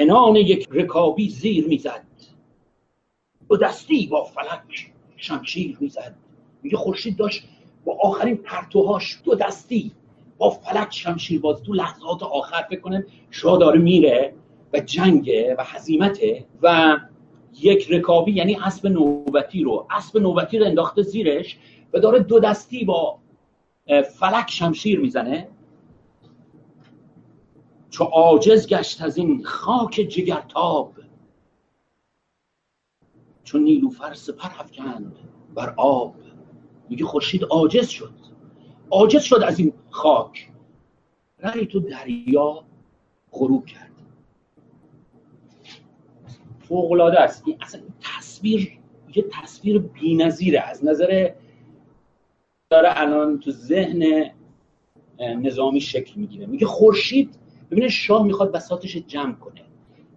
انان 0.00 0.36
یک 0.36 0.68
رکابی 0.70 1.28
زیر 1.28 1.66
می‌زد. 1.66 2.04
و 3.50 3.56
دستی 3.56 4.06
با 4.06 4.24
فلک 4.24 4.92
شمشیر 5.16 5.76
می‌زد. 5.80 6.14
میگه 6.62 6.76
خورشید 6.76 7.16
داشت 7.16 7.44
با 7.84 7.98
آخرین 8.02 8.36
پرتوهاش 8.36 9.18
دو 9.24 9.34
دستی 9.34 9.92
با 10.38 10.50
فلک 10.50 10.88
شمشیر 10.90 11.40
باز. 11.40 11.62
تو 11.62 11.72
لحظات 11.72 12.22
آخر 12.22 12.62
فکر 12.70 12.80
کنه 12.80 13.06
شاه 13.30 13.58
داره 13.58 13.78
میره 13.78 14.34
و 14.72 14.80
جنگه 14.80 15.54
و 15.58 15.64
حزیمته 15.64 16.44
و 16.62 16.96
یک 17.60 17.90
رکابی 17.90 18.32
یعنی 18.32 18.56
اسب 18.64 18.86
نوبتی 18.86 19.62
رو 19.62 19.86
اسب 19.90 20.18
نوبتی 20.18 20.58
رو 20.58 20.66
انداخته 20.66 21.02
زیرش 21.02 21.58
و 21.92 21.98
داره 21.98 22.18
دو 22.18 22.40
دستی 22.40 22.84
با 22.84 23.18
فلک 24.18 24.50
شمشیر 24.50 25.00
می‌زنه. 25.00 25.48
چو 27.90 28.04
عاجز 28.04 28.66
گشت 28.68 29.02
از 29.02 29.16
این 29.16 29.44
خاک 29.44 29.92
جگرتاب. 29.92 30.94
چو 33.44 33.58
نیلوفر 33.58 34.14
سپر 34.14 34.48
افکند 34.58 35.16
بر 35.54 35.74
آب. 35.76 36.14
میگه 36.88 37.04
خورشید 37.04 37.44
عاجز 37.44 37.88
شد. 37.88 38.14
عاجز 38.90 39.22
شد 39.22 39.42
از 39.46 39.58
این 39.58 39.72
خاک. 39.90 40.50
رای 41.38 41.66
تو 41.66 41.80
دریا 41.80 42.64
غروب 43.32 43.66
کرد. 43.66 43.90
فوقلاده 46.58 47.20
است. 47.20 47.42
این 47.46 47.56
اصلا 47.60 47.80
تصویر 48.00 48.78
یه 49.14 49.24
تصویر 49.30 49.78
بی‌نظیره. 49.78 50.60
از 50.60 50.84
نظر 50.84 51.34
داره 52.70 53.00
الان 53.00 53.38
تو 53.38 53.50
ذهن 53.50 54.30
نظامی 55.20 55.80
شکل 55.80 56.20
می‌گیره. 56.20 56.46
میگه 56.46 56.66
خورشید 56.66 57.39
ببینه 57.70 57.88
شاه 57.88 58.24
می‌خواد 58.24 58.52
بساتش 58.52 58.96
جمع 58.96 59.32
کنه. 59.32 59.64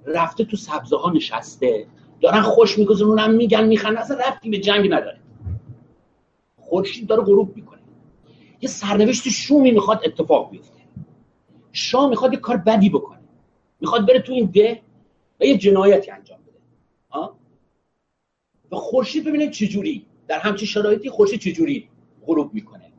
رفته 0.06 0.46
تو 0.46 0.58
سبزه 0.58 0.98
ها 0.98 1.12
نشسته. 1.12 1.88
دارن 2.22 2.42
خوش 2.42 2.78
میگذرونن 2.78 3.32
میگن 3.36 3.68
میخند 3.68 3.98
اصلا 3.98 4.18
رفتی 4.18 4.50
به 4.50 4.58
جنگ 4.58 4.94
نداره. 4.94 5.20
خورشید 6.58 7.08
داره 7.08 7.24
غروب 7.24 7.56
می‌کنه. 7.56 7.80
یه 8.62 8.70
سرنوشت 8.70 9.30
شومی 9.30 9.72
می‌خواد 9.72 10.02
اتفاق 10.06 10.52
بیفته. 10.52 10.82
شاه 11.72 12.10
می‌خواد 12.10 12.34
یه 12.34 12.40
کار 12.40 12.58
بدی 12.58 12.90
بکنه. 12.90 13.20
می‌خواد 13.82 14.08
بره 14.08 14.20
تو 14.20 14.34
این 14.34 14.46
ده 14.46 14.82
و 15.40 15.46
یه 15.46 15.58
جنایتی 15.58 16.12
انجام 16.12 16.40
بده. 16.48 16.60
و 18.72 18.76
خورشید 18.76 19.26
ببینید 19.26 19.52
چجوری 19.52 20.06
در 20.28 20.40
همچین 20.40 20.68
شرایطی 20.68 21.10
خورشید 21.10 21.40
چجوری 21.40 21.90
غروب 22.26 22.54
می‌کنه. 22.54 22.92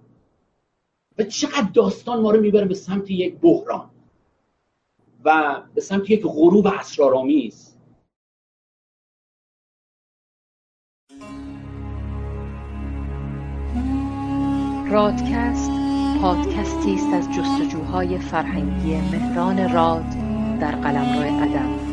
و 1.18 1.22
چقدر 1.22 1.68
داستان 1.74 2.20
ما 2.20 2.30
رو 2.30 2.40
می‌بره 2.40 2.64
به 2.64 2.74
سمت 2.74 3.10
یک 3.10 3.36
بحران. 3.40 3.90
و 5.24 5.62
به 5.74 5.80
سمت 5.80 6.10
یک 6.10 6.22
غروب 6.22 6.66
اسرارآمیز. 6.66 7.74
رادکست 14.90 15.70
پادکستی 16.20 16.94
است 16.94 17.14
از 17.14 17.28
جستجوهای 17.32 18.18
فرهنگی 18.18 18.96
مهران 18.96 19.72
راد 19.72 20.04
در 20.60 20.72
قلمرو 20.72 21.42
ادب. 21.42 21.83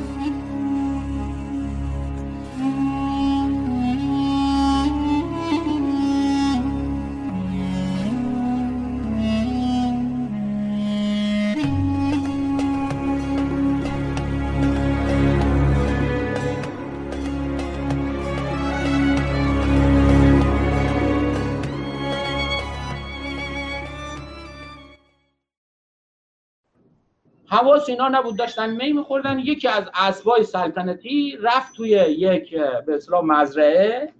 حواس 27.62 27.90
اینا 27.90 28.08
نبود 28.08 28.38
داشتن 28.38 28.76
می 28.76 28.94
میخوردن. 28.94 29.40
یکی 29.40 29.68
از 29.68 29.84
اسبای 29.94 30.44
سلطنتی 30.44 31.38
رفت 31.42 31.76
توی 31.76 31.90
یک 31.90 32.56
به 32.56 32.96
اصطلاح 32.96 33.26
مزرعه 33.26 34.14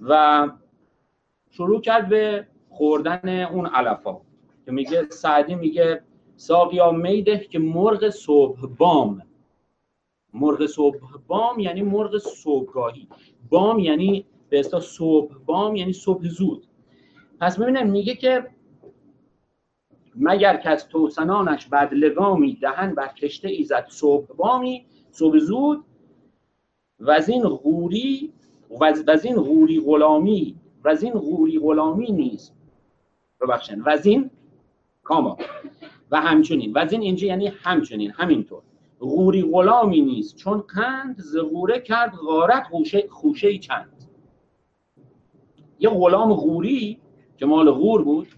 و 0.00 0.48
شروع 1.50 1.80
کرد 1.80 2.08
به 2.08 2.46
خوردن 2.68 3.42
اون 3.52 3.66
علفا 3.66 4.20
که 4.64 4.72
میگه 4.72 5.06
سعدی 5.10 5.54
میگه 5.54 6.02
ساقیا 6.36 6.90
میده 6.90 7.38
که 7.38 7.58
مرغ 7.58 8.10
صبح 8.10 8.66
بام 8.78 9.22
مرغ 10.34 10.66
صبح 10.66 10.98
بام 11.26 11.58
یعنی 11.58 11.82
مرغ 11.82 12.18
صبحگاهی. 12.18 13.08
بام 13.50 13.78
یعنی 13.78 14.26
به 14.48 14.60
اصطلاح 14.60 14.82
صبح 14.82 15.34
بام 15.46 15.76
یعنی 15.76 15.92
صبح 15.92 16.28
زود. 16.28 16.66
پس 17.40 17.58
ببینم 17.58 17.90
میگه 17.90 18.14
که 18.14 18.46
مگر 20.16 20.56
که 20.56 20.70
از 20.70 20.88
توسنانش 20.88 21.66
بدلگامی 21.66 22.54
دهن 22.54 22.94
بر 22.94 23.08
کشته 23.08 23.48
ایزد 23.48 23.86
صبح 23.88 24.26
بامی 24.36 24.86
صبح 25.10 25.38
زود 25.38 25.84
و 27.00 27.10
از 27.10 27.28
این 27.28 27.42
غوری 27.48 28.32
و 28.70 28.84
از 28.84 29.24
این 29.24 29.36
غوری 29.36 29.80
غلامی 29.80 30.56
و 30.84 30.88
از 30.88 31.02
این 31.02 31.12
غوری 31.12 31.58
غلامی 31.58 32.12
نیست. 32.12 32.54
ببخشن 33.40 33.80
و 33.80 33.88
از 33.88 34.06
این 34.06 34.30
کاما. 35.02 35.36
و 36.10 36.20
همچنین 36.20 36.72
و 36.72 36.78
از 36.78 36.92
این 36.92 37.02
اینجا 37.02 37.26
یعنی 37.26 37.46
همچنین 37.46 38.10
همینطور. 38.10 38.62
غوری 39.00 39.42
غلامی 39.42 40.00
نیست 40.00 40.36
چون 40.36 40.58
قند 40.58 41.16
ز 41.18 41.36
غوره 41.36 41.80
کرد 41.80 42.14
غارت 42.14 42.66
خوشه, 42.66 43.08
خوشه 43.10 43.58
چند. 43.58 43.92
یه 45.78 45.88
غلام 45.88 46.34
غوری 46.34 46.98
که 47.36 47.46
مال 47.46 47.70
غور 47.70 48.04
بود 48.04 48.28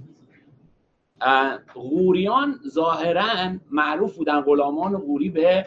غوریان 1.75 2.55
ظاهرا 2.69 3.59
معروف 3.71 4.17
بودن 4.17 4.41
غلامان 4.41 4.97
غوری 4.97 5.31
به 5.31 5.67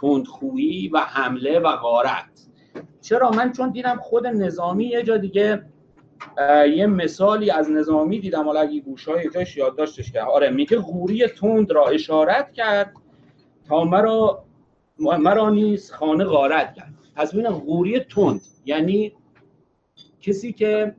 تندخویی 0.00 0.88
و 0.88 0.98
حمله 0.98 1.58
و 1.58 1.76
غارت. 1.76 2.48
چرا؟ 3.00 3.30
من 3.30 3.52
چون 3.52 3.70
دیدم 3.70 3.96
خود 3.96 4.26
نظامی 4.26 4.84
یه 4.84 5.02
جا 5.02 5.16
دیگه 5.16 5.64
یه 6.76 6.86
مثالی 6.86 7.50
از 7.50 7.70
نظامی 7.70 8.20
دیدم 8.20 8.44
حالا 8.44 8.60
اگه 8.60 8.80
گوشای 8.80 9.30
جاش 9.30 9.56
یادداشتش 9.56 10.12
کرد 10.12 10.28
آره 10.28 10.50
میگه 10.50 10.78
غوری 10.78 11.26
تند 11.26 11.72
را 11.72 11.86
اشارت 11.86 12.52
کرد 12.52 12.92
تا 13.68 13.84
مرا 13.84 14.44
مرا 14.98 15.50
نیز 15.50 15.92
خانه 15.92 16.24
غارت 16.24 16.74
کرد. 16.74 16.94
پس 17.16 17.32
ببینم 17.32 17.52
غوری 17.52 18.00
تند 18.00 18.40
یعنی 18.64 19.12
کسی 20.20 20.52
که 20.52 20.94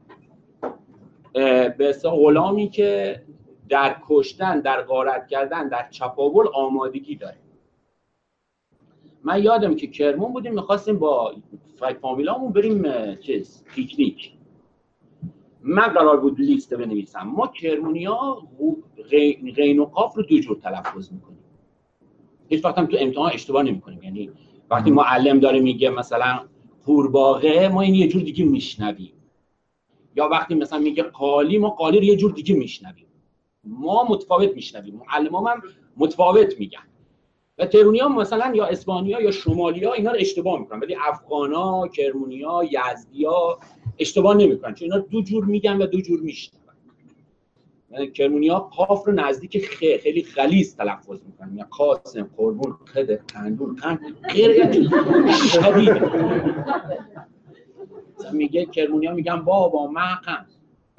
به 1.78 1.96
غلامی 2.04 2.70
که 2.70 3.22
در 3.70 3.96
کشتن 4.08 4.60
در 4.60 4.82
غارت 4.82 5.28
کردن 5.28 5.68
در 5.68 5.90
چپاول 5.90 6.48
آمادگی 6.54 7.16
داره 7.16 7.38
من 9.24 9.44
یادم 9.44 9.76
که 9.76 9.88
کرمون 9.88 10.34
بودیم 10.34 10.54
می‌خواستیم 10.54 11.00
با 11.00 11.36
فامیلامون 12.02 12.52
بریم 12.52 13.16
چیز 13.16 13.64
پیکنیک. 13.76 14.32
من 15.62 15.88
قرار 15.88 16.20
بود 16.20 16.40
لیست 16.40 16.74
بنویسم. 16.74 17.24
ما 17.24 17.48
کرمونیا 17.48 18.38
غین 19.56 19.80
و 19.80 19.86
قاف 19.86 20.16
رو 20.16 20.24
دو 20.24 20.40
جور 20.40 20.58
تلفظ 20.58 21.12
می‌کنیم. 21.12 21.40
هیچ 22.50 22.66
وقت 22.66 22.78
هم 22.78 22.86
تو 22.86 22.98
امتحان 23.00 23.32
اشتباه 23.34 23.64
نمی‌کنیم. 23.64 24.04
یعنی 24.04 24.32
وقتی 24.70 24.92
معلم 24.92 25.40
داره 25.40 25.60
میگه 25.60 25.90
مثلا 25.90 26.40
قورباغه 26.86 27.68
ما 27.68 27.82
این 27.82 27.96
یه 27.96 28.08
جور 28.08 28.22
دیگه 28.22 28.46
میشنویم. 28.46 29.14
یا 30.16 30.30
وقتی 30.30 30.56
مثلا 30.56 30.80
میگه 30.80 31.04
قالی 31.04 31.58
ما 31.58 31.70
قالی 31.70 31.98
رو 31.98 32.04
یه 32.04 32.16
جور 32.16 32.32
دیگه 32.32 32.56
میشنویم. 32.56 33.06
ما 33.64 34.08
متفاوت 34.10 34.54
میشنویم. 34.56 35.02
معلم 35.08 35.36
هم 35.36 35.62
متفاوت 35.98 36.60
میگن. 36.60 36.80
و 37.58 37.66
ترونی 37.66 38.00
ها 38.00 38.08
مثلا 38.08 38.56
یا 38.56 38.66
اسپانیا 38.66 39.22
یا 39.22 39.32
شمالیا 39.32 39.94
اینا 39.94 40.12
رو 40.12 40.18
اشتباه 40.20 40.60
می‌کنن. 40.60 40.80
ولی 40.80 40.96
افغانا 41.10 41.88
کرمونیا 41.88 42.62
یزدیا 42.64 43.58
اشتباه 44.00 44.38
نمی‌کنن. 44.38 44.74
چون 44.74 44.92
اینا 44.92 45.06
دو 45.06 45.22
جور 45.22 45.46
میگن 45.46 45.78
و 45.82 45.86
دو 45.86 46.02
جور 46.02 46.20
میشنون. 46.20 46.60
یعنی 47.92 48.12
کرمونیا 48.12 48.60
قاف 48.60 49.08
رو 49.08 49.14
نزدیک 49.14 49.66
خ 49.66 49.80
خیلی 50.04 50.24
غلیظ 50.24 50.76
تلفظ 50.76 51.24
می‌کنن. 51.26 51.58
یا 51.58 51.68
قاسم 51.70 52.30
قربون 52.38 52.78
خده 52.94 53.22
قندون 53.34 53.76
قند. 53.76 54.00
غیر 54.34 54.72
شدید. 55.52 56.02
میگه 58.32 58.66
کرمونیا 58.66 59.14
میگن 59.14 59.42
بابا 59.42 59.88
مقم 59.88 60.46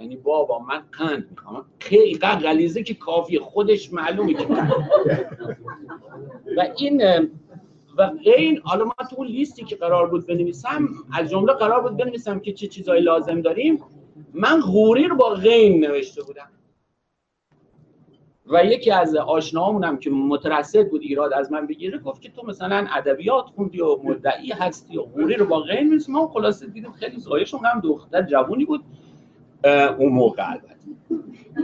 یعنی 0.00 0.16
بابا 0.16 0.58
من 0.58 0.82
قند 0.92 1.26
می‌خوام. 1.30 1.64
خیلی 1.78 2.18
غلیزه 2.18 2.82
که 2.82 2.94
کافی 2.94 3.38
خودش 3.38 3.92
معلومه 3.92 4.34
که 4.34 4.46
و 6.56 6.68
این 6.78 7.02
و 7.98 8.06
غین 8.24 8.60
حالا 8.64 8.84
من 8.84 9.08
تو 9.10 9.24
لیستی 9.24 9.64
که 9.64 9.76
قرار 9.76 10.10
بود 10.10 10.26
بنویسم 10.26 10.88
از 11.12 11.30
جمله 11.30 11.52
قرار 11.52 11.82
بود 11.82 11.96
بنویسم 11.96 12.40
که 12.40 12.52
چه 12.52 12.66
چیزایی 12.66 13.02
لازم 13.02 13.40
داریم. 13.40 13.84
من 14.34 14.60
غوری 14.60 15.04
رو 15.04 15.16
با 15.16 15.30
غین 15.30 15.84
نوشته 15.84 16.22
بودم. 16.22 16.50
و 18.46 18.64
یکی 18.64 18.90
از 18.90 19.16
آشناهامون 19.16 19.98
که 19.98 20.10
مترصد 20.10 20.88
بود 20.88 21.02
ایراد 21.02 21.32
از 21.32 21.52
من 21.52 21.66
بگیره 21.66 21.98
گفت 21.98 22.22
که 22.22 22.30
تو 22.30 22.46
مثلا 22.46 22.86
ادبیات 22.90 23.44
خوندی 23.44 23.80
و 23.80 23.96
مدعی 24.02 24.52
هستی 24.52 24.98
و 24.98 25.02
غوری 25.02 25.34
رو 25.34 25.46
با 25.46 25.60
غیر 25.60 25.82
می‌رسی 25.82 26.12
ما 26.12 26.28
خلاصه 26.28 26.66
دیدیم 26.66 26.92
خیلی 26.92 27.16
زایشون 27.18 27.60
هم 27.64 27.80
دختر 27.80 28.22
جوونی 28.22 28.64
بود. 28.64 28.84
اون 29.98 30.12
موقع 30.12 30.50
البته. 30.50 30.70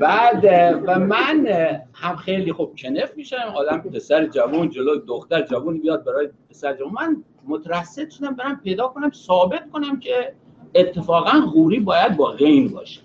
بعد 0.00 0.44
و 0.86 0.98
من 0.98 1.46
هم 1.94 2.16
خیلی 2.16 2.52
خوب 2.52 2.74
کنف 2.78 3.16
میشم 3.16 3.52
آدم 3.56 3.78
پسر 3.78 4.26
جوان 4.26 4.70
جلو 4.70 4.96
دختر 4.96 5.42
جوان 5.42 5.78
بیاد 5.78 6.04
برای 6.04 6.28
پسر 6.50 6.74
جوان. 6.76 6.92
من 6.92 7.24
مترصد 7.46 8.10
شدم 8.10 8.34
برم 8.34 8.60
پیدا 8.64 8.88
کنم 8.88 9.10
ثابت 9.10 9.70
کنم 9.70 10.00
که 10.00 10.34
اتفاقا 10.74 11.40
غوری 11.52 11.80
باید 11.80 12.16
با 12.16 12.30
غین 12.30 12.68
باشه. 12.68 13.00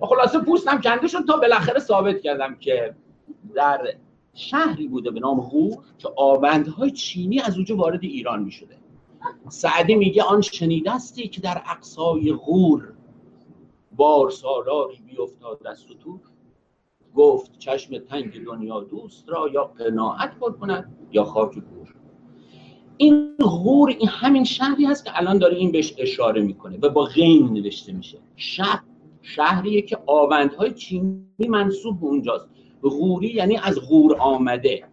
و 0.00 0.06
خلاصه 0.10 0.38
پوستم 0.38 0.80
کنده 0.80 1.08
شد 1.08 1.24
تا 1.26 1.36
بالاخره 1.36 1.78
ثابت 1.78 2.20
کردم 2.20 2.54
که 2.54 2.94
در 3.54 3.94
شهری 4.34 4.88
بوده 4.88 5.10
به 5.10 5.20
نام 5.20 5.40
غور 5.40 5.78
که 5.98 6.08
آبندهای 6.16 6.90
چینی 6.90 7.40
از 7.40 7.54
اونجا 7.54 7.76
وارد 7.76 8.02
ایران 8.02 8.42
می 8.42 8.50
شده 8.50 8.79
سعدی 9.48 9.94
میگه 9.94 10.22
آن 10.22 10.40
شنیدستی 10.40 11.28
که 11.28 11.40
در 11.40 11.62
اقصای 11.66 12.32
غور 12.32 12.92
بار 13.96 14.30
سالاری 14.30 14.98
بیفتاد 15.06 15.66
از 15.66 15.78
سطور 15.78 16.20
گفت 17.14 17.58
چشم 17.58 17.98
تنگ 17.98 18.44
دنیا 18.44 18.80
دوست 18.80 19.28
را 19.28 19.48
یا 19.48 19.64
قناعت 19.64 20.38
پر 20.38 20.52
کند 20.52 20.96
یا 21.12 21.24
خاک 21.24 21.54
گور. 21.54 21.94
این 22.96 23.36
غور 23.40 23.88
این 23.88 24.08
همین 24.08 24.44
شهری 24.44 24.84
هست 24.84 25.04
که 25.04 25.10
الان 25.14 25.38
داره 25.38 25.56
این 25.56 25.72
بهش 25.72 25.94
اشاره 25.98 26.42
می‌کنه 26.42 26.78
و 26.82 26.88
با 26.88 27.04
غین 27.04 27.52
نوشته 27.52 27.92
میشه. 27.92 28.18
شهر 28.36 28.82
شهریه 29.22 29.82
که 29.82 29.98
آوندهای 30.06 30.74
چینی 30.74 31.48
منصوب 31.48 32.00
به 32.00 32.06
اونجاست. 32.06 32.48
غوری 32.82 33.28
یعنی 33.28 33.56
از 33.56 33.80
غور 33.88 34.16
آمده. 34.16 34.88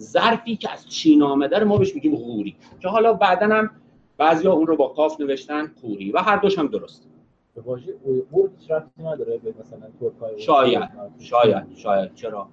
ظرفی 0.00 0.56
که 0.56 0.72
از 0.72 0.88
چین 0.88 1.22
آمده 1.22 1.58
رو 1.58 1.68
ما 1.68 1.78
بهش 1.78 1.94
میگیم 1.94 2.16
غوری. 2.16 2.56
که 2.80 2.88
حالا 2.88 3.12
بعدا 3.12 3.46
هم 3.46 3.70
بعضیا 4.18 4.52
اون 4.52 4.66
رو 4.66 4.76
با 4.76 4.88
کاف 4.88 5.20
نوشتن 5.20 5.72
غوری 5.82 6.12
و 6.12 6.18
هر 6.18 6.36
دوش 6.36 6.58
هم 6.58 6.66
درست. 6.66 7.08
به 7.54 7.60
واژه 7.60 7.94
اویغور 8.04 8.50
ربطی 8.70 9.02
نداره 9.02 9.38
به 9.38 9.54
مثلا 9.60 9.86
ترکای 10.00 10.40
شاید. 10.40 10.88
شاید. 11.18 11.64
شاید. 11.76 12.14
چرا؟ 12.14 12.48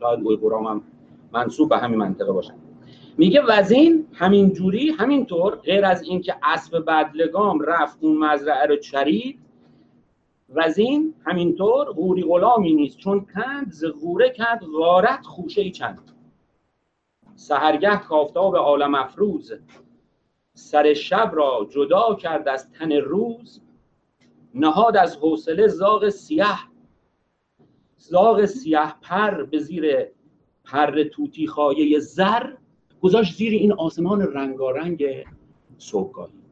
شاید 0.00 0.20
اویغورام 0.20 0.66
هم 0.66 0.82
منصوب 1.32 1.68
به 1.68 1.78
همین 1.78 1.98
منطقه 1.98 2.32
باشن 2.32 2.54
میگه 3.18 3.42
وزین 3.48 4.06
همین 4.12 4.52
جوری 4.52 4.90
همینطور 4.90 5.56
غیر 5.56 5.84
از 5.84 6.02
اینکه 6.02 6.36
اسب 6.42 6.84
بدلگام 6.86 7.60
رفت 7.60 7.98
اون 8.00 8.16
مزرعه 8.18 8.66
رو 8.66 8.76
چرید 8.76 9.38
وزین 10.54 11.14
همینطور 11.24 11.86
غوری 11.86 12.22
غلامی 12.22 12.74
نیست. 12.74 12.98
چون 12.98 13.26
کند 13.34 13.72
ز 13.72 13.84
غوره 13.84 14.30
کرد 14.30 14.64
غارت 14.78 15.26
خوشه 15.26 15.60
ای 15.60 15.70
چند. 15.70 15.98
سهرگه 17.38 17.96
کافتاب 17.96 18.56
عالم 18.56 18.94
افروز. 18.94 19.52
سر 20.54 20.94
شب 20.94 21.30
را 21.34 21.68
جدا 21.70 22.14
کرد 22.14 22.48
از 22.48 22.70
تن 22.70 22.92
روز 22.92 23.60
نهاد 24.54 24.96
از 24.96 25.16
حوصله 25.16 25.68
زاغ 25.68 26.08
سیاه 26.08 26.68
زاغ 27.96 28.44
سیاه 28.44 28.98
پر 29.02 29.42
به 29.42 29.58
زیر 29.58 30.06
پر 30.64 31.02
توتی 31.02 31.46
خایه 31.46 31.98
زر 31.98 32.52
گذاشت 33.00 33.34
زیر 33.34 33.52
این 33.52 33.72
آسمان 33.72 34.22
رنگارنگ 34.22 35.04
صبحگاهی. 35.78 36.42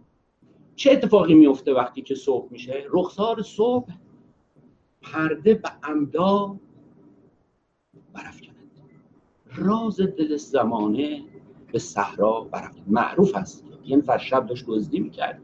چه 0.76 0.92
اتفاقی 0.92 1.34
میفته 1.34 1.74
وقتی 1.74 2.02
که 2.02 2.14
صبح 2.14 2.52
میشه؟ 2.52 2.84
رخسار 2.90 3.42
صبح 3.42 3.92
پرده 5.02 5.54
به 5.54 5.68
عمدا 5.82 6.56
برافکند 8.12 8.45
راز 9.56 10.00
دل 10.00 10.36
زمانه 10.36 11.22
به 11.72 11.78
صحرا 11.78 12.40
برافکند 12.40 12.84
معروف 12.88 13.36
است. 13.36 13.64
یه 13.84 13.96
نفر 13.96 14.18
شب 14.18 14.46
داشت 14.46 14.64
دزدی 14.66 15.00
می‌کرد. 15.00 15.42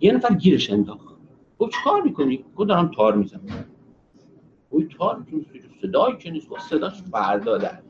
یه 0.00 0.12
نفر 0.12 0.34
گیرش 0.34 0.70
انداخت. 0.70 1.16
گفت 1.58 1.72
چیکار 1.72 2.02
می‌کنی؟ 2.02 2.44
گفت 2.56 2.68
دارم 2.68 2.90
تار 2.96 3.16
می‌زنم. 3.16 3.64
اوی 4.70 4.88
تار 4.98 5.26
صدایی 5.82 6.16
که 6.16 6.30
نیست. 6.30 6.48
صداش 6.70 7.02
فردا 7.02 7.58
در. 7.58 7.82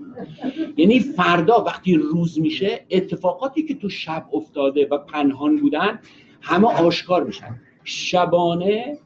یعنی 0.76 1.00
فردا 1.00 1.64
وقتی 1.64 1.94
روز 1.94 2.40
میشه 2.40 2.86
اتفاقاتی 2.90 3.62
که 3.62 3.74
تو 3.74 3.88
شب 3.88 4.26
افتاده 4.32 4.88
و 4.90 4.98
پنهان 4.98 5.56
بودن 5.56 5.98
همه 6.40 6.68
آشکار 6.68 7.24
میشن. 7.24 7.60
شبانه 7.84 8.98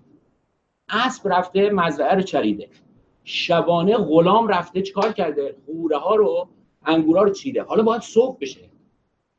اسب 0.88 1.28
رفته 1.28 1.70
مزرعه 1.70 2.14
رو 2.14 2.23
چریده. 2.23 2.69
شبانه 3.25 3.96
غلام 3.96 4.49
رفته 4.49 4.82
چیکار 4.82 5.12
کرده؟ 5.12 5.56
خوره 5.67 5.96
ها 5.96 6.14
رو 6.14 6.49
انگورا 6.87 7.22
رو 7.22 7.31
چیده. 7.31 7.62
حالا 7.62 7.82
باید 7.82 8.02
صبح 8.02 8.38
بشه. 8.40 8.70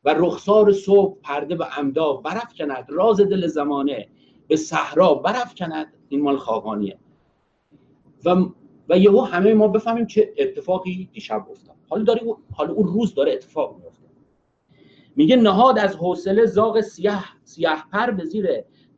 و 0.03 0.13
رخسار 0.13 0.71
صبح 0.71 1.17
پرده 1.21 1.55
به 1.55 1.65
عمدا 1.65 2.13
برف 2.13 2.53
کند 2.53 2.85
راز 2.89 3.21
دل 3.21 3.47
زمانه 3.47 4.07
به 4.47 4.55
صحرا 4.55 5.13
برف 5.13 5.55
کند 5.55 5.93
این 6.09 6.21
مال 6.21 6.37
خاقانیه. 6.37 6.97
و 8.25 8.45
و 8.89 8.97
یهو 8.97 9.21
همه 9.21 9.53
ما 9.53 9.67
بفهمیم 9.67 10.05
چه 10.05 10.33
اتفاقی 10.37 11.09
دیشب 11.13 11.45
افتاد. 11.51 11.75
حالا 11.89 12.03
داره 12.03 12.21
حالا 12.53 12.73
اون 12.73 12.87
روز 12.87 13.13
داره 13.13 13.33
اتفاق 13.33 13.75
میفته 13.75 14.01
میگه 15.15 15.35
نهاد 15.35 15.79
از 15.79 15.95
حوصله 15.95 16.45
زاغ 16.45 16.81
سیاه 16.81 17.25
سیاه 17.43 17.87
پر 17.91 18.11
به 18.11 18.25
زیر 18.25 18.47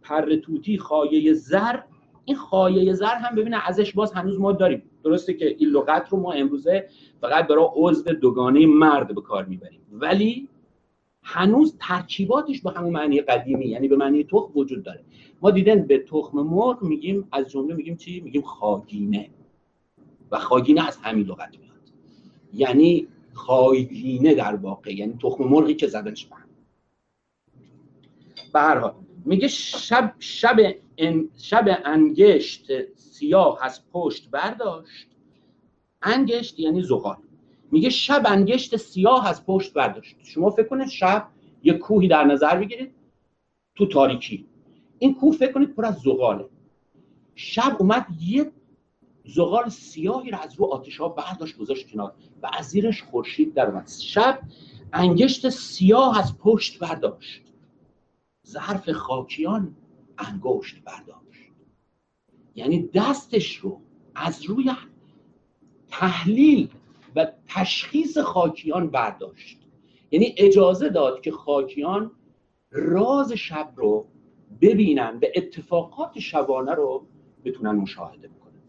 پر 0.02 0.36
توتی 0.36 0.78
خایه 0.78 1.34
زر 1.34 1.80
این 2.26 2.38
خایه 2.38 2.94
زر 2.94 3.16
هم 3.16 3.36
ببینه 3.36 3.70
ازش 3.70 3.94
باز 3.94 4.14
هنوز 4.14 4.40
ما 4.40 4.52
داریم. 4.52 4.84
درسته 5.04 5.34
که 5.34 5.56
این 5.60 5.70
لغت 5.70 6.10
رو 6.10 6.20
ما 6.20 6.32
امروزه 6.32 6.88
فقط 7.22 7.48
برای 7.48 7.68
عضو 7.76 8.14
دوگانه 8.14 8.66
مرد 8.66 9.16
به 9.16 9.22
کار 9.22 9.46
می‌بریم. 9.46 9.82
ولی 9.92 10.48
هنوز 11.24 11.78
ترکیباتش 11.80 12.62
به 12.62 12.72
همون 12.72 12.94
معنی 12.94 13.22
قدیمی 13.22 13.66
یعنی 13.66 13.88
به 13.88 13.96
معنی 13.96 14.24
تخم 14.24 14.52
وجود 14.56 14.84
داره. 14.84 15.04
ما 15.42 15.52
دیدن 15.52 15.88
به 15.88 16.00
تخم 16.00 16.38
مرغ 16.38 16.84
میگیم 16.84 17.28
از 17.32 17.52
جمله 17.52 17.76
میگیم 17.76 17.96
چی؟ 17.96 18.20
میگیم 18.20 18.42
خاگینه. 18.42 19.30
و 20.32 20.40
خاگینه 20.40 20.88
از 20.88 20.98
همین 20.98 21.26
لغت 21.26 21.60
میاد. 21.60 21.74
یعنی 22.54 23.08
خاگینه 23.34 24.34
در 24.34 24.56
واقع 24.56 24.94
یعنی 24.94 25.14
تخم 25.22 25.44
مرغی 25.44 25.76
که 25.76 25.88
زدنش. 25.88 26.26
به 26.26 26.36
به 28.54 28.60
هر 28.60 28.78
حال 28.80 28.94
میگه 29.26 29.48
شب 29.48 30.14
شب 30.20 30.56
شب 31.38 31.82
انگشت 31.86 32.96
سیاه 32.96 33.60
از 33.62 33.82
پشت 33.94 34.30
برداشت. 34.30 35.08
انگشت 36.02 36.60
یعنی 36.60 36.84
زغال. 36.84 37.18
میگه 37.72 37.90
شب 37.90 38.24
انگشت 38.26 38.78
سیاه 38.78 39.28
از 39.28 39.46
پشت 39.46 39.74
برداشت. 39.74 40.16
شما 40.24 40.50
فکر 40.50 40.68
کنید 40.68 40.88
شب 40.88 41.28
یه 41.64 41.74
کوهی 41.74 42.08
در 42.08 42.24
نظر 42.24 42.58
بگیرید 42.58 42.92
تو 43.76 43.86
تاریکی. 43.86 44.46
این 45.00 45.16
کوه 45.16 45.36
فکر 45.36 45.52
کنید 45.52 45.76
پر 45.76 45.86
از 45.86 45.96
زغاله. 45.96 46.46
شب 47.36 47.76
اومد 47.80 48.08
یه 48.22 48.52
زغال 49.26 49.70
سیاهی 49.70 50.32
رو 50.32 50.38
از 50.38 50.56
رو 50.56 50.66
آتش 50.66 50.98
ها 50.98 51.10
برداشت 51.10 51.58
گذاشت 51.58 51.92
کنار 51.92 52.14
و 52.44 52.50
از 52.54 52.66
زیرش 52.66 53.04
خورشید 53.04 53.54
در 53.54 53.66
اومد. 53.66 53.88
شب 53.88 54.40
انگشت 54.94 55.50
سیاه 55.50 56.20
از 56.20 56.38
پشت 56.38 56.80
برداشت. 56.80 57.42
ظرف 58.48 58.90
خاکیان 58.90 59.76
انگشت 60.18 60.84
برداشت 60.84 61.52
یعنی 62.56 62.90
دستش 62.94 63.56
رو 63.56 63.82
از 64.16 64.44
روی 64.44 64.72
تحلیل 65.88 66.70
و 67.16 67.28
تشخیص 67.48 68.18
خاکیان 68.18 68.90
برداشت. 68.90 69.60
یعنی 70.12 70.36
اجازه 70.38 70.90
داد 70.90 71.22
که 71.22 71.32
خاکیان 71.32 72.12
راز 72.72 73.32
شب 73.32 73.74
رو 73.76 74.08
ببینن 74.62 75.20
به 75.20 75.32
اتفاقات 75.36 76.20
شبانه 76.20 76.72
رو 76.72 77.08
بتونن 77.46 77.72
مشاهده 77.72 78.28
بکنن. 78.28 78.62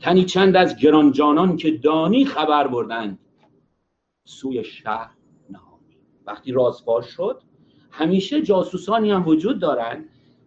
تنی 0.00 0.24
چند 0.24 0.56
از 0.56 0.76
گرانجانان 0.76 1.56
که 1.56 1.70
دانی 1.70 2.24
خبر 2.24 2.66
بردند 2.66 3.18
سوی 4.24 4.64
شهر 4.64 5.16
نهانی. 5.50 5.96
وقتی 6.26 6.52
راز 6.52 6.82
فاش 6.82 7.06
شد 7.06 7.42
همیشه 7.98 8.42
جاسوسانی 8.42 9.10
هم 9.10 9.28
وجود 9.28 9.58
دارن 9.58 10.04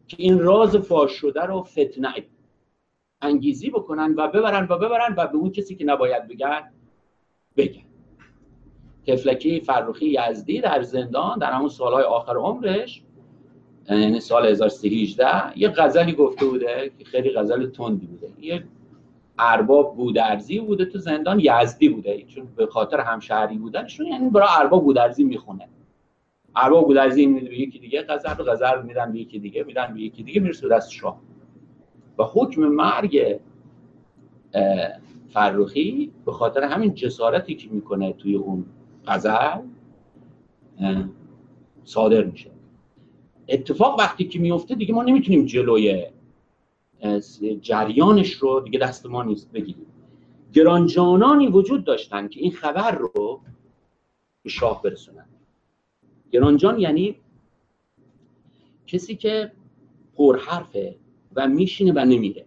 که 0.08 0.15
این 0.20 0.39
راز 0.39 0.75
فاش 0.75 1.12
شده 1.12 1.41
رو 1.41 1.63
فتنه 1.63 2.13
انگیزی 3.22 3.70
بکنن 3.70 4.15
و 4.18 4.27
ببرن 4.27 4.68
و 4.70 4.77
ببرن 4.77 5.15
و 5.18 5.27
به 5.27 5.38
اون 5.38 5.51
کسی 5.51 5.75
که 5.75 5.86
نباید 5.86 6.27
بگن 6.27 6.72
بگن. 7.58 7.82
تفلکی 9.08 9.60
فرخی 9.60 10.18
یزدی 10.29 10.62
در 10.62 10.82
زندان 10.82 11.39
در 11.39 11.51
همون 11.51 11.70
سالهای 11.70 12.03
آخر 12.03 12.38
عمرش 12.38 13.03
یعنی 13.89 14.20
سال 14.20 14.46
1318 14.46 15.58
یه 15.58 15.70
غزلی 15.70 16.13
گفته 16.13 16.46
بوده 16.46 16.91
که 17.00 17.06
خیلی 17.06 17.34
غزل 17.34 17.70
تندی 17.70 18.06
بوده. 18.06 18.27
یه 18.41 18.63
ارباب 19.39 19.96
بودرزی 19.96 20.60
بوده 20.60 20.86
تو 20.86 21.00
زندان 21.00 21.39
یزدی 21.39 21.89
بوده. 21.89 22.24
چون 22.24 22.48
به 22.56 22.68
خاطر 22.68 23.00
همشهری 23.00 23.58
بودنشون 23.58 24.06
یعنی 24.06 24.29
برای 24.29 24.48
ارباب 24.51 24.84
بودرزی 24.84 25.24
می‌خونه. 25.24 25.68
ارباب 26.63 26.85
بودرزی 26.87 27.25
میده 27.25 27.49
به 27.49 27.59
یکی 27.59 27.79
دیگه 27.79 28.01
غزل 28.01 28.73
رو 28.73 28.83
میدن 28.83 29.11
به 29.11 29.19
یکی 29.19 29.39
دیگه 29.39 29.63
میدن 29.63 29.93
به 29.93 30.01
یکی 30.01 30.23
دیگه 30.23 30.41
می‌رسه 30.41 30.67
دست 30.67 30.91
شاه. 30.91 31.21
و 32.17 32.23
حکم 32.23 32.61
مرگ 32.61 33.39
فرخی 35.29 36.11
به 36.25 36.31
خاطر 36.31 36.63
همین 36.63 36.93
جسارتی 36.93 37.55
که 37.55 37.69
می‌کنه 37.69 38.13
توی 38.13 38.35
اون 38.35 38.65
غزل 39.07 39.61
صادر 41.83 42.23
میشه. 42.23 42.51
اتفاق 43.47 43.99
وقتی 43.99 44.27
که 44.27 44.39
میفته 44.39 44.75
دیگه 44.75 44.93
ما 44.93 45.03
نمی‌تونیم 45.03 45.45
جلوی 45.45 46.05
جریانش 47.61 48.33
رو 48.33 48.59
دیگه 48.59 48.79
دست 48.79 49.05
ما 49.05 49.23
نیست 49.23 49.51
بگیریم. 49.51 49.85
گرانجانانی 50.53 51.47
وجود 51.47 51.83
داشتن 51.83 52.27
که 52.27 52.39
این 52.39 52.51
خبر 52.51 52.91
رو 52.91 53.41
به 54.43 54.49
شاه 54.49 54.81
برسونن. 54.81 55.28
گرانجان 56.31 56.79
یعنی 56.79 57.15
کسی 58.88 59.15
که 59.15 59.51
پرحرفه 60.15 60.95
و 61.36 61.48
میشینه 61.48 61.93
و 61.95 62.05
نمیره. 62.05 62.45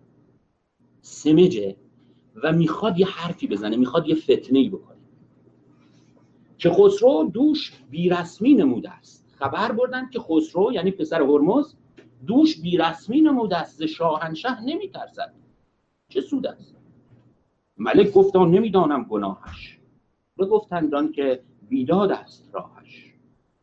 سمجه 1.01 1.77
و 2.43 2.53
می‌خواد 2.53 2.99
یه 2.99 3.07
حرفی 3.07 3.47
بزنه 3.47 3.77
می‌خواد 3.77 4.09
یه 4.09 4.15
فتنه 4.15 4.59
ای 4.59 4.69
بکنه. 4.69 4.97
که 6.59 6.71
خسرو 6.71 7.31
دوش 7.35 7.73
بیرسمی 7.91 8.55
نموده 8.55 8.91
است. 8.91 9.35
خبر 9.39 9.73
بردن 9.73 10.11
که 10.11 10.21
خسرو 10.21 10.73
یعنی 10.73 10.91
پسر 10.91 11.23
هرمز 11.23 11.75
دوش 12.27 12.61
بیرسمی 12.61 13.21
نموده 13.21 13.57
است 13.57 13.87
شاهنشه 13.87 14.65
نمیترسد. 14.65 15.35
چه 16.09 16.21
سود 16.21 16.47
است؟ 16.47 16.77
ملک 17.77 18.13
گفتا 18.13 18.45
نمی‌دانم 18.45 19.05
گناهش. 19.05 19.79
بگفتندان 20.39 21.13
که 21.13 21.43
بیداد 21.69 22.13
است 22.13 22.51
راهش. 22.53 23.12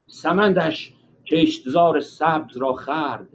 سمندش 0.09 0.93
کشتزار 1.25 1.99
سبز 1.99 2.57
را 2.57 2.73
خرد 2.73 3.27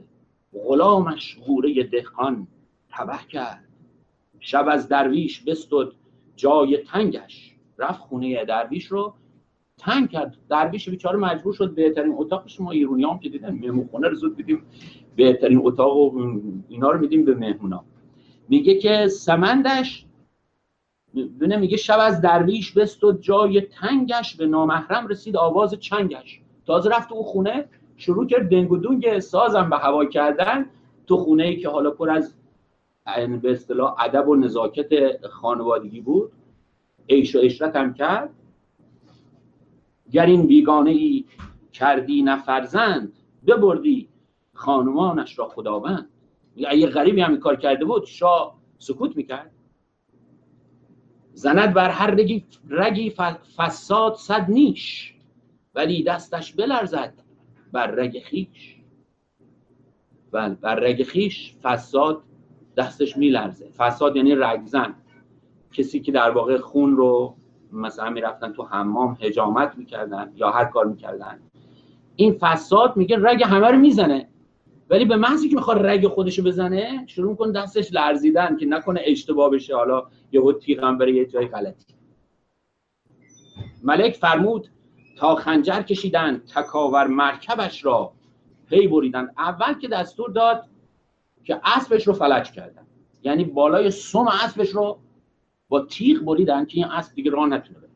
غلامش 0.53 1.37
غوره 1.45 1.83
دهقان 1.83 2.47
تبه 2.89 3.17
کرد. 3.29 3.67
شب 4.39 4.65
از 4.69 4.87
درویش 4.87 5.41
بستد 5.41 5.87
جای 6.35 6.77
تنگش. 6.77 7.55
رفت 7.77 7.99
خونه 7.99 8.45
درویش 8.45 8.85
رو 8.85 9.13
تنگ 9.77 10.09
کرد. 10.09 10.37
درویش 10.49 10.89
بیچاره 10.89 11.17
مجبور 11.17 11.53
شد 11.53 11.75
بهترین 11.75 12.13
اتاقش 12.17 12.61
ما 12.61 12.71
ایرونی 12.71 13.03
هم 13.03 13.19
که 13.19 13.29
دیدن 13.29 13.51
مهمون 13.53 14.03
رو 14.03 14.15
زود 14.15 14.35
دیدیم. 14.35 14.63
بهترین 15.15 15.61
اتاق 15.63 15.97
و 15.97 16.41
اینا 16.69 16.91
رو 16.91 16.99
میدیم 16.99 17.25
به 17.25 17.35
مهمونا. 17.35 17.85
میگه 18.49 18.75
که 18.77 19.07
سمندش 19.07 20.05
میگه 21.39 21.77
شب 21.77 21.97
از 22.01 22.21
درویش 22.21 22.71
بستد 22.71 23.19
جای 23.19 23.61
تنگش. 23.61 24.35
به 24.35 24.47
نامحرم 24.47 25.07
رسید 25.07 25.37
آواز 25.37 25.73
چنگش. 25.73 26.44
تازه 26.65 26.89
رفت 26.89 27.11
او 27.11 27.23
خونه 27.23 27.65
شروع 27.97 28.27
کرد 28.27 28.49
دنگ 28.49 28.71
و 28.71 28.77
دونگ 28.77 29.19
سازم 29.19 29.69
به 29.69 29.77
هوا 29.77 30.05
کردن. 30.05 30.65
تو 31.07 31.17
خونه 31.17 31.43
ای 31.43 31.57
که 31.57 31.69
حالا 31.69 31.91
پر 31.91 32.09
از 32.09 32.33
به 33.41 33.51
اصطلاح 33.51 33.95
ادب 33.99 34.27
و 34.27 34.35
نزاکت 34.35 34.89
خانوادگی 35.27 36.01
بود 36.01 36.31
عیش 37.09 37.35
و 37.35 37.39
عشرت 37.39 37.75
هم 37.75 37.93
کرد. 37.93 38.29
گر 40.11 40.25
این 40.25 40.47
بیگانه 40.47 40.91
ای 40.91 41.25
کردی 41.73 42.21
نفرزند 42.21 43.13
ببردی 43.47 44.09
خانمانش 44.53 45.39
را 45.39 45.47
خداوند. 45.47 46.09
اگه 46.67 46.87
غریبی 46.87 47.21
هم 47.21 47.37
کار 47.37 47.55
کرده 47.55 47.85
بود 47.85 48.05
شاه 48.05 48.57
سکوت 48.77 49.17
می‌کرد. 49.17 49.51
زند 51.33 51.73
بر 51.73 51.89
هر 51.89 52.11
رگی, 52.11 52.45
رگی 52.69 53.13
فساد 53.57 54.15
صد 54.15 54.45
نیش. 54.49 55.14
ولی 55.75 56.03
دستش 56.03 56.53
بلرزد 56.53 57.13
بر 57.71 57.87
رگ 57.87 58.19
خیش. 58.19 58.75
بل 60.31 60.53
بر 60.53 60.75
رگ 60.75 61.03
خیش 61.03 61.55
فساد 61.63 62.23
دستش 62.77 63.17
میلرزه. 63.17 63.69
فساد 63.77 64.15
یعنی 64.15 64.35
رگزن. 64.35 64.95
کسی 65.71 65.99
که 65.99 66.11
در 66.11 66.31
واقع 66.31 66.57
خون 66.57 66.97
رو 66.97 67.35
مثلا 67.71 68.09
می‌رفتن 68.09 68.53
تو 68.53 68.63
حمام 68.63 69.17
هجامت 69.21 69.77
می‌کردن 69.77 70.31
یا 70.35 70.51
هر 70.51 70.65
کار 70.65 70.85
می‌کردن. 70.85 71.39
این 72.15 72.37
فساد 72.39 72.97
میگه 72.97 73.17
رگ 73.21 73.43
همه 73.43 73.67
رو 73.67 73.77
می‌زنه. 73.77 74.27
ولی 74.89 75.05
به 75.05 75.15
محضی 75.15 75.49
که 75.49 75.55
می‌خواد 75.55 75.85
رگ 75.85 76.07
خودشو 76.07 76.43
بزنه 76.43 77.03
شروع 77.07 77.29
می‌کنه 77.29 77.51
دستش 77.51 77.93
لرزیدن 77.93 78.57
که 78.57 78.65
نکنه 78.65 79.01
اشتباه 79.05 79.49
بشه. 79.49 79.75
حالا 79.75 80.03
یهو 80.31 80.53
تیغم 80.53 80.97
بره 80.97 81.13
یه 81.13 81.25
جای 81.25 81.47
غلطی. 81.47 81.93
ملک 83.83 84.15
فرمود 84.15 84.67
تا 85.15 85.35
خنجر 85.35 85.81
کشیدن 85.81 86.37
تکاور 86.37 87.07
مرکبش 87.07 87.85
را 87.85 88.13
پی 88.69 88.87
بریدن 88.87 89.29
اول 89.37 89.73
که 89.73 89.87
دستور 89.87 90.29
داد 90.29 90.65
که 91.43 91.61
اسبش 91.63 92.07
رو 92.07 92.13
فلج 92.13 92.51
کردن 92.51 92.87
یعنی 93.23 93.43
بالای 93.43 93.91
سم 93.91 94.27
اسبش 94.27 94.69
رو 94.69 94.99
با 95.69 95.85
تیغ 95.85 96.21
بریدن 96.21 96.65
که 96.65 96.77
این 96.77 96.85
اسب 96.85 97.15
دیگه 97.15 97.31
راه 97.31 97.47
نتونه 97.47 97.79
بره. 97.79 97.89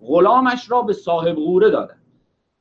غلامش 0.00 0.70
را 0.70 0.82
به 0.82 0.92
صاحب 0.92 1.34
غوره 1.34 1.70
دادن 1.70 2.02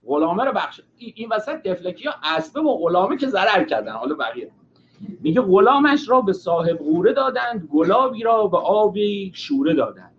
غلامه 0.06 0.44
رو 0.44 0.52
بخش 0.52 0.82
این 0.98 1.30
وسط 1.32 1.62
تفلکی 1.62 2.08
ها 2.08 2.14
اسبه 2.24 2.62
و 2.62 2.78
غلامه 2.78 3.18
که 3.18 3.28
ضرر 3.28 3.64
کردن. 3.64 3.92
حالا 3.92 4.16
بقیه. 4.16 4.52
میگه 5.22 5.42
غلامش 5.42 6.10
را 6.10 6.22
به 6.22 6.34
صاحب 6.34 6.78
غوره 6.78 7.14
دادند 7.14 7.70
گلابی 7.74 8.24
را 8.24 8.48
به 8.48 8.58
آبی 8.58 9.32
شوره 9.36 9.74
دادند. 9.74 10.11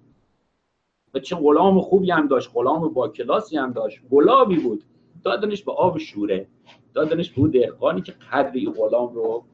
و 1.14 1.19
چه 1.19 1.37
غلام 1.37 1.81
خوبی 1.81 2.11
هم 2.11 2.28
داشت 2.28 2.50
غلام 2.54 2.88
با 2.88 3.09
کلاسی 3.09 3.57
هم 3.57 3.73
داشت. 3.73 4.00
گلابی 4.11 4.57
بود. 4.57 4.85
دادنش 5.25 5.62
به 5.62 5.73
آب 5.73 5.99
شوره. 5.99 6.47
دادنش 6.95 7.31
به 7.31 7.49
دهقانی 7.49 8.02
که 8.02 8.12
قدری 8.33 8.73
غلام 8.76 9.14
رو 9.14 9.45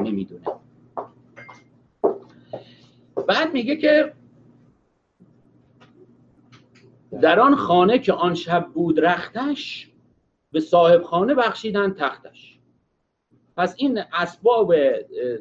نمی‌دونه. 0.00 0.44
بعد 3.28 3.52
میگه 3.52 3.76
که 3.76 4.12
در 7.20 7.40
آن 7.40 7.56
خانه 7.56 7.98
که 7.98 8.12
آن 8.12 8.34
شب 8.34 8.66
بود 8.74 9.00
رختش 9.00 9.90
به 10.52 10.60
صاحب 10.60 11.02
خانه 11.02 11.34
بخشیدن 11.34 11.92
تختش. 11.92 12.58
پس 13.56 13.74
این 13.78 14.00
اسباب 14.12 14.74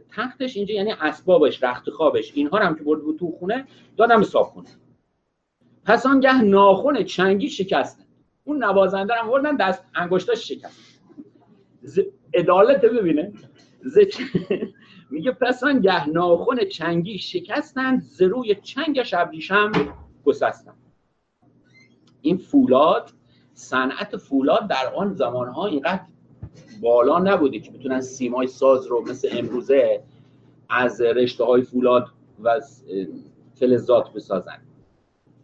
تختش 0.10 0.58
اینجا 0.58 0.74
یعنی 0.74 0.92
اسبابش 0.92 1.64
رخت 1.64 1.90
خوابش. 1.90 2.32
اینها 2.36 2.58
هم 2.58 2.76
که 2.76 2.84
برد 2.84 3.02
بود 3.02 3.20
تو 3.20 3.32
خونه 3.32 3.68
دادم 3.98 4.20
به 4.20 4.26
صاحب 4.26 4.48
خونه. 4.48 4.70
پس 5.86 6.06
آنگه 6.06 6.42
ناخون 6.42 7.04
چنگی 7.04 7.50
شکستن 7.50 8.04
اون 8.44 8.64
نوازنده 8.64 9.14
هم 9.14 9.28
بردن 9.28 9.56
دست 9.56 9.84
انگشتاش 9.96 10.48
شکست. 10.48 10.80
ز... 11.82 12.00
عدالت 12.34 12.82
ببینه. 12.82 13.34
ز... 13.84 13.98
میگه 15.12 15.32
پس 15.32 15.64
آنگه 15.64 16.10
ناخون 16.10 16.66
چنگی 16.66 17.18
شکستند 17.18 18.02
ز 18.02 18.22
روی 18.22 18.56
چنگش 18.56 19.14
ابریشم 19.14 19.72
گسستند. 20.26 20.78
این 22.22 22.38
فولاد 22.38 23.12
صنعت 23.54 24.18
فولاد 24.18 24.68
در 24.68 24.94
آن 24.96 25.14
زمانها 25.14 25.68
اینقدر 25.68 26.02
بالا 26.82 27.20
نبوده 27.20 27.60
که 27.60 27.72
بتونن 27.72 28.02
سیمای 28.02 28.48
ساز 28.48 28.88
رو 28.88 29.02
مثل 29.10 29.30
امروزه 29.32 30.04
از 30.70 31.02
رشته 31.02 31.44
های 31.44 31.62
فولاد 31.62 32.08
و 32.44 32.62
فلزات 33.56 34.14
بسازن. 34.14 34.62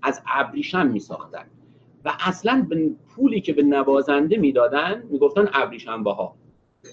از 0.01 0.21
ابریشم 0.27 0.87
میساختن. 0.87 1.45
و 2.05 2.11
اصلا 2.19 2.67
پولی 3.15 3.41
که 3.41 3.53
به 3.53 3.63
نوازنده 3.63 4.37
می‌دادن 4.37 5.03
می‌گفتن 5.09 5.49
ابریشم 5.53 6.03
باها 6.03 6.35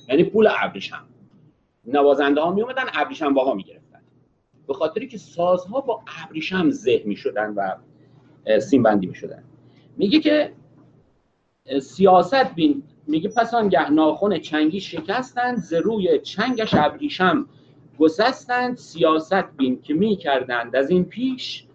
یعنی 0.09 0.25
پول 0.25 0.49
ابریشم. 0.63 1.05
نوازنده 1.85 2.41
ها 2.41 2.53
میومدن 2.53 2.85
ابریشم 2.95 3.35
باها 3.35 3.55
می‌گرفتن. 3.55 4.01
به 4.67 4.75
خاطری 4.75 5.09
که 5.09 5.19
سازها 5.19 5.81
با 5.81 6.03
ابریشم 6.25 6.71
زه 6.71 7.03
می‌شدن 7.05 7.55
و 7.55 7.77
سیم 8.61 8.83
بندی 8.83 9.07
می‌شدن. 9.07 9.45
میگه 9.97 10.21
که 10.21 10.53
سیاست 11.81 12.55
بین 12.55 12.83
میگه 13.07 13.29
پس 13.29 13.55
آنگه 13.55 13.91
ناخون 13.91 14.39
چنگی 14.39 14.81
شکستند 14.81 15.57
ز 15.57 15.73
روی 15.73 16.19
چنگش 16.19 16.75
ابریشم 16.75 17.47
گسستند. 17.99 18.77
سیاست 18.77 19.57
بین 19.57 19.83
که 19.83 19.95
می‌کردند 19.95 20.77
از 20.77 20.91
این 20.91 21.05
پیش 21.05 21.66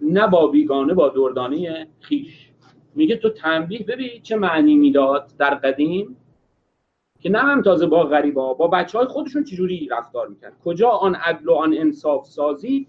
نه 0.00 0.26
با 0.26 0.46
بیگانه 0.46 0.94
با 0.94 1.08
دردانه 1.08 1.88
خیش. 2.00 2.50
میگه 2.94 3.16
تو 3.16 3.30
تنبیه 3.30 3.84
ببین 3.84 4.22
چه 4.22 4.36
معنی 4.36 4.76
می‌داد 4.76 5.32
در 5.38 5.54
قدیم 5.54 6.16
که 7.20 7.30
نه 7.30 7.38
هم 7.38 7.62
تازه 7.62 7.86
با 7.86 8.04
غریبا 8.04 8.54
با 8.54 8.68
بچه 8.68 8.98
های 8.98 9.06
خودشون 9.06 9.44
چجوری 9.44 9.88
رفتار 9.90 10.28
می‌کرد؟ 10.28 10.58
کجا 10.64 10.88
آن 10.88 11.14
عدل 11.14 11.48
و 11.48 11.52
آن 11.52 11.74
انصاف 11.78 12.26
سازی 12.26 12.88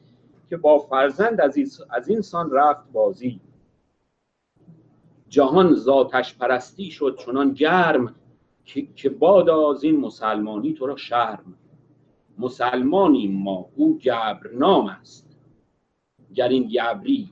که 0.49 0.57
با 0.57 0.77
فرزند 0.77 1.41
از, 1.41 1.57
از 1.89 2.09
این 2.09 2.21
سان 2.21 2.51
رفت 2.51 2.91
بازی؟ 2.91 3.39
جهان 5.29 5.73
ذاتش 5.73 6.37
پرستی 6.37 6.91
شد 6.91 7.19
چنان 7.25 7.53
گرم 7.53 8.15
که, 8.65 8.87
که 8.95 9.09
بادا 9.09 9.71
از 9.71 9.83
این 9.83 9.99
مسلمانی 9.99 10.73
تو 10.73 10.85
را 10.87 10.95
شرم. 10.95 11.55
مسلمانی 12.37 13.27
ما 13.27 13.69
او 13.75 13.99
نام 14.53 14.87
است. 14.87 15.28
گر 16.36 16.48
این 16.48 16.67
گبری 16.67 17.29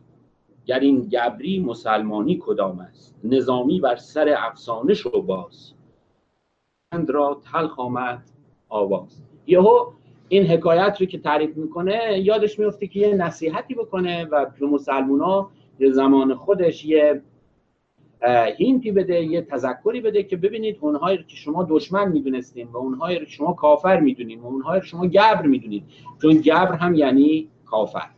گر 0.66 0.80
گبری 0.80 1.60
مسلمانی 1.60 2.38
کدام 2.42 2.80
است؟ 2.80 3.16
نظامی 3.24 3.80
بر 3.80 3.96
سر 3.96 4.36
افسانه 4.38 4.94
شو 4.94 5.22
باز. 5.22 5.74
را 7.08 7.42
تلخ 7.52 7.80
آمد 7.80 8.24
آواز. 8.70 9.22
یهو 9.48 9.92
این 10.30 10.46
حکایت 10.48 10.98
رو 11.00 11.06
که 11.06 11.18
تعریف 11.18 11.58
می‌کنه 11.58 12.20
یادش 12.20 12.60
میفته 12.60 12.88
که 12.88 13.00
یه 13.00 13.16
نصیحتی 13.16 13.76
بکنه 13.76 14.26
و 14.26 14.46
به 14.60 14.66
مسلمونا 14.66 15.50
یه 15.80 15.92
زمان 15.92 16.36
خودش 16.36 16.86
یه 16.86 17.22
هینتی 18.58 18.92
بده 18.92 19.24
یه 19.24 19.42
تذکری 19.42 20.02
بده 20.02 20.24
که 20.24 20.38
ببینید 20.38 20.78
اونهایی 20.82 21.18
که 21.18 21.36
شما 21.36 21.68
دشمن 21.70 22.12
می‌دونستین 22.12 22.68
و 22.68 22.78
اونهایی 22.78 23.20
که 23.20 23.26
شما 23.26 23.54
کافر 23.54 24.00
می‌دونید 24.00 24.40
و 24.42 24.46
اونهایی 24.46 24.82
که 24.82 24.88
شما 24.88 25.08
گبر 25.08 25.46
می‌دونید. 25.46 25.84
چون 26.22 26.34
گبر 26.34 26.72
هم 26.74 26.96
یعنی 26.96 27.50
کافر. 27.66 28.10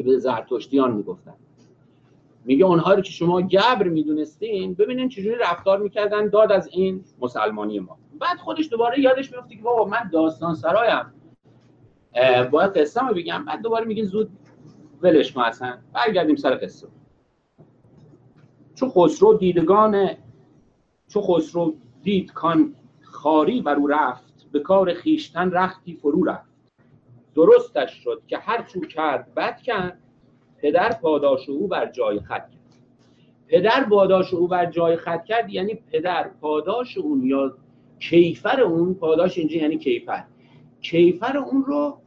که 0.00 0.04
به 0.04 0.18
زرتشتیان 0.18 0.92
می‌گفتن. 0.92 1.34
میگه 2.44 2.64
اونها 2.64 2.94
رو 2.94 3.00
که 3.02 3.10
شما 3.10 3.42
گبر 3.42 3.88
می‌دونستین 3.88 4.74
ببینین 4.74 5.08
چجوری 5.08 5.36
رفتار 5.36 5.78
می‌کردن 5.78 6.28
داد 6.28 6.52
از 6.52 6.68
این 6.72 7.04
مسلمانی 7.20 7.78
ما. 7.78 7.98
بعد 8.18 8.38
خودش 8.38 8.68
دوباره 8.70 9.00
یادش 9.00 9.32
میفته 9.32 9.56
که 9.56 9.62
بابا 9.62 9.84
من 9.84 10.10
داستان 10.12 10.54
سرایم 10.54 11.06
باید 12.50 12.78
قصه 12.78 13.00
رو 13.08 13.14
بگم. 13.14 13.44
بعد 13.44 13.62
دوباره 13.62 13.84
میگه 13.84 14.04
زود 14.04 14.30
ولش 15.02 15.32
کن 15.32 15.40
اصلا. 15.40 15.78
برگردیم 15.92 16.36
سر 16.36 16.54
قصه. 16.54 16.88
چو 18.74 18.88
خسرو 18.88 19.34
دیدگان 19.34 20.08
چو 21.08 21.20
خسرو 21.20 21.74
دید 22.02 22.32
کان 22.32 22.74
خاری 23.02 23.62
بر 23.62 23.74
او 23.74 23.86
رفت 23.86 24.46
به 24.52 24.60
کار 24.60 24.94
خیشتن 24.94 25.50
رختی 25.50 25.94
فرو 25.94 26.24
رفت. 26.24 26.49
درستش 27.40 27.90
شد 28.04 28.22
که 28.26 28.38
هر 28.38 28.62
چو 28.62 28.80
کرد 28.80 29.34
بد 29.34 29.60
کرد 29.60 29.98
پدر 30.58 30.92
پاداش 30.92 31.48
او 31.48 31.68
بر 31.68 31.86
جای 31.86 32.20
خط 32.20 32.50
کرد. 32.50 32.60
پدر 33.48 33.84
پاداش 33.84 34.34
او 34.34 34.48
بر 34.48 34.66
جای 34.66 34.96
خط 34.96 35.24
کرد 35.24 35.50
یعنی 35.50 35.74
پدر 35.74 36.28
پاداش 36.40 36.98
اون 36.98 37.24
یا 37.24 37.56
کیفر 37.98 38.60
اون 38.60 38.94
پاداش 38.94 39.38
اینجا 39.38 39.56
یعنی 39.56 39.78
کیفر. 39.78 40.24
کیفر 40.80 41.36
اون 41.36 41.64
رو 41.64 41.98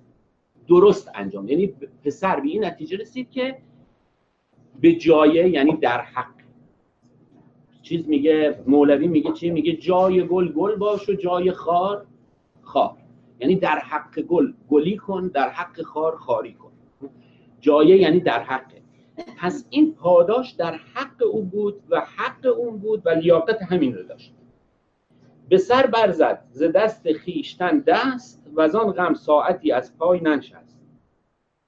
درست 0.67 1.11
انجام 1.15 1.47
یعنی 1.47 1.73
پسر 2.05 2.39
به 2.39 2.47
این 2.47 2.65
نتیجه 2.65 2.97
رسید 2.97 3.31
که 3.31 3.57
به 4.81 4.95
جایه 4.95 5.49
یعنی 5.49 5.77
در 5.77 6.01
حق. 6.01 6.33
چیز 7.81 8.09
میگه 8.09 8.63
مولوی 8.67 9.07
میگه 9.07 9.31
چی؟ 9.31 9.49
میگه 9.49 9.75
جای 9.75 10.27
گل 10.27 10.51
گل 10.51 10.75
باش 10.75 11.09
و 11.09 11.13
جای 11.13 11.51
خار 11.51 12.05
خار. 12.61 13.02
یعنی 13.39 13.55
در 13.55 13.79
حق 13.79 14.19
گل 14.19 14.53
گلی 14.69 14.97
کن 14.97 15.27
در 15.27 15.49
حق 15.49 15.81
خار 15.81 16.15
خاری 16.15 16.53
کن. 16.53 16.71
جایه 17.61 17.97
یعنی 17.97 18.19
در 18.19 18.43
حقه. 18.43 18.81
پس 19.37 19.65
این 19.69 19.93
پاداش 19.93 20.51
در 20.51 20.75
حق 20.93 21.23
او 21.31 21.41
بود 21.43 21.83
و 21.89 21.99
حق 21.99 22.57
اون 22.57 22.77
بود 22.77 23.01
و 23.05 23.09
لیاقت 23.09 23.61
همین 23.61 23.95
رو 23.95 24.03
داشت. 24.03 24.33
به 25.49 25.57
سر 25.57 25.85
برزد 25.85 26.45
ز 26.51 26.63
دست 26.63 27.13
خیشتن 27.13 27.79
دست 27.79 28.49
و 28.53 28.61
از 28.61 28.75
آن 28.75 28.91
غم 28.91 29.13
ساعتی 29.13 29.71
از 29.71 29.97
پای 29.97 30.21
ننشست. 30.21 30.79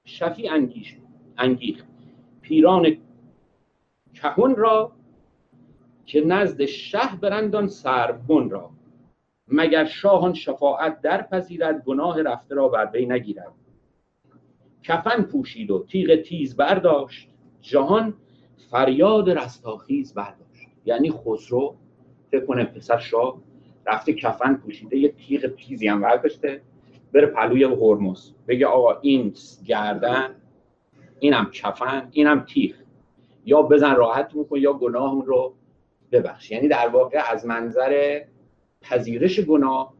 شفی 0.04 0.48
انگیش 0.48 0.96
انگیخت. 1.38 1.86
پیران 2.40 2.96
کهون 4.14 4.56
را 4.56 4.92
که 6.06 6.20
نزد 6.20 6.64
شه 6.64 7.16
برندان 7.20 7.68
سربن 7.68 8.50
را. 8.50 8.70
مگر 9.48 9.84
شاهان 9.84 10.34
شفاعت 10.34 11.00
در 11.00 11.22
پذیرد 11.22 11.84
گناه 11.84 12.22
رفته 12.22 12.54
را 12.54 12.68
بر 12.68 12.90
وی 12.92 13.06
نگیرد. 13.06 13.52
کفن 14.82 15.22
پوشید 15.22 15.70
و 15.70 15.84
تیغ 15.88 16.22
تیز 16.22 16.56
برداشت. 16.56 17.30
جهان 17.60 18.14
فریاد 18.70 19.30
رستاخیز 19.30 20.14
برداشت. 20.14 20.68
یعنی 20.84 21.10
خسرو 21.10 21.76
فکر 22.30 22.46
کنه 22.46 22.64
پسر 22.64 22.98
شاه 22.98 23.42
رفته 23.86 24.12
کفن 24.12 24.54
پوشیده 24.54 24.96
یه 24.96 25.08
تیغ 25.08 25.54
تیزی 25.54 25.88
هم 25.88 26.00
برداشته 26.00 26.60
بره 27.12 27.26
پلوی 27.26 27.64
هرمز. 27.64 28.30
بگه 28.48 28.66
آقا 28.66 29.00
این 29.00 29.34
گردن 29.66 30.34
اینم 31.20 31.50
کفن 31.52 32.08
اینم 32.10 32.40
تیغ. 32.40 32.74
یا 33.44 33.62
بزن 33.62 33.96
راحت 33.96 34.34
میکن 34.34 34.58
یا 34.58 34.72
گناه 34.72 35.24
رو 35.24 35.54
ببخش. 36.12 36.50
یعنی 36.50 36.68
در 36.68 36.88
واقع 36.88 37.22
از 37.32 37.46
منظر 37.46 38.20
پذیرش 38.90 39.40
گناه 39.40 39.94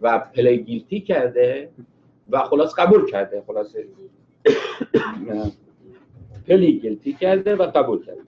و 0.00 0.18
پلیگیلتی 0.18 1.00
کرده 1.00 1.70
و 2.30 2.38
خلاص 2.38 2.74
قبول 2.78 3.10
کرده 3.10 3.42
خلاص 3.46 3.76
پلیگیلتی 6.46 7.12
کرده 7.12 7.56
و 7.56 7.62
قبول 7.62 8.04
کرده. 8.04 8.20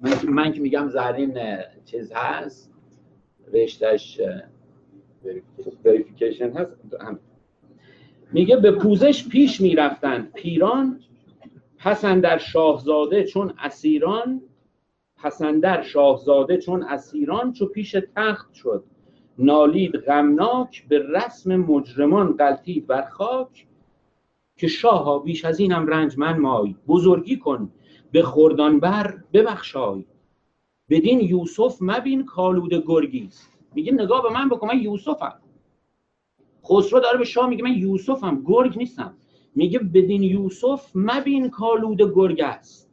من, 0.00 0.12
من 0.28 0.52
که 0.52 0.60
میگم 0.60 0.88
زرین 0.88 1.38
چیز 1.84 2.12
هست 2.12 2.72
رشتش 3.52 4.20
وریفیکیشن 5.84 6.50
هست. 6.52 6.76
میگه 8.32 8.56
به 8.56 8.72
پوزش 8.72 9.28
پیش 9.28 9.60
می‌رفتند. 9.60 10.32
پیران 10.32 11.00
پسندر 11.78 12.38
شاهزاده 12.38 13.24
چون 13.24 13.54
اسیران 13.58 14.42
پسندر 15.22 15.82
شاهزاده 15.82 16.58
چون 16.58 16.82
اسیران 16.82 17.52
چو 17.52 17.66
پیش 17.66 17.96
تخت 18.16 18.54
شد. 18.54 18.84
نالید 19.38 19.96
غمناک 19.96 20.88
به 20.88 20.98
رسم 20.98 21.56
مجرمان 21.56 22.36
غلطید 22.36 22.86
بر 22.86 23.02
خاک 23.02 23.66
که 24.56 24.68
شاها 24.68 25.18
بیش 25.18 25.44
از 25.44 25.60
اینم 25.60 25.86
رنج 25.86 26.18
من 26.18 26.38
مای 26.38 26.74
بزرگی 26.88 27.38
کن 27.38 27.70
به 28.12 28.22
خوردان 28.22 28.80
بر 28.80 29.18
ببخشای. 29.32 30.04
بدین 30.88 31.20
یوسف 31.20 31.78
مبین 31.80 32.24
کالود 32.24 32.84
گرگیست 32.86 33.50
میگه 33.74 33.92
نگاه 33.92 34.22
به 34.22 34.28
من 34.30 34.48
بکن 34.48 34.66
من 34.66 34.78
یوسفم. 34.78 35.40
خسرو 36.64 37.00
داره 37.00 37.18
به 37.18 37.24
شاه 37.24 37.48
میگه 37.48 37.64
من 37.64 37.72
یوسفم 37.72 38.42
گرگ 38.46 38.78
نیستم. 38.78 39.14
میگه 39.54 39.78
بدین 39.78 40.22
یوسف 40.22 40.90
مبین 40.94 41.50
کالود 41.50 42.14
گرگ 42.14 42.40
است. 42.40 42.89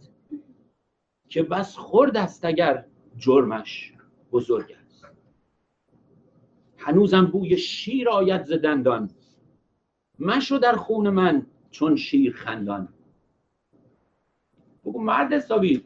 که 1.29 1.43
بس 1.43 1.75
خورد 1.75 2.17
است 2.17 2.45
اگر 2.45 2.85
جرمش 3.17 3.93
بزرگ 4.31 4.75
است. 4.79 5.05
هنوزم 6.77 7.25
بوی 7.25 7.57
شیر 7.57 8.09
آید 8.09 8.43
ز 8.43 8.53
دندان. 8.53 9.09
مشو 10.19 10.57
در 10.57 10.75
خون 10.75 11.09
من 11.09 11.45
چون 11.71 11.95
شیر 11.95 12.33
خندان. 12.33 12.89
بگو 14.85 15.01
مرد 15.01 15.33
حسابی 15.33 15.83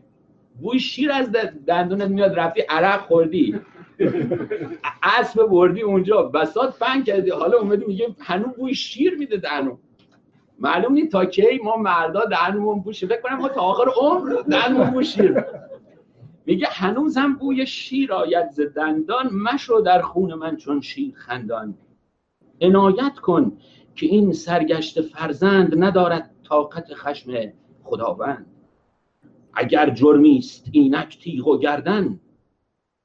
بوی 0.61 0.79
شیر 0.79 1.11
از 1.11 1.31
دندونت 1.67 2.07
میاد 2.09 2.39
رفتی 2.39 2.61
عرق 2.61 3.01
خوردی. 3.01 3.59
اسب 5.19 5.43
بردی 5.43 5.81
اونجا 5.81 6.23
بسات 6.23 6.73
فن 6.73 7.03
کردی. 7.03 7.29
حالا 7.29 7.57
اومدی 7.57 7.85
میگه 7.85 8.15
هنو 8.19 8.47
بوی 8.47 8.75
شیر 8.75 9.17
میده 9.17 9.37
دهنو. 9.37 9.77
معلوم 10.61 10.93
نیست 10.93 11.11
تا 11.11 11.25
کی 11.25 11.59
ما 11.63 11.77
مردا 11.77 12.25
دهنمون 12.25 12.79
بوی 12.79 12.93
شیر 12.93 13.09
فکر 13.09 13.21
کنم 13.21 13.37
ما 13.37 13.49
تا 13.49 13.61
آخر 13.61 13.91
عمر 14.01 14.41
دهنمون 14.41 14.89
بوی 14.89 15.05
شیر 15.05 15.45
میگه 16.45 16.67
هنوزم 16.71 17.33
بوی 17.33 17.65
شیر 17.65 18.13
آید 18.13 18.49
ز 18.49 18.61
دندان. 18.75 19.33
مشو 19.33 19.81
در 19.85 20.01
خون 20.01 20.33
من 20.33 20.55
چون 20.55 20.81
شیر 20.81 21.13
خندان. 21.15 21.77
عنایت 22.61 23.19
کن 23.21 23.57
که 23.95 24.05
این 24.05 24.33
سرگشت 24.33 25.01
فرزند 25.01 25.83
ندارد 25.83 26.31
طاقت 26.49 26.93
خشم 26.93 27.53
خداوند. 27.83 28.45
اگر 29.53 29.89
جرمی 29.89 30.37
است 30.37 30.69
اینک 30.71 31.19
تیغ 31.19 31.47
و 31.47 31.57
گردن. 31.57 32.19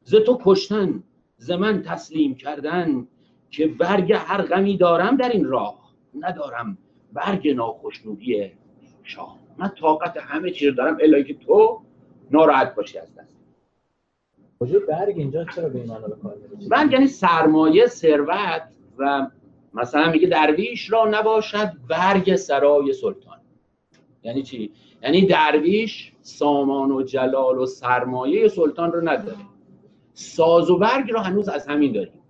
ز 0.03 0.14
تو 0.14 0.38
کشتن 0.45 1.03
ز 1.37 1.51
من 1.51 1.83
تسلیم 1.83 2.35
کردن. 2.35 3.07
که 3.51 3.66
برگ 3.66 4.12
هر 4.12 4.42
غمی 4.42 4.77
دارم 4.77 5.16
در 5.16 5.29
این 5.29 5.45
راه 5.45 5.92
ندارم. 6.14 6.79
برگ 7.16 7.48
ناخشنودی 7.48 8.52
شاه. 9.02 9.38
من 9.59 9.68
طاقت 9.68 10.16
همه 10.16 10.50
چیز 10.50 10.74
دارم 10.74 10.98
الا 11.00 11.22
که 11.22 11.35
تو 11.35 11.81
ناراحت 12.31 12.74
باشی 12.74 12.98
از 12.98 13.14
دست. 13.14 13.37
برگ 14.88 15.18
اینجا 15.18 15.44
چرا 15.44 15.68
به 15.68 15.79
این 15.79 15.96
برگ 16.70 16.92
یعنی 16.92 17.07
سرمایه 17.07 17.87
ثروت 17.87 18.62
و 18.98 19.26
مثلا 19.74 20.11
میگه 20.11 20.29
درویش 20.29 20.92
را 20.92 21.09
نباشد 21.11 21.72
برگ 21.88 22.37
سرای 22.37 22.92
سلطان. 22.92 23.38
یعنی 24.22 24.42
چی؟ 24.42 24.72
یعنی 25.02 25.26
درویش 25.26 26.12
سامان 26.22 26.90
و 26.90 27.02
جلال 27.02 27.59
و 27.59 27.66
سرمایه 27.66 28.48
سلطان 28.48 28.92
رو 28.92 29.09
نداره. 29.09 29.37
ساز 30.14 30.70
و 30.70 30.79
برگ 30.79 31.11
رو 31.11 31.18
هنوز 31.18 31.48
از 31.48 31.66
همین 31.66 31.92
داریم. 31.92 32.22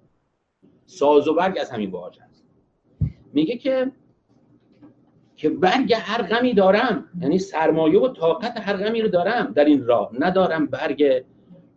ساز 0.87 1.29
و 1.29 1.35
برگ 1.35 1.59
از 1.61 1.71
همین 1.71 1.91
باج 1.91 2.19
هست. 2.21 2.45
میگه 3.33 3.57
که 3.57 3.93
که 5.37 5.51
برگ 5.51 5.95
هر 5.95 6.23
غمی 6.23 6.55
دارم. 6.55 7.05
یعنی 7.21 7.39
سرمایه 7.39 8.01
و 8.01 8.09
طاقت 8.09 8.61
هر 8.61 8.77
غمی 8.77 9.03
رو 9.03 9.09
دارم. 9.09 9.53
در 9.53 9.65
این 9.65 9.87
راه 9.87 10.11
ندارم 10.19 10.67
برگ 10.67 11.25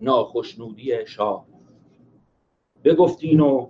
ناخشنودی 0.02 1.06
شاه. 1.06 1.46
بگفتین 2.84 3.40
و 3.40 3.70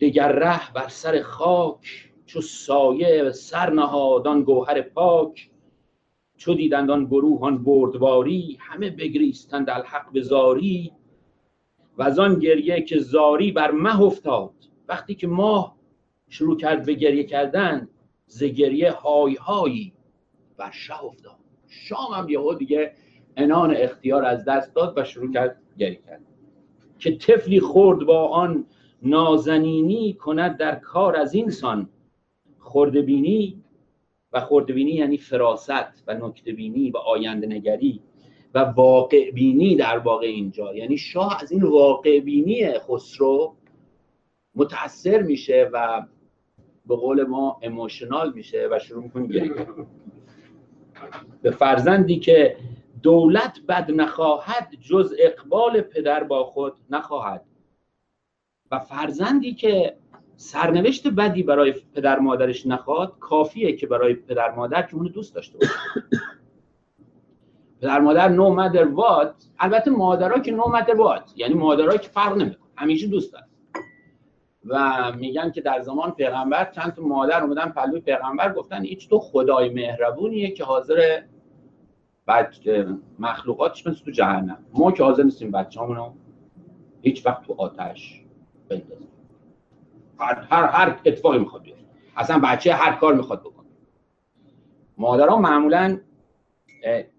دگر 0.00 0.32
ره 0.32 0.72
بر 0.72 0.88
سر 0.88 1.22
خاک 1.22 2.12
چو 2.26 2.40
سایه 2.40 3.30
سر 3.30 3.70
نهادان 3.70 4.42
گوهر 4.42 4.82
پاک. 4.82 5.50
چو 6.36 6.54
دیدند 6.54 6.90
آن 6.90 7.04
گروه 7.04 7.40
آن 7.40 7.64
بردواری 7.64 8.58
همه 8.60 8.90
بگریستند 8.90 9.70
الحق 9.70 10.12
به 10.12 10.22
زاری. 10.22 10.92
و 11.98 12.02
از 12.02 12.18
آن 12.18 12.38
گریه 12.38 12.82
که 12.82 12.98
زاری 12.98 13.52
بر 13.52 13.70
مه 13.70 14.02
افتاد. 14.02 14.52
وقتی 14.88 15.14
که 15.14 15.26
ماه 15.26 15.76
شروع 16.28 16.56
کرد 16.56 16.86
به 16.86 16.94
گریه 16.94 17.24
کردن 17.24 17.88
ز 18.26 18.44
گریه 18.44 18.92
های 18.92 19.34
هایی 19.34 19.92
بر 20.56 20.70
شه 20.70 21.04
افتاد. 21.04 21.36
شام 21.68 22.12
هم 22.14 22.28
یهو 22.28 22.54
دیگه 22.54 22.92
انان 23.36 23.76
اختیار 23.76 24.24
از 24.24 24.44
دست 24.44 24.74
داد 24.74 24.98
و 24.98 25.04
شروع 25.04 25.32
کرد 25.32 25.62
گریه 25.78 26.00
کرد 26.06 26.22
که 26.98 27.16
طفلی 27.16 27.60
خورد 27.60 28.06
با 28.06 28.28
آن 28.28 28.66
نازنینی 29.02 30.12
کند 30.12 30.56
در 30.56 30.74
کار 30.74 31.16
از 31.16 31.34
اینسان 31.34 31.88
خردبینی 32.58 33.62
و 34.32 34.40
خردبینی 34.40 34.90
یعنی 34.90 35.16
فراست 35.16 36.04
و 36.06 36.14
نکتبینی 36.14 36.90
و 36.90 36.96
آینده 36.96 37.46
نگری 37.46 38.00
و 38.54 38.58
واقع 38.58 39.30
بینی 39.30 39.76
در 39.76 39.98
واقع 39.98 40.26
اینجا. 40.26 40.74
یعنی 40.74 40.98
شاه 40.98 41.42
از 41.42 41.52
این 41.52 41.62
واقع 41.62 42.20
بینی 42.20 42.78
خسرو 42.78 43.56
متاثر 44.54 45.22
میشه 45.22 45.70
و 45.72 46.06
به 46.88 46.96
قول 46.96 47.24
ما 47.24 47.58
اموشنال 47.62 48.32
میشه 48.32 48.68
و 48.70 48.78
شروع 48.78 49.02
می‌کنه 49.02 49.26
گریه. 49.26 49.66
به 51.42 51.50
فرزندی 51.50 52.18
که 52.18 52.56
دولت 53.02 53.60
بد 53.68 53.90
نخواهد 53.90 54.74
جز 54.80 55.14
اقبال 55.18 55.80
پدر 55.80 56.24
با 56.24 56.44
خود 56.44 56.72
نخواهد. 56.90 57.44
و 58.70 58.78
فرزندی 58.78 59.54
که 59.54 59.96
سرنوشت 60.36 61.08
بدی 61.08 61.42
برای 61.42 61.74
پدر 61.94 62.18
مادرش 62.18 62.66
نخواد 62.66 63.18
کافیه 63.20 63.76
که 63.76 63.86
برای 63.86 64.14
پدر 64.14 64.54
مادر 64.54 64.82
که 64.82 64.94
اونو 64.94 65.08
دوست 65.08 65.34
داشته 65.34 65.58
باشه. 65.58 65.72
پدر 67.80 68.00
مادر 68.00 68.28
نو 68.28 68.54
مدر 68.54 68.84
وات 68.84 69.34
البته 69.58 69.90
مادرها 69.90 70.38
که 70.38 70.52
نو 70.52 70.68
مدر 70.68 70.94
وات 70.94 71.32
یعنی 71.36 71.54
مادرها 71.54 71.96
که 71.96 72.08
فرق 72.08 72.36
نمی‌کنه 72.36 72.70
همیشه 72.76 73.06
دوست 73.06 73.32
دارن 73.32 73.45
و 74.66 75.12
میگن 75.12 75.50
که 75.50 75.60
در 75.60 75.80
زمان 75.80 76.10
پیغمبر 76.10 76.70
چند 76.70 76.94
تا 76.94 77.02
مادر 77.02 77.42
اومدن 77.42 77.68
پلوی 77.68 78.00
پیغمبر 78.00 78.52
گفتن 78.52 78.84
هیچ 78.84 79.08
تو 79.08 79.18
خدای 79.18 79.68
مهربونیه 79.68 80.50
که 80.50 80.64
حاضر 80.64 81.22
بچه 82.26 82.86
مخلوقاتش 83.18 83.86
مثل 83.86 84.04
تو 84.04 84.10
جهنم. 84.10 84.58
ما 84.74 84.92
که 84.92 85.04
حاضر 85.04 85.22
نیستیم 85.22 85.50
بچه 85.50 85.80
همونو 85.80 86.12
هیچ 87.02 87.26
وقت 87.26 87.42
تو 87.42 87.54
آتش 87.58 88.24
بندازیم. 88.68 89.08
هر, 90.18 90.46
هر, 90.50 90.64
هر 90.64 91.00
اتفاقی 91.04 91.38
می‌خواد 91.38 91.62
بیاد 91.62 91.78
اصلا 92.16 92.38
بچه 92.38 92.74
هر 92.74 92.92
کار 92.92 93.14
می‌خواد 93.14 93.40
بکنه. 93.40 93.66
مادرها 94.98 95.38
معمولا 95.38 96.00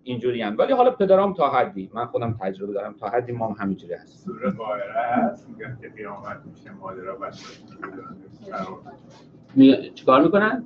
اینجوری 0.03 0.41
هم. 0.41 0.57
ولی 0.57 0.73
حالا 0.73 0.91
پدرام 0.91 1.33
تا 1.33 1.49
حدی 1.49 1.89
من 1.93 2.05
خودم 2.05 2.37
تجربه 2.41 2.73
دارم 2.73 2.93
تا 2.93 3.09
حدی 3.09 3.31
ما 3.31 3.47
هم 3.47 3.55
همینجوری 3.63 3.93
هست 3.93 4.25
سوره 4.25 4.51
قاهره 4.51 4.93
هست؟ 4.93 5.49
میگن 5.49 5.77
که 5.81 5.89
قیامت 5.89 6.41
میشه 6.45 6.71
مادرها 6.71 7.15
بچه 7.15 7.43
می... 9.55 9.91
چیکار 9.95 10.23
می‌کنن؟ 10.23 10.63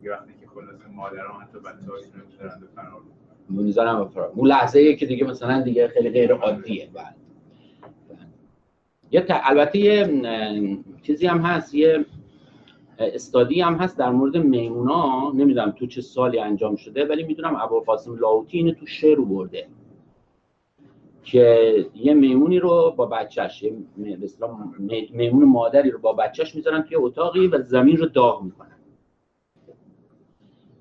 یه 0.00 0.12
وقتی 0.12 0.32
که 0.40 0.46
خلاص 0.46 0.80
مادرها 0.94 1.40
حتی 1.40 1.58
بچه 1.58 1.90
هاشون 1.90 2.20
رو 2.20 2.26
می‌ذارن 2.26 2.60
به 2.60 2.66
فرار. 2.66 3.00
می‌ذارم 3.48 4.04
به 4.04 4.10
فرار. 4.10 4.32
اون 4.34 4.48
لحظه 4.48 4.78
ای 4.78 4.96
که 4.96 5.06
دیگه 5.06 5.24
مثلا 5.26 5.62
دیگه 5.62 5.88
خیلی 5.88 6.10
غیر 6.10 6.32
عادیه. 6.32 6.90
بله. 6.94 7.04
یه 9.10 9.20
ت... 9.20 9.26
البته 9.30 9.78
یه 9.78 10.22
چیزی 11.02 11.26
هم 11.26 11.38
هست 11.38 11.74
یه 11.74 12.04
استادی 12.98 13.60
هم 13.60 13.74
هست 13.74 13.98
در 13.98 14.10
مورد 14.10 14.36
میمونا 14.36 15.32
نمی‌دونم 15.34 15.70
تو 15.70 15.86
چه 15.86 16.00
سالی 16.00 16.38
انجام 16.38 16.76
شده 16.76 17.04
ولی 17.04 17.22
می‌دونم 17.22 17.56
ابوالقاسم 17.56 18.16
لاهوتی 18.16 18.58
اینو 18.58 18.72
تو 18.72 18.86
شعر 18.86 19.20
برده 19.20 19.66
که 21.22 21.86
یه 21.94 22.14
میمونی 22.14 22.58
رو 22.58 22.94
با 22.96 23.06
بچهش 23.06 23.62
یه 23.62 23.78
میمون 25.12 25.44
مادری 25.44 25.90
رو 25.90 25.98
با 25.98 26.12
بچهش 26.12 26.54
می‌ذارن 26.54 26.82
توی 26.82 26.96
اتاقی 26.96 27.46
و 27.46 27.62
زمین 27.62 27.96
رو 27.96 28.06
داغ 28.06 28.42
می‌کنن. 28.42 28.68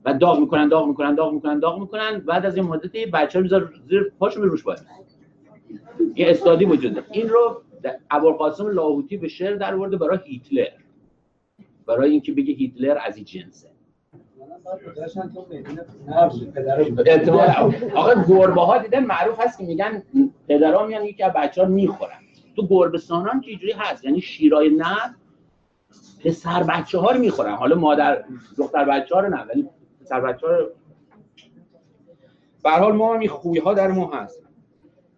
و 0.06 0.14
داغ 0.14 0.40
می‌کنن 0.40 0.68
داغ 0.68 0.88
می‌کنن 0.88 1.16
داغ 1.16 1.34
می‌کنن 1.34 1.60
داغ 1.60 1.80
می‌کنن. 1.80 2.20
بعد 2.20 2.46
از 2.46 2.56
این 2.56 2.66
مدتی 2.66 3.06
بچه 3.06 3.40
رو 3.40 3.44
می‌ذارن 3.44 3.70
زیر 3.90 4.12
پاشو 4.20 4.42
روش 4.42 4.64
باید. 4.64 4.80
یه 6.16 6.30
استادی 6.30 6.66
وجود 6.66 7.04
این 7.12 7.30
رو 7.30 7.62
ابوالقاسم 8.12 8.68
لاهوتی 8.68 9.18
به 9.18 9.28
شعر 9.28 9.56
در 9.56 9.76
برای 9.76 10.20
هیتلر. 10.26 10.68
برای 11.86 12.12
اینکه 12.12 12.32
بگه 12.32 12.54
هیتلر 12.54 12.98
از 13.06 13.16
این 13.16 13.26
جنسه. 13.26 13.68
آقا 17.96 18.24
گربه 18.28 18.62
ها 18.62 18.78
دیدن 18.78 19.06
معروف 19.06 19.40
هست 19.40 19.58
که 19.58 19.64
میگن 19.64 20.04
پدرها 20.48 20.86
میان 20.86 21.06
یکی 21.06 21.24
از 21.24 21.34
بچه 21.34 21.62
ها 21.62 21.68
می‌خورن. 21.68 22.20
تو 22.56 22.68
گربستان 22.68 23.28
هم 23.28 23.42
که 23.42 23.50
اینجوری 23.50 23.74
هست. 23.74 24.06
یعنی 24.06 24.22
شیرای 24.22 24.70
نه 24.70 25.16
پسر 26.26 26.64
بچه 26.64 26.98
ها 26.98 27.12
رو 27.12 27.20
می‌خورن. 27.20 27.56
حالا 27.56 27.76
مادر 27.76 28.24
دختر 28.58 28.86
بچه 28.86 29.16
ها 29.16 29.22
رو 29.22 29.30
نه 29.30 29.44
ولی 29.44 29.70
پسر 30.02 30.22
بچه 30.22 30.48
ها 30.48 30.54
رو 30.54 30.70
حال 32.64 32.96
ما 32.96 33.14
هم 33.14 33.20
این 33.20 33.30
خوی 33.30 33.60
ها 33.60 33.74
در 33.74 33.88
ما 33.88 34.12
هست. 34.14 34.42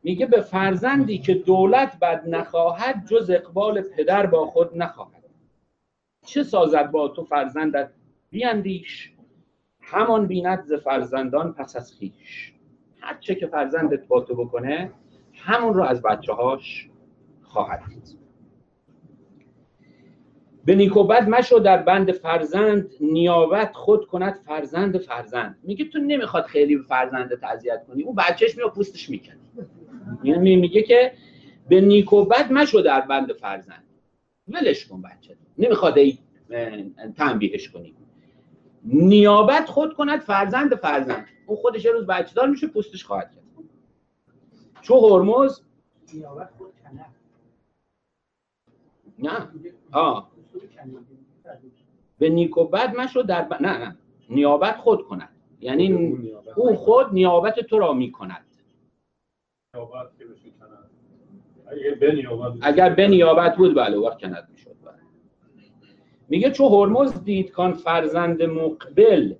میگه 0.03 0.25
به 0.25 0.41
فرزندی 0.41 1.17
که 1.17 1.33
دولت 1.33 1.99
بد 1.99 2.23
نخواهد 2.27 3.05
جز 3.09 3.29
اقبال 3.29 3.81
پدر 3.81 4.25
با 4.25 4.45
خود 4.45 4.77
نخواهد. 4.77 5.22
چه 6.25 6.43
سازد 6.43 6.91
با 6.91 7.07
تو 7.07 7.23
فرزندت؟ 7.23 7.89
بیاندیش 8.29 9.13
همان 9.81 10.27
بیند 10.27 10.63
ز 10.63 10.73
فرزندان 10.73 11.53
پس 11.53 11.75
از 11.75 11.93
خیش. 11.93 12.53
هر 12.99 13.17
چه 13.19 13.35
که 13.35 13.47
فرزندت 13.47 14.07
با 14.07 14.21
تو 14.21 14.35
بکنه 14.35 14.91
همون 15.33 15.73
رو 15.73 15.83
از 15.83 16.01
بچه 16.01 16.33
هاش 16.33 16.89
خواهد 17.41 17.81
دید. 17.89 18.17
به 20.65 20.75
نیکو 20.75 21.03
بد 21.03 21.29
مشو 21.29 21.59
در 21.59 21.77
بند 21.77 22.11
فرزند 22.11 22.91
نیابت 23.01 23.73
خود 23.73 24.05
کند 24.05 24.33
فرزند 24.33 24.97
فرزند. 24.97 25.57
میگه 25.63 25.85
تو 25.85 25.99
نمی‌خواد 25.99 26.45
خیلی 26.45 26.75
به 26.75 26.83
فرزندت 26.83 27.43
اذیت 27.43 27.85
کنی 27.87 28.03
اون 28.03 28.15
بچهش 28.15 28.57
میاد 28.57 28.73
پوستش 28.73 29.09
می‌کنه 29.09 29.39
یعنی 30.23 30.55
میگه 30.55 30.81
که 30.81 31.13
به 31.69 31.81
نیکو 31.81 32.25
بد 32.25 32.51
مشو 32.51 32.81
در 32.81 33.01
بند 33.01 33.33
فرزند. 33.33 33.83
ولش 34.47 34.85
کن 34.85 35.01
بچه 35.01 35.35
نمی‌خواد 35.57 35.97
ای 35.97 36.17
تنبیهش 37.15 37.69
کنی. 37.69 37.95
نیابت 38.83 39.65
خود 39.69 39.93
کند 39.93 40.19
فرزند 40.19 40.75
فرزند. 40.75 41.27
اون 41.47 41.57
خودش 41.57 41.85
روز 41.85 42.05
بچه 42.05 42.33
دار 42.35 42.49
میشه 42.49 42.67
پوستش 42.67 43.03
خواهد 43.05 43.31
کرد. 43.35 43.43
چو 44.81 44.99
هرمز؟ 44.99 45.61
نه. 49.19 49.49
آه. 49.91 50.31
به 52.19 52.29
نیکو 52.29 52.63
بد 52.63 52.95
مشو 52.95 53.21
در 53.21 53.41
ب... 53.41 53.53
نه 53.53 53.77
نه. 53.77 53.97
نیابت 54.29 54.77
خود 54.77 55.07
کند. 55.07 55.29
یعنی 55.59 56.17
او 56.55 56.75
خود 56.75 57.13
نیابت 57.13 57.59
تو 57.59 57.79
را 57.79 57.93
می‌کند. 57.93 58.45
اگر 62.61 62.89
به 62.89 63.07
نیابت 63.07 63.57
بود 63.57 63.75
بله 63.75 63.97
وقت 63.97 64.21
کند 64.21 64.47
می‌شد. 64.51 64.69
بله. 64.69 64.72
میگه 66.29 66.51
چو 66.51 66.67
هرمز 66.69 67.23
دید 67.23 67.51
کان 67.51 67.73
فرزند 67.73 68.43
مقبل 68.43 69.33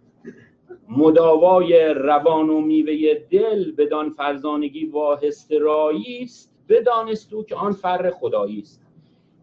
مداوای 0.90 1.94
روان 1.94 2.50
و 2.50 2.62
میوه 2.62 3.14
دل 3.30 3.72
بدان 3.72 4.10
فرزانگی 4.10 4.86
واهست 4.86 5.52
رایی 5.52 6.24
است 6.24 6.54
بدانست 6.70 7.34
او 7.34 7.44
که 7.44 7.56
آن 7.56 7.72
فر 7.72 8.12
خدایی 8.12 8.60
است 8.60 8.82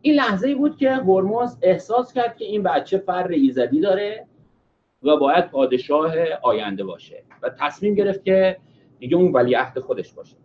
این 0.02 0.14
لحظه 0.14 0.48
ای 0.48 0.54
بود 0.54 0.76
که 0.76 0.90
هرمز 0.90 1.58
احساس 1.62 2.12
کرد 2.12 2.36
که 2.36 2.44
این 2.44 2.62
بچه 2.62 2.98
فر 2.98 3.28
ایزدی 3.28 3.80
داره 3.80 4.26
و 5.02 5.16
باید 5.16 5.50
پادشاه 5.50 6.14
آینده 6.42 6.84
باشه 6.84 7.24
و 7.42 7.50
تصمیم 7.60 7.94
گرفت 7.94 8.24
که 8.24 8.56
دیگه 8.98 9.16
اون 9.16 9.32
ولیعهد 9.32 9.78
خودش 9.78 10.12
باشه. 10.12 10.36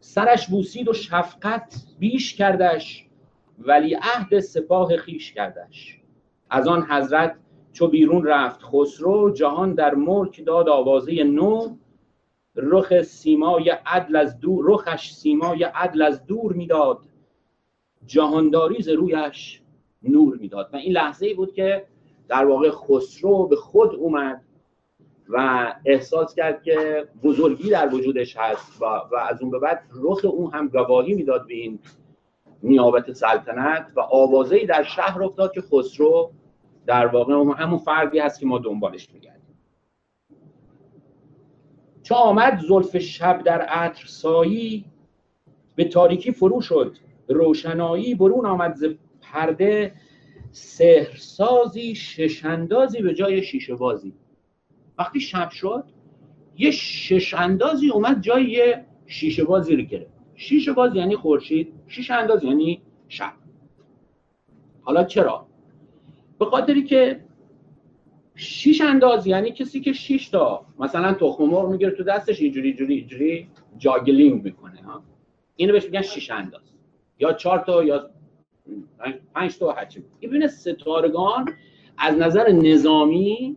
سرش 0.00 0.48
بوسید 0.48 0.88
و 0.88 0.92
شفقت 0.92 1.82
بیش 1.98 2.34
کردش 2.34 3.06
ولی 3.58 3.94
عهد 3.94 4.40
سپاه 4.40 4.96
خیش 4.96 5.32
کردش. 5.32 5.99
از 6.50 6.68
آن 6.68 6.82
حضرت 6.82 7.36
چو 7.72 7.88
بیرون 7.88 8.24
رفت 8.24 8.60
خسرو 8.62 9.30
جهان 9.30 9.74
در 9.74 9.94
ملک 9.94 10.44
داد 10.46 10.68
آوازه 10.68 11.24
نو. 11.24 11.76
رخ 12.56 13.02
سیمای 13.02 13.70
عدل 13.86 14.16
از 14.16 14.40
دور 14.40 14.64
رخش 14.68 15.12
سیمای 15.12 15.64
عدل 15.64 16.02
از 16.02 16.26
دور 16.26 16.52
می‌داد. 16.52 16.98
جهانداری 18.06 18.82
ز 18.82 18.88
رویش 18.88 19.62
نور 20.02 20.36
می‌داد. 20.36 20.70
و 20.72 20.76
این 20.76 20.92
لحظه 20.92 21.26
ای 21.26 21.34
بود 21.34 21.52
که 21.52 21.84
در 22.28 22.44
واقع 22.44 22.70
خسرو 22.70 23.46
به 23.46 23.56
خود 23.56 23.94
اومد 23.94 24.42
و 25.28 25.66
احساس 25.86 26.34
کرد 26.34 26.62
که 26.62 27.08
بزرگی 27.22 27.70
در 27.70 27.94
وجودش 27.94 28.36
هست 28.36 28.82
و, 28.82 28.84
و 28.84 29.16
از 29.28 29.42
اون 29.42 29.50
به 29.50 29.58
بعد 29.58 29.82
رخ 30.02 30.24
اون 30.24 30.50
هم 30.50 30.68
گواهی 30.68 31.14
می‌داد 31.14 31.46
به 31.46 31.54
این 31.54 31.78
نیابت 32.62 33.12
سلطنت 33.12 33.92
و 33.96 34.00
آوازه 34.00 34.66
در 34.66 34.82
شهر 34.82 35.22
افتاد 35.22 35.52
که 35.52 35.60
خسرو 35.60 36.30
در 36.86 37.06
واقع 37.06 37.32
همون 37.62 37.78
فردی 37.78 38.18
هست 38.18 38.40
که 38.40 38.46
ما 38.46 38.58
دنبالش 38.58 39.10
میگردیم. 39.12 39.40
چو 42.02 42.14
آمد 42.14 42.60
زلف 42.68 42.98
شب 42.98 43.42
در 43.42 43.62
عطر 43.62 44.06
سایی 44.06 44.84
به 45.76 45.84
تاریکی 45.84 46.32
فرو 46.32 46.60
شد 46.60 46.96
روشنایی 47.28 48.14
برون 48.14 48.46
آمد 48.46 48.74
ز 48.74 48.84
پرده 49.20 49.94
سحرسازی 50.50 51.94
ششاندازی 51.94 53.02
به 53.02 53.14
جای 53.14 53.42
شیشه 53.42 53.74
بازی. 53.74 54.14
وقتی 54.98 55.20
شب 55.20 55.50
شد 55.50 55.84
یه 56.56 56.70
شش 56.70 57.34
اندازی 57.34 57.90
اومد 57.90 58.22
جای 58.22 58.44
یه 58.44 58.86
شیشه 59.06 59.44
بازی 59.44 59.76
رو 59.76 59.82
گرفت. 59.82 60.20
شیشه 60.34 60.72
باز 60.72 60.94
یعنی 60.94 61.16
خورشید 61.16 61.72
شیشه 61.86 62.14
انداز 62.14 62.44
یعنی 62.44 62.82
شب. 63.08 63.32
حالا 64.82 65.04
چرا؟ 65.04 65.49
به 66.40 66.46
خاطری 66.46 66.84
که 66.84 67.20
شیش 68.34 68.80
انداز 68.80 69.26
یعنی 69.26 69.52
کسی 69.52 69.80
که 69.80 69.92
شیش 69.92 70.28
تا 70.28 70.66
مثلا 70.78 71.14
تخم 71.14 71.44
مرغ 71.44 71.70
می‌گیره 71.70 71.90
تو 71.90 72.04
دستش 72.04 72.40
اینجوری 72.40 72.68
اینجوری 72.68 72.94
اینجوری 72.94 73.48
جاگلینگ 73.78 74.44
می‌کنه 74.44 74.82
ها. 74.82 75.02
اینو 75.56 75.72
بهش 75.72 75.84
میگن 75.84 76.02
شیش 76.02 76.30
انداز 76.30 76.62
یا 77.18 77.32
چهار 77.32 77.58
تا 77.58 77.84
یا 77.84 78.10
پنج 79.34 79.58
تا 79.58 79.72
هرچی 79.72 80.04
این 80.20 80.30
ببینه 80.30 80.46
ستارگان 80.46 81.48
از 81.98 82.18
نظر 82.18 82.52
نظامی 82.52 83.56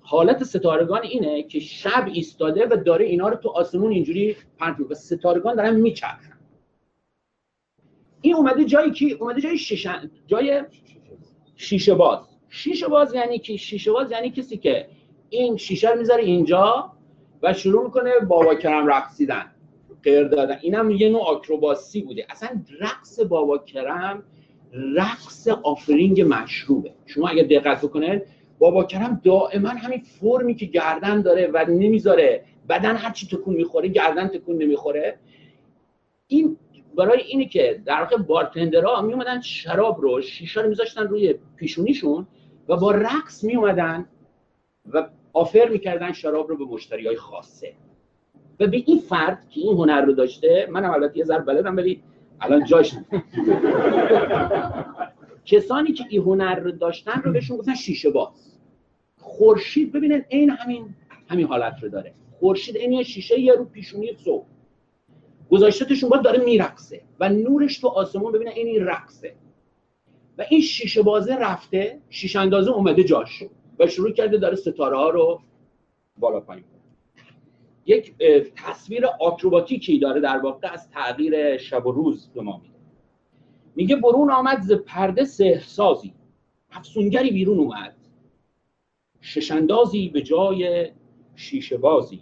حالت 0.00 0.44
ستارگان 0.44 1.02
اینه 1.02 1.42
که 1.42 1.60
شب 1.60 2.08
ایستاده 2.12 2.66
و 2.66 2.76
داره 2.76 3.04
اینا 3.04 3.28
رو 3.28 3.36
تو 3.36 3.48
آسمون 3.48 3.92
اینجوری 3.92 4.36
پرت 4.58 4.80
و 4.80 4.94
ستارگان 4.94 5.56
دارن 5.56 5.76
میچرخن. 5.76 6.38
این 8.20 8.34
اومده 8.34 8.64
جایی 8.64 8.90
که 8.90 9.04
اومده 9.20 9.40
جای 9.40 9.58
شیشن 9.58 10.10
جای 10.26 10.62
شیشه 11.60 11.94
باز. 11.94 12.18
شیشه 12.48 12.88
باز 12.88 13.14
یعنی 13.14 13.38
که 13.38 13.56
شیشه 13.56 13.92
باز 13.92 14.10
یعنی 14.10 14.30
کسی 14.30 14.56
که 14.56 14.86
این 15.30 15.56
شیشه 15.56 15.90
رو 15.90 15.98
می‌ذاره 15.98 16.24
اینجا 16.24 16.92
و 17.42 17.52
شروع 17.52 17.84
می‌کنه 17.84 18.12
بابا 18.28 18.54
کرم 18.54 18.86
رقصیدن 18.86 19.46
غیر 20.02 20.28
دادن. 20.28 20.58
اینم 20.62 20.90
یه 20.90 21.08
نوع 21.08 21.22
آکروباسی 21.22 22.02
بوده. 22.02 22.26
اصلا 22.30 22.48
رقص 22.80 23.20
بابا 23.20 23.58
کرم 23.58 24.22
رقص 24.72 25.48
آفرینگ 25.48 26.20
مشروبه. 26.20 26.92
شما 27.06 27.28
اگر 27.28 27.42
دقت 27.42 27.84
بکنید 27.84 28.22
بابا 28.58 28.84
کرم 28.84 29.20
دائما 29.24 29.68
همین 29.68 30.02
فرمی 30.20 30.54
که 30.54 30.66
گردن 30.66 31.22
داره 31.22 31.50
و 31.54 31.64
نمی‌ذاره. 31.68 32.44
بدن 32.68 32.96
هر 32.96 33.12
چی 33.12 33.26
تکون 33.26 33.54
می‌خوره 33.54 33.88
گردن 33.88 34.28
تکون 34.28 34.62
نمی‌خوره. 34.62 35.18
این 36.26 36.56
برای 36.96 37.20
اینه 37.20 37.44
که 37.44 37.82
در 37.86 38.00
واقع 38.00 38.16
بارتندرها 38.16 39.02
میومدن 39.02 39.40
شراب 39.40 40.00
رو 40.00 40.20
شیشه 40.20 40.60
رو 40.60 40.68
میذاشتن 40.68 41.06
روی 41.06 41.34
پیشونیشون 41.56 42.26
و 42.68 42.76
با 42.76 42.90
رقص 42.90 43.44
میومدن 43.44 44.06
و 44.92 45.08
آفر 45.32 45.68
می‌کردن 45.68 46.12
شراب 46.12 46.48
رو 46.48 46.56
به 46.56 46.64
مشتری 46.64 47.06
های 47.06 47.16
خاصه. 47.16 47.72
و 48.60 48.66
به 48.66 48.82
این 48.86 48.98
فرد 48.98 49.48
که 49.50 49.60
این 49.60 49.76
هنر 49.76 50.00
رو 50.00 50.12
داشته 50.12 50.68
منم 50.70 50.90
البته 50.90 51.18
یه 51.18 51.24
ذره 51.24 51.42
بلدم 51.42 51.76
ولی 51.76 52.02
الان 52.40 52.64
جاش 52.64 52.94
کسانی 55.44 55.92
که 55.92 56.04
این 56.08 56.22
هنر 56.22 56.54
رو 56.54 56.70
داشتن 56.70 57.22
رو 57.24 57.32
بهشون 57.32 57.56
گفتن 57.56 57.74
شیشه 57.74 58.10
باز. 58.10 58.58
خورشید 59.18 59.92
ببینید 59.92 60.24
این 60.28 60.50
همین 60.50 60.94
همین 61.28 61.46
حالت 61.46 61.74
رو 61.82 61.88
داره. 61.88 62.14
خورشید 62.38 62.76
این 62.76 63.02
شیشه 63.02 63.40
یه 63.40 63.52
رو 63.52 63.64
پیشونی 63.64 64.16
صبح. 64.24 64.46
گذاشتتشون 65.50 66.10
باید 66.10 66.22
داره 66.22 66.44
میرقصه 66.44 67.02
و 67.20 67.28
نورش 67.28 67.78
تو 67.78 67.88
آسمون 67.88 68.32
ببینه 68.32 68.50
این 68.50 68.86
رقصه. 68.86 69.34
و 70.38 70.44
این 70.50 70.60
شیشه 70.60 71.02
بازه 71.02 71.36
رفته 71.36 72.00
شیشه 72.10 72.40
اندازه 72.40 72.70
اومده 72.70 73.04
جاش 73.04 73.44
و 73.78 73.86
شروع 73.86 74.10
کرده 74.10 74.38
داره 74.38 74.56
ستاره 74.56 74.96
ها 74.96 75.10
رو 75.10 75.40
بالا 76.18 76.40
پایین 76.40 76.64
یک 77.86 78.14
تصویر 78.56 79.06
آکروباتیکی 79.06 79.98
داره 79.98 80.20
در 80.20 80.38
واقع 80.38 80.72
از 80.72 80.90
تغییر 80.90 81.56
شب 81.56 81.86
و 81.86 81.92
روز 81.92 82.30
به 82.34 82.42
ما 82.42 82.60
میده. 82.62 82.74
میگه 83.76 83.96
برون 83.96 84.30
آمد 84.30 84.62
ز 84.62 84.72
پرده 84.72 85.24
سحرسازی. 85.24 86.14
افسونگری 86.70 87.30
بیرون 87.30 87.58
اومد. 87.58 87.96
ششندازی 89.20 90.08
به 90.08 90.22
جای 90.22 90.90
شیشه 91.36 91.76
بازی. 91.76 92.20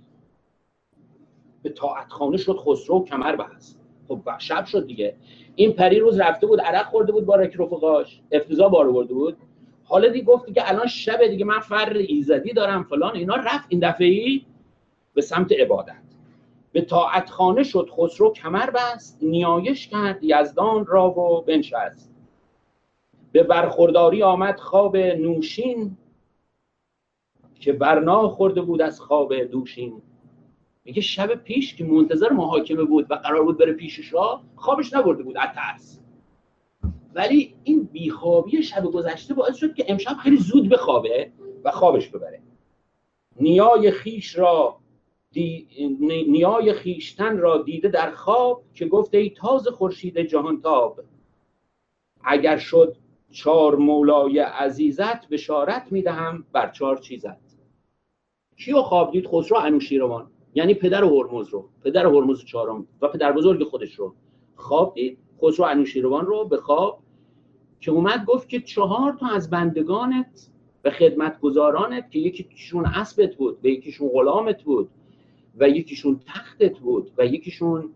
به 1.67 1.73
طاعت 1.73 2.13
خانه 2.13 2.37
شد 2.37 2.57
خسرو 2.57 3.05
کمر 3.05 3.37
بست 3.37 3.81
خب 4.09 4.21
شب 4.39 4.65
شد 4.65 4.87
دیگه. 4.87 5.17
این 5.55 5.73
پری 5.73 5.99
روز 5.99 6.21
رفته 6.21 6.47
بود 6.47 6.61
عرق 6.61 6.87
خورده 6.87 7.13
بود 7.13 7.27
با 7.27 7.37
رفقاش 7.37 8.21
افتضاح 8.33 8.71
بار 8.71 8.93
برده 8.93 9.15
بود. 9.15 9.37
حالا 9.85 10.09
دیگه 10.09 10.25
گفت 10.25 10.55
که 10.55 10.71
الان 10.71 10.87
شب 10.87 11.27
دیگه 11.27 11.45
من 11.45 11.61
فر 11.61 11.93
ایزدی 11.93 12.53
دارم 12.53 12.83
فلان. 12.83 13.17
اینا 13.17 13.35
رفت 13.35 13.67
این 13.69 13.81
دفعه 13.81 14.07
ای 14.07 14.43
به 15.15 15.23
سمت 15.23 15.53
عبادت. 15.53 16.03
به 16.73 16.81
طاعت 16.81 17.31
خانه 17.31 17.63
شد 17.63 17.89
خسرو 17.97 18.33
کمر 18.33 18.71
بست 18.71 19.19
نیایش 19.23 19.89
کرد 19.89 20.19
یزدان 20.23 20.87
را 20.87 21.11
و 21.11 21.43
بنشست. 21.43 22.13
به 23.33 23.43
برخورداری 23.43 24.23
آمد 24.23 24.59
خواب 24.59 24.97
نوشین 24.97 25.97
که 27.61 27.73
برنا 27.73 28.29
خورده 28.29 28.63
بود 28.63 28.83
از 28.83 29.01
خواب 29.01 29.35
دوشین. 29.35 30.03
میگه 30.87 31.03
شب 31.03 31.35
پیش 31.35 31.77
که 31.77 31.85
منتظر 31.85 32.33
محاکمه 32.33 32.85
بود 32.85 33.07
و 33.11 33.15
قرار 33.15 33.45
بود 33.45 33.59
بره 33.59 33.73
پیش 33.73 34.01
شاه 34.01 34.45
خوابش 34.57 34.95
نبرده 34.95 35.23
بود 35.23 35.37
از 35.37 35.49
ترس 35.55 36.01
ولی 37.15 37.55
این 37.65 37.83
بیخوابی 37.83 38.63
شب 38.63 38.85
گذشته 38.85 39.35
باعث 39.35 39.57
شد 39.57 39.75
که 39.75 39.85
امشب 39.89 40.17
خیلی 40.23 40.37
زود 40.37 40.69
بخوابه 40.69 41.33
و 41.65 41.71
خوابش 41.71 42.09
ببره. 42.09 42.43
نیای 43.41 43.91
خیش 43.91 44.39
را 44.39 44.79
دی... 45.33 45.67
نیای 46.29 46.73
خیشتن 46.73 47.39
را 47.39 47.63
دیده 47.63 47.89
در 47.89 48.11
خواب 48.11 48.63
که 48.75 48.87
گفته 48.87 49.19
ای 49.19 49.31
تاز 49.31 49.69
خورشید 49.69 50.19
جهان 50.19 50.61
تاب 50.61 51.01
اگر 52.25 52.57
شد 52.57 52.97
چار 53.31 53.77
مولای 53.77 54.39
عزیزت 54.39 55.29
بشارت 55.29 55.93
می‌دهم 55.93 56.47
بر 56.53 56.71
چهار 56.71 56.97
چیزت. 56.97 57.57
کیو 58.57 58.83
خواب 58.83 59.13
دید؟ 59.13 59.27
خسرو 59.27 59.59
انوشیروان. 59.59 60.31
یعنی 60.57 60.75
پدر 60.75 61.05
هرمز 61.05 61.49
رو 61.49 61.69
پدر 61.85 62.07
هرمز 62.07 62.45
چهارم 62.45 62.87
و 63.03 63.09
پدر 63.09 63.33
بزرگ 63.33 63.65
خودش 63.65 63.95
رو. 63.95 64.15
خواب 64.55 64.95
دید 64.95 65.19
خسرو 65.43 65.67
انوشیروان 65.67 66.27
رو 66.27 66.45
به 66.45 66.57
خواب 66.57 67.03
که 67.81 67.91
اومد 67.91 68.25
گفت 68.25 68.49
که 68.49 68.61
چهار 68.61 69.13
تا 69.13 69.27
از 69.27 69.51
بندگانت 69.51 70.51
و 70.85 70.91
خدمتگزارانت 70.91 72.11
که 72.11 72.19
یکیشون 72.19 72.87
اسبت 72.87 73.35
بود 73.35 73.59
و 73.65 73.67
یکیشون 73.67 74.09
غلامت 74.09 74.63
بود 74.63 74.89
و 75.59 75.69
یکیشون 75.69 76.21
تختت 76.27 76.79
بود 76.79 77.11
و 77.19 77.27
یکیشون 77.27 77.91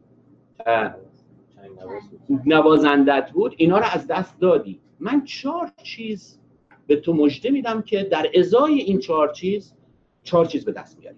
نوازندت 2.46 3.30
بود 3.30 3.54
اینا 3.56 3.78
رو 3.78 3.84
از 3.92 4.06
دست 4.06 4.40
دادی. 4.40 4.80
من 5.00 5.24
چهار 5.24 5.70
چیز 5.82 6.38
به 6.86 6.96
تو 6.96 7.12
مژده 7.12 7.50
میدم 7.50 7.82
که 7.82 8.02
در 8.02 8.26
ازای 8.34 8.80
این 8.80 8.98
چهار 8.98 9.32
چیز 9.32 9.74
چهار 10.22 10.46
چیز 10.46 10.64
به 10.64 10.72
دست 10.72 10.98
میاری 10.98 11.16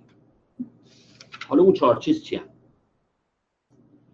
حالا 1.53 1.63
اون 1.63 1.73
چهار 1.73 1.97
چیز 1.97 2.25
چی 2.25 2.37
هم؟ 2.37 2.49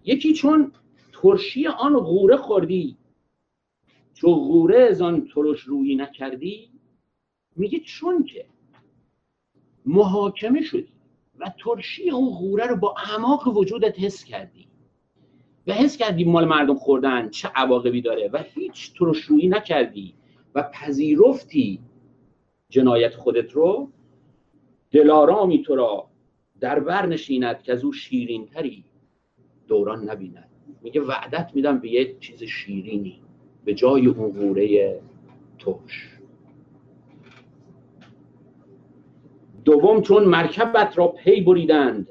یکی 0.04 0.32
چون 0.32 0.72
ترشی 1.12 1.66
آن 1.66 1.98
غوره 1.98 2.36
خوردی 2.36 2.96
چون 4.14 4.34
غوره 4.34 4.80
از 4.80 5.02
آن 5.02 5.28
ترش 5.34 5.60
روی 5.60 5.96
نکردی 5.96 6.70
میگه 7.56 7.80
چون 7.80 8.24
که 8.24 8.46
محاکمه 9.86 10.62
شدی 10.62 10.92
و 11.38 11.52
ترشی 11.64 12.10
اون 12.10 12.30
غوره 12.30 12.66
رو 12.66 12.76
با 12.76 12.94
اعماق 13.10 13.56
وجودت 13.56 13.98
حس 13.98 14.24
کردی 14.24 14.68
و 15.66 15.72
حس 15.72 15.96
کردی 15.96 16.24
مال 16.24 16.44
مردم 16.44 16.74
خوردن 16.74 17.30
چه 17.30 17.48
عواقبی 17.48 18.02
داره 18.02 18.30
و 18.32 18.42
هیچ 18.54 18.98
ترش 18.98 19.20
روی 19.20 19.48
نکردی 19.48 20.14
و 20.54 20.62
پذیرفتی 20.62 21.80
جنایت 22.68 23.16
خودت 23.16 23.52
رو 23.52 23.92
دلارامی 24.90 25.62
تو 25.62 25.76
را 25.76 26.08
در 26.60 26.80
بر 26.80 27.06
نشیند 27.06 27.62
که 27.62 27.72
از 27.72 27.84
او 27.84 27.92
شیرین 27.92 28.46
تری 28.46 28.84
دوران 29.66 30.10
نبیند. 30.10 30.48
میگه 30.82 31.00
وعدت 31.00 31.50
میدم 31.54 31.78
به 31.78 31.88
یه 31.88 32.16
چیز 32.20 32.42
شیرینی 32.42 33.20
به 33.64 33.74
جای 33.74 34.06
اون 34.06 34.32
غوره 34.32 35.00
توش 35.58 36.18
دوم 39.64 40.02
چون 40.02 40.24
مرکبت 40.24 40.98
را 40.98 41.08
پی 41.08 41.40
بریدند 41.40 42.08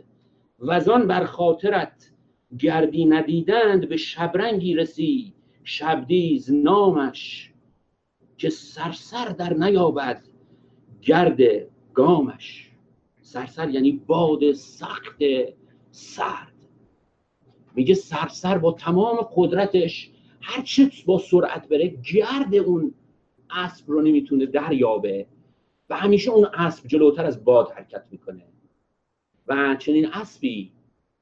و 0.59 0.99
بر 0.99 1.23
خاطرت 1.23 2.11
گردی 2.59 3.05
ندیدند 3.05 3.89
به 3.89 3.97
شبرنگی 3.97 4.75
رسی 4.75 5.33
شبدیز 5.63 6.53
نامش 6.53 7.53
که 8.37 8.49
سرسر 8.49 9.25
در 9.25 9.53
نیابد 9.53 10.27
گرد 11.01 11.39
گامش. 11.93 12.66
سرسر 13.27 13.69
یعنی 13.69 13.91
باد 13.91 14.51
سخت 14.51 15.17
سرد. 15.91 16.53
میگه 17.75 17.93
سرسر 17.93 18.57
با 18.57 18.71
تمام 18.71 19.27
قدرتش 19.35 20.11
هر 20.41 20.61
چه 20.61 20.91
با 21.05 21.17
سرعت 21.17 21.67
بره 21.67 21.87
گرد 22.13 22.55
اون 22.55 22.93
اسب 23.49 23.91
رو 23.91 24.01
نمی‌تونه 24.01 24.45
دریابه 24.45 25.27
و 25.89 25.97
همیشه 25.97 26.31
اون 26.31 26.47
اسب 26.53 26.87
جلوتر 26.87 27.25
از 27.25 27.43
باد 27.43 27.71
حرکت 27.71 28.03
می‌کنه. 28.11 28.43
و 29.47 29.75
چنین 29.75 30.05
اسبی 30.05 30.71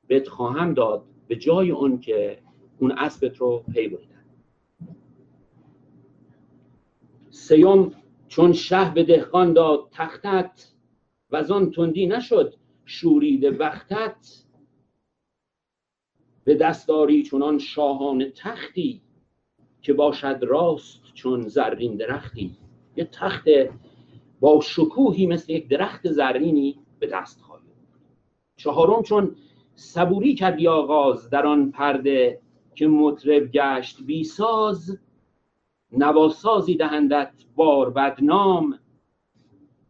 بهت 0.07 0.27
خواهم 0.27 0.73
داد 0.73 1.05
به 1.27 1.35
جای 1.35 1.71
اون 1.71 1.99
که 1.99 2.39
اون 2.79 2.91
اسبت 2.91 3.37
رو 3.37 3.63
پی 3.73 3.87
بردن 3.87 4.25
سیوم 7.29 7.91
چون 8.27 8.53
شه 8.53 8.93
به 8.93 9.03
دهقان 9.03 9.53
داد 9.53 9.87
تختت 9.91 10.74
و 11.35 11.69
تندی 11.69 12.07
نشد 12.07 12.53
شورید 12.85 13.59
وقتت. 13.59 14.45
به 16.43 16.55
دستاری 16.55 17.23
چونان 17.23 17.57
شاهان 17.57 18.29
تختی 18.29 19.01
که 19.81 19.93
باشد 19.93 20.39
راست 20.41 21.13
چون 21.13 21.47
زرین 21.47 21.95
درختی. 21.95 22.57
یه 22.95 23.05
تخت 23.05 23.45
با 24.39 24.61
شکوهی 24.61 25.27
مثل 25.27 25.51
یک 25.51 25.67
درخت 25.67 26.11
زرینی 26.11 26.79
به 26.99 27.07
دست 27.07 27.41
خواهی 27.41 27.65
چهارم 28.55 29.01
چون 29.03 29.35
صبوری 29.75 30.35
کردی 30.35 30.67
آغاز 30.67 31.29
در 31.29 31.45
آن 31.45 31.71
پرده 31.71 32.41
که 32.75 32.87
مطرب 32.87 33.51
گشت 33.51 34.03
بی 34.03 34.23
ساز 34.23 34.99
نواسازی 35.91 36.75
دهندت 36.75 37.31
بار 37.55 37.89
بدنام 37.89 38.79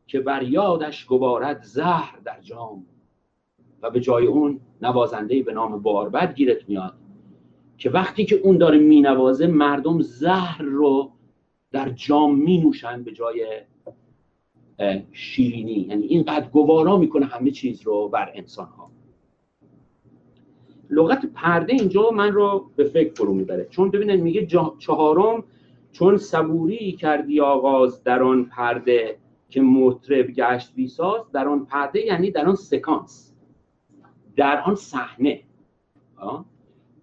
که 0.07 0.19
بر 0.19 0.43
یادش 0.43 1.05
گبارد 1.05 1.63
زهر 1.63 2.19
در 2.25 2.41
جام. 2.41 2.85
و 3.81 3.89
به 3.89 3.99
جای 3.99 4.25
اون 4.25 4.59
نوازنده 4.81 5.43
به 5.43 5.53
نام 5.53 5.81
باربد 5.81 6.35
گیرت 6.35 6.69
میاد 6.69 6.93
که 7.77 7.89
وقتی 7.89 8.25
که 8.25 8.35
اون 8.35 8.57
داره 8.57 8.77
مینوازه 8.77 9.47
مردم 9.47 10.01
زهر 10.01 10.61
رو 10.61 11.11
در 11.71 11.89
جام 11.89 12.35
می 12.35 12.57
نوشن 12.57 13.03
به 13.03 13.11
جای 13.11 13.61
شیرینی. 15.11 15.85
یعنی 15.89 16.05
اینقدر 16.05 16.49
گوارا 16.49 16.97
می‌کنه 16.97 17.25
همه 17.25 17.51
چیز 17.51 17.81
رو 17.81 18.07
بر 18.07 18.31
انسان 18.35 18.67
ها 18.67 18.91
لغت 20.89 21.25
پرده 21.25 21.73
اینجا 21.73 22.09
من 22.09 22.31
رو 22.31 22.71
به 22.75 22.83
فکر 22.83 23.13
فرو 23.13 23.33
می‌بره. 23.33 23.67
چون 23.69 23.91
ببینن 23.91 24.15
میگه 24.15 24.47
چهارم 24.79 25.43
چون 25.91 26.17
صبوری 26.17 26.91
کردی 26.91 27.39
آغاز 27.39 28.03
در 28.03 28.23
آن 28.23 28.45
پرده 28.45 29.17
که 29.49 29.62
مطرب 29.62 30.27
گشت 30.27 30.73
بیساز 30.75 31.31
در 31.31 31.47
آن 31.47 31.65
پرده 31.65 32.05
یعنی 32.05 32.31
در 32.31 32.45
آن 32.45 32.55
سکانس 32.55 33.34
در 34.36 34.62
آن 34.62 34.75
صحنه. 34.75 35.41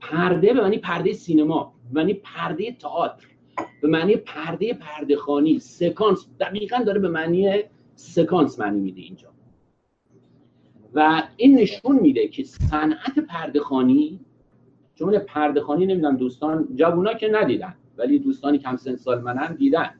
پرده 0.01 0.55
به 0.55 0.61
معنی 0.61 0.79
پرده 0.79 1.13
سینما 1.13 1.75
به 1.93 2.01
معنی 2.01 2.15
پرده 2.15 2.73
تئاتر 2.73 3.27
به 3.83 3.89
معنی 3.89 4.17
پرده 4.17 4.75
پرده 4.75 5.17
خانی 5.17 5.59
سکانس 5.59 6.27
دقیقا 6.41 6.83
داره 6.87 7.01
به 7.01 7.09
معنی 7.09 7.63
سکانس 7.95 8.59
معنی 8.59 8.81
میده 8.81 9.01
اینجا. 9.01 9.29
و 10.95 11.23
این 11.37 11.59
نشون 11.59 11.99
میده 12.01 12.29
که 12.29 12.45
صنعت 12.45 13.19
پرده 13.29 13.61
خانی 13.61 14.21
چون 14.95 15.19
پرده 15.19 15.61
خانی 15.61 15.87
نمی‌دونم 15.87 16.17
دوستان 16.17 16.69
جوونا 16.75 17.15
که 17.15 17.29
ندیدن 17.29 17.75
ولی 17.97 18.19
دوستانی 18.19 18.59
کم 18.59 18.77
سن 18.77 18.97
سال 18.97 19.21
منن 19.21 19.55
دیدن. 19.55 19.91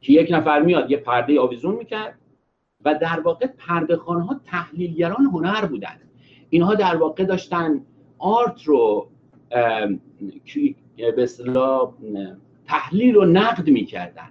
که 0.00 0.12
یک 0.12 0.28
نفر 0.30 0.62
میاد 0.62 0.90
یه 0.90 0.96
پرده 0.96 1.40
آویزون 1.40 1.74
می‌کرد 1.74 2.18
و 2.84 2.94
در 2.94 3.20
واقع 3.20 3.46
پرده 3.46 3.96
ها 3.96 4.40
تحلیلگران 4.44 5.24
هنر 5.24 5.66
بودن. 5.66 6.00
اینها 6.50 6.74
در 6.74 6.96
واقع 6.96 7.24
داشتن 7.24 7.80
آرت 8.18 8.62
رو 8.64 9.08
به 10.96 11.22
اصطلاح 11.22 11.92
تحلیل 12.66 13.16
و 13.16 13.24
نقد 13.24 13.68
می‌کردن. 13.68 14.28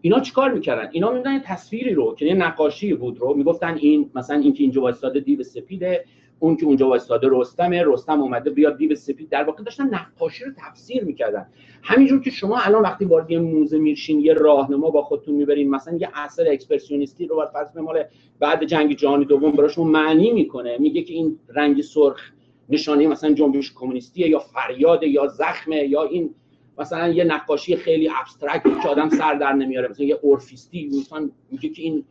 اینا 0.00 0.20
چیکار 0.20 0.52
می‌کردن؟ 0.52 0.88
اینا 0.92 1.12
میدن 1.12 1.40
تصویری 1.40 1.94
رو 1.94 2.14
که 2.14 2.26
یه 2.26 2.34
نقاشی 2.34 2.94
بود 2.94 3.18
رو 3.18 3.34
می‌گفتن 3.34 3.74
این 3.74 4.10
مثلا 4.14 4.36
این 4.36 4.52
که 4.52 4.62
اینجا 4.62 4.82
وایستاده 4.82 5.20
دیو 5.20 5.42
سپیده 5.42 6.04
اون 6.40 6.56
که 6.56 6.66
اونجا 6.66 6.88
وایستاده 6.88 7.28
رستمه 7.30 7.82
رستم 7.86 8.20
اومده 8.20 8.50
بیاد 8.50 8.76
دیو 8.76 8.94
سپید 8.94 9.28
در 9.28 9.44
واقع 9.44 9.62
داشتن 9.62 9.94
نقاشی 9.94 10.44
رو 10.44 10.52
تفسیر 10.56 11.04
می‌کردن. 11.04 11.46
همینجور 11.82 12.20
که 12.20 12.30
شما 12.30 12.58
الان 12.58 12.82
وقتی 12.82 13.04
وارد 13.04 13.30
یه 13.30 13.38
موزه 13.38 13.78
میرشین 13.78 14.20
یه 14.20 14.34
راهنما 14.34 14.90
با 14.90 15.02
خودتون 15.02 15.34
می‌برین 15.34 15.70
مثلا 15.70 15.96
یه 15.96 16.08
اثر 16.14 16.44
اکسپرسیونیستی 16.48 17.26
رو 17.26 17.36
بر 17.36 17.46
فرض 17.46 17.76
مال 17.76 18.04
بعد 18.38 18.64
جنگ 18.64 18.96
جهانی 18.96 19.24
دوم 19.24 19.50
براشون 19.50 19.86
معنی 19.86 20.32
می‌کنه. 20.32 20.78
میگه 20.78 21.02
که 21.02 21.14
این 21.14 21.38
رنگ 21.48 21.80
سرخ 21.80 22.20
نشانه 22.68 23.06
مثلا 23.06 23.32
جنبش 23.32 23.72
کمونیستیه 23.74 24.28
یا 24.28 24.38
فریاد 24.38 25.02
یا 25.02 25.26
زخمه 25.26 25.76
یا 25.76 26.02
این 26.02 26.34
مثلا 26.78 27.08
یه 27.08 27.24
نقاشی 27.24 27.76
خیلی 27.76 28.10
ابسترکت 28.20 28.82
که 28.82 28.88
آدم 28.88 29.08
سر 29.08 29.34
در 29.34 29.52
نمیاره. 29.52 29.88
مثلا 29.88 30.06
یه 30.06 30.18
اورفیستی 30.22 30.90
مثلا 31.00 31.30
میگه 31.50 31.68
که 31.68 31.82
این 31.82 32.04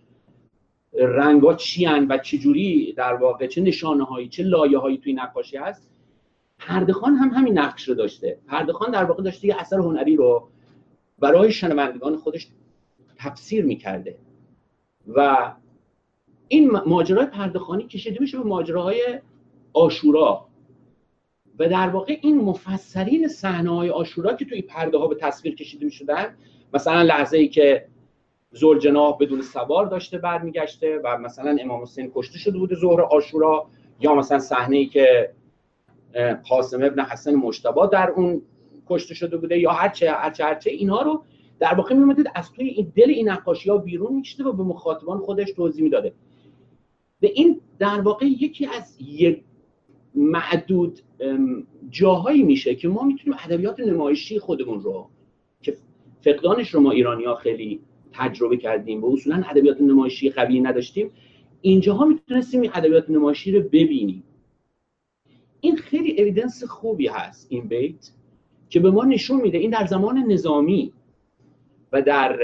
رنگا 0.97 1.53
چی 1.53 1.85
هن 1.85 2.07
و 2.09 2.17
چجوری 2.17 2.93
در 2.93 3.13
واقع 3.13 3.47
چه 3.47 3.61
نشانه 3.61 4.03
هایی 4.03 4.27
چه 4.29 4.43
لایه 4.43 4.77
هایی 4.77 4.97
توی 4.97 5.13
نقاشی 5.13 5.57
هست 5.57 5.89
پردخان 6.59 7.15
هم 7.15 7.29
همین 7.29 7.59
نقش 7.59 7.89
رو 7.89 7.95
داشته. 7.95 8.37
پردخان 8.47 8.91
در 8.91 9.03
واقع 9.03 9.23
داشته 9.23 9.47
یه 9.47 9.55
اثر 9.59 9.77
هنری 9.77 10.15
رو 10.15 10.49
برای 11.19 11.51
شنوندگان 11.51 12.17
خودش 12.17 12.47
تفسیر 13.17 13.65
می‌کرده. 13.65 14.17
و 15.07 15.51
این 16.47 16.71
ماجرای 16.85 17.25
پردخانی 17.25 17.87
کشیده 17.87 18.17
میشه 18.19 18.37
به 18.37 18.43
ماجراهای 18.43 19.19
آشورا. 19.73 20.47
و 21.59 21.69
در 21.69 21.89
واقع 21.89 22.17
این 22.21 22.41
مفسرین 22.41 23.27
صحنه 23.27 23.75
های 23.75 23.89
آشورا 23.89 24.33
که 24.33 24.45
توی 24.45 24.61
پرده 24.61 24.97
ها 24.97 25.07
به 25.07 25.15
تصویر 25.15 25.55
کشیده 25.55 25.85
می‌شدن 25.85 26.35
مثلا 26.73 27.01
لحظه 27.01 27.37
ای 27.37 27.47
که 27.47 27.87
زلجناه 28.51 29.17
بدون 29.17 29.41
سوار 29.41 29.85
داشته 29.85 30.17
برمیگشته 30.17 31.01
و 31.03 31.17
مثلا 31.17 31.57
امام 31.61 31.81
حسین 31.81 32.11
کشته 32.15 32.37
شده 32.39 32.57
بوده 32.57 32.75
ظهر 32.75 33.01
آشورا 33.01 33.67
یا 33.99 34.15
مثلا 34.15 34.39
صحنه 34.39 34.77
ای 34.77 34.85
که 34.85 35.33
قاسم 36.49 36.83
ابن 36.83 37.01
حسن 37.03 37.35
مشتبا 37.35 37.85
در 37.85 38.09
اون 38.09 38.41
کشته 38.89 39.13
شده 39.13 39.37
بوده 39.37 39.59
یا 39.59 39.71
هرچه 39.71 40.11
هرچه 40.11 40.43
هرچه 40.43 40.71
اینها 40.71 41.01
رو 41.01 41.23
در 41.59 41.73
واقع 41.73 41.95
میومدید 41.95 42.27
از 42.35 42.51
توی 42.51 42.67
این 42.67 42.91
دل 42.95 43.09
این 43.09 43.29
نقاشی 43.29 43.69
ها 43.69 43.77
بیرون 43.77 44.15
میکشیده 44.15 44.43
و 44.43 44.53
به 44.53 44.63
مخاطبان 44.63 45.17
خودش 45.19 45.51
توضیح 45.51 45.83
می‌داده. 45.83 46.13
به 47.19 47.31
این 47.35 47.61
در 47.79 48.01
واقع 48.01 48.25
یکی 48.25 48.65
از 48.65 48.97
یک 49.01 49.43
معدود 50.15 50.99
جاهایی 51.89 52.43
میشه 52.43 52.75
که 52.75 52.87
ما 52.87 53.03
می‌تونیم 53.03 53.39
ادبیات 53.45 53.79
نمایشی 53.79 54.39
خودمون 54.39 54.81
رو 54.81 55.09
که 55.61 55.77
فقدانش 56.21 56.69
رو 56.69 56.79
ما 56.79 56.91
ایرانی 56.91 57.25
ها 57.25 57.35
خیلی 57.35 57.81
تجربه 58.13 58.57
کردیم. 58.57 59.03
و 59.03 59.13
اصولا 59.13 59.43
ادبیات 59.49 59.81
نمایشی 59.81 60.29
قوی 60.29 60.59
نداشتیم. 60.59 61.11
اینجاها 61.61 62.05
می‌تونستیم 62.05 62.61
این 62.61 62.71
ادبیات 62.73 63.09
نمایشی 63.09 63.51
رو 63.51 63.61
ببینیم. 63.61 64.23
این 65.61 65.75
خیلی 65.75 66.21
اویدنس 66.21 66.63
خوبی 66.63 67.07
هست 67.07 67.47
این 67.49 67.67
بیت 67.67 68.11
که 68.69 68.79
به 68.79 68.91
ما 68.91 69.05
نشون 69.05 69.41
میده. 69.41 69.57
این 69.57 69.71
در 69.71 69.85
زمان 69.85 70.17
نظامی 70.17 70.93
و 71.91 72.01
در 72.01 72.39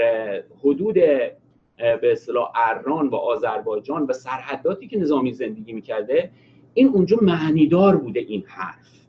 حدود 0.58 0.94
به 0.94 2.12
اصطلاح 2.12 2.52
اران 2.54 3.08
و 3.08 3.14
آذربایجان 3.14 4.02
و 4.02 4.12
سرحداتی 4.12 4.88
که 4.88 4.98
نظامی 4.98 5.32
زندگی 5.32 5.72
می‌کرده 5.72 6.30
این 6.74 6.88
اونجا 6.88 7.18
معنیدار 7.22 7.96
بوده 7.96 8.20
این 8.20 8.44
حرف. 8.46 9.06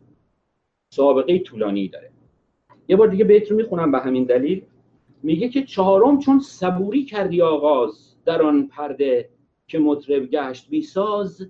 سابقه 0.90 1.40
طولانی 1.40 1.88
داره. 1.88 2.12
یه 2.88 2.96
بار 2.96 3.08
دیگه 3.08 3.26
بیت 3.26 3.52
رو 3.52 3.58
می‌خونم 3.58 3.92
به 3.92 4.00
همین 4.00 4.24
دلیل. 4.24 4.62
میگه 5.26 5.50
که 5.50 5.64
چهارم 5.64 6.20
چون 6.20 6.40
صبوری 6.40 7.06
کردی 7.06 7.42
آغاز 7.42 8.16
در 8.26 8.42
آن 8.42 8.68
پرده 8.68 9.30
که 9.68 9.80
مطرب 9.80 10.26
گشت 10.26 10.70
بی 10.70 10.82
ساز 10.82 11.48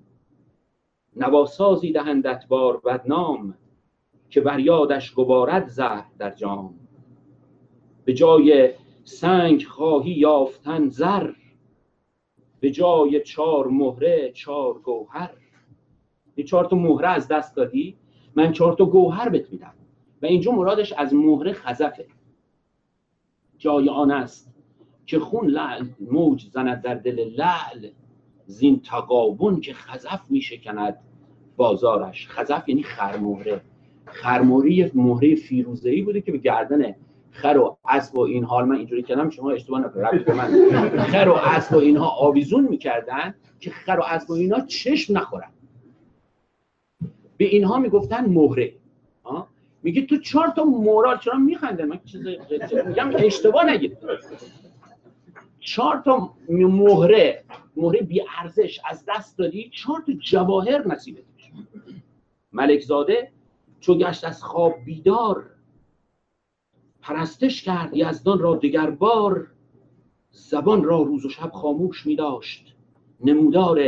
نواسازی 1.16 1.92
دهندت 1.92 2.46
بار 2.48 2.78
بدنام 2.78 3.58
که 4.30 4.42
بر 4.42 4.60
یادش 4.60 5.14
گبارد 5.14 5.68
زهر 5.68 6.06
در 6.20 6.32
جام. 6.32 6.74
به 8.06 8.14
جای 8.14 8.70
سنگ 9.04 9.64
خواهی 9.64 10.12
یافتن 10.12 10.90
زر 10.90 11.32
به 12.60 12.72
جای 12.72 13.22
چهار 13.22 13.68
مهره 13.68 14.32
چهار 14.32 14.74
گوهر. 14.74 15.32
یه 16.38 16.44
چهار 16.44 16.66
تا 16.66 16.76
مهره 16.76 17.08
از 17.08 17.28
دست 17.28 17.56
دادی 17.56 17.98
من 18.36 18.52
چهار 18.52 18.74
تا 18.74 18.86
گوهر 18.86 19.30
بهت 19.30 19.52
میدم. 19.52 19.74
و 20.22 20.26
اینجا 20.26 20.52
مرادش 20.52 20.94
از 20.94 21.14
مهره 21.14 21.54
خزفه. 21.54 22.15
جای 23.58 23.90
آن 23.90 24.12
است 24.12 24.54
که 25.06 25.20
خون 25.20 25.48
لعل 25.48 25.86
موج 26.12 26.46
زند 26.52 26.82
در 26.82 26.96
دل 26.96 27.20
لعل. 27.20 27.90
زین 28.46 28.80
تقابون 28.80 29.62
که 29.62 29.74
خزف 29.74 30.22
میشکند 30.30 30.98
بازارش. 31.58 32.28
خزف 32.30 32.70
یعنی 32.70 32.84
خرمهره. 32.84 33.62
یه 34.66 34.92
مهره 34.94 35.36
فیروزه‌ای 35.36 36.02
بوده 36.02 36.22
که 36.22 36.32
به 36.32 36.38
گردن 36.38 36.96
خر 37.32 37.58
و 37.58 37.78
اسب 37.90 38.18
و 38.18 38.22
این 38.22 38.44
حال 38.44 38.66
من 38.66 38.76
اینجوری 38.76 39.04
کردم 39.04 39.30
شما 39.30 39.52
اشتباه 39.52 39.82
نکنید. 39.82 40.32
من. 40.32 40.90
خر 40.98 41.28
و 41.30 41.34
اسب 41.34 41.76
و 41.76 41.80
اینها 41.80 42.10
آویزون 42.10 42.68
می‌کردن 42.68 43.36
که 43.60 43.70
خر 43.70 43.98
و 44.00 44.04
اسب 44.04 44.30
و 44.30 44.34
اینها 44.34 44.62
چشم 44.62 45.18
نخورن. 45.18 45.52
به 47.38 47.46
اینها 47.46 47.80
می‌گفتن 47.80 48.26
مهره. 48.26 48.74
میگه 49.86 50.06
تو 50.06 50.18
چهار 50.18 50.48
تا 50.48 50.64
مورال 50.64 51.18
چرا 51.18 51.38
میخنده؟ 51.38 51.86
من 51.86 52.00
چیز 52.06 52.22
میگم 52.88 53.12
اشتباه 53.16 53.70
نگید. 53.70 53.98
چهار 55.60 56.02
تا 56.06 56.34
مهره 56.50 57.44
مهره 57.76 58.02
بی 58.02 58.22
ارزش 58.40 58.80
از 58.90 59.06
دست 59.08 59.38
دادی 59.38 59.70
چهار 59.70 60.04
تا 60.08 60.14
جواهر 60.14 60.88
نصیبت 60.88 61.24
میشه. 61.36 61.52
ملک 62.52 62.80
زاده 62.80 63.32
چو 63.80 63.98
گشت 63.98 64.24
از 64.24 64.44
خواب 64.44 64.74
بیدار 64.86 65.52
پرستش 67.02 67.64
کرد 67.64 67.90
یزدان 67.94 68.40
را 68.40 68.56
دگر 68.56 68.90
بار 68.90 69.48
زبان 70.32 70.84
را 70.84 71.02
روز 71.02 71.26
و 71.26 71.30
شب 71.30 71.52
خاموش 71.52 72.06
می 72.06 72.16
داشت 72.16 72.76
نمودار 73.20 73.80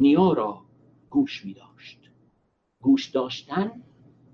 نیا 0.00 0.32
را 0.32 0.62
گوش 1.10 1.44
می 1.44 1.54
داشت 1.54 2.10
گوش 2.80 3.06
داشتن 3.06 3.82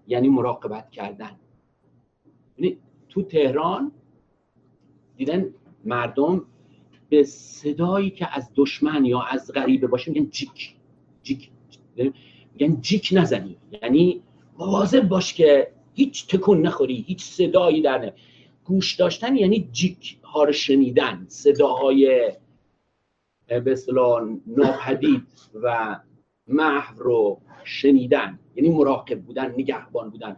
یعنی 0.07 0.28
مراقبت 0.28 0.90
کردن. 0.90 1.30
یعنی 2.59 2.78
تو 3.09 3.22
تهران 3.22 3.92
دیدن 5.16 5.55
مردم 5.84 6.44
به 7.09 7.22
صدایی 7.22 8.11
که 8.11 8.36
از 8.36 8.50
دشمن 8.57 9.05
یا 9.05 9.20
از 9.22 9.52
غریبه 9.52 9.86
باشه 9.86 10.11
میگن 10.11 10.30
جیک 10.30 10.74
جیک 11.22 11.50
میگن 12.52 12.80
جیک 12.80 13.09
نزنی. 13.12 13.57
یعنی 13.82 14.22
مواظب 14.59 15.09
باش 15.09 15.34
که 15.34 15.72
هیچ 15.94 16.28
تکون 16.28 16.66
نخوری 16.66 17.05
هیچ 17.07 17.22
صدایی 17.22 17.82
در 17.82 17.98
نه 17.98 18.12
گوش 18.64 18.94
داشتن 18.94 19.36
یعنی 19.36 19.68
جیک 19.72 20.18
ها 20.24 20.44
رو 20.44 20.52
شنیدن 20.52 21.26
صداهای 21.28 22.32
به 23.46 23.72
اصطلاح 23.72 24.22
ناپدید 24.46 25.26
و 25.62 25.96
محو 26.49 27.03
رو 27.03 27.40
شنیدن 27.64 28.38
یعنی 28.57 28.70
مراقب 28.70 29.20
بودن 29.20 29.51
نگهبان 29.51 30.11
بودن. 30.11 30.36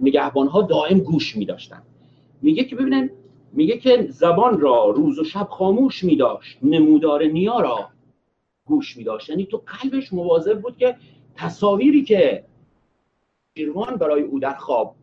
نگهبان 0.00 0.46
ها 0.46 0.62
دائم 0.62 0.98
گوش 0.98 1.36
می 1.36 1.44
داشتن 1.44 1.82
میگه 2.42 2.64
که 2.64 2.76
ببینن 2.76 3.10
میگه 3.52 3.78
که 3.78 4.06
زبان 4.10 4.60
را 4.60 4.90
روز 4.90 5.18
و 5.18 5.24
شب 5.24 5.48
خاموش 5.50 6.04
می 6.04 6.16
داشت 6.16 6.58
نمودار 6.62 7.24
نیا 7.24 7.60
را 7.60 7.88
گوش 8.64 8.96
می 8.96 9.04
داشت 9.04 9.30
یعنی 9.30 9.46
تو 9.46 9.62
قلبش 9.66 10.12
مواظب 10.12 10.60
بود 10.60 10.76
که 10.76 10.96
تصاویری 11.34 12.04
که 12.04 12.44
شیروان 13.58 13.96
برای 13.96 14.22
او 14.22 14.38
در 14.38 14.54
خواب 14.54 14.94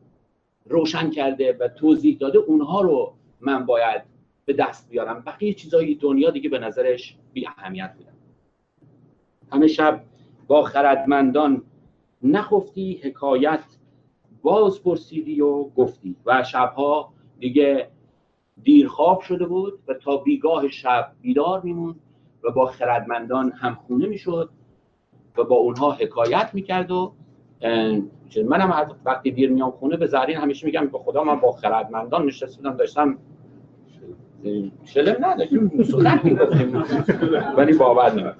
روشن 0.66 1.10
کرده 1.10 1.58
و 1.60 1.68
توضیح 1.68 2.18
داده 2.18 2.38
اونها 2.38 2.82
رو 2.82 3.14
من 3.42 3.66
باید 3.66 4.02
به 4.46 4.54
دست 4.54 4.90
بیارم. 4.90 5.24
بقیه 5.26 5.54
چیزای 5.54 5.96
دنیا 5.96 6.30
دیگه 6.30 6.50
به 6.50 6.60
نظرش 6.60 7.18
بی 7.34 7.48
اهمیت 7.48 7.94
بودن. 7.98 8.14
همه 9.52 9.68
شب 9.68 10.04
با 10.54 10.64
خردمندان 10.64 11.62
نخفتی 12.24 12.99
حکایت 13.04 13.64
باز 14.43 14.84
پرسیدی 14.84 15.41
و 15.41 15.64
گفتی. 15.64 16.16
و 16.26 16.43
شبها 16.43 17.14
دیگه 17.39 17.88
دیر 18.64 18.88
خواب 18.88 19.22
شده 19.22 19.45
بود 19.45 19.80
و 19.88 19.93
تا 19.93 20.18
بیگاه 20.18 20.68
شب 20.68 21.12
بیدار 21.22 21.62
میموند 21.62 21.95
و 22.43 22.51
با 22.51 22.66
خردمندان 22.66 23.51
همخونه 23.51 24.08
می‌شد 24.08 24.49
و 25.38 25.43
با 25.43 25.56
اونها 25.56 25.91
حکایت 25.91 26.49
می‌کرد 26.54 26.91
و 26.91 27.14
منم 28.45 28.95
وقتی 29.06 29.32
دیر 29.32 29.51
میام 29.51 29.72
خونه 29.72 29.97
به 29.97 30.08
زرین 30.08 30.38
همیشه 30.38 30.66
میگم 30.66 30.88
به 30.88 30.99
خدا 30.99 31.24
من 31.24 31.39
با 31.39 31.51
خردمندان 31.51 32.26
نشسته 32.26 32.58
بودم 32.62 32.78
داشتم 32.78 33.18
شلم 34.86 35.26
نداشتیم 35.26 35.84
سخن 35.84 36.20
می‌گفتیم 36.24 36.84
ولی 37.58 37.74
باور 37.74 38.12
نمید 38.12 38.34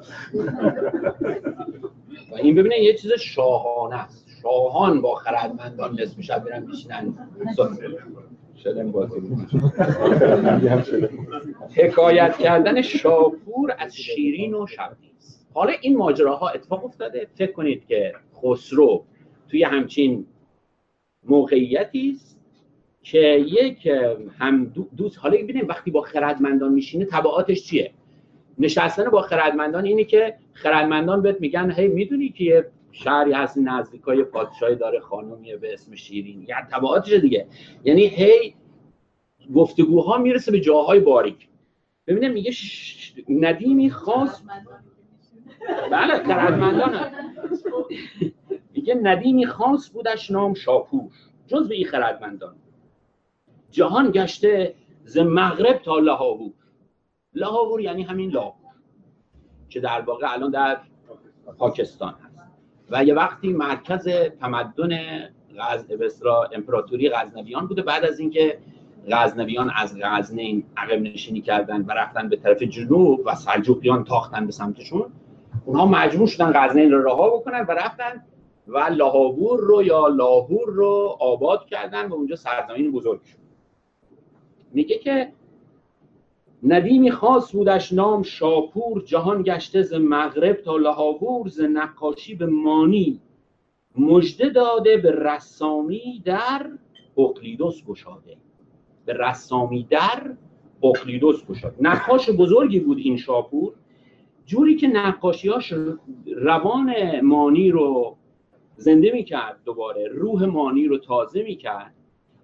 و 2.32 2.36
این 2.36 2.56
ببینید 2.56 2.84
یه 2.84 2.94
چیز 2.94 3.12
شاهانه 3.12 3.96
است. 3.96 4.24
شاهان 4.44 5.02
با 5.02 5.16
خردمندان 5.16 6.00
نصف 6.02 6.22
شب 6.22 6.44
میرن 6.46 6.64
میشینن 6.64 7.14
شلم 8.56 8.92
بازی 8.92 9.22
حکایت 11.76 12.38
کردن 12.38 12.82
شاپور 12.82 13.76
از 13.80 13.96
شیرین 13.96 14.54
و 14.54 14.68
شبدیز 14.68 15.46
حالا 15.54 15.74
این 15.82 15.98
ماجراها 15.98 16.50
اتفاق 16.50 16.86
افتاده. 16.86 17.28
فکر 17.36 17.52
کنید 17.52 17.86
که 17.86 18.14
خسرو 18.44 19.06
توی 19.50 19.64
همچین 19.64 20.26
موقعیتی 21.24 22.12
است. 22.16 22.33
که 23.04 23.20
یک 23.48 23.90
هم 24.40 24.74
دوست 24.98 25.20
حالا 25.20 25.38
ببینیم 25.38 25.68
وقتی 25.68 25.92
با 25.92 26.02
خردمندان 26.02 26.74
میشینه 26.74 27.06
تبعاتش 27.06 27.64
چیه؟ 27.64 27.92
نشستن 28.60 29.10
با 29.10 29.22
خردمندان 29.22 29.86
اینه 29.86 30.04
که 30.04 30.36
خردمندان 30.54 31.22
بهت 31.22 31.42
میگن 31.42 31.72
هی 31.72 31.88
می‌دونی 31.88 32.30
که 32.30 32.44
یه 32.44 32.66
شهری 32.92 33.32
هست 33.34 33.58
نزدیکای 33.58 34.24
پادشاهی 34.24 34.76
داره 34.76 35.00
خانومیه 35.00 35.58
به 35.58 35.74
اسم 35.74 35.96
شیرین. 35.96 36.46
یا 36.48 36.56
تبعاتش 36.72 37.14
دیگه. 37.14 37.48
یعنی 37.84 38.06
هی 38.06 38.54
گفتگوها 39.56 40.18
می‌رسه 40.18 40.52
به 40.52 40.60
جاهای 40.60 41.00
باریک. 41.00 41.48
ببینه 42.08 42.30
میگه 42.30 42.52
ش... 42.52 43.14
ندیمی 43.30 43.90
خاص 43.90 44.42
بله 45.92 46.24
خردمندان 46.24 47.12
میگه 48.74 48.96
ندیمی 48.96 49.46
خاص 49.46 49.90
بودش 49.90 50.32
نام 50.32 50.54
شاپور. 50.54 51.12
جز 51.48 51.68
به 51.68 51.76
این 51.76 51.88
خردمندان. 51.88 52.56
جهان 53.74 54.12
گشته 54.12 54.76
ز 55.04 55.18
مغرب 55.18 55.78
تا 55.78 56.00
لاهور. 56.00 56.52
لاهور 57.34 57.82
یعنی 57.82 58.04
همین 58.04 58.32
لاهور 58.32 58.74
که 59.70 59.80
در 59.80 60.02
واقع 60.02 60.34
الان 60.34 60.52
در 60.52 60.78
پاکستان 61.58 62.16
هست. 62.24 62.42
و 62.92 63.04
یه 63.04 63.14
وقتی 63.14 63.54
مرکز 63.54 64.08
تمدن 64.40 64.90
غز... 65.60 65.86
امپراتوری 66.54 67.10
غزنویان 67.10 67.68
بوده. 67.68 67.82
بعد 67.82 68.06
از 68.06 68.20
اینکه 68.20 68.60
غزنویان 69.12 69.72
از 69.76 69.98
غزنین 70.02 70.64
عقب 70.78 71.02
نشینی 71.02 71.42
کردن 71.42 71.82
و 71.82 71.92
رفتن 71.92 72.30
به 72.30 72.36
طرف 72.36 72.64
جنوب 72.64 73.22
و 73.26 73.36
سلجوقیان 73.36 74.04
تاختن 74.04 74.46
به 74.46 74.52
سمتشون 74.52 75.06
اونها 75.66 75.86
مجبور 75.86 76.28
شدن 76.28 76.52
غزنین 76.56 76.92
رو 76.92 77.04
رها 77.04 77.30
بکنن 77.30 77.66
و 77.70 77.72
رفتن 77.72 78.24
و 78.68 78.78
لاهور 78.78 79.60
رو 79.60 79.84
یا 79.84 80.08
لاهور 80.08 80.70
رو 80.70 81.18
آباد 81.20 81.66
کردن 81.66 82.08
و 82.08 82.14
اونجا 82.14 82.36
سرزمین 82.36 82.92
بزرگ 82.92 83.24
شد. 83.24 83.43
میگه 84.74 84.98
که 84.98 85.32
ندیمی 86.64 87.12
خاص 87.12 87.52
بودش 87.52 87.94
نام 87.94 88.24
شاپور 88.24 89.02
جهان 89.02 89.44
گشته 89.44 89.82
ز 89.82 89.94
مغرب 89.94 90.56
تا 90.56 90.78
لاهور 90.78 91.48
ز 91.48 91.62
نقاشی 91.62 92.36
به 92.36 92.46
مانی. 92.46 93.20
مژده 93.98 94.50
داده 94.50 94.98
به 94.98 95.12
رسامی 95.12 96.22
در 96.26 96.72
اقلیدوس 97.18 97.86
گشاده. 97.86 98.38
به 99.06 99.14
رسامی 99.14 99.88
در 99.90 100.34
اقلیدوس 100.84 101.46
گشاده. 101.46 101.76
نقاش 101.80 102.30
بزرگی 102.30 102.80
بود 102.80 102.98
این 102.98 103.18
شاپور. 103.18 103.74
جوری 104.46 104.76
که 104.76 104.88
نقاشیاش 104.88 105.74
روان 106.36 107.22
مانی 107.22 107.72
رو 107.72 108.18
زنده 108.76 109.12
می‌کرد 109.12 109.60
دوباره 109.66 110.08
روح 110.08 110.46
مانی 110.46 110.86
رو 110.86 110.98
تازه 110.98 111.44
می‌کرد. 111.44 111.94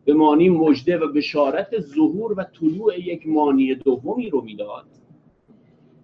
به 0.05 0.13
مانی 0.13 0.49
مژده 0.49 0.97
و 0.97 1.07
بشارت 1.07 1.79
ظهور 1.79 2.33
و 2.39 2.43
طلوع 2.43 2.99
یک 2.99 3.27
مانی 3.27 3.75
دومی 3.75 4.29
رو 4.29 4.41
می‌داد 4.41 4.85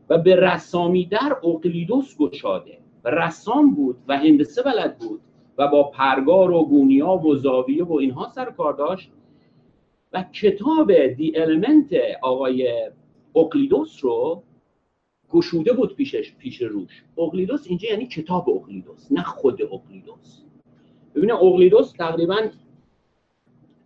و 0.09 0.17
به 0.17 0.35
رسامی 0.35 1.05
در 1.05 1.37
اقلیدوس 1.43 2.17
گشاده 2.17 2.77
رسام 3.05 3.75
بود 3.75 3.97
و 4.07 4.17
هندسه 4.17 4.63
بلد 4.63 4.97
بود 4.97 5.21
و 5.57 5.67
با 5.67 5.83
پرگار 5.83 6.51
و 6.51 6.65
گونیا 6.65 7.11
و 7.13 7.35
زاویه 7.35 7.83
و 7.83 7.93
اینها 7.93 8.29
سر 8.29 8.51
کار 8.51 8.73
داشت 8.73 9.11
و 10.13 10.23
کتاب 10.23 11.07
دی 11.07 11.37
المنت 11.37 11.89
آقای 12.21 12.89
اقلیدوس 13.35 14.05
رو 14.05 14.43
گشوده 15.31 15.73
بود 15.73 15.95
پیشش 15.95 16.35
پیش 16.35 16.61
روش. 16.61 17.03
اقلیدوس 17.17 17.67
اینجا 17.67 17.89
یعنی 17.89 18.07
کتاب 18.07 18.49
اقلیدوس 18.49 19.11
نه 19.11 19.23
خود 19.23 19.61
اقلیدوس 19.61 20.41
ببینید 21.15 21.35
اقلیدوس 21.35 21.91
تقریبا 21.91 22.37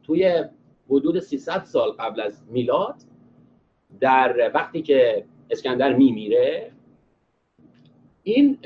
توی 0.10 0.44
حدود 0.90 1.20
300 1.20 1.64
سال 1.64 1.92
قبل 1.92 2.22
از 2.22 2.42
میلاد 2.52 2.96
در 4.00 4.52
وقتی 4.54 4.82
که 4.82 5.26
اسکندر 5.50 5.94
میمیره 5.94 6.72
این 8.24 8.58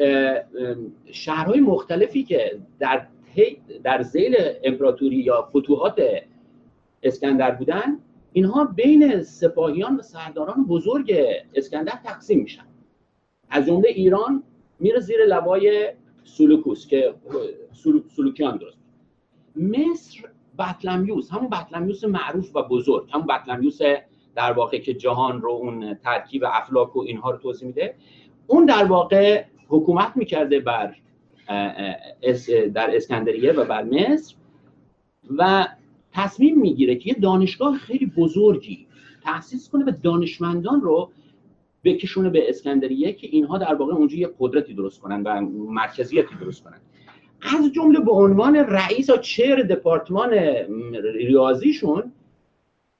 شهرهای 1.11 1.59
مختلفی 1.59 2.23
که 2.23 2.59
در 2.79 3.07
در 3.83 4.01
زیل 4.01 4.35
امپراتوری 4.63 5.15
یا 5.15 5.41
فتوحات 5.41 6.01
اسکندر 7.03 7.51
بودن 7.51 7.99
اینها 8.33 8.65
بین 8.65 9.23
سپاهیان 9.23 9.95
و 9.95 10.01
سرداران 10.01 10.65
بزرگ 10.65 11.13
اسکندر 11.55 11.99
تقسیم 12.03 12.39
میشن. 12.39 12.65
از 13.49 13.65
جمله 13.65 13.89
ایران 13.89 14.43
میره 14.79 14.99
زیر 14.99 15.25
لوای 15.25 15.93
سلوکوس 16.23 16.87
که 16.87 17.13
سلوکیان 18.15 18.57
درست. 18.57 18.77
مصر 19.55 20.32
بطلمیوس 20.59 21.31
همون 21.31 21.49
بطلمیوس 21.49 22.03
معروف 22.03 22.55
و 22.55 22.63
بزرگ 22.63 23.09
همون 23.11 23.27
بطلمیوس 23.27 23.79
در 24.35 24.51
واقع 24.51 24.77
که 24.77 24.93
جهان 24.93 25.41
رو 25.41 25.49
اون 25.51 25.93
ترکیب 25.93 26.43
افلاک 26.47 26.95
و 26.95 26.99
اینها 26.99 27.31
رو 27.31 27.37
توضیح 27.37 27.67
میده. 27.67 27.95
اون 28.47 28.65
در 28.65 28.83
واقع 28.85 29.43
حکومت 29.67 30.11
می‌کرده 30.15 30.59
بر 30.59 30.95
در 32.73 32.95
اسکندریه 32.95 33.51
و 33.51 33.65
بر 33.65 33.83
مصر 33.83 34.35
و 35.37 35.67
تصمیم 36.11 36.59
می‌گیره 36.59 36.95
که 36.95 37.09
یه 37.09 37.15
دانشگاه 37.15 37.77
خیلی 37.77 38.05
بزرگی 38.05 38.87
تأسیس 39.23 39.69
کنه 39.69 39.85
و 39.85 39.91
دانشمندان 40.03 40.81
رو 40.81 41.11
بکشونه 41.83 42.29
به 42.29 42.49
اسکندریه 42.49 43.13
که 43.13 43.27
اینها 43.27 43.57
در 43.57 43.75
واقع 43.75 43.93
اونجا 43.93 44.17
یه 44.17 44.29
قدرتی 44.39 44.73
درست 44.73 45.01
کنن 45.01 45.23
و 45.23 45.41
مرکزیتی 45.71 46.35
درست 46.35 46.63
کنن. 46.63 46.79
از 47.43 47.71
جمله 47.71 47.99
به 47.99 48.11
عنوان 48.11 48.55
رئیس 48.55 49.09
و 49.09 49.17
چهر 49.17 49.61
دپارتمان 49.61 50.33
ریاضیشون 51.03 52.11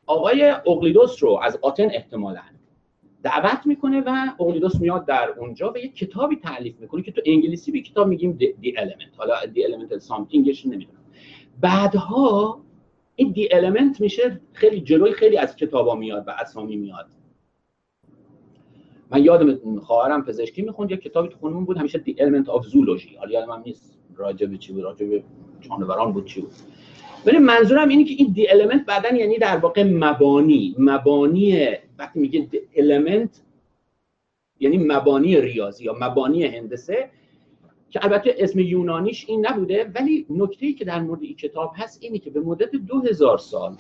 آقای 0.06 0.44
اقلیدوس 0.44 1.24
رو 1.24 1.40
از 1.44 1.60
آتن 1.62 1.88
احتمالا 1.92 2.42
دعوت 3.24 3.66
می‌کنه 3.66 4.02
و 4.02 4.16
اقلیدوس 4.40 4.80
میاد 4.82 5.06
در 5.06 5.30
اونجا 5.38 5.72
و 5.72 5.78
یک 5.78 5.96
کتابی 5.96 6.36
تعلیف 6.36 6.80
می‌کنه 6.80 7.02
که 7.02 7.12
تو 7.12 7.22
انگلیسی 7.26 7.72
به 7.72 7.82
کتاب 7.82 8.08
میگیم 8.08 8.32
دی 8.32 8.76
element. 8.78 9.18
حالا 9.18 9.46
دی 9.54 9.64
element 9.64 9.98
سامتینگش 9.98 10.66
نمی‌دونم. 10.66 11.00
بعدها 11.62 12.62
این 13.16 13.32
دی 13.32 13.50
element 13.50 14.00
میشه 14.00 14.42
خیلی 14.54 14.82
جلوی 14.82 15.12
خیلی 15.12 15.38
از 15.38 15.56
کتابا 15.56 15.96
میاد 15.96 16.28
و 16.28 16.32
اسامی 16.32 16.76
میاد. 16.76 17.08
من 19.12 19.24
یادم 19.24 19.80
خواهرم 19.80 20.26
پزشکی 20.26 20.62
می‌خوند 20.62 20.92
یه 20.92 20.98
کتابی 20.98 21.30
تو 21.30 21.38
خونمون 21.38 21.66
بود 21.66 21.78
همیشه 21.78 21.98
دی 21.98 22.16
element 22.20 22.46
of 22.48 22.66
zoology. 22.66 23.18
حالا 23.18 23.32
یادم 23.32 23.64
نیست. 23.66 24.03
راجع 24.18 24.46
به 24.46 24.58
چی 24.58 24.74
بود 24.74 24.84
راجع 24.84 25.06
به 25.06 25.24
جانوران 25.62 26.14
بود 26.14 26.26
چی 26.26 26.42
بود؟ 26.42 26.52
ولی 27.26 27.38
منظورم 27.38 27.90
اینه 27.90 28.04
که 28.04 28.14
این 28.18 28.34
دی 28.34 28.48
element 28.48 28.86
بعدن 28.88 29.16
یعنی 29.16 29.38
در 29.38 29.58
واقع 29.58 29.84
مبانی. 29.84 30.76
مبانی 30.80 31.68
وقتی 31.98 32.20
میگه 32.20 32.40
دی 32.40 32.60
element 32.76 33.30
یعنی 34.60 34.78
مبانی 34.78 35.42
ریاضی 35.42 35.84
یا 35.84 35.96
مبانی 36.02 36.44
هندسه 36.44 37.10
که 37.90 38.04
البته 38.04 38.36
اسم 38.38 38.60
یونانیش 38.60 39.26
این 39.28 39.48
نبوده 39.48 39.92
ولی 39.96 40.26
نکته 40.30 40.66
ای 40.66 40.74
که 40.74 40.86
در 40.86 41.00
مورد 41.00 41.22
این 41.22 41.36
کتاب 41.36 41.74
هست 41.76 42.04
اینه 42.04 42.20
که 42.20 42.30
به 42.30 42.40
مدت 42.40 42.72
دو 42.72 43.02
هزار 43.02 43.38
سال 43.38 43.78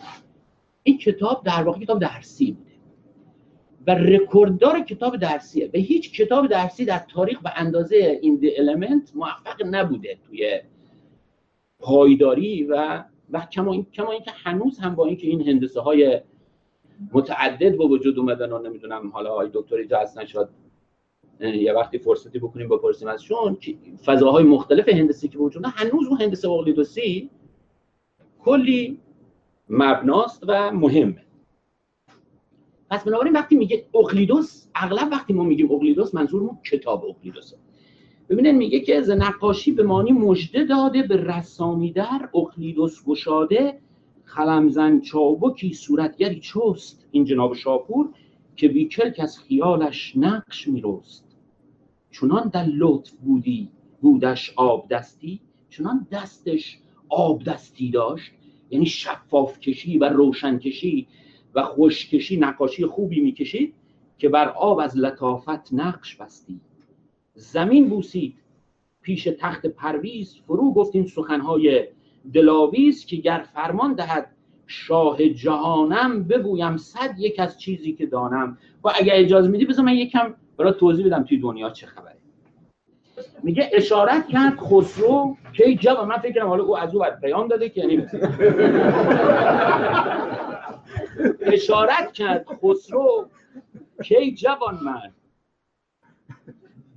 این 0.83 0.97
کتاب 0.97 1.43
در 1.45 1.63
واقع 1.63 1.79
کتاب 1.79 1.99
درسی 1.99 2.51
بوده. 2.51 2.72
و 3.87 3.91
رکورددار 3.91 4.79
کتاب 4.79 5.17
درسیه. 5.17 5.69
و 5.73 5.77
هیچ 5.77 6.21
کتاب 6.21 6.47
درسی 6.47 6.85
در 6.85 6.99
تاریخ 6.99 7.41
به 7.41 7.51
اندازه 7.55 8.19
این 8.21 8.35
دی 8.35 8.51
element 8.55 9.15
موفق 9.15 9.65
نبوده 9.65 10.17
توی 10.27 10.61
پایداری 11.79 12.63
و 12.63 13.03
و 13.31 13.39
کما 13.51 13.71
این 13.71 13.85
کما 13.93 14.11
اینکه 14.11 14.31
هنوز 14.31 14.79
هم 14.79 14.95
با 14.95 15.05
اینکه 15.05 15.27
این 15.27 15.47
هندسه 15.47 15.81
های 15.81 16.21
متعدد 17.13 17.77
به 17.77 17.85
وجود 17.85 18.19
اومدن 18.19 18.51
و 18.51 18.61
نمی‌دونم 18.61 19.09
حالا 19.09 19.31
آقای 19.31 19.49
دکتر 19.53 20.01
هستن 20.01 20.25
شاید 20.25 20.47
یه 21.39 21.73
وقتی 21.73 21.97
فرصتی 21.97 22.39
بکنیم 22.39 22.69
بپرسیم 22.69 23.07
ازشون 23.07 23.55
که 23.55 23.75
فضاهای 24.05 24.43
مختلف 24.43 24.89
هندسی 24.89 25.27
که 25.27 25.37
وجود 25.37 25.65
هنوز 25.65 26.07
اون 26.07 26.21
هندسه 26.21 26.49
اقلیدوسی 26.49 27.29
کلی 28.39 28.99
مبناست 29.69 30.43
و 30.47 30.71
مهمه. 30.71 31.23
پس 32.93 33.03
بنابراین 33.03 33.33
وقتی 33.33 33.55
میگه 33.55 33.85
اقلیدوس 33.95 34.67
اغلب 34.75 35.11
وقتی 35.11 35.33
ما 35.33 35.43
میگیم 35.43 35.71
اقلیدوس 35.71 36.15
منظورمون 36.15 36.57
کتاب 36.71 37.05
اقلیدوسه. 37.05 37.57
ببینید 38.29 38.55
میگه 38.55 38.79
که 38.79 39.01
ز 39.01 39.09
نقاشی 39.09 39.71
به 39.71 39.83
مانی 39.83 40.11
مژده 40.11 40.65
داده 40.65 41.03
به 41.03 41.15
رسامی 41.15 41.91
در 41.91 42.29
اقلیدوس 42.35 43.03
گشاده 43.05 43.79
خلمزن 44.23 44.99
چابکی 44.99 45.73
صورتگری 45.73 46.39
چست 46.39 47.07
این 47.11 47.25
جناب 47.25 47.53
شاپور 47.53 48.09
که 48.55 48.67
بی 48.67 48.87
کلک 48.87 49.19
از 49.19 49.39
خیالش 49.39 50.13
نقش 50.15 50.67
میرست. 50.67 51.37
چنان 52.11 52.49
در 52.53 52.65
لطف 52.65 53.11
بودی 53.11 53.69
بودش 54.01 54.53
آب 54.55 54.87
دستی 54.89 55.41
چنان 55.69 56.07
دستش 56.11 56.79
آب 57.09 57.43
دستی 57.43 57.91
داشت. 57.91 58.31
یعنی 58.69 58.85
شفاف 58.85 59.59
کشی 59.59 59.97
و 59.97 60.09
روشن 60.09 60.59
کشی 60.59 61.07
و 61.55 61.63
خوشکشی 61.63 62.37
نقاشی 62.37 62.85
خوبی 62.85 63.21
می‌کشید 63.21 63.73
که 64.17 64.29
بر 64.29 64.49
آب 64.49 64.79
از 64.79 64.97
لطافت 64.97 65.73
نقش 65.73 66.15
بستی. 66.15 66.59
زمین 67.35 67.89
بوسید 67.89 68.35
پیش 69.01 69.29
تخت 69.39 69.65
پرویز 69.65 70.35
فرو 70.47 70.73
گفت 70.73 70.95
این 70.95 71.07
سخنهای 71.07 71.87
دلاویز 72.33 73.05
که 73.05 73.15
گر 73.15 73.45
فرمان 73.53 73.93
دهد 73.93 74.29
شاه 74.67 75.29
جهانم 75.29 76.23
بگویم 76.23 76.77
صد 76.77 77.15
یک 77.17 77.39
از 77.39 77.59
چیزی 77.59 77.93
که 77.93 78.05
دانم. 78.05 78.57
و 78.83 78.91
اگر 78.95 79.13
اجازه 79.15 79.47
میدی 79.49 79.65
بذار 79.65 79.85
من 79.85 79.93
یکم 79.93 80.33
برای 80.57 80.73
توضیح 80.79 81.05
بدم 81.05 81.23
توی 81.23 81.37
دنیا 81.37 81.69
چه 81.69 81.87
خبره. 81.87 82.17
میگه 83.43 83.69
اشارت 83.73 84.27
کرد 84.27 84.59
خسرو 84.59 85.37
که 85.53 85.75
جواب 85.75 86.07
من 86.07 86.17
فکر 86.17 86.39
کنم 86.39 86.47
حالا 86.47 86.63
او 86.63 86.77
از 86.77 86.95
او 86.95 87.05
پیام 87.21 87.47
داده 87.47 87.69
که 87.69 87.81
یعنی 87.81 87.97
اشارت 91.41 92.11
کرد 92.13 92.45
خسرو 92.63 93.29
کی 94.03 94.33
جوان 94.33 94.79
من 94.83 95.11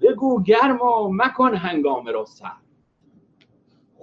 بگو 0.01 0.43
گرم 0.43 0.83
و 0.83 1.11
مکن 1.12 1.55
هنگام 1.55 2.07
را 2.07 2.25
سر. 2.25 2.53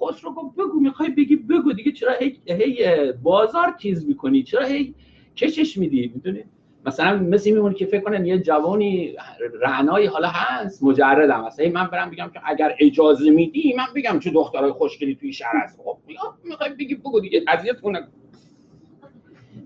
خسرو 0.01 0.33
گفت 0.33 0.55
بگو 0.55 0.79
می‌خوای 0.79 1.09
بگی 1.09 1.35
بگو 1.35 1.73
دیگه 1.73 1.91
چرا 1.91 2.13
هی, 2.13 2.41
هی 2.45 3.11
بازار 3.11 3.71
تیز 3.71 4.07
می‌کنی؟ 4.07 4.43
چرا 4.43 4.65
هی 4.65 4.95
کشش 5.35 5.77
میدی؟ 5.77 6.11
می‌دونی؟ 6.15 6.43
مثلا 6.85 7.17
مثل 7.17 7.51
میمونه 7.51 7.75
که 7.75 7.85
فکر 7.85 8.01
کنن 8.01 8.25
یه 8.25 8.39
جوانی 8.39 9.15
رعنایی 9.61 10.05
حالا 10.05 10.27
هست 10.27 10.83
مجردم 10.83 11.45
مثلا 11.45 11.69
من 11.69 11.87
برم 11.87 12.09
بگم 12.09 12.31
که 12.33 12.41
اگر 12.45 12.75
اجازه 12.79 13.29
میدی 13.29 13.73
من 13.77 13.85
بگم 13.95 14.19
چه 14.19 14.31
دخترای 14.31 14.71
خوشگلی 14.71 15.15
توی 15.15 15.33
شهر 15.33 15.57
هست. 15.63 15.79
خب 15.81 15.97
می‌خوای 16.43 16.69
بگی 16.69 16.95
بگو 16.95 17.19
دیگه 17.19 17.43
اذیت 17.47 17.81
کنه 17.81 18.07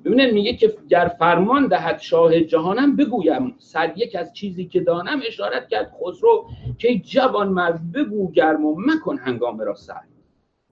ببینید 0.08 0.34
میگه 0.34 0.54
که 0.54 0.76
گر 0.90 1.12
فرمان 1.20 1.68
دهد 1.68 2.00
شاه 2.00 2.40
جهانم 2.42 2.96
بگویم. 2.96 3.56
صد 3.58 3.94
یک 3.96 4.16
از 4.16 4.34
چیزی 4.34 4.66
که 4.66 4.80
دانم 4.80 5.22
اشارت 5.28 5.68
کرد 5.68 5.92
خسرو 6.02 6.46
که 6.78 7.00
جوان 7.00 7.50
مرد 7.50 7.92
بگو 7.92 8.32
گرم 8.32 8.66
و 8.66 8.76
مکن 8.78 9.18
هنگام 9.18 9.60
را 9.60 9.76
سر. 9.76 10.02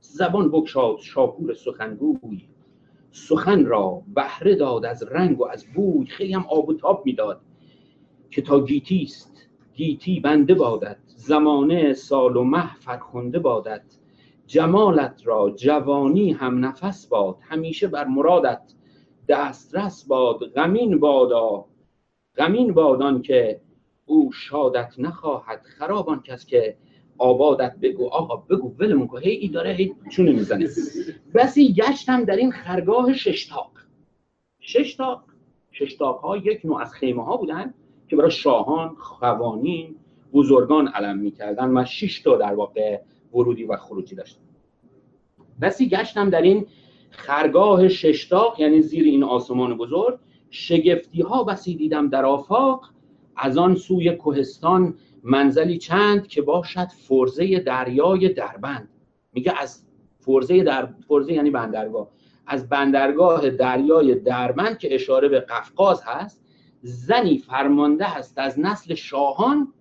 زبان 0.01 0.51
بگشاد 0.51 0.97
شاپور 0.99 1.53
سخنگوی. 1.53 2.41
سخن 3.11 3.65
را 3.65 4.01
بهره 4.15 4.55
داد 4.55 4.85
از 4.85 5.03
رنگ 5.03 5.41
و 5.41 5.47
از 5.47 5.65
بوی. 5.75 6.05
خیلی 6.05 6.33
هم 6.33 6.45
آب 6.49 6.69
و 6.69 6.73
تاب 6.73 7.01
می‌داد 7.05 7.41
که 8.31 8.41
تا 8.41 8.65
گیتی 8.65 9.03
است. 9.03 9.47
گیتی 9.73 10.19
بنده 10.19 10.53
بادت. 10.53 10.97
زمانه 11.05 11.93
سال 11.93 12.35
و 12.35 12.43
مه 12.43 12.75
فرخنده 12.75 13.39
بادت. 13.39 13.83
جمالت 14.47 15.21
را 15.25 15.49
جوانی 15.49 16.31
هم 16.31 16.65
نفس 16.65 17.07
باد. 17.07 17.37
همیشه 17.41 17.87
بر 17.87 18.05
مرادت. 18.05 18.74
دسترس 19.27 20.07
باد 20.07 20.45
غمین 20.45 20.99
بادا 20.99 21.65
غمین 22.37 22.73
بادان 22.73 23.21
که 23.21 23.61
او 24.05 24.31
شادت 24.31 24.93
نخواهد 24.97 25.61
خرابان 25.61 26.21
کس 26.21 26.45
که 26.45 26.77
آبادت 27.17 27.75
بگو. 27.81 28.07
آقا 28.07 28.35
بگو 28.35 28.75
ولمون 28.79 29.07
که 29.07 29.17
هی 29.17 29.31
ای 29.31 29.47
داره 29.47 29.73
هی 29.73 29.95
چونه 30.11 30.31
می‌زنه. 30.31 30.69
بسی 31.33 31.73
گشتم 31.73 32.23
در 32.23 32.35
این 32.35 32.51
خرگاه 32.51 33.13
ششتاق 33.13 33.71
ششتاق 34.61 35.23
ششتاق 35.71 36.19
ها 36.19 36.37
یک 36.37 36.65
نوع 36.65 36.81
از 36.81 36.93
خیمه 36.93 37.25
ها 37.25 37.37
بودن 37.37 37.73
که 38.07 38.15
برای 38.15 38.31
شاهان 38.31 38.95
خوانین 38.95 39.95
بزرگان 40.33 40.87
علم 40.87 41.17
می‌کردن 41.17 41.77
و 41.77 41.85
شش 41.85 42.19
تا 42.19 42.37
در 42.37 42.53
واقع 42.53 43.01
ورودی 43.33 43.63
و 43.63 43.75
خروجی 43.75 44.15
داشتن. 44.15 44.41
بسی 45.61 45.89
گشتم 45.89 46.29
در 46.29 46.41
این 46.41 46.67
خرگاه 47.17 47.87
ششتاق 47.87 48.59
یعنی 48.59 48.81
زیر 48.81 49.03
این 49.03 49.23
آسمان 49.23 49.77
بزرگ 49.77 50.19
شگفتی 50.49 51.21
ها 51.21 51.43
بسی 51.43 51.75
دیدم 51.75 52.09
در 52.09 52.25
آفاق 52.25 52.89
از 53.35 53.57
آن 53.57 53.75
سوی 53.75 54.11
کوهستان 54.11 54.97
منزلی 55.23 55.77
چند 55.77 56.27
که 56.27 56.41
باشد 56.41 56.87
فرزه 56.87 57.59
دریای 57.59 58.29
دربند. 58.29 58.89
میگه 59.33 59.53
از 59.61 59.85
فرزه 60.19 60.63
در 60.63 60.85
فرزه 61.07 61.33
یعنی 61.33 61.49
بندرگاه. 61.49 62.09
از 62.47 62.69
بندرگاه 62.69 63.49
دریای 63.49 64.15
دربند 64.15 64.77
که 64.77 64.95
اشاره 64.95 65.27
به 65.27 65.39
قفقاز 65.39 66.01
هست 66.05 66.41
زنی 66.81 67.37
فرمانده 67.37 68.05
هست 68.05 68.37
از 68.37 68.59
نسل 68.59 68.95
شاهان 68.95 69.73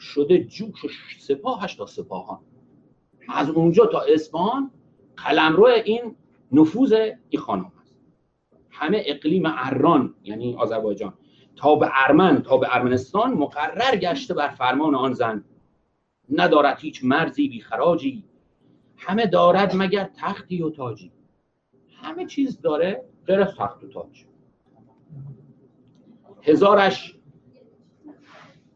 شده 0.00 0.44
جوش 0.44 1.20
سپاهش 1.20 1.74
تا 1.74 1.86
سپاهان. 1.86 2.40
از 3.28 3.50
اونجا 3.50 3.86
تا 3.86 4.00
اصفهان 4.00 4.70
قلمرو 5.16 5.64
این 5.64 6.16
نفوذ 6.52 6.92
این 7.28 7.40
خانم 7.40 7.72
هست. 7.80 7.96
همه 8.70 9.02
اقلیم 9.06 9.42
اران 9.46 10.14
یعنی 10.22 10.54
آذربایجان 10.54 11.14
تا 11.56 11.74
به 11.74 11.90
ارمن 11.92 12.42
تا 12.42 12.56
به 12.56 12.66
ارمنستان 12.70 13.34
مقرر 13.34 13.96
گشته 13.96 14.34
بر 14.34 14.48
فرمان 14.48 14.94
آن 14.94 15.12
زن. 15.12 15.44
ندارد 16.32 16.78
هیچ 16.78 17.04
مرزی 17.04 17.48
بی 17.48 17.60
خراجی. 17.60 18.24
همه 18.96 19.26
دارد 19.26 19.72
مگر 19.76 20.10
تختی 20.16 20.62
و 20.62 20.70
تاجی. 20.70 21.12
همه 22.02 22.26
چیز 22.26 22.60
داره 22.60 23.04
غیر 23.26 23.40
از 23.40 23.54
تخت 23.56 23.84
و 23.84 23.88
تاج. 23.88 24.24
هزارش. 26.42 27.16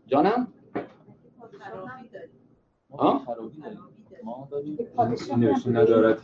جانم؟ 0.07 0.53
ها؟ 2.99 3.23
ما 4.29 4.49
داریم. 4.51 4.79
نوشته 5.37 5.71
ندارد 5.71 6.21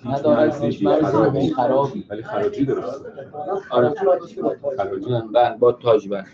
هیچ 0.62 0.86
خراجی. 0.88 1.38
بی 1.38 1.50
خرابی. 1.50 2.06
ولی 2.10 2.22
خراجی 2.22 2.64
درست 2.64 3.06
آره. 3.70 3.90
خراجی 3.90 4.36
با 5.58 5.72
تاج 5.72 6.08
بر. 6.08 6.24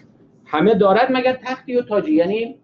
همه 0.45 0.75
دارد 0.75 1.09
مگر 1.13 1.33
تختی 1.33 1.77
و 1.77 1.83
تاجی؟ 1.83 2.13
یعنی 2.13 2.59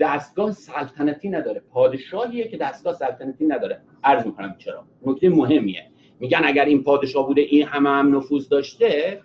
دستگاه 0.00 0.52
سلطنتی 0.52 1.28
نداره. 1.28 1.62
پادشاهیه 1.70 2.48
که 2.48 2.56
دستگاه 2.56 2.94
سلطنتی 2.94 3.46
نداره. 3.46 3.80
عرض 4.04 4.26
می‌کنم 4.26 4.54
چرا؟ 4.58 4.84
نکته 5.06 5.28
مهمیه. 5.30 5.90
میگن 6.20 6.40
اگر 6.44 6.64
این 6.64 6.82
پادشاه 6.82 7.26
بوده 7.26 7.40
این 7.40 7.66
همه 7.66 7.90
هم 7.90 8.16
نفوذ 8.16 8.48
داشته 8.48 9.20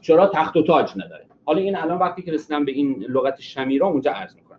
چرا 0.00 0.26
تخت 0.26 0.56
و 0.56 0.62
تاج 0.62 0.92
نداره؟ 0.96 1.26
حالا 1.44 1.60
این 1.60 1.76
الان 1.76 1.98
وقتی 1.98 2.22
که 2.22 2.32
رسیدم 2.32 2.64
به 2.64 2.72
این 2.72 3.04
لغت 3.08 3.40
شمیرا 3.40 3.86
اونجا 3.86 4.12
عرض 4.12 4.36
می‌کنم. 4.36 4.51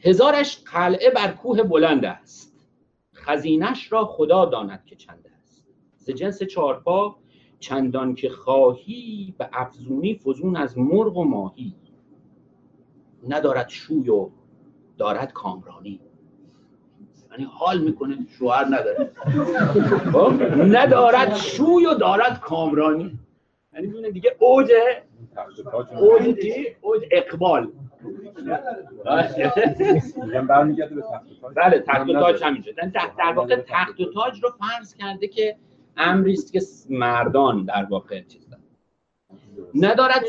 هزارش 0.00 0.62
قلعه 0.72 1.10
بر 1.10 1.32
کوه 1.32 1.62
بلند 1.62 2.04
است. 2.04 2.66
خزینش 3.14 3.92
را 3.92 4.04
خدا 4.04 4.44
داند 4.44 4.84
که 4.84 4.96
چند 4.96 5.30
است. 5.38 5.66
ز 5.96 6.10
جنس 6.10 6.42
چارپا 6.42 7.16
چندان 7.58 8.14
که 8.14 8.28
خواهی 8.28 9.34
به 9.38 9.48
افزونی 9.52 10.14
فزون 10.14 10.56
از 10.56 10.78
مرغ 10.78 11.16
و 11.16 11.24
ماهی. 11.24 11.74
ندارد 13.28 13.68
شوی 13.68 14.10
و 14.10 14.30
دارد 14.98 15.32
کامرانی. 15.32 16.00
یعنی 17.30 17.44
حال 17.44 17.80
می‌کنه 17.80 18.26
شوهر 18.38 18.64
نداره. 18.64 19.12
خب؟ 20.12 20.42
ندارد 20.76 21.36
شوی 21.36 21.86
و 21.86 21.94
دارد 21.94 22.40
کامرانی. 22.40 23.18
یعنی 23.74 24.10
دیگه 24.10 24.36
اوج 24.38 24.70
تخت 25.36 25.58
و 25.58 25.70
تاج 25.70 25.86
اوج؟ 25.90 26.36
اوج 26.80 27.02
اقبال. 27.10 27.72
میگم 30.26 30.46
برمیگرده 30.46 30.94
به 30.94 31.02
تخت 31.02 31.30
و 31.30 31.34
تاج 31.40 31.54
بله 31.54 31.78
تخت 31.78 32.08
و 32.08 32.12
هم 32.12 32.20
تاج 32.20 32.36
نداره. 32.36 32.46
همینجا. 32.46 32.72
در, 33.18 33.32
واقع 33.32 33.56
تخت 33.56 34.00
و 34.00 34.12
تاج 34.12 34.42
رو 34.42 34.50
فرض 34.50 34.94
کرده 34.94 35.28
که 35.28 35.56
امری 35.96 36.32
است 36.32 36.52
که 36.52 36.60
مردان 36.90 37.64
در 37.64 37.84
واقع 37.84 38.22
چیز. 38.22 38.46
ندارد 39.74 40.24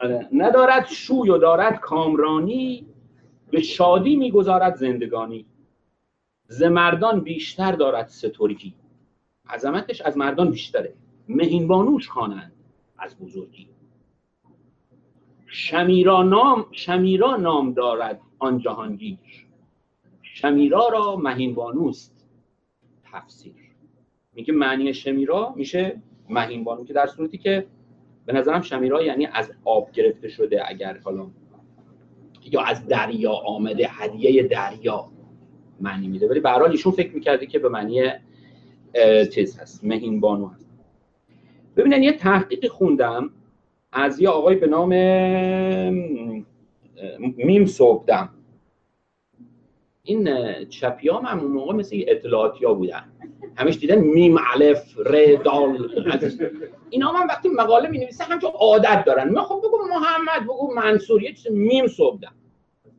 آره، 0.00 0.28
ندارد 0.32 0.86
شوی 0.86 1.30
و 1.30 1.38
دارد 1.38 1.80
کامرانی 1.80 2.86
به 3.50 3.62
شادی 3.62 4.16
می‌گذارد 4.16 4.74
زندگانی. 4.74 5.46
ز 6.48 6.62
مردان 6.62 7.20
بیشتر 7.20 7.72
دارد 7.72 8.08
سترگی. 8.08 8.74
عظمتش 9.48 10.00
از 10.00 10.16
مردان 10.16 10.50
بیشتره. 10.50 10.94
مهین 11.28 11.68
بانوش 11.68 12.08
خوانند 12.08 12.52
از 12.98 13.18
بزرگی. 13.18 13.68
شمیرا 15.54 16.22
نام 16.22 16.66
شمیرا 16.70 17.36
نام 17.36 17.72
دارد 17.72 18.20
آن 18.38 18.58
جهانگیر. 18.58 19.18
شمیرا 20.22 20.88
را 20.88 21.16
مهین 21.16 21.54
بانوست 21.54 22.28
تفسیر. 23.12 23.54
میگه 24.34 24.54
معنی 24.54 24.94
شمیرا 24.94 25.52
میشه 25.56 26.02
مهین 26.28 26.64
بانو 26.64 26.84
که 26.84 26.92
در 26.92 27.06
صورتی 27.06 27.38
که 27.38 27.66
به 28.26 28.32
نظرم 28.32 28.60
شمیرا 28.60 29.02
یعنی 29.02 29.26
از 29.26 29.52
آب 29.64 29.92
گرفته 29.92 30.28
شده 30.28 30.68
اگر 30.68 30.98
حالا 30.98 31.26
یا 32.50 32.60
از 32.62 32.86
دریا 32.86 33.32
آمده 33.32 33.88
هدیه 33.90 34.42
دریا 34.42 35.08
معنی 35.80 36.08
میده. 36.08 36.28
ولی 36.28 36.40
به 36.40 36.62
ایشون 36.62 36.92
فکر 36.92 37.14
می‌کرده 37.14 37.46
که 37.46 37.58
به 37.58 37.68
معنی 37.68 38.02
چیز 39.34 39.58
هست 39.58 39.84
مهین 39.84 40.20
بانو 40.20 40.46
هست. 40.48 40.70
ببینن 41.76 42.02
یه 42.02 42.12
تحقیقی 42.12 42.68
خوندم. 42.68 43.30
از 43.92 44.20
یه 44.20 44.28
آقای 44.28 44.56
به 44.56 44.66
نام 44.66 44.88
میم 47.18 47.66
صبحدم. 47.66 48.28
این 50.02 50.28
اه، 50.28 50.64
چپی‌هام 50.64 51.26
هم 51.26 51.40
اون 51.40 51.52
موقع 51.52 51.74
مثل 51.74 51.96
یه 51.96 52.06
اطلاعاتی 52.08 52.64
ها 52.64 52.74
بودن. 52.74 53.12
همش 53.56 53.78
دیدن 53.78 53.98
میم 53.98 54.36
الف 54.54 54.98
ر 54.98 55.36
دال 55.36 55.88
اینا 56.90 57.08
هم 57.08 57.28
وقتی 57.28 57.48
مقاله 57.48 57.88
می 57.88 57.98
نویسه 57.98 58.24
همچون 58.24 58.50
عادت 58.50 59.04
دارن. 59.06 59.28
من 59.28 59.42
خب 59.42 59.58
بگو 59.64 59.78
محمد 59.90 60.42
بگو 60.44 60.74
منصور 60.74 61.22
یه 61.22 61.32
چیز 61.32 61.52
میم 61.52 61.86
صبحدم. 61.86 62.34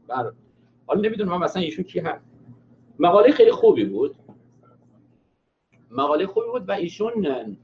بر 0.08 0.32
حالا 0.88 1.02
نمی‌دونم 1.02 1.32
من 1.32 1.38
مثلا 1.38 1.62
ایشون 1.62 1.86
کی 1.86 2.00
هست. 2.00 2.26
مقاله 3.00 3.32
خیلی 3.32 3.52
خوبی 3.52 3.86
بود. 3.86 4.16
مقاله 5.91 6.28
خوبی 6.28 6.48
بود 6.52 6.70
و 6.70 6.72
ایشون 6.72 7.58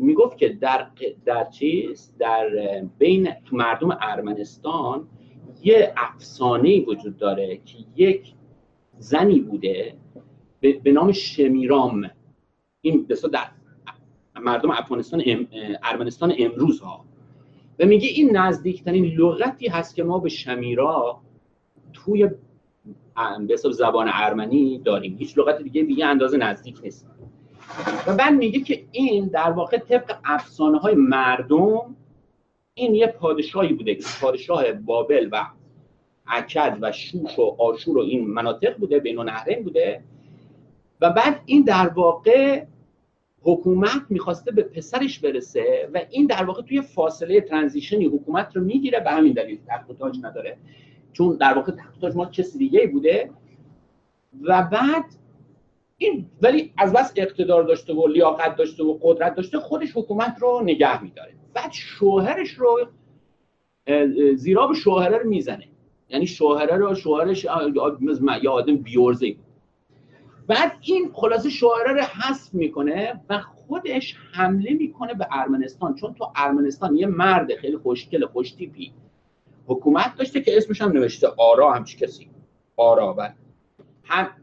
می‌گفت 0.00 0.38
که 0.38 0.48
در 0.48 0.86
در 1.24 1.44
چیز 1.44 2.14
در 2.18 2.48
بین 2.98 3.28
مردم 3.52 3.98
ارمنستان 4.00 5.08
یه 5.62 5.92
افسانه 5.96 6.80
وجود 6.80 7.16
داره 7.16 7.56
که 7.56 7.76
یک 7.96 8.32
زنی 8.98 9.40
بوده 9.40 9.94
به, 10.60 10.92
نام 10.92 11.12
شمیرام. 11.12 12.10
این 12.80 13.06
بسا 13.06 13.28
در 13.28 13.46
مردم 14.40 14.70
افغانستان 14.70 15.22
ام- 15.26 15.48
ارمنستان 15.82 16.34
امروز 16.38 16.80
ها 16.80 17.04
و 17.78 17.86
میگه 17.86 18.08
این 18.08 18.36
نزدیکترین 18.36 19.04
لغتی 19.04 19.68
هست 19.68 19.94
که 19.96 20.02
ما 20.02 20.18
به 20.18 20.28
شمیرا 20.28 21.20
توی 21.92 22.28
به 23.46 23.56
زبان 23.56 24.08
ارمنی 24.12 24.78
داریم. 24.78 25.16
هیچ 25.18 25.38
لغت 25.38 25.62
دیگه 25.62 25.82
به 25.82 26.04
اندازه 26.04 26.36
نزدیک 26.36 26.80
نیست. 26.82 27.17
و 28.06 28.14
بعد 28.14 28.34
میگه 28.34 28.60
که 28.60 28.84
این 28.92 29.26
در 29.26 29.50
واقع 29.50 29.78
طبق 29.78 30.16
افسانه 30.24 30.78
های 30.78 30.94
مردم 30.94 31.96
این 32.74 32.94
یه 32.94 33.06
پادشاهی 33.06 33.72
بوده 33.72 33.94
که 33.94 34.04
پادشاه 34.20 34.72
بابل 34.72 35.28
و 35.32 35.46
اکد 36.26 36.78
و 36.80 36.92
شوش 36.92 37.38
و 37.38 37.56
آشور 37.58 37.98
و 37.98 38.00
این 38.00 38.26
مناطق 38.30 38.76
بوده 38.76 38.98
بین 38.98 39.18
النهرین 39.18 39.62
بوده. 39.62 40.02
و 41.00 41.10
بعد 41.10 41.40
این 41.46 41.62
در 41.62 41.88
واقع 41.88 42.64
حکومت 43.42 44.02
می‌خواسته 44.08 44.52
به 44.52 44.62
پسرش 44.62 45.18
برسه 45.18 45.90
و 45.94 46.00
این 46.10 46.26
در 46.26 46.44
واقع 46.44 46.62
توی 46.62 46.82
فاصله 46.82 47.40
ترانزیشنی 47.40 48.06
حکومت 48.06 48.56
رو 48.56 48.64
می‌گیره. 48.64 49.00
به 49.00 49.10
همین 49.10 49.32
دلیل 49.32 49.58
تخت 49.68 50.02
نداره. 50.24 50.56
چون 51.12 51.36
در 51.36 51.54
واقع 51.54 51.72
تخت 51.72 51.96
و 51.96 52.00
تاج 52.00 52.16
مال 52.16 52.30
کسی 52.30 52.58
دیگه 52.58 52.86
بوده. 52.86 53.30
و 54.42 54.62
بعد 54.62 55.04
این 55.98 56.26
ولی 56.42 56.72
از 56.76 56.92
بس 56.92 57.12
اقتدار 57.16 57.62
داشته 57.62 57.94
و 57.94 58.06
لیاقت 58.06 58.56
داشته 58.56 58.84
و 58.84 58.98
قدرت 59.02 59.34
داشته 59.34 59.58
خودش 59.58 59.88
حکومت 59.94 60.36
رو 60.40 60.60
نگه 60.62 61.02
میداره. 61.02 61.34
بعد 61.54 61.72
شوهرش 61.72 62.50
رو 62.50 62.88
زیراب 64.34 64.74
شوهره 64.74 65.18
رو 65.18 65.28
می‌زنه. 65.28 65.68
یعنی 66.08 66.26
شوهره 66.26 66.76
رو 66.76 66.94
شوهرش 66.94 67.44
یه 67.44 68.50
آدم 68.50 68.76
بیورزه 68.76 69.36
بعد 70.46 70.72
این 70.80 71.10
خلاصه 71.12 71.50
شوهره 71.50 71.92
رو 71.92 72.00
حذف 72.00 72.54
می‌کنه 72.54 73.20
و 73.28 73.38
خودش 73.38 74.16
حمله 74.32 74.72
می‌کنه 74.72 75.14
به 75.14 75.26
ارمنستان. 75.30 75.94
چون 75.94 76.14
تو 76.14 76.32
ارمنستان 76.36 76.96
یه 76.96 77.06
مرد 77.06 77.54
خیلی 77.54 77.76
خوشگل 77.76 78.26
خوشتیپی 78.26 78.92
حکومت 79.66 80.16
داشته 80.16 80.40
که 80.40 80.56
اسمش 80.56 80.82
هم 80.82 80.92
نوشته 80.92 81.28
آرا 81.38 81.72
همچی 81.72 81.98
کسی. 81.98 82.30
آرا 82.76 83.12
بعد 83.12 83.36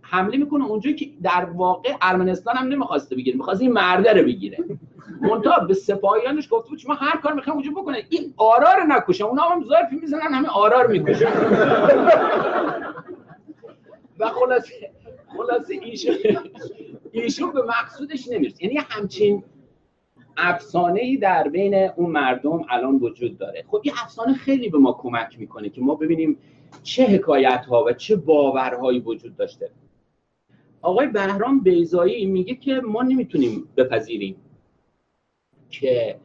حمله 0.01 0.37
می‌کنه 0.37 0.65
اونجایی 0.65 0.95
که 0.95 1.09
در 1.23 1.45
واقع 1.45 1.93
ارمنستان 2.01 2.55
هم 2.55 2.67
نمی‌خواسته 2.67 3.15
بگیره 3.15 3.37
می‌خواست 3.37 3.61
این 3.61 3.71
مرده 3.71 4.13
رو 4.13 4.23
بگیره. 4.23 4.57
منتها 5.21 5.65
به 5.65 5.73
سپاهیانش 5.73 6.47
گفته 6.51 6.69
بود 6.69 6.79
شما 6.79 6.93
هر 6.93 7.17
کار 7.17 7.33
می‌خوام 7.33 7.57
اونجا 7.57 7.71
بکنه 7.71 8.03
این 8.09 8.33
آرا 8.37 8.73
رو 8.73 8.83
نکشه. 8.87 9.23
اونا 9.23 9.41
هم 9.41 9.63
ظرفی 9.63 9.95
می‌زنن 9.95 10.33
همه 10.33 10.47
آرا 10.47 10.81
رو 10.81 10.91
می‌کشن. 10.91 11.25
و 14.19 14.29
خلاصه 14.29 14.91
خلاصه 15.37 15.73
ایشون 15.81 16.15
ایشون 17.11 17.51
به 17.51 17.61
مقصودش 17.61 18.27
نمی‌رسه. 18.27 18.63
یعنی 18.63 18.79
همچین 18.89 19.43
افسانه 20.37 21.01
ای 21.01 21.17
در 21.17 21.47
بین 21.47 21.89
اون 21.95 22.11
مردم 22.11 22.65
الان 22.69 22.95
وجود 22.95 23.37
داره. 23.37 23.63
خب 23.67 23.81
این 23.83 23.93
افسانه 24.03 24.33
خیلی 24.33 24.69
به 24.69 24.77
ما 24.77 24.93
کمک 24.93 25.39
می‌کنه 25.39 25.69
که 25.69 25.81
ما 25.81 25.95
ببینیم 25.95 26.37
چه 26.83 27.05
حکایت 27.05 27.65
ها 27.65 27.83
و 27.83 27.93
چه 27.93 28.15
باورهایی 28.15 28.99
وجود 28.99 29.35
داشته؟ 29.35 29.69
آقای 30.81 31.07
بهرام 31.07 31.59
بیزایی 31.59 32.25
میگه 32.25 32.55
که 32.55 32.73
ما 32.73 33.01
نمی‌تونیم 33.01 33.67
بپذیریم 33.77 34.35
که 35.69 36.15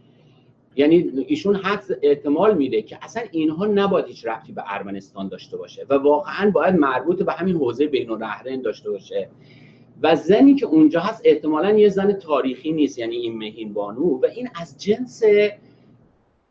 یعنی 0.76 1.24
ایشون 1.26 1.56
حد 1.56 1.84
احتمال 2.02 2.56
میده 2.56 2.82
که 2.82 2.98
اصلا 3.02 3.22
اینها 3.30 3.66
نباید 3.66 4.06
هیچ 4.06 4.26
ربطی 4.26 4.52
به 4.52 4.62
ارمنستان 4.66 5.28
داشته 5.28 5.56
باشه 5.56 5.86
و 5.88 5.94
واقعا 5.94 6.50
باید 6.50 6.74
مربوط 6.74 7.22
به 7.22 7.32
همین 7.32 7.56
حوزه 7.56 7.86
بین 7.86 8.10
النهرین 8.10 8.62
داشته 8.62 8.90
باشه 8.90 9.28
و 10.02 10.16
زنی 10.16 10.54
که 10.54 10.66
اونجا 10.66 11.00
هست 11.00 11.22
احتمالا 11.24 11.70
یه 11.70 11.88
زن 11.88 12.12
تاریخی 12.12 12.72
نیست 12.72 12.98
یعنی 12.98 13.16
این 13.16 13.38
مهین 13.38 13.72
بانو 13.72 14.20
و 14.22 14.26
این 14.26 14.48
از 14.60 14.78
جنس 14.78 15.22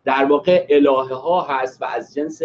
در 0.03 0.25
واقع 0.25 0.67
الهه 0.69 1.13
ها 1.13 1.41
هست 1.41 1.81
و 1.81 1.85
از 1.85 2.13
جنس 2.13 2.41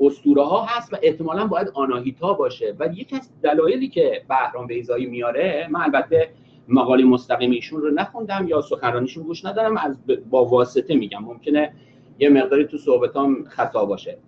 اسطوره 0.00 0.42
ها 0.42 0.64
هست 0.64 0.92
و 0.92 0.96
احتمالا 1.02 1.46
باید 1.46 1.68
آناهیتا 1.74 2.32
باشه. 2.32 2.76
و 2.78 2.88
یکی 2.94 3.16
از 3.16 3.30
دلایلی 3.42 3.88
که 3.88 4.24
بهرام 4.28 4.66
بیزایی 4.66 5.06
میاره 5.06 5.68
من 5.70 5.80
البته 5.80 6.30
مقاله 6.68 7.04
مستقیم 7.04 7.50
ایشون 7.50 7.80
رو 7.80 7.90
نخوندم 7.90 8.46
یا 8.48 8.60
سخنرانیشون 8.60 9.22
گوش 9.22 9.44
ندارم 9.44 9.76
از 9.76 9.96
با 10.30 10.44
واسطه 10.44 10.94
میگم. 10.94 11.24
ممکنه 11.24 11.72
یه 12.18 12.28
مقداری 12.28 12.64
تو 12.64 12.78
صحبتام 12.78 13.44
خطا 13.44 13.84
باشه. 13.84 14.18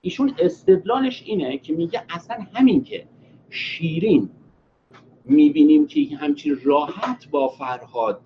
ایشون 0.00 0.34
استدلالش 0.38 1.22
اینه 1.26 1.58
که 1.58 1.72
میگه 1.72 2.02
اصلا 2.10 2.36
همین 2.54 2.82
که 2.82 3.06
شیرین 3.50 4.30
می‌بینیم 5.24 5.86
که 5.86 6.00
همچین 6.20 6.58
راحت 6.64 7.30
با 7.30 7.48
فرهاد 7.48 8.20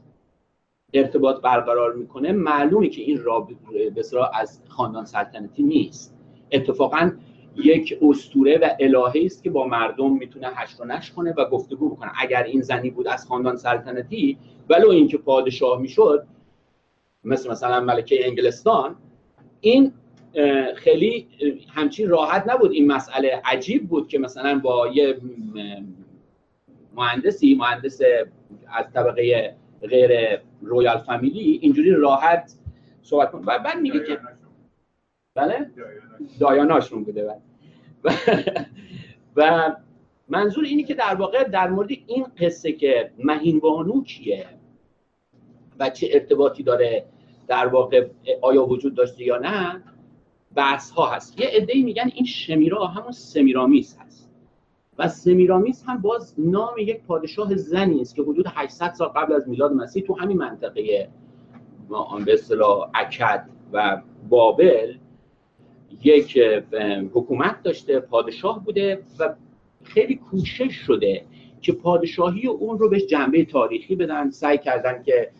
ارتباط 0.95 1.40
برقرار 1.40 1.95
می‌کنه 1.95 2.32
معلومه 2.32 2.88
که 2.88 3.03
این 3.03 3.22
رابط 3.22 3.57
به 3.95 4.03
از 4.34 4.62
خاندان 4.68 5.05
سلطنتی 5.05 5.62
نیست. 5.62 6.12
اتفاقا 6.53 7.12
یک 7.57 7.98
اسطوره 8.03 8.59
و 8.59 8.68
الهه 8.80 9.24
است 9.24 9.42
که 9.44 9.50
با 9.50 9.66
مردم 9.66 10.12
می‌تونه 10.12 10.48
هشت 10.55 10.80
و 10.80 10.84
نش 10.84 11.11
کنه 11.11 11.34
و 11.36 11.44
گفتگو 11.44 11.88
بکنه. 11.88 12.11
اگر 12.20 12.42
این 12.42 12.61
زنی 12.61 12.90
بود 12.90 13.09
از 13.09 13.26
خاندان 13.26 13.57
سلطنتی 13.57 14.38
ولو 14.70 14.88
اینکه 14.88 15.18
پادشاه 15.18 15.80
می‌شد 15.80 16.26
مثل 17.24 17.50
مثلا 17.50 17.80
ملکه 17.80 18.26
انگلستان 18.26 18.96
این 19.61 19.92
خیلی 20.76 21.26
همچین 21.74 22.09
راحت 22.09 22.44
نبود. 22.46 22.72
این 22.72 22.92
مسئله 22.92 23.42
عجیب 23.44 23.88
بود 23.88 24.09
که 24.09 24.18
مثلا 24.18 24.59
با 24.59 24.88
یه 24.88 25.18
مهندسی 26.96 27.55
مهندس 27.55 28.00
از 28.78 28.92
طبقه 28.94 29.55
غیر 29.88 30.40
رویال 30.62 30.98
فامیلی 30.98 31.59
اینجوری 31.62 31.90
راحت 31.90 32.53
صحبت 33.03 33.32
کنه. 33.32 33.42
و 33.42 33.59
بعد 33.59 33.80
میگه 33.80 34.05
که 34.05 34.18
بله؟ 35.35 35.70
دایاناشون 36.41 37.05
بوده. 37.05 37.24
و, 37.24 37.35
و 39.37 39.72
منظور 40.28 40.64
اینی 40.64 40.85
که 40.85 40.95
در 40.95 41.14
واقع 41.14 41.45
در 41.45 41.70
مورد 41.70 41.89
این 42.07 42.26
قصه 42.39 42.72
که 42.72 43.12
مهین 43.18 43.61
بانو 43.61 44.03
کیه 44.05 44.47
و 45.78 45.91
چه 45.91 46.09
ارتباطی 46.12 46.62
داره 46.62 47.05
در 47.49 47.66
واقع 47.66 48.09
آیا 48.43 48.64
وجود 48.64 48.95
داشته 48.95 49.24
یا 49.24 49.39
نه 49.39 49.83
بحث 50.55 50.91
ها 50.91 51.07
هست. 51.07 51.41
یه 51.41 51.47
عده‌ای 51.47 51.83
میگن 51.83 52.11
این 52.14 52.24
شمیرا 52.24 52.87
همون 52.87 53.12
سمیرامیس 53.12 53.99
هست. 54.01 54.30
و 54.99 55.09
سمیرامیس 55.09 55.85
هم 55.87 56.03
باز 56.03 56.35
نام 56.39 56.78
یک 56.78 57.03
پادشاه 57.03 57.55
زنی 57.55 58.01
است 58.01 58.16
که 58.16 58.22
حدود 58.22 58.47
800 58.49 58.93
سال 58.93 59.09
قبل 59.09 59.33
از 59.33 59.49
میلاد 59.49 59.72
مسیح 59.72 60.05
تو 60.07 60.18
همین 60.18 60.39
منطقه 60.39 61.09
به 62.24 62.33
اصطلاح 62.33 62.91
اکد 62.95 63.49
و 63.72 64.03
بابل 64.28 64.95
یک 66.05 66.38
حکومت 67.14 67.62
داشته 67.62 68.01
پادشاه 68.01 68.64
بوده 68.64 69.03
و 69.18 69.34
خیلی 69.84 70.14
کوشش 70.14 70.72
شده 70.72 71.24
که 71.61 71.72
پادشاهی 71.72 72.47
اون 72.47 72.78
رو 72.78 72.88
بهش 72.88 73.07
جنبه 73.07 73.45
تاریخی 73.45 73.95
بدن 73.95 74.30
سعی 74.30 74.59
کردن 74.59 75.03
که 75.03 75.30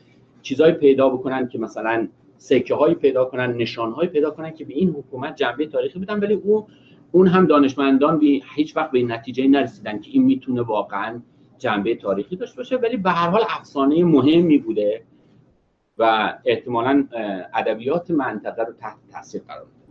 چیزایی 0.43 0.73
پیدا 0.73 1.09
بکنن 1.09 1.49
که 1.49 1.59
مثلا 1.59 2.09
سکه 2.39 2.75
هایی 2.75 2.95
پیدا 2.95 3.25
کنن 3.25 3.57
نشان 3.57 3.93
هایی 3.93 4.09
پیدا 4.09 4.31
کنن 4.31 4.51
که 4.51 4.65
به 4.65 4.75
این 4.75 4.91
حکومت 4.91 5.37
جنبه 5.37 5.67
تاریخی 5.67 5.99
بدن 5.99 6.21
ولی 6.21 6.35
اون 6.35 6.65
اون 7.13 7.27
هم 7.27 7.47
دانشمندان 7.47 8.19
بی 8.19 8.43
هیچ 8.55 8.77
وقت 8.77 8.91
به 8.91 8.99
این 8.99 9.13
نتیجه 9.13 9.49
نرسیدن 9.49 10.01
که 10.01 10.11
این 10.11 10.23
می‌تونه 10.23 10.63
واقعا 10.63 11.21
جنبه 11.59 11.95
تاریخی 11.95 12.37
داشته 12.37 12.57
باشه. 12.57 12.77
ولی 12.77 12.97
به 12.97 13.11
هر 13.11 13.29
حال 13.29 13.43
افسانه 13.49 14.05
مهمی 14.05 14.59
بوده 14.59 15.03
و 15.99 16.35
احتمالا 16.45 17.09
ادبیات 17.55 18.11
منطقه 18.11 18.63
رو 18.63 18.73
تحت 18.73 18.97
تاثیر 19.13 19.43
قرار 19.49 19.65
میده. 19.65 19.82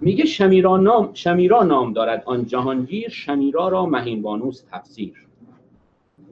میگه 0.00 0.24
شمیرا 0.24 0.76
نام 0.76 1.10
شمیرا 1.14 1.62
نام 1.62 1.92
دارد. 1.92 2.22
آن 2.26 2.46
جهانگیر 2.46 3.08
شمیرا 3.08 3.68
را 3.68 3.86
مهین 3.86 4.22
بانوس 4.22 4.62
تفسیر. 4.72 5.26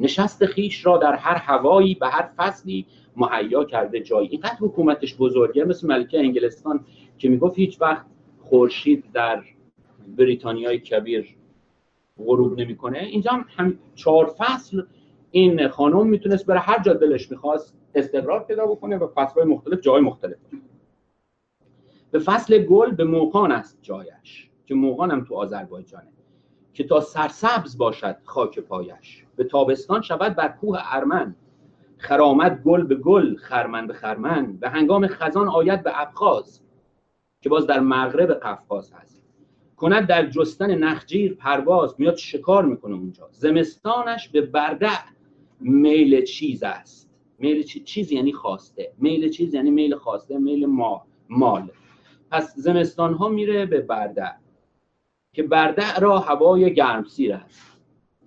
نشست 0.01 0.47
خیش 0.47 0.87
را 0.87 0.99
در 0.99 1.14
هر 1.14 1.35
هوایی 1.35 1.95
به 1.95 2.09
هر 2.09 2.31
فصلی 2.37 2.87
مهیا 3.16 3.64
کرده 3.64 4.01
جایی. 4.01 4.29
اینقدر 4.29 4.57
حکومتش 4.61 5.16
بزرگه 5.16 5.64
مثل 5.64 5.87
ملکه 5.87 6.19
انگلستان 6.19 6.85
که 7.19 7.29
می‌گفت 7.29 7.59
هیچ 7.59 7.81
وقت 7.81 8.07
خورشید 8.41 9.05
در 9.12 9.43
بریتانیای 10.16 10.79
کبیر 10.79 11.37
غروب 12.19 12.61
نمی‌کنه. 12.61 12.99
اینجا 12.99 13.31
هم, 13.31 13.45
هم 13.57 13.79
چهار 13.95 14.35
فصل 14.39 14.83
این 15.31 15.69
خانم 15.69 16.07
می‌تونست 16.07 16.47
بره. 16.47 16.59
هر 16.59 16.83
جا 16.83 16.93
دلش 16.93 17.31
می‌خواست 17.31 17.77
استقرار 17.95 18.45
پیدا 18.45 18.66
بکنه 18.66 18.97
و 18.97 19.09
فصلهای 19.14 19.49
مختلف 19.49 19.81
جای 19.81 20.01
مختلف. 20.01 20.37
به 22.11 22.19
فصل 22.19 22.59
گل 22.65 22.91
به 22.91 23.05
موقان 23.05 23.53
است 23.53 23.79
جایش 23.83 24.51
که 24.67 24.75
موقان 24.75 25.11
هم 25.11 25.25
تو 25.25 25.35
آذربایجانه 25.35 26.13
که 26.73 26.85
تا 26.85 27.01
سرسبز 27.01 27.79
باشد 27.79 28.17
خاک 28.25 28.59
پایش. 28.59 29.25
به 29.37 29.45
تابستان 29.45 30.03
شود 30.03 30.37
بر 30.37 30.49
کوه 30.49 30.79
ارمن 30.83 31.35
خرامد 31.97 32.63
گل 32.63 32.83
به 32.83 32.95
گل 32.95 33.37
خرمن 33.37 33.87
به 33.87 33.93
خرمن. 33.95 34.57
به 34.57 34.69
هنگام 34.69 35.07
خزان 35.07 35.49
آید 35.49 35.83
به 35.83 36.01
ابخاز 36.01 36.61
که 37.41 37.49
باز 37.49 37.67
در 37.67 37.81
مغرب 37.81 38.33
قفقاز 38.33 38.93
هست 38.93 39.25
کند 39.77 40.07
در 40.07 40.27
جستن 40.27 40.75
نخجیر 40.75 41.35
پرواز 41.35 41.95
میاد 41.99 42.17
شکار 42.17 42.65
می‌کنه 42.65 42.95
اونجا. 42.95 43.29
زمستانش 43.33 44.29
به 44.29 44.41
بردع 44.41 44.99
میل 45.61 46.25
چیز 46.25 46.63
است. 46.63 47.11
میل 47.39 47.63
چی- 47.63 47.81
چیز 47.81 48.13
یعنی 48.13 48.33
خواسته. 48.33 48.93
میل 48.99 49.29
چیز 49.31 49.55
یعنی 49.55 49.71
میل 49.71 49.95
خواسته 49.95 50.39
میل 50.39 50.67
ما 50.67 51.07
مال. 51.29 51.71
پس 52.31 52.55
زمستان 52.57 53.14
ها 53.14 53.29
میره 53.29 53.66
به 53.66 53.81
بردع 53.81 54.33
که 55.33 55.43
بردع 55.43 55.99
را 56.01 56.18
هوای 56.18 56.74
گرمسیر 56.74 57.35
است 57.35 57.62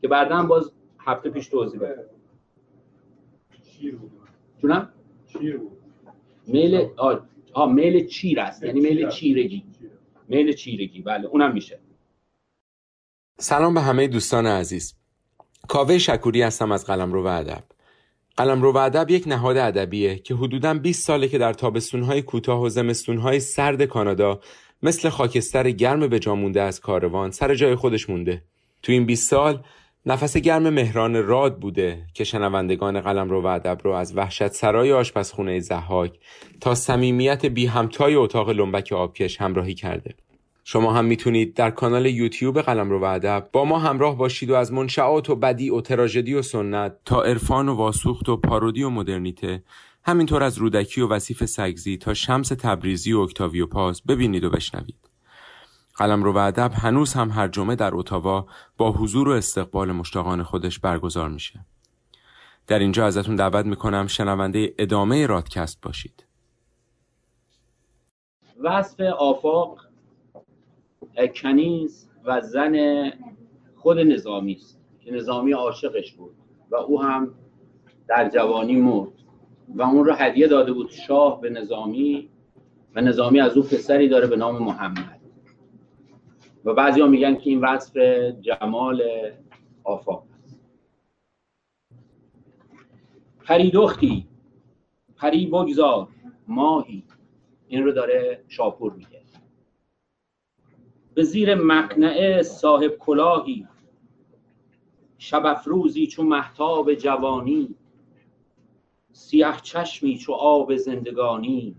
که 0.02 0.08
بردع 0.08 0.36
هم 0.36 0.48
باز 0.48 0.72
هفته 1.00 1.30
پیش 1.30 1.48
توضیح 1.48 1.80
دادم 1.80 2.04
شیر 3.64 3.96
بود 3.96 4.12
جونم 4.62 4.94
شیر 5.28 5.58
بود. 5.58 5.78
میل 6.48 6.90
آه, 6.98 7.28
آه 7.54 7.74
میل 7.74 8.08
چیر 8.08 8.40
است 8.40 8.64
یعنی 8.64 8.80
میل. 8.82 9.10
چیرگی. 9.10 9.64
میل 10.28 10.54
چیرگی 10.54 11.02
بله 11.02 11.28
اونم 11.28 11.54
میشه. 11.54 11.80
سلام 13.40 13.74
به 13.74 13.82
همه 13.82 14.08
دوستان 14.08 14.48
عزیز. 14.48 14.96
کاوه 15.68 15.98
شکوری 15.98 16.42
هستم 16.42 16.72
از 16.72 16.86
قلمرو 16.86 17.24
و 17.24 17.28
ادب. 17.28 17.64
قلمرو 18.38 18.72
و 18.74 18.78
ادب 18.78 19.10
یک 19.10 19.24
نهاد 19.28 19.58
ادبیه 19.58 20.16
که 20.16 20.36
حدوداً 20.36 20.74
20 20.74 21.08
ساله 21.08 21.28
که 21.28 21.38
در 21.38 21.54
تابستونهای 21.54 22.22
کوتاه 22.22 22.62
و 22.62 22.70
زمستونهای 22.70 23.40
سرد 23.40 23.84
کانادا 23.84 24.40
مثل 24.84 25.10
خاکستر 25.10 25.72
گرم 25.72 26.08
به 26.08 26.20
جا 26.20 26.36
مونده 26.36 26.62
از 26.62 26.80
کاروان 26.80 27.32
سر 27.32 27.56
جای 27.56 27.76
خودش 27.76 28.10
مونده. 28.10 28.44
تو 28.84 28.92
این 28.92 29.06
20 29.06 29.30
سال 29.30 29.64
نفس 30.06 30.38
گرم 30.38 30.70
مهران 30.70 31.24
راد 31.24 31.60
بوده 31.60 32.08
که 32.14 32.24
شنوندگان 32.24 33.02
قلمرو 33.02 33.42
و 33.42 33.48
ادب 33.48 33.78
رو 33.84 33.92
از 33.92 34.18
وحشت 34.18 34.48
سرای 34.48 34.92
آشپزخونه 34.94 35.60
زحاک 35.60 36.20
تا 36.62 36.76
صمیمیت 36.76 37.46
بی 37.46 37.66
همتای 37.66 38.16
اتاق 38.16 38.50
لنبک 38.50 38.94
آبکش 38.94 39.42
همراهی 39.42 39.74
کرده. 39.74 40.16
شما 40.64 40.94
هم 40.94 41.06
می‌تونید 41.06 41.54
در 41.54 41.72
کانال 41.72 42.06
یوتیوب 42.06 42.62
قلمرو 42.62 43.00
و 43.00 43.04
ادب 43.04 43.50
با 43.54 43.66
ما 43.66 43.80
همراه 43.80 44.18
باشید 44.18 44.50
و 44.50 44.56
از 44.56 44.74
منشعات 44.74 45.30
و 45.30 45.36
بدی 45.36 45.70
و 45.70 45.82
تراژدی 45.82 46.34
و 46.34 46.42
سنت 46.42 46.98
تا 47.06 47.24
عرفان 47.24 47.70
و 47.70 47.76
واسوخت 47.76 48.30
و 48.30 48.38
پارودی 48.38 48.84
و 48.84 48.90
مدرنیته 48.90 49.64
همینطور 50.04 50.44
از 50.44 50.58
رودکی 50.58 51.02
و 51.02 51.08
وصیف 51.08 51.46
سگزی 51.46 51.98
تا 51.98 52.14
شمس 52.14 52.48
تبریزی 52.48 53.14
و 53.14 53.20
اکتاویو 53.20 53.68
پاس 53.68 54.02
ببینید 54.02 54.44
و 54.44 54.50
بشنوید. 54.50 55.10
قلمرو 55.96 56.34
و 56.34 56.38
ادب 56.38 56.72
هنوز 56.74 57.14
هم 57.14 57.30
هر 57.30 57.48
جمعه 57.48 57.76
در 57.76 57.96
اتاوا 57.96 58.46
با 58.78 58.92
حضور 58.92 59.30
و 59.30 59.32
استقبال 59.32 59.92
مشتاقان 59.92 60.44
خودش 60.44 60.80
برگزار 60.80 61.30
میشه. 61.30 61.66
در 62.68 62.80
اینجا 62.80 63.06
ازتون 63.06 63.36
دعوت 63.36 63.66
می‌کنم 63.66 64.08
شنونده 64.08 64.74
ادامه 64.78 65.26
رادکست 65.26 65.82
باشید. 65.82 66.26
وصف 68.64 69.00
آفاق 69.00 69.91
کنیز 71.18 72.10
و 72.26 72.42
زن 72.42 72.76
خود 73.76 74.00
نظامی 74.00 74.54
است. 74.54 74.82
که 75.00 75.12
نظامی 75.12 75.52
عاشقش 75.52 76.14
بود 76.14 76.36
و 76.72 76.76
او 76.76 77.02
هم 77.02 77.34
در 78.08 78.30
جوانی 78.30 78.76
مرد 78.76 79.12
و 79.76 79.82
اون 79.82 80.06
رو 80.06 80.14
هدیه 80.14 80.48
داده 80.48 80.74
بود 80.74 80.90
شاه 80.90 81.42
به 81.42 81.50
نظامی 81.50 82.30
و 82.96 83.02
نظامی 83.02 83.40
از 83.40 83.58
او 83.58 83.64
پسری 83.64 84.08
داره 84.10 84.28
به 84.28 84.36
نام 84.36 84.64
محمد. 84.64 85.22
و 86.66 86.74
بعضی 86.74 87.02
ها 87.02 87.08
میگن 87.08 87.36
که 87.36 87.50
این 87.50 87.62
وصف 87.62 87.98
جمال 88.42 89.04
آفاق 89.84 90.24
است. 90.34 90.60
پری 93.44 93.72
دختی 93.72 94.28
پری 95.16 95.46
بگذار 95.48 96.08
ماهی. 96.48 97.04
این 97.68 97.84
رو 97.84 97.92
داره 97.92 98.44
شاپور 98.48 98.94
میگه. 98.94 99.22
به 101.14 101.24
زیر 101.24 101.56
مقنعه 101.56 102.44
صاحب 102.44 102.98
کلاهی. 102.98 103.68
شب 105.18 105.46
افروزی 105.46 106.08
چو 106.08 106.24
محتاب 106.24 106.94
جوانی 106.94 107.76
سیه 109.12 109.54
چشمی 109.62 110.18
چو 110.18 110.34
آب 110.34 110.76
زندگانی. 110.76 111.76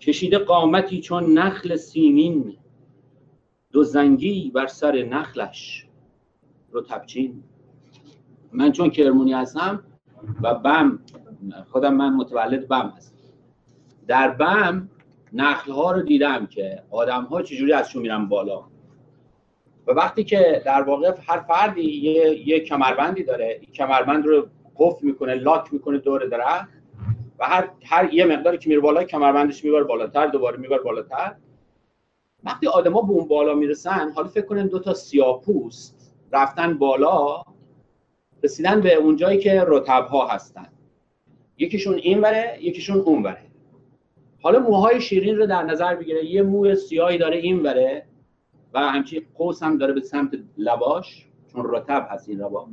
کشیده 0.00 0.38
قامتی 0.38 1.00
چون 1.00 1.38
نخل 1.38 1.76
سیمین 1.76 2.56
دو 3.72 3.84
زنگی 3.84 4.50
بر 4.54 4.66
سر 4.66 5.02
نخلش 5.02 5.88
رو 6.70 6.80
تبچین. 6.80 7.44
من 8.52 8.72
چون 8.72 8.90
کرمونی 8.90 9.32
هستم 9.32 9.84
و 10.42 10.54
بم 10.54 10.98
خودم 11.70 11.94
من 11.94 12.14
متولد 12.14 12.68
بم 12.68 12.92
هستم. 12.96 13.16
در 14.06 14.30
بم 14.30 14.88
نخل 15.34 15.72
ها 15.72 15.92
رو 15.92 16.02
دیدم 16.02 16.46
که 16.46 16.82
آدم 16.90 17.24
ها 17.24 17.42
چجوری 17.42 17.72
ازشون 17.72 18.02
میرن 18.02 18.28
بالا. 18.28 18.64
و 19.86 19.92
وقتی 19.92 20.24
که 20.24 20.62
در 20.64 20.82
واقع 20.82 21.12
هر 21.26 21.40
فردی 21.40 21.82
یه, 21.82 22.48
یه 22.48 22.60
کمربندی 22.60 23.22
داره 23.22 23.58
این 23.60 23.72
کمربند 23.72 24.26
رو 24.26 24.46
قفل 24.76 25.06
می‌کنه 25.06 25.34
لاک 25.34 25.72
می‌کنه 25.72 25.98
دور 25.98 26.26
درخت 26.26 26.68
و 27.38 27.44
هر 27.44 27.68
هر 27.84 28.14
یه 28.14 28.24
مقداری 28.24 28.58
که 28.58 28.68
میره 28.68 28.80
بالا 28.80 29.04
کمربندش 29.04 29.64
می‌بره 29.64 29.84
بالاتر 29.84 30.26
دوباره 30.26 30.56
می‌بره 30.56 30.82
بالاتر. 30.82 31.34
وقتی 32.44 32.66
آدما 32.66 33.02
به 33.02 33.12
اون 33.12 33.28
بالا 33.28 33.54
می‌رسن 33.54 34.10
حالا 34.10 34.28
فکر 34.28 34.46
کنن 34.46 34.66
دو 34.66 34.78
تا 34.78 34.94
سیاپوست 34.94 36.14
رفتن 36.32 36.78
بالا 36.78 37.42
رسیدن 38.44 38.80
به 38.80 38.94
اون 38.94 39.16
جایی 39.16 39.38
که 39.38 39.64
رتب 39.66 40.06
ها 40.06 40.28
هستن. 40.28 40.68
یکیشون 41.58 41.94
این 41.94 42.20
وره 42.20 42.58
یکیشون 42.60 42.98
اون 42.98 43.22
وره 43.22 43.53
حالا 44.44 44.58
موهای 44.58 45.00
شیرین 45.00 45.36
رو 45.36 45.46
در 45.46 45.62
نظر 45.62 45.94
بگیره. 45.94 46.24
یه 46.24 46.42
موی 46.42 46.74
سیاهی 46.74 47.18
داره 47.18 47.36
این 47.36 47.62
وره 47.62 48.06
و 48.74 48.80
همچین 48.80 49.22
قوس 49.34 49.62
هم 49.62 49.78
داره 49.78 49.92
به 49.92 50.00
سمت 50.00 50.38
لباش 50.58 51.26
چون 51.52 51.62
رتب 51.68 52.08
هست 52.10 52.28
این 52.28 52.38
لبا 52.38 52.68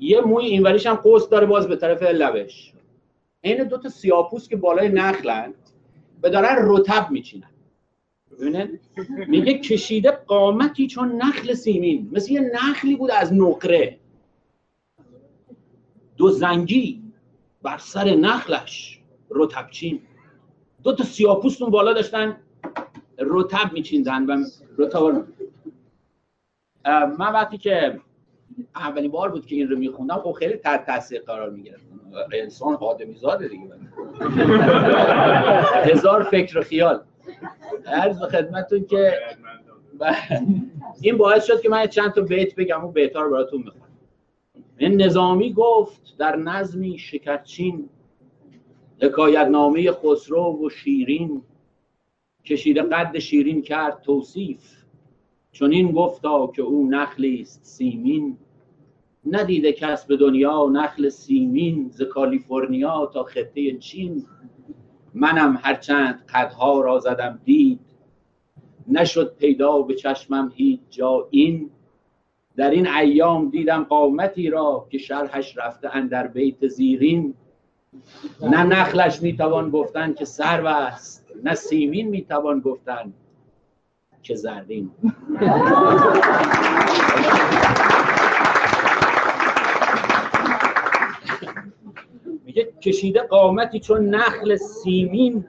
یه 0.00 0.20
موی 0.20 0.46
اینوریش 0.46 0.86
هم 0.86 0.94
قوس 0.94 1.28
داره 1.28 1.46
باز 1.46 1.68
به 1.68 1.76
طرف 1.76 2.02
لبش. 2.02 2.72
این 3.40 3.64
دو 3.64 3.78
تا 3.78 3.88
سیاپوس 3.88 4.48
که 4.48 4.56
بالای 4.56 4.88
نخلند 4.88 5.54
و 6.22 6.30
دارن 6.30 6.56
رتب 6.58 7.10
میچینن. 7.10 7.50
ببینن 8.40 8.78
میگه 9.28 9.58
کشیده 9.58 10.10
قامتی 10.10 10.86
چون 10.86 11.22
نخل 11.22 11.54
سیمین. 11.54 12.10
مثل 12.12 12.32
یه 12.32 12.40
نخلی 12.40 12.96
بود 12.96 13.10
از 13.10 13.32
نقره. 13.32 13.98
دو 16.16 16.30
زنگی 16.30 17.02
بر 17.62 17.78
سر 17.78 18.14
نخلش 18.14 19.00
رتبچین 19.30 20.00
دو 20.82 20.94
تا 20.94 21.04
سیاپوستون 21.04 21.70
بالا 21.70 21.92
داشتن. 21.92 22.36
رتب 23.18 23.72
میچیندن 23.72 24.26
و 24.26 24.44
رتب 24.78 25.24
من 27.18 27.32
وقتی 27.32 27.58
که 27.58 28.00
اولین 28.74 29.10
بار 29.10 29.30
بود 29.30 29.46
که 29.46 29.56
این 29.56 29.68
رو 29.68 29.78
میخوندم 29.78 30.16
خب 30.16 30.32
خیلی 30.32 30.56
تحت 30.56 30.86
تاثیر 30.86 31.22
قرار 31.22 31.50
می‌گرفتم. 31.50 32.00
انسان 32.32 32.74
آدمی 32.74 33.14
زاده 33.14 33.48
دیگه. 33.48 33.62
هزار 35.84 36.22
فکر 36.22 36.58
و 36.58 36.62
خیال. 36.62 37.00
عرض 37.86 38.18
به 38.20 38.26
خدمتتون 38.26 38.84
که 38.84 39.12
این 41.00 41.16
باعث 41.16 41.44
شد 41.44 41.60
که 41.60 41.68
من 41.68 41.86
چند 41.86 42.12
تا 42.12 42.20
بیت 42.20 42.54
بگم 42.54 42.84
و 42.84 42.88
بیت 42.88 43.16
رو 43.16 43.30
براتون 43.30 43.62
می‌خونم 43.62 43.82
این 44.78 45.02
نظامی 45.02 45.52
گفت 45.52 46.14
در 46.18 46.36
نظمی 46.36 46.98
شکرچین 46.98 47.88
حکایت 49.02 49.46
نامه 49.46 49.92
خسرو 49.92 50.66
و 50.66 50.70
شیرین. 50.70 51.42
کشیده 52.44 52.82
قد 52.82 53.18
شیرین 53.18 53.62
کرد 53.62 54.00
توصیف. 54.02 54.84
چون 55.52 55.72
این 55.72 55.92
گفتا 55.92 56.46
که 56.46 56.62
او 56.62 56.88
نخلی 56.90 57.40
است 57.40 57.60
سیمین. 57.64 58.36
ندیده 59.26 59.72
کس 59.72 60.06
به 60.06 60.16
دنیا 60.16 60.68
نخل 60.72 61.08
سیمین 61.08 61.88
ز 61.90 62.02
کالیفرنیا 62.02 63.10
تا 63.14 63.22
خطه 63.22 63.78
چین. 63.78 64.26
منم 65.14 65.58
هرچند 65.62 66.24
قدها 66.34 66.80
را 66.80 66.98
زدم 66.98 67.40
دید. 67.44 67.80
نشد 68.88 69.36
پیدا 69.36 69.82
به 69.82 69.94
چشمم 69.94 70.52
هیچ 70.54 70.80
جا 70.90 71.28
این. 71.30 71.70
در 72.56 72.70
این 72.70 72.88
ایام 72.88 73.48
دیدم 73.48 73.84
قامتی 73.84 74.50
را 74.50 74.86
که 74.90 74.98
شرحش 74.98 75.58
رفته 75.58 75.96
اندر 75.96 76.26
بیت 76.26 76.66
زیرین. 76.66 77.34
نه 78.40 78.62
نخلش 78.62 79.22
می‌توان 79.22 79.70
گفتن 79.70 80.14
که 80.14 80.24
سرو 80.24 80.66
است 80.66 81.26
نه 81.44 81.54
سیمین 81.54 82.08
می‌توان 82.08 82.60
گفتن 82.60 83.12
که 84.22 84.34
زرین. 84.34 84.90
میگه 92.44 92.72
کشیده 92.82 93.22
قامتی 93.22 93.80
چون 93.80 94.14
نخل 94.14 94.56
سیمین 94.56 95.44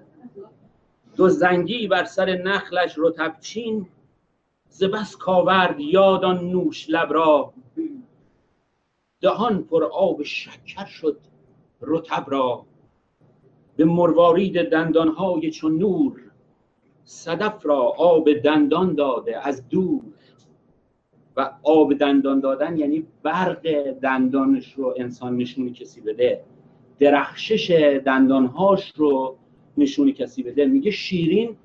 دو 1.15 1.29
زنگی 1.29 1.87
بر 1.87 2.03
سر 2.03 2.25
نخلش 2.25 2.95
رتب 2.97 3.35
چین. 3.41 3.87
ز 4.69 4.83
بس 4.83 5.15
کاورد 5.15 5.79
یاد 5.79 6.25
آن 6.25 6.49
نوش 6.49 6.85
لب 6.89 7.13
را. 7.13 7.53
دهان 9.21 9.63
پر 9.63 9.83
آب 9.83 10.23
شکر 10.23 10.85
شد. 10.85 11.17
رتب 11.83 12.25
را. 12.27 12.65
به 13.75 13.85
مروارید 13.85 14.69
دندانهای 14.69 15.51
چون 15.51 15.77
نور 15.77 16.21
صدف 17.03 17.65
را 17.65 17.79
آب 17.97 18.33
دندان 18.33 18.95
داده 18.95 19.47
از 19.47 19.69
دور. 19.69 20.01
و 21.37 21.51
آب 21.63 21.93
دندان 21.93 22.39
دادن 22.39 22.77
یعنی 22.77 23.05
برق 23.23 23.91
دندانش 23.91 24.73
رو 24.73 24.93
انسان 24.97 25.37
نشونی 25.37 25.71
کسی 25.71 26.01
بده. 26.01 26.43
درخشش 26.99 27.71
دندانهاش 28.05 28.93
رو 28.95 29.37
نشونی 29.77 30.13
کسی 30.13 30.43
بده. 30.43 30.65
میگه 30.65 30.91
شیرین 30.91 31.55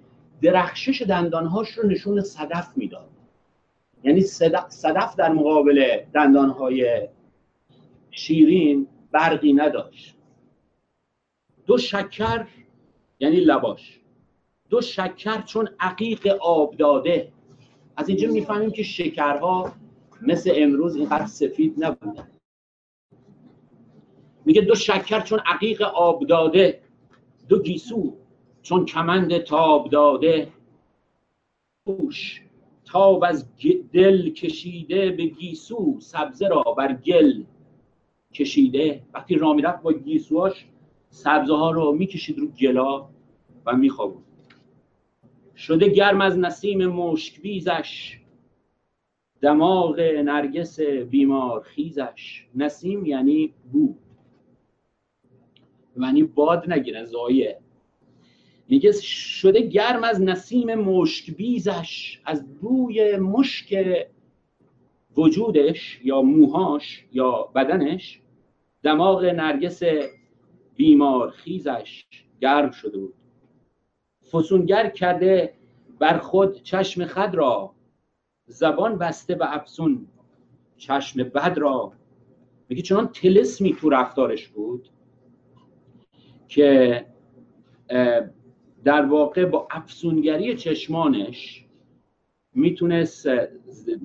درخشش 0.42 1.02
دندانهاش 1.02 1.70
رو 1.70 1.86
نشون 1.86 2.20
صدف 2.20 2.68
می‌داد. 2.76 3.08
یعنی 4.04 4.20
صدف 4.20 5.16
در 5.16 5.32
مقابل 5.32 5.96
دندانهای 6.14 7.08
شیرین 8.10 8.86
برقی 9.12 9.52
نداشت. 9.52 10.16
دو 11.66 11.78
شکر 11.78 12.46
یعنی 13.20 13.40
لباش. 13.40 14.00
دو 14.70 14.80
شکر 14.80 15.42
چون 15.42 15.68
عقیق 15.80 16.26
آب 16.40 16.76
داده. 16.76 17.32
از 17.96 18.08
اینجا 18.08 18.28
می‌فهمیم 18.28 18.70
که 18.70 18.82
شکرها 18.82 19.72
مثل 20.22 20.52
امروز 20.54 20.96
اینقدر 20.96 21.26
سفید 21.26 21.84
نبودن. 21.84 22.30
میگه 24.44 24.60
دو 24.60 24.74
شکر 24.74 25.20
چون 25.20 25.40
عقیق 25.46 25.82
آب 25.82 26.26
داده. 26.26 26.82
دو 27.48 27.62
گیسو 27.62 28.16
چون 28.62 28.84
کمند 28.84 29.38
تاب 29.38 29.90
داده. 29.90 30.52
گوش 31.86 32.42
تاب 32.84 33.24
از 33.24 33.46
دل 33.92 34.30
کشیده 34.30 35.10
به 35.10 35.26
گیسو 35.26 36.00
سبزه 36.00 36.48
را 36.48 36.62
بر 36.62 36.92
گل. 36.92 37.44
کشیده. 38.34 39.02
وقتی 39.14 39.34
را 39.34 39.52
می‌رفت 39.52 39.82
با 39.82 39.92
گیسوهاش 39.92 40.66
سبزه 41.10 41.54
ها 41.54 41.70
رو 41.70 41.92
می‌کشید 41.92 42.38
رو 42.38 42.46
گلا 42.46 43.08
و 43.66 43.76
میخوابود. 43.76 44.24
شده 45.56 45.88
گرم 45.88 46.20
از 46.20 46.38
نسیم 46.38 46.86
مشک 46.86 47.40
بیزش 47.40 48.18
دماغ 49.40 50.00
نرگس 50.00 50.80
بیمار 50.80 51.62
خیزش. 51.62 52.46
نسیم 52.54 53.06
یعنی 53.06 53.54
بو 53.72 53.94
یعنی 56.00 56.22
باد 56.22 56.72
نگیره 56.72 57.04
زایه. 57.04 57.58
میگه 58.68 58.92
شده 59.02 59.60
گرم 59.60 60.04
از 60.04 60.22
نسیم 60.22 60.74
مشک 60.74 61.30
بیزش 61.30 62.20
از 62.24 62.58
بوی 62.60 63.16
مشک 63.16 63.74
وجودش 65.18 66.00
یا 66.04 66.22
موهاش 66.22 67.06
یا 67.12 67.42
بدنش 67.54 68.20
دماغ 68.82 69.24
نرگس 69.24 69.82
بیمار 70.76 71.30
خیزش 71.30 72.04
گرم 72.40 72.70
شده 72.70 72.98
بود. 72.98 73.14
فسونگر 74.32 74.88
کرده 74.88 75.54
بر 75.98 76.18
خود 76.18 76.62
چشم 76.62 77.04
خد 77.04 77.34
را 77.34 77.74
زبان 78.46 78.98
بسته 78.98 79.34
به 79.34 79.54
افسون 79.56 80.06
چشم 80.76 81.22
بد 81.22 81.58
را. 81.58 81.92
میگه 82.68 82.82
چنان 82.82 83.08
تلسمی 83.08 83.74
تو 83.74 83.90
رفتارش 83.90 84.48
بود 84.48 84.88
که 86.48 87.06
در 88.84 89.06
واقع 89.06 89.44
با 89.44 89.68
افسونگری 89.70 90.56
چشمانش 90.56 91.64
می‌تونست 92.54 93.26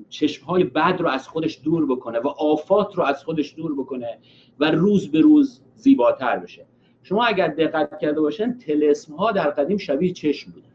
چشمهای 0.09 0.63
بد 0.63 0.95
رو 0.99 1.07
از 1.07 1.27
خودش 1.27 1.61
دور 1.63 1.85
بکنه 1.85 2.19
و 2.19 2.27
آفات 2.27 2.95
رو 2.95 3.03
از 3.03 3.23
خودش 3.23 3.55
دور 3.57 3.75
بکنه 3.75 4.17
و 4.59 4.71
روز 4.71 5.11
به 5.11 5.21
روز 5.21 5.61
زیباتر 5.75 6.39
بشه. 6.39 6.65
شما 7.03 7.25
اگر 7.25 7.47
دقت 7.47 7.99
کرده 7.99 8.21
باشن 8.21 8.57
تلسم 8.57 9.15
ها 9.15 9.31
در 9.31 9.49
قدیم 9.49 9.77
شبیه 9.77 10.13
چشم 10.13 10.51
بودن 10.51 10.73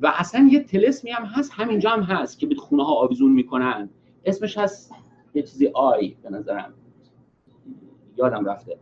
و 0.00 0.12
اصلا 0.16 0.48
یه 0.52 0.60
تلسمی 0.60 1.10
هم 1.10 1.24
هست 1.24 1.52
همینجا 1.54 1.90
هم 1.90 2.02
هست 2.02 2.38
که 2.38 2.46
به 2.46 2.54
خونه 2.54 2.84
ها 2.84 2.94
آویزون 2.94 3.32
می‌کنن. 3.32 3.90
اسمش 4.24 4.58
هست 4.58 4.92
یه 5.34 5.42
چیزی 5.42 5.66
آی 5.74 6.16
به 6.22 6.30
نظرم. 6.30 6.74
یادم 8.16 8.44
رفته. 8.44 8.78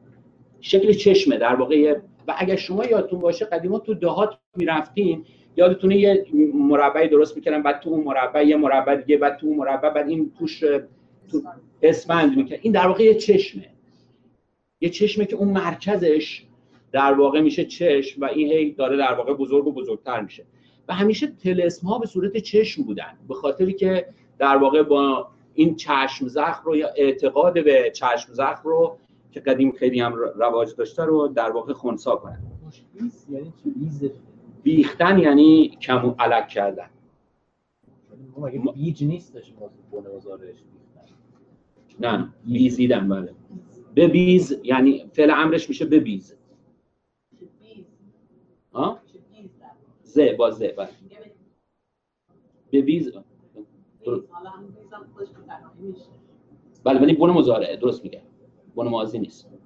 شکل 0.61 0.93
چشمه 0.93 1.37
در 1.37 1.55
واقع 1.55 2.01
و 2.29 2.35
اگر 2.39 2.57
شما 2.57 2.85
یادتون 2.85 3.21
باشه 3.21 3.45
قدیما 3.45 3.79
تو 3.79 3.95
دهات 3.95 4.39
می‌رفتین 4.57 5.25
یادتونه 5.61 5.97
یه 5.97 6.27
مربعی 6.55 7.09
درست 7.09 7.37
می‌کردن 7.37 7.63
بعد 7.63 7.81
تو 7.81 7.91
اون 7.91 8.05
مربع 8.05 8.47
یه 8.47 8.57
مربع 8.57 8.97
دیگه 8.97 9.17
بعد 9.17 9.37
تو 9.37 9.47
اون 9.47 9.57
مربع 9.57 9.91
بعد 9.91 10.09
این 10.09 10.33
توش 10.39 10.61
تو 11.31 11.43
اسفند 11.83 12.37
می‌کرد. 12.37 12.59
این 12.63 12.73
در 12.73 12.87
واقع 12.87 13.05
یه 13.05 13.15
چشمه. 13.15 13.67
یه 14.81 14.89
چشمه 14.89 15.25
که 15.25 15.37
اون 15.37 15.49
مرکزش 15.49 16.45
در 16.93 17.13
واقع 17.13 17.41
میشه 17.41 17.65
چشم 17.65 18.23
و 18.23 18.25
این 18.25 18.53
هی 18.53 18.71
داره 18.71 18.97
در 18.97 19.15
واقع 19.15 19.35
بزرگ 19.35 19.67
و 19.67 19.73
بزرگتر 19.73 20.21
میشه. 20.21 20.45
و 20.89 20.95
همیشه 20.95 21.27
تلسم 21.27 21.99
به 22.01 22.07
صورت 22.07 22.37
چشم 22.37 22.83
بودن 22.83 23.19
به 23.29 23.35
خاطری 23.35 23.73
که 23.73 24.07
در 24.39 24.57
واقع 24.57 24.83
با 24.83 25.29
این 25.55 25.77
چشم 25.77 26.29
زخم 26.29 26.63
رو 26.65 26.77
یا 26.77 26.89
اعتقاد 26.97 27.65
به 27.65 27.91
چشم 27.95 28.33
زخم 28.33 28.63
رو 28.65 28.97
که 29.33 29.41
قدیم 29.41 29.73
خیلی 29.73 30.01
هم 30.01 30.15
رواج 30.15 30.75
داشته 30.77 31.05
رو 31.05 31.29
در 31.29 31.51
واقع 31.51 31.73
خونسا 31.73 32.17
کنن. 32.17 32.43
بیز 34.63 34.77
یعنی 34.77 34.83
بیز 34.83 34.87
بیختن 34.87 35.19
یعنی 35.19 35.69
کم 35.69 36.15
علک 36.19 36.49
کردن. 36.49 36.91
ما 38.37 38.47
مگه 38.47 38.59
بیج 38.59 39.05
نیستش 39.05 39.53
نه 42.01 42.35
بیزیدن 42.45 43.09
بله. 43.09 43.35
ببیز 43.97 44.61
یعنی 44.65 45.07
فعل 45.13 45.31
امرش 45.31 45.69
میشه 45.69 45.85
ببیز. 45.85 46.37
ها 48.75 49.01
ز 50.03 50.19
با 50.39 50.51
ز 50.51 50.63
بله. 50.63 50.89
ببیز 52.73 53.13
بله 56.85 57.01
ولی 57.01 57.15
بون 57.15 57.31
مزارعه 57.31 57.77
درست 57.77 58.05
میگه. 58.05 58.23
بون 58.75 58.89
ماضی 58.89 59.19
نیست. 59.19 59.60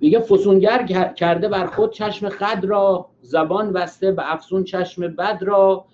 میگه 0.00 0.20
فسونگر 0.20 0.86
کر- 0.86 1.12
کرده 1.12 1.48
بر 1.48 1.66
خود 1.66 1.92
چشم 1.92 2.28
خد 2.28 2.64
را 2.64 3.10
زبان 3.20 3.72
بسته 3.72 4.12
به 4.12 4.32
افسون 4.32 4.64
چشم 4.64 5.08
بد 5.08 5.38
را. 5.42 5.84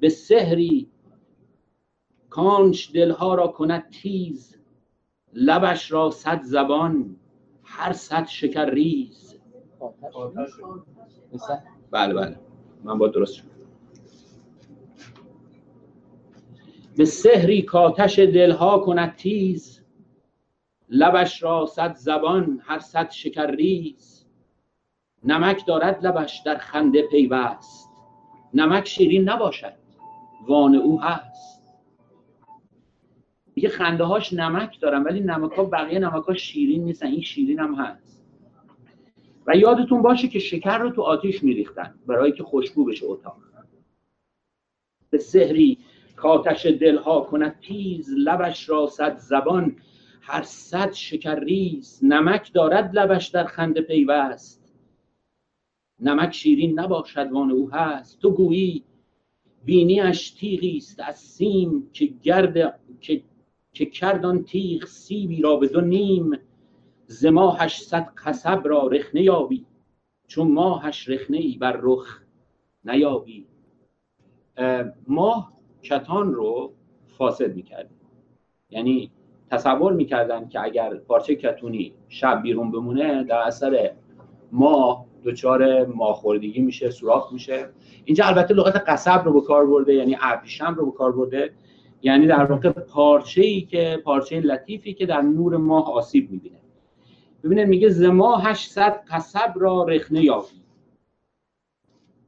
به 0.00 0.08
سحری 0.08 0.90
کانش 2.30 2.90
دلها 2.94 3.34
را 3.34 3.46
کند 3.48 3.90
تیز 3.90 4.56
لبش 5.34 5.92
را 5.92 6.10
صد 6.10 6.42
زبان 6.42 7.16
هر 7.64 7.92
صد 7.92 8.26
شکر 8.26 8.70
ریز. 8.70 9.36
بله 11.90 12.14
بله. 12.14 12.36
من 12.84 12.98
با 12.98 13.08
درست 13.08 13.34
شد. 13.34 13.44
به 16.96 17.04
سحری 17.04 17.62
کاتش 17.62 18.18
دلها 18.18 18.78
کند 18.78 19.16
تیز 19.16 19.79
لبش 20.90 21.42
را 21.42 21.66
صد 21.66 21.94
زبان 21.94 22.60
هر 22.64 22.78
صد 22.78 23.10
شکر 23.10 23.50
ریز 23.50 24.26
نمک 25.24 25.66
دارد 25.66 26.06
لبش 26.06 26.38
در 26.38 26.56
خنده 26.56 27.02
پیوست. 27.02 27.90
نمک 28.54 28.88
شیرین 28.88 29.28
نباشد 29.28 29.72
وان 30.46 30.74
او 30.74 31.00
هست. 31.02 31.74
میگه 33.56 33.68
خنده 33.68 34.04
هاش 34.04 34.32
نمک 34.32 34.80
دارن 34.80 35.02
ولی 35.02 35.20
نمک 35.20 35.52
ها 35.52 35.64
بقیه 35.64 35.98
نمک 35.98 36.24
ها 36.24 36.34
شیرین 36.34 36.84
نیستن 36.84 37.06
این 37.06 37.20
شیرین 37.20 37.58
هم 37.58 37.74
هست. 37.74 38.24
و 39.46 39.56
یادتون 39.56 40.02
باشه 40.02 40.28
که 40.28 40.38
شکر 40.38 40.78
رو 40.78 40.90
تو 40.90 41.02
آتیش 41.02 41.42
میریختن 41.42 41.94
برای 42.06 42.32
که 42.32 42.42
خوشبو 42.42 42.84
بشه 42.84 43.06
اتاق. 43.06 43.36
به 45.10 45.18
سحری 45.18 45.78
کاتش 46.16 46.66
دلها 46.66 47.20
کند 47.20 47.60
تیز 47.60 48.14
لبش 48.18 48.68
را 48.68 48.86
صد 48.86 49.16
زبان 49.16 49.76
هر 50.20 50.42
صد 50.42 50.92
شکر 50.92 51.40
ریز 51.40 52.00
نمک 52.02 52.52
دارد 52.52 52.98
لبش 52.98 53.28
در 53.28 53.44
خنده 53.44 53.80
پیوست. 53.80 54.72
نمک 56.00 56.32
شیرین 56.32 56.80
نباشد 56.80 57.32
وان 57.32 57.50
او 57.50 57.70
هست. 57.70 58.20
تو 58.20 58.30
گویی 58.30 58.84
بینیش 59.64 60.30
تیغی 60.30 60.76
است 60.76 61.00
از 61.00 61.18
سیم 61.18 61.90
که 61.92 62.06
گرد 62.06 62.80
که 63.00 63.22
که 63.72 63.86
کرد 63.86 64.26
آن 64.26 64.44
تیغ 64.44 64.84
سیبی 64.84 65.42
را 65.42 65.56
به 65.56 65.68
دو 65.68 65.80
نیم. 65.80 66.38
ز 67.06 67.26
ماهش 67.26 67.82
صد 67.82 68.12
قصب 68.16 68.62
را 68.64 68.86
رخنه 68.86 69.22
یابی. 69.22 69.66
چون 70.26 70.50
ماهش 70.52 71.08
رخنه 71.08 71.36
ای 71.36 71.56
بر 71.56 71.80
رخ 71.82 72.22
نیابی. 72.84 73.46
اه، 74.56 74.84
ماه 75.06 75.52
کتان 75.82 76.34
رو 76.34 76.74
فاسد 77.06 77.54
می‌کرد 77.54 77.90
یعنی 78.70 79.10
تصور 79.50 79.92
می‌کردن 79.92 80.48
که 80.48 80.60
اگر 80.60 80.94
پارچه 80.94 81.34
کتونی 81.34 81.92
شب 82.08 82.42
بیرون 82.42 82.70
بمونه 82.70 83.24
در 83.24 83.38
اثر 83.38 83.90
ماه 84.52 85.06
دچار 85.24 85.86
ماهخوردگی 85.86 86.60
میشه 86.60 86.90
سوراخ 86.90 87.32
میشه. 87.32 87.68
اینجا 88.04 88.24
البته 88.24 88.54
لغت 88.54 88.76
قصب 88.86 89.22
رو 89.24 89.32
به 89.32 89.40
کار 89.40 89.66
برده 89.66 89.94
یعنی 89.94 90.16
ابریشم 90.20 90.74
رو 90.74 90.86
به 90.86 90.92
کار 90.92 91.12
برده. 91.12 91.50
یعنی 92.02 92.26
در 92.26 92.44
واقع 92.44 92.70
پارچه 92.70 93.42
ای 93.42 93.60
که 93.60 94.00
پارچه 94.04 94.40
لطیفی 94.40 94.94
که 94.94 95.06
در 95.06 95.20
نور 95.20 95.56
ماه 95.56 95.92
آسیب 95.92 96.30
می‌بینه. 96.30 96.56
ببینید 97.44 97.68
میگه 97.68 97.88
ز 97.88 98.02
ماهش 98.02 98.68
صد 98.68 99.04
قصب 99.10 99.52
را 99.56 99.84
رخنه 99.84 100.24
یابی 100.24 100.46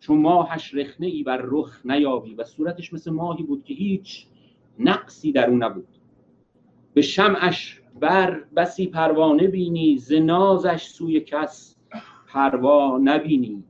چون 0.01 0.19
ماهش 0.19 0.75
رخنه 0.75 1.07
ای 1.07 1.23
بر 1.23 1.41
رخ 1.45 1.81
نیابی 1.85 2.35
و 2.35 2.45
صورتش 2.45 2.93
مثل 2.93 3.11
ماهی 3.11 3.43
بود 3.43 3.65
که 3.65 3.75
هیچ 3.75 4.27
نقصی 4.79 5.33
در 5.33 5.51
اون 5.51 5.63
نبود. 5.63 5.89
به 6.95 7.03
شمعش 7.03 7.81
بر 8.01 8.45
بسی 8.57 8.87
پروانه 8.87 9.49
بینی 9.49 9.99
ز 9.99 10.13
نازش 10.13 10.83
سوی 10.83 11.21
کس 11.21 11.77
پروا 12.29 12.99
نبینی. 13.05 13.65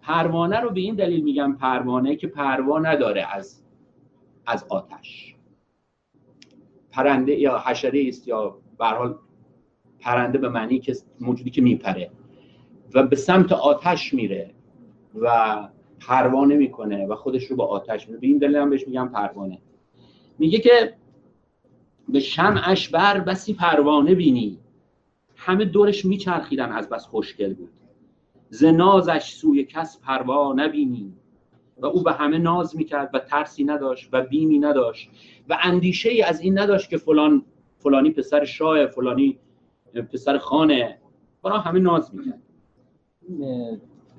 پروانه 0.00 0.60
رو 0.60 0.70
به 0.70 0.80
این 0.80 0.94
دلیل 0.94 1.24
میگم 1.24 1.56
پروانه 1.60 2.16
که 2.16 2.26
پروا 2.26 2.78
نداره 2.78 3.26
از 3.34 3.62
از 4.46 4.66
آتش. 4.68 5.34
پرنده 6.90 7.38
یا 7.38 7.58
حشره 7.58 8.04
است 8.08 8.28
یا 8.28 8.58
به 8.78 9.14
پرنده 10.00 10.38
به 10.38 10.48
معنی 10.48 10.78
که 10.78 10.96
موجودی 11.20 11.50
که 11.50 11.62
میپره 11.62 12.10
و 12.94 13.02
به 13.02 13.16
سمت 13.16 13.52
آتش 13.52 14.14
میره 14.14 14.54
و 15.14 15.68
پروانه 16.00 16.56
می‌کنه 16.56 17.06
و 17.06 17.14
خودش 17.14 17.44
رو 17.44 17.56
با 17.56 17.66
آتش 17.66 18.08
میره 18.08 18.20
به 18.20 18.26
این 18.26 18.38
دلیل 18.38 18.56
هم 18.56 18.70
بهش 18.70 18.86
میگم 18.86 19.08
پروانه. 19.08 19.58
میگه 20.38 20.58
که 20.58 20.97
به 22.08 22.20
شمعش 22.20 22.88
بر 22.88 23.20
بسی 23.20 23.54
پروانه 23.54 24.14
بینی. 24.14 24.58
همه 25.36 25.64
دورش 25.64 26.04
میچرخیدن 26.04 26.72
از 26.72 26.88
بس 26.88 27.06
خوشگل 27.06 27.54
بود. 27.54 27.70
ز 28.50 28.64
نازش 28.64 29.32
سوی 29.32 29.64
کس 29.64 30.00
پروا 30.00 30.52
نبینی. 30.52 31.12
و 31.78 31.86
او 31.86 32.02
به 32.02 32.12
همه 32.12 32.38
ناز 32.38 32.76
می‌کرد 32.76 33.10
و 33.14 33.18
ترسی 33.18 33.64
نداشت 33.64 34.08
و 34.12 34.22
بیمی 34.22 34.58
نداشت. 34.58 35.10
و 35.48 35.58
اندیشه 35.62 36.10
ای 36.10 36.22
از 36.22 36.40
این 36.40 36.58
نداشت 36.58 36.90
که 36.90 36.96
فلان 36.96 37.44
فلانی 37.78 38.10
پسر 38.10 38.44
شاه 38.44 38.86
فلانی 38.86 39.38
پسر 40.12 40.38
خانه. 40.38 40.98
برای 41.42 41.58
همه 41.58 41.80
ناز 41.80 42.14
می‌کرد. 42.14 42.42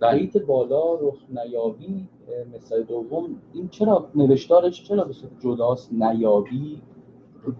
بیت 0.01 0.37
بالا 0.37 0.93
رخ 0.93 1.17
نیابی 1.29 2.07
مثال 2.53 2.83
دوم 2.83 3.41
این 3.53 3.69
چرا 3.69 4.09
نوشتارش 4.15 4.83
چرا 4.83 5.03
به 5.03 5.13
جداست 5.39 5.93
نیابی؟ 5.93 6.81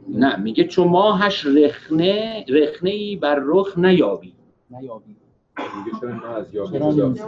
نه 0.10 0.36
میگه 0.36 0.64
چون 0.64 0.88
ماهش 0.88 1.46
رخنه 1.46 2.46
رخنه 2.50 2.90
ای 2.90 3.16
بر 3.16 3.42
رخ 3.44 3.78
نیابی. 3.78 4.34
نیابی. 4.70 5.16
میگه 5.86 6.00
چرا 6.02 6.10
نه 6.10 6.26
از 6.26 6.54
یابی 6.54 6.80
چرا 6.80 6.92
جدا؟ 6.92 7.08
نیست؟ 7.10 7.24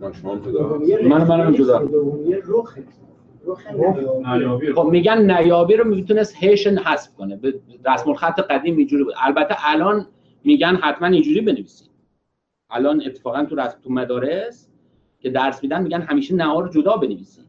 ما 0.00 0.12
شما 0.12 0.34
هم 0.34 0.42
جدا. 0.42 0.78
من 1.08 1.24
منم 1.28 1.52
جدا. 1.52 1.88
نیابی. 4.36 4.72
خب 4.72 4.84
میگن 4.84 5.30
نیابی 5.30 5.76
رو 5.76 5.84
می‌تونست 5.88 6.44
هش 6.44 6.66
حذف 6.66 7.14
کنه. 7.14 7.36
به 7.36 7.54
رسم 7.86 8.10
الخط 8.10 8.40
قدیم 8.40 8.76
اینجوری 8.76 9.04
بود. 9.04 9.14
البته 9.22 9.56
الان 9.58 10.06
میگن 10.44 10.76
حتما 10.76 11.08
اینجوری 11.08 11.40
بنویسید. 11.40 11.90
الان 12.70 13.02
اتفاقا 13.06 13.44
تو 13.44 13.56
رسم 13.56 13.78
تو 13.84 13.92
مدارس 13.92 14.68
که 15.20 15.30
درس 15.30 15.62
میدن 15.62 15.82
میگن 15.82 16.00
همیشه 16.00 16.34
نه 16.34 16.60
رو 16.60 16.68
جدا 16.68 16.96
بنویسید. 16.96 17.44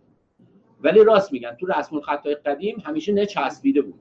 ولی 0.86 1.04
راست 1.04 1.34
میگن 1.34 1.56
تو 1.60 1.66
رسم 1.66 1.96
الخطای 1.96 2.36
قدیم 2.36 2.80
همیشه 2.86 3.14
نه 3.14 3.26
چسبیده 3.26 3.82
بود. 3.82 4.00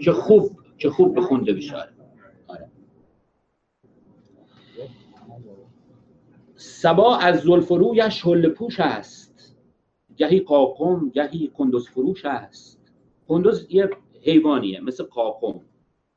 که 0.00 0.12
خوب 0.12 0.58
که 0.78 0.90
خوب 0.90 1.18
بخونده 1.18 1.52
بشه. 1.52 1.76
آره. 2.46 2.70
سبا 6.56 7.16
از 7.16 7.40
زلف 7.40 7.70
و 7.70 7.78
رویش 7.78 8.26
حله 8.26 8.48
پوش 8.48 8.80
است. 8.80 9.56
گهی 10.16 10.40
قاقم 10.40 11.08
گهی 11.08 11.48
کندوز 11.48 11.88
فروش 11.88 12.24
است. 12.24 12.92
کندوز 13.28 13.66
یه 13.70 13.90
حیوانیه 14.22 14.80
مثل 14.80 15.04
قاقم. 15.04 15.60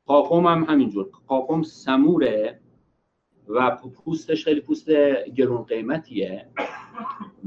قاقم 0.06 0.46
هم 0.46 0.64
همینجور. 0.64 1.10
قاقم 1.26 1.62
سموره. 1.62 2.60
و 3.48 3.76
پوستش 4.04 4.44
خیلی 4.44 4.60
پوست 4.60 4.90
گرون 5.36 5.62
قیمتیه. 5.62 6.46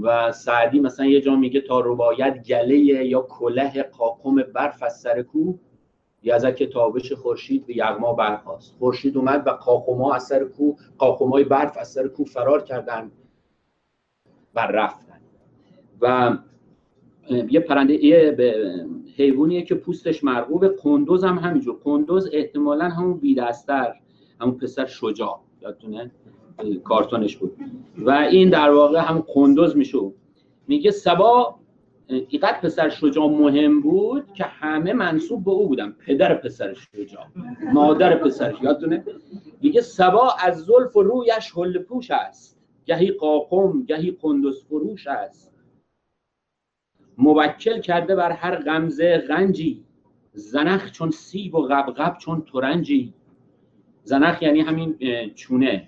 و 0.01 0.31
سعدی 0.31 0.79
مثلا 0.79 1.05
یه 1.05 1.21
جا 1.21 1.35
میگه 1.35 1.61
تا 1.61 1.79
رباید 1.79 2.43
گله 2.43 2.77
یا 2.77 3.21
کله 3.21 3.83
قاقم 3.83 4.35
برف 4.35 4.83
از 4.83 4.99
سر 4.99 5.21
کوه 5.21 5.59
یزک 6.23 6.63
تابش 6.63 7.13
خورشید 7.13 7.65
به 7.65 7.77
یغما 7.77 8.13
برخاست. 8.13 8.75
خورشید 8.79 9.17
اومد 9.17 9.47
و 9.47 9.49
قاقما 9.49 10.13
از 10.13 10.23
سر 10.23 10.45
کوه 10.45 10.77
قاقمای 10.97 11.43
برف 11.43 11.77
از 11.77 11.91
سر 11.91 12.07
کوه 12.07 12.25
فرار 12.25 12.63
کردن 12.63 13.11
و 14.55 14.59
رفتن. 14.59 15.21
و 16.01 16.37
یه 17.49 17.59
پرنده 17.59 18.05
یه 18.05 18.37
حیوانیه 19.17 19.61
که 19.61 19.75
پوستش 19.75 20.23
مرغوب 20.23 20.75
کندوز 20.75 21.23
هم 21.23 21.37
همینجور. 21.37 21.79
کندوز 21.79 22.29
احتمالا 22.33 22.89
همون 22.89 23.17
بیدستر 23.17 23.93
همون 24.41 24.57
پسر 24.57 24.85
شجاع. 24.85 25.41
یادتونه 25.61 26.11
کارتونش 26.83 27.37
بود. 27.37 27.57
و 27.97 28.11
این 28.11 28.49
در 28.49 28.71
واقع 28.71 28.99
هم 28.99 29.25
قندوز 29.33 29.77
میشه 29.77 29.97
میگه 30.67 30.91
سبا 30.91 31.55
اینقدر 32.07 32.59
پسر 32.59 32.89
شجاع 32.89 33.29
مهم 33.29 33.81
بود 33.81 34.33
که 34.33 34.43
همه 34.43 34.93
منصوب 34.93 35.45
به 35.45 35.51
او 35.51 35.67
بودن. 35.67 35.91
پدر 35.91 36.35
پسر 36.35 36.73
شجاع 36.73 37.25
مادر 37.73 38.15
پسرش 38.15 38.61
یادتونه؟ 38.61 39.03
میگه 39.61 39.81
سبا 39.81 40.35
از 40.39 40.65
زلف 40.65 40.95
و 40.95 41.03
رویش 41.03 41.51
هل 41.55 41.77
پوش 41.77 42.11
است. 42.11 42.59
گهی 42.85 43.11
قاقم 43.11 43.83
گهی 43.83 44.11
قندوز 44.11 44.63
فروش 44.63 45.07
است. 45.07 45.53
موکل 47.17 47.81
کرده 47.81 48.15
بر 48.15 48.31
هر 48.31 48.55
غمزه 48.55 49.17
غنجی. 49.17 49.85
زنخ 50.33 50.91
چون 50.91 51.11
سیب 51.11 51.55
و 51.55 51.61
غبغب 51.61 52.17
چون 52.17 52.45
ترنجی. 52.53 53.13
زنخ 54.03 54.41
یعنی 54.41 54.61
همین 54.61 54.95
چونه. 55.35 55.87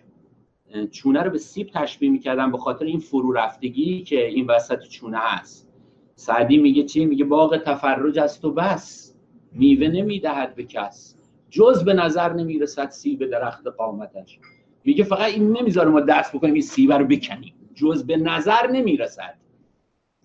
چونه 0.91 1.22
رو 1.22 1.32
به 1.32 1.38
سیب 1.38 1.70
تشبیه 1.74 2.09
می‌کردن 2.09 2.51
به 2.51 2.57
خاطر 2.57 2.86
این 2.86 2.99
فرو 2.99 3.32
رفتگی 3.32 4.03
که 4.03 4.28
این 4.28 4.45
وسط 4.47 4.80
چونه 4.88 5.18
هست. 5.22 5.70
سعدی 6.16 6.57
میگه 6.57 6.84
چی؟ 6.84 7.05
میگه 7.05 7.26
باغ 7.26 7.57
تفرج 7.57 8.20
است 8.20 8.45
و 8.45 8.51
بس. 8.51 9.16
میوه 9.51 9.88
نمی‌دهد 9.88 10.55
به 10.55 10.64
کس. 10.64 11.16
جز 11.49 11.84
به 11.86 11.93
نظر 11.93 12.34
نمی‌رسد 12.34 12.89
سیب 12.89 13.26
درخت 13.26 13.68
قامتش. 13.68 14.39
میگه 14.84 15.03
فقط 15.03 15.34
این 15.34 15.57
نمی‌ذاره 15.57 15.89
ما 15.89 15.99
دست 15.99 16.36
بکنیم 16.36 16.53
این 16.53 16.61
سیب 16.61 16.93
رو 16.93 17.05
بکنیم. 17.05 17.53
جز 17.76 18.05
به 18.05 18.18
نظر 18.18 18.68
نمی‌رسد 18.72 19.38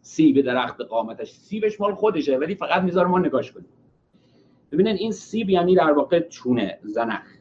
سیب 0.02 0.40
درخت 0.40 0.80
قامتش. 0.80 1.30
سیبش 1.30 1.80
مال 1.80 1.94
خودشه 1.94 2.36
ولی 2.36 2.54
فقط 2.54 2.82
می‌ذاره 2.82 3.08
ما 3.08 3.18
نگاش 3.18 3.52
کنیم. 3.52 3.68
ببینن 4.72 4.94
این 4.94 5.12
سیب 5.12 5.50
یعنی 5.50 5.74
در 5.74 5.92
واقع 5.92 6.28
چونه 6.28 6.78
زنخ. 6.82 7.37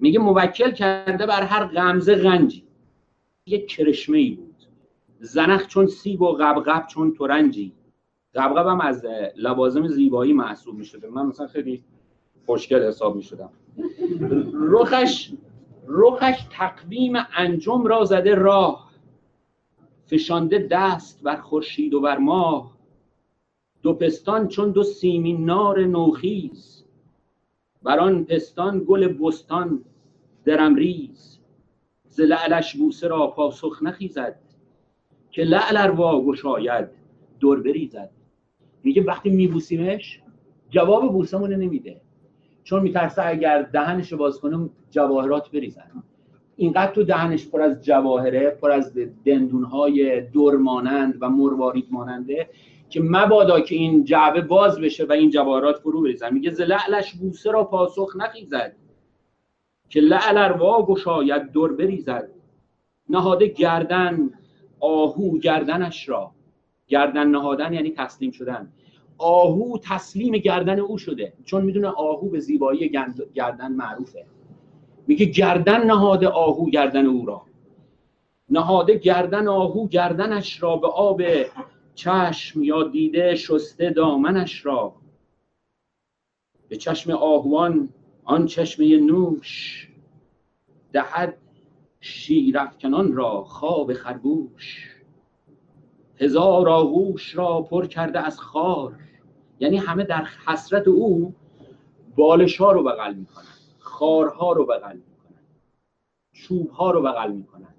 میگه 0.00 0.18
موکل 0.18 0.70
کرده 0.70 1.26
بر 1.26 1.42
هر 1.42 1.66
غمزه 1.66 2.14
غنجی. 2.14 2.64
یک 3.46 3.68
کرشمه 3.68 4.18
ای 4.18 4.30
بود. 4.30 4.56
زنخ 5.20 5.66
چون 5.66 5.86
سیب 5.86 6.22
و 6.22 6.32
غبغب 6.32 6.86
چون 6.86 7.14
ترنجی. 7.14 7.72
غبغب 8.34 8.66
هم 8.66 8.80
از 8.80 9.06
لوازم 9.36 9.88
زیبایی 9.88 10.32
محسوب 10.32 10.76
می‌شده. 10.76 11.08
من 11.08 11.26
مثلا 11.26 11.46
خیلی 11.46 11.84
خوشگل 12.46 12.88
حساب 12.88 13.16
می‌شدم. 13.16 13.50
رخش 14.52 15.32
رخش 15.88 16.46
تقویم 16.50 17.12
انجم 17.36 17.86
را 17.86 18.04
زده 18.04 18.34
راه. 18.34 18.90
فشانده 20.06 20.68
دست 20.70 21.22
بر 21.22 21.36
خورشید 21.36 21.94
و 21.94 22.00
بر 22.00 22.18
ماه. 22.18 22.76
دو 23.82 23.94
پستان 23.94 24.48
چون 24.48 24.70
دو 24.70 24.82
سیمین 24.82 25.44
نار 25.44 25.84
نوخیز. 25.84 26.84
بر 27.82 27.98
آن 27.98 28.24
پستان 28.24 28.84
گل 28.88 29.08
بستان. 29.08 29.84
درم 30.44 30.74
ریز. 30.74 31.40
ز 32.08 32.20
لعلش 32.20 32.76
بوسه 32.76 33.08
را 33.08 33.26
پاسخ 33.26 33.82
نخیزد 33.82 34.36
که 35.30 35.42
لعل 35.42 35.76
ار 35.76 35.90
واگشاید 35.90 36.88
دور 37.40 37.62
بریزد. 37.62 38.10
میگه 38.82 39.02
وقتی 39.02 39.30
میبوسیمش 39.30 40.20
جواب 40.70 41.12
بوسمون 41.12 41.52
نمیده. 41.52 42.00
چون 42.64 42.82
میترسه 42.82 43.26
اگر 43.26 43.62
دهنش 43.62 44.14
باز 44.14 44.40
کنم 44.40 44.70
جواهرات 44.90 45.50
بریزن 45.50 46.02
اینقدر 46.56 46.92
تو 46.92 47.02
دهنش 47.02 47.48
پر 47.48 47.62
از 47.62 47.84
جواهره 47.84 48.50
پر 48.50 48.70
از 48.70 48.92
دندونهای 49.24 50.20
دور 50.20 50.56
مانند 50.56 51.18
و 51.20 51.28
مروارید 51.28 51.86
ماننده 51.90 52.48
که 52.88 53.00
مبادا 53.02 53.60
که 53.60 53.74
این 53.74 54.04
جعبه 54.04 54.40
باز 54.40 54.80
بشه 54.80 55.04
و 55.04 55.12
این 55.12 55.30
جواهرات 55.30 55.78
فرو 55.78 56.02
بریزن. 56.02 56.34
میگه 56.34 56.50
ز 56.50 56.60
لعلش 56.60 57.14
بوسه 57.14 57.50
را 57.50 57.64
پاسخ 57.64 58.16
نخیزد. 58.16 58.76
که 59.90 60.00
لعل 60.00 60.38
ار 60.38 60.52
واگشاید 60.52 61.52
دور 61.52 61.72
بریزد. 61.72 62.30
نهاده 63.08 63.46
گردن 63.46 64.30
آهو 64.80 65.38
گردنش 65.38 66.08
را. 66.08 66.30
گردن 66.86 67.26
نهادن 67.26 67.72
یعنی 67.72 67.90
تسلیم 67.90 68.30
شدن. 68.30 68.72
آهو 69.18 69.78
تسلیم 69.78 70.32
گردن 70.32 70.78
او 70.80 70.98
شده. 70.98 71.32
چون 71.44 71.64
می‌دونه 71.64 71.88
آهو 71.88 72.28
به 72.28 72.40
زیبایی 72.40 72.88
گردن 73.34 73.72
معروفه. 73.72 74.26
میگه 75.06 75.26
گردن 75.26 75.86
نهاده 75.86 76.28
آهو 76.28 76.70
گردن 76.70 77.06
او 77.06 77.26
را. 77.26 77.42
نهاده 78.48 78.98
گردن 78.98 79.48
آهو 79.48 79.88
گردنش 79.88 80.62
را 80.62 80.76
به 80.76 80.88
آب 80.88 81.22
چشم 81.94 82.62
یا 82.62 82.82
دیده 82.82 83.34
شسته 83.34 83.90
دامنش 83.90 84.66
را. 84.66 84.94
به 86.68 86.76
چشم 86.76 87.10
آهوان 87.10 87.88
آن 88.30 88.46
چشمه 88.46 88.96
نوش 88.96 89.88
دهد 90.92 91.38
شیرافکنان 92.00 93.12
را 93.12 93.44
خواب 93.44 93.92
خرگوش. 93.92 94.96
هزار 96.16 96.68
آغوش 96.68 97.36
را 97.36 97.62
پر 97.62 97.86
کرده 97.86 98.20
از 98.20 98.40
خار. 98.40 98.94
یعنی 99.60 99.76
همه 99.76 100.04
در 100.04 100.24
حسرت 100.46 100.88
او 100.88 101.34
بالشها 102.16 102.72
رو 102.72 102.82
بغل 102.82 103.14
می‌کنن 103.14 103.44
خارها 103.78 104.52
رو 104.52 104.66
بغل 104.66 104.96
می‌کنن 104.96 105.40
چوبها 106.32 106.90
رو 106.90 107.02
بغل 107.02 107.32
می‌کنن. 107.32 107.74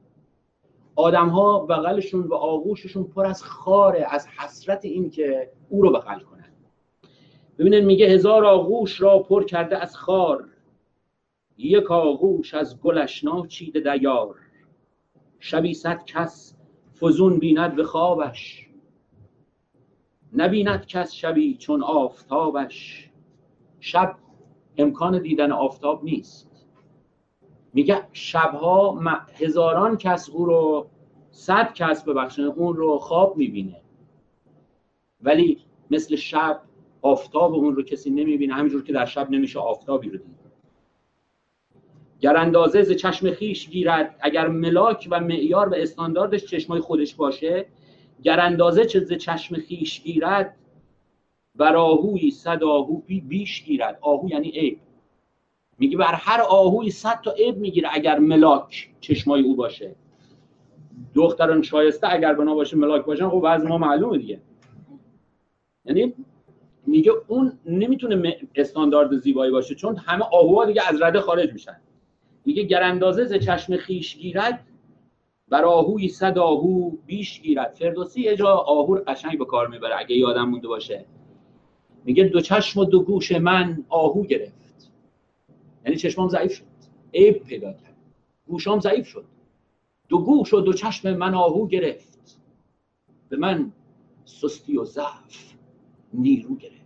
آدمها 0.96 1.60
بغلشون 1.60 2.28
و 2.28 2.34
آغوششون 2.34 3.04
پر 3.04 3.26
از 3.26 3.44
خاره 3.44 4.08
از 4.10 4.28
حسرت 4.28 4.86
این 4.86 5.10
که 5.10 5.52
او 5.70 5.82
رو 5.82 5.92
بغل 5.92 6.20
کنن. 6.20 6.31
ببینید 7.62 7.84
میگه 7.84 8.06
هزار 8.06 8.46
آغوش 8.46 9.02
را 9.02 9.20
پر 9.20 9.44
کرده 9.44 9.78
از 9.78 9.98
خار. 9.98 10.50
یک 11.58 11.92
آغوش 11.92 12.54
از 12.54 12.82
گلش 12.82 13.24
ناچیده 13.24 13.80
دیار. 13.80 14.36
شبی 15.40 15.74
صد 15.74 16.06
کس 16.06 16.56
فزون 17.02 17.40
بیند 17.40 17.76
به 17.76 17.84
خوابش. 17.84 18.68
نبیند 20.34 20.86
کس 20.86 21.14
شبی 21.14 21.58
چون 21.58 21.84
آفتابش. 21.84 23.10
شب 23.80 24.16
امکان 24.78 25.22
دیدن 25.22 25.52
آفتاب 25.52 26.04
نیست. 26.04 26.68
میگه 27.74 28.08
شبها 28.12 29.00
هزاران 29.42 29.98
کس 29.98 30.30
او 30.30 30.46
رو 30.46 30.90
صد 31.30 31.74
کس 31.74 32.04
ببخشن 32.04 32.44
اون 32.44 32.76
رو 32.76 32.98
خواب 32.98 33.38
می‌بینه. 33.38 33.82
ولی 35.22 35.58
مثل 35.92 36.16
شب 36.16 36.62
آفتاب 37.02 37.54
اون 37.54 37.76
رو 37.76 37.84
کسی 37.84 38.10
نمی‌بینه 38.10 38.54
همینجور 38.54 38.84
که 38.84 38.94
در 38.94 39.06
شب 39.06 39.32
نمیشه 39.32 39.60
آفتابی 39.60 40.10
رو 40.10 40.18
دید. 40.18 40.42
گر 42.20 42.38
اندازه 42.38 42.84
ز 42.84 42.92
چشم 42.92 43.32
خیش 43.32 43.70
گیرد 43.70 44.16
اگر 44.22 44.48
ملاک 44.48 45.08
و 45.12 45.20
معیار 45.20 45.70
و 45.70 45.74
استانداردش 45.76 46.46
چشمای 46.46 46.80
خودش 46.80 47.16
باشه 47.16 47.66
گر 48.24 48.40
اندازه 48.40 48.86
چه 48.86 49.00
ز 49.00 49.14
چشم 49.14 49.56
خیش 49.56 50.04
گیرد 50.04 50.56
بر 51.56 51.76
آهوی 51.76 52.32
صد 52.32 52.64
آهو 52.64 53.02
بیش 53.08 53.64
گیرد. 53.64 53.98
آهو 54.02 54.30
یعنی 54.30 54.50
عیب. 54.50 54.80
میگه 55.80 55.98
بر 55.98 56.14
هر 56.14 56.42
آهوی 56.42 56.90
صد 56.90 57.22
تا 57.22 57.32
عیب 57.32 57.58
می‌گیره 57.58 57.90
اگر 57.92 58.20
ملاک 58.20 58.90
چشمای 59.00 59.42
او 59.42 59.56
باشه. 59.56 59.96
دختران 61.16 61.62
شایسته 61.62 62.14
اگر 62.14 62.34
بنا 62.34 62.56
باشه 62.56 62.78
ملاک 62.78 63.06
باشن 63.06 63.30
خب 63.30 63.46
از 63.46 63.66
ما 63.66 63.78
معلومه 63.78 64.18
دیگه. 64.18 64.40
یعنی 65.86 66.14
میگه 66.92 67.12
اون 67.28 67.60
نمی‌تونه 67.66 68.38
استاندارد 68.56 69.18
زیبایی 69.18 69.52
باشه 69.52 69.76
چون 69.76 69.96
همه 69.96 70.26
آهوها 70.32 70.66
دیگه 70.66 70.82
از 70.88 71.02
رده 71.02 71.20
خارج 71.20 71.54
میشن. 71.54 71.78
میگه 72.46 72.64
گر 72.64 72.84
اندازه 72.84 73.26
ز 73.26 73.34
چشم 73.34 73.78
خیش 73.78 74.18
گیرد 74.18 74.68
بر 75.50 75.64
آهوی 75.64 76.10
صد 76.10 76.38
آهو 76.38 76.92
بیش 77.06 77.42
گیرد. 77.42 77.74
فردوسی 77.74 78.22
یه 78.22 78.36
جا 78.36 78.48
آهو 78.48 79.00
قشنگ 79.08 79.38
به 79.38 79.46
کار 79.46 79.68
می‌بره 79.68 80.00
اگه 80.00 80.16
یادم 80.16 80.50
مونده 80.50 80.68
باشه. 80.68 81.06
میگه 82.06 82.24
دو 82.24 82.42
چشم 82.42 82.80
و 82.80 82.86
دو 82.86 83.04
گوش 83.04 83.32
من 83.32 83.86
آهو 83.90 84.24
گرفت. 84.24 84.92
یعنی 85.86 85.98
چشمام 85.98 86.30
ضعیف 86.30 86.54
شد. 86.54 86.66
عیب 87.14 87.44
پیدا 87.44 87.74
کرد. 87.74 87.98
گوشام 88.48 88.80
ضعیف 88.80 89.08
شد. 89.08 89.26
دو 90.10 90.18
گوش 90.20 90.54
و 90.54 90.62
دو 90.62 90.74
چشم 90.74 91.14
من 91.14 91.36
آهو 91.36 91.68
گرفت. 91.68 92.40
به 93.30 93.38
من 93.38 93.72
سستی 94.26 94.78
و 94.78 94.86
ضعف 94.86 95.54
نیرو 96.14 96.56
گرفت. 96.56 96.81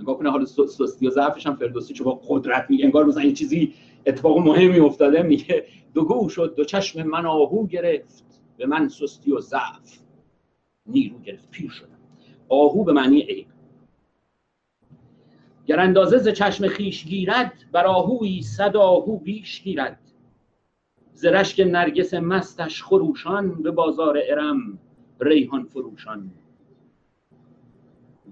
نگاه 0.00 0.18
کنه 0.18 0.30
حالا 0.30 0.44
سستی 0.44 1.06
و 1.06 1.10
ضعفش 1.10 1.46
هم 1.46 1.56
فردوسی 1.56 1.94
چون 1.94 2.04
با 2.04 2.20
قدرت 2.28 2.66
میگه 2.68 2.84
انگار 2.84 3.04
مثلا 3.04 3.22
این 3.22 3.34
چیزی 3.34 3.74
اتفاق 4.06 4.38
مهمی 4.38 4.78
افتاده 4.78 5.22
میگه 5.22 5.66
دو 5.94 6.04
گوش 6.04 6.34
شد 6.34 6.54
دو 6.56 6.64
چشم 6.64 7.02
من 7.02 7.26
آهو 7.26 7.66
گرفت 7.66 8.24
به 8.56 8.66
من 8.66 8.88
سستی 8.88 9.32
و 9.32 9.40
ضعف 9.40 9.98
نیرو 10.86 11.18
گرفت 11.18 11.50
پیر 11.50 11.70
شدم. 11.70 11.98
آهو 12.48 12.84
به 12.84 12.92
معنی 12.92 13.20
عیب. 13.20 13.46
گر 15.66 15.80
اندازه 15.80 16.18
ز 16.18 16.28
چشم 16.28 16.68
خیش 16.68 17.04
گیرد 17.04 17.52
بر 17.72 17.86
آهوی 17.86 18.42
صد 18.42 18.76
آهو 18.76 19.18
بیش 19.18 19.62
گیرد. 19.62 20.00
ز 21.14 21.24
رشک 21.24 21.60
نرگس 21.60 22.14
مستش 22.14 22.82
خروشان 22.82 23.62
به 23.62 23.70
بازار 23.70 24.18
ارم 24.30 24.78
ریحان 25.20 25.64
فروشان. 25.64 26.30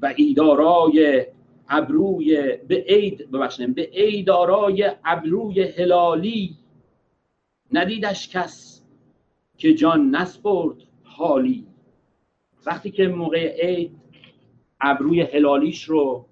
و 0.03 0.15
ایدارای 0.17 1.27
ابروی 1.69 2.57
به 2.69 2.85
عید 2.89 3.31
ببخشید 3.31 3.75
به 3.75 3.83
عید 3.93 4.31
آرای 4.31 4.91
ابروی 5.05 5.63
هلالی. 5.63 6.57
ندیدش 7.73 8.29
کس 8.29 8.83
که 9.57 9.75
جان 9.75 10.11
نسپرد 10.15 10.77
حالی. 11.03 11.67
وقتی 12.67 12.91
که 12.91 13.09
موقع 13.09 13.67
عید 13.67 13.93
ابروی 14.81 15.21
هلالیش 15.21 15.85
رو 15.85 16.27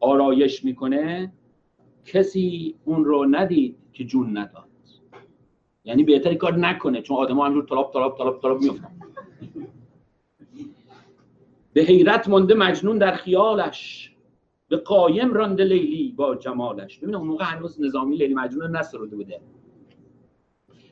آرایش 0.00 0.64
می‌کنه 0.64 1.32
کسی 2.04 2.74
اون 2.84 3.04
رو 3.04 3.26
ندید 3.30 3.76
که 3.92 4.04
جون 4.04 4.38
نداد. 4.38 4.68
یعنی 5.84 6.04
بهتری 6.04 6.36
کار 6.36 6.56
نکنه 6.56 7.02
چون 7.02 7.16
آدم 7.16 7.40
همجور 7.40 7.66
طلاب 7.66 7.92
طلاب 7.92 8.18
طلاب 8.18 8.40
طلاب 8.42 8.62
میفتن 8.62 9.00
به 11.72 11.80
حیرت 11.80 12.28
مانده 12.28 12.54
مجنون 12.54 12.98
در 12.98 13.12
خیالش. 13.12 14.12
به 14.68 14.76
قایم 14.76 15.32
رانده 15.32 15.64
لیلی 15.64 16.12
با 16.16 16.36
جمالش. 16.36 16.98
ببین 16.98 17.14
اون 17.14 17.26
موقع 17.26 17.44
هنوز 17.44 17.80
نظامی 17.80 18.16
لیلی 18.16 18.34
مجنون 18.34 18.76
نسروده 18.76 19.16
بوده. 19.16 19.40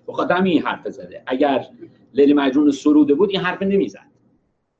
بخاطر 0.08 0.34
همین 0.34 0.52
این 0.52 0.62
حرف 0.62 0.88
زده. 0.88 1.22
اگر 1.26 1.66
لیلی 2.14 2.32
مجنون 2.32 2.70
سروده 2.70 3.14
بود 3.14 3.30
این 3.30 3.40
حرف 3.40 3.62
نمی‌زد. 3.62 4.06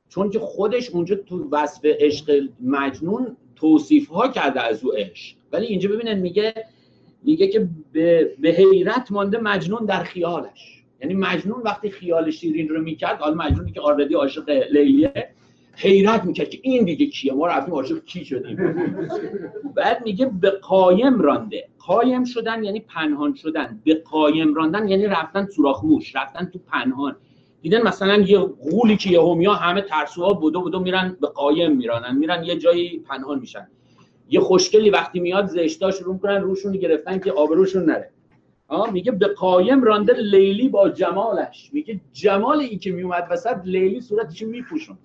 چون 0.09 0.29
که 0.29 0.39
خودش 0.39 0.89
اونجا 0.89 1.15
تو 1.15 1.49
وصف 1.51 1.81
عشق 1.85 2.49
مجنون 2.63 3.37
توصیف 3.55 4.09
ها 4.09 4.27
کرده 4.27 4.61
از 4.61 4.83
او 4.83 4.93
عشق. 4.93 5.37
ولی 5.51 5.65
اینجا 5.65 5.89
ببینن 5.89 6.19
میگه 6.19 6.53
میگه 7.23 7.47
که 7.47 7.69
به, 7.91 8.35
به 8.39 8.49
حیرت 8.49 9.11
مانده 9.11 9.37
مجنون 9.37 9.85
در 9.85 10.03
خیالش. 10.03 10.83
یعنی 11.01 11.13
مجنون 11.13 11.61
وقتی 11.61 11.89
خیال 11.89 12.31
شیرین 12.31 12.69
رو 12.69 12.81
می‌کرد 12.81 13.19
حالا 13.19 13.35
مجنونی 13.35 13.71
که 13.71 13.81
آردی 13.81 14.13
عاشق 14.13 14.49
لیلیه 14.49 15.29
حیرت 15.79 16.25
می‌کرد 16.25 16.49
که 16.49 16.59
این 16.61 16.85
دیگه 16.85 17.05
کیه؟ 17.05 17.33
ما 17.33 17.47
رفتیم 17.47 17.73
عاشق 17.73 18.05
کی 18.05 18.25
شدیم؟ 18.25 18.57
بعد 19.75 20.05
میگه 20.05 20.25
به 20.25 20.49
قایم 20.49 21.21
رانده. 21.21 21.67
قایم 21.79 22.23
شدن 22.23 22.63
یعنی 22.63 22.79
پنهان 22.79 23.35
شدن. 23.35 23.81
به 23.83 23.95
قایم 23.95 24.53
راندن 24.53 24.87
یعنی 24.87 25.05
رفتن 25.05 25.45
سوراخ 25.45 25.83
موش 25.83 26.15
رفتن 26.15 26.45
تو 26.45 26.59
پنهان. 26.59 27.15
دیدن 27.61 27.81
مثلا 27.81 28.17
یه 28.17 28.39
غولی 28.39 28.97
که 28.97 29.09
یهو 29.09 29.51
همه 29.51 29.81
ترسوها 29.81 30.33
بودو 30.33 30.61
بودو 30.61 30.79
میرن 30.79 31.17
به 31.21 31.27
قایم 31.27 31.75
میرانن. 31.75 32.17
میرن 32.17 32.43
یه 32.43 32.55
جایی 32.55 32.99
پنهان 32.99 33.39
میشن. 33.39 33.67
یه 34.29 34.39
خوشگلی 34.39 34.89
وقتی 34.89 35.19
میاد 35.19 35.47
زشتاش 35.47 36.01
رو 36.01 36.13
می‌کنن 36.13 36.41
روشون 36.41 36.71
گرفتن 36.71 37.19
که 37.19 37.31
آبروشون 37.31 37.85
نره. 37.85 38.09
میگه 38.91 39.11
به 39.11 39.27
قایم 39.27 39.83
رانده 39.83 40.13
لیلی 40.13 40.69
با 40.69 40.89
جمالش. 40.89 41.69
میگه 41.73 41.99
جمال 42.13 42.59
این 42.59 42.79
که 42.79 42.91
میومد 42.91 43.27
وسط 43.31 43.57
لیلی 43.65 44.01
صورتش 44.01 44.41
میپوشون 44.41 44.97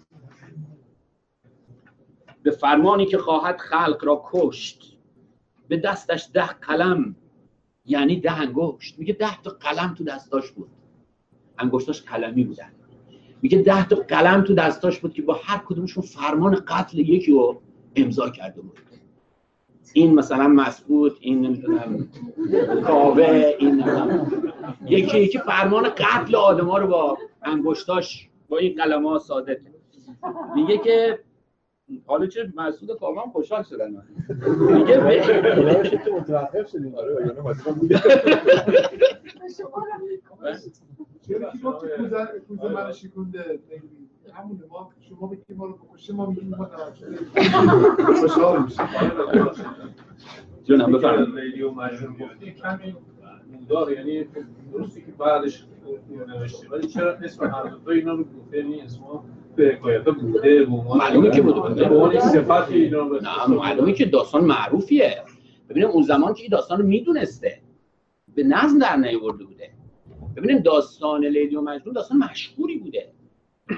به 2.43 2.51
فرمانی 2.51 3.06
که 3.06 3.19
خواهد 3.19 3.59
خلق 3.59 4.05
را 4.05 4.23
کشت. 4.32 4.98
به 5.69 5.77
دستش 5.77 6.28
ده 6.35 6.47
قلم 6.47 7.16
یعنی 7.86 8.20
ده 8.20 8.40
انگشت. 8.40 8.98
میگه 8.98 9.12
ده 9.12 9.43
تا 9.43 9.51
قلم 9.51 9.94
تو 9.94 10.05
دستاش 10.05 10.51
بود. 10.51 10.69
انگشتاش 11.59 12.02
قلمی 12.02 12.44
بودن. 12.44 12.73
میگه 13.43 13.59
ده 13.59 13.89
تا 13.89 13.97
قلم 13.97 14.44
تو 14.44 14.55
دستاش 14.55 14.98
بود 14.98 15.14
که 15.14 15.23
با 15.23 15.40
هر 15.43 15.59
کدومشون 15.66 16.02
فرمان 16.02 16.55
قتل 16.55 16.98
یکی 16.98 17.32
رو 17.32 17.62
امضا 17.97 18.31
کرده 18.31 18.60
بود. 18.60 18.78
این 19.93 20.14
مثلا 20.14 20.48
مسعود 20.48 21.16
این 21.20 21.64
کاوه 22.85 23.55
این 23.59 23.85
یکی 24.86 25.19
یکی 25.19 25.39
فرمان 25.39 25.89
قتل 25.89 26.36
آدما 26.36 26.78
رو 26.78 26.86
با 26.86 27.19
انگشتاش 27.43 28.28
با 28.48 28.59
این 28.59 28.74
قلم 28.74 29.06
ها 29.06 29.19
صادر 29.19 29.56
میگه 30.55 30.78
که 30.78 31.19
حالا 32.06 32.27
چه 32.27 32.52
مسعود 32.56 32.98
کاوه 32.98 33.23
هم 33.23 33.31
خوشحال 33.31 33.62
شدن 33.62 33.90
میگه 34.74 36.10
متوقف 36.12 36.69
شدیم. 36.70 36.94
آره 36.94 37.35
چرا 41.28 41.51
کی 41.52 41.59
گفت 41.59 41.86
کوزه 41.97 42.27
کوزه 42.48 42.69
من 42.69 42.93
شکونده؟ 42.93 43.60
همونه 44.32 44.60
ما 44.70 44.90
شما 45.01 45.27
بگید 45.27 45.44
ما 45.56 45.66
رو 45.66 45.73
بکشه 45.73 46.12
ما 46.14 46.27
میگیم 46.27 46.48
ما 46.59 46.64
توجه 46.66 47.16
خوشحال 48.20 48.62
میشیم. 48.62 48.86
جونم 50.64 50.93
بفرمایید. 50.93 51.35
لیلی 51.35 51.62
و 51.62 51.70
مجنون 51.70 52.16
گفتی 52.16 52.52
کمی 52.52 52.97
یعنی 53.97 54.24
درستی 54.73 55.01
که 55.02 55.12
بعدش 55.12 55.66
نوشتی. 56.28 56.66
ولی 56.66 56.86
چرا 56.89 57.12
اسم 57.12 57.47
هر 57.47 57.69
دو 57.69 57.90
اینا 57.90 58.12
رو 58.14 58.24
گفته 58.24 58.59
یعنی 58.59 58.81
اسما 58.81 59.24
به 59.57 59.77
حکایت 59.79 60.05
بوده 60.05 60.65
به 60.65 60.73
عنوان 60.73 60.99
معلومه 60.99 61.31
که 61.31 61.43
بوده. 61.43 61.89
به 61.89 61.95
عنوان 61.95 62.20
صفت 62.20 62.70
اینا 62.70 62.99
رو 62.99 63.20
نه 63.20 63.47
معلومه 63.47 63.93
که 63.93 64.07
داستان 64.07 64.45
معروفیه. 64.45 65.23
ببینیم 65.69 65.89
اون 65.89 66.03
زمان 66.03 66.35
که 66.35 66.43
این 66.43 66.51
داستان 66.51 66.79
رو 66.79 66.87
می‌دونسته 66.87 67.61
به 68.35 68.43
نظم 68.43 68.79
در 68.79 68.97
نیاورده 68.97 69.45
بوده. 69.45 69.70
ببینیم 70.37 70.59
داستان 70.59 71.24
لیلی 71.24 71.57
و 71.57 71.61
مجنون 71.61 71.95
داستان 71.95 72.19
مشهوری 72.19 72.79
بوده. 72.79 73.12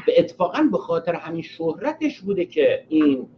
به 0.07 0.19
اتفاقا 0.19 0.69
به 0.73 0.79
خاطر 0.79 1.15
همین 1.15 1.43
شهرتش 1.43 2.21
بوده 2.21 2.45
که 2.45 2.85
این 2.89 3.29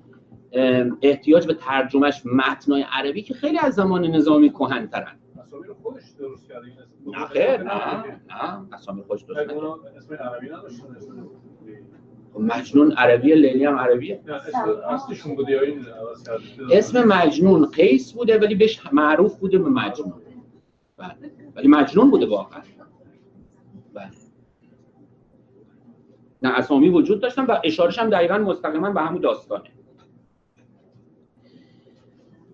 احتیاج 1.02 1.46
به 1.46 1.54
ترجمهش 1.54 2.22
متنای 2.24 2.84
عربی 2.92 3.22
که 3.22 3.34
خیلی 3.34 3.58
از 3.58 3.74
زمان 3.74 4.06
نظامی 4.06 4.50
کهن‌ترن. 4.50 5.16
مساوی 5.36 5.68
رو 5.68 5.74
خودش 5.74 6.02
درست 6.18 6.48
کرده 6.48 6.66
نه 7.06 7.26
خیر 7.26 7.56
نه 7.56 8.04
نه 8.04 8.74
اسامی 8.74 9.02
خوش 9.02 9.22
درست 9.22 9.80
اسم 9.96 10.14
عربی 10.14 10.46
نداشتن 10.46 10.96
اسم 10.96 11.28
مجنون 12.38 12.92
عربیه 12.92 13.34
لیلی 13.34 13.64
هم 13.64 13.78
عربیه. 13.78 14.20
نه 14.26 14.34
اسم 14.34 14.80
اصلشون 14.88 15.34
بوده 15.34 15.52
یا 15.52 15.60
این 15.60 15.86
عوض 15.86 16.22
کرده 16.22 16.76
اسم 16.76 17.08
مجنون 17.08 17.66
قیس 17.66 18.12
بوده 18.12 18.38
ولی 18.38 18.54
بهش 18.54 18.80
معروف 18.92 19.36
بوده 19.36 19.58
به 19.58 19.68
مجنون. 19.68 20.22
بله. 20.96 21.32
ولی 21.54 21.68
مجنون 21.68 22.10
بوده 22.10 22.26
واقعا. 22.26 22.60
بله. 23.94 24.10
نه 26.42 26.58
اسامی 26.58 26.88
وجود 26.88 27.20
داشتن 27.20 27.44
و 27.44 27.58
اشارش 27.64 27.98
هم 27.98 28.10
دقیقا 28.10 28.38
مستقیما 28.38 28.90
به 28.90 29.00
همون 29.00 29.20
داستانه. 29.20 29.70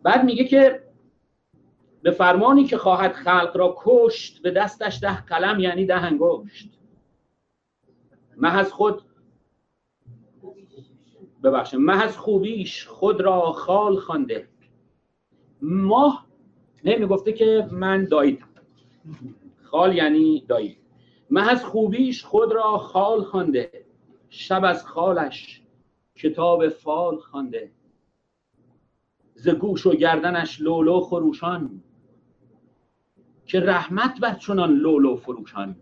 بعد 0.03 0.25
میگه 0.25 0.45
که 0.45 0.83
به 2.03 2.11
فرمانی 2.11 2.65
که 2.65 2.79
خواهد 2.79 3.13
خلق 3.13 3.57
را 3.57 3.75
کشت 3.79 4.43
به 4.43 4.51
دستش 4.51 4.99
ده 5.03 5.25
قلم 5.25 5.61
یعنی 5.61 5.87
ده 5.87 6.05
انگشت. 6.05 6.79
مه 8.37 8.59
از 8.59 8.73
خود 8.73 9.03
ببخشید 11.45 11.81
از 11.91 12.19
خوبیش 12.19 12.87
خود 12.87 13.21
را 13.21 13.53
خال 13.53 13.97
خوانده. 13.97 14.49
ماه 15.63 16.27
نمی 16.85 17.07
گفته 17.07 17.33
که 17.33 17.69
من 17.73 18.05
داییدم 18.05 18.49
خال 19.63 19.97
یعنی 19.97 20.45
دایی. 20.49 20.77
از 21.37 21.65
خوبیش 21.65 22.25
خود 22.25 22.53
را 22.53 22.79
خال 22.79 23.23
خوانده. 23.23 23.85
شب 24.29 24.65
از 24.65 24.87
خالش 24.87 25.63
کتاب 26.15 26.69
فال 26.69 27.17
خوانده. 27.17 27.71
ز 29.35 29.49
گوش 29.49 29.87
و 29.87 29.91
گردنش 29.91 30.61
لولو 30.61 31.01
خروشان. 31.01 31.83
که 33.47 33.61
رحمت 33.61 34.21
بر 34.21 34.35
چنان 34.35 34.73
لولو 34.73 35.17
فروشان. 35.17 35.77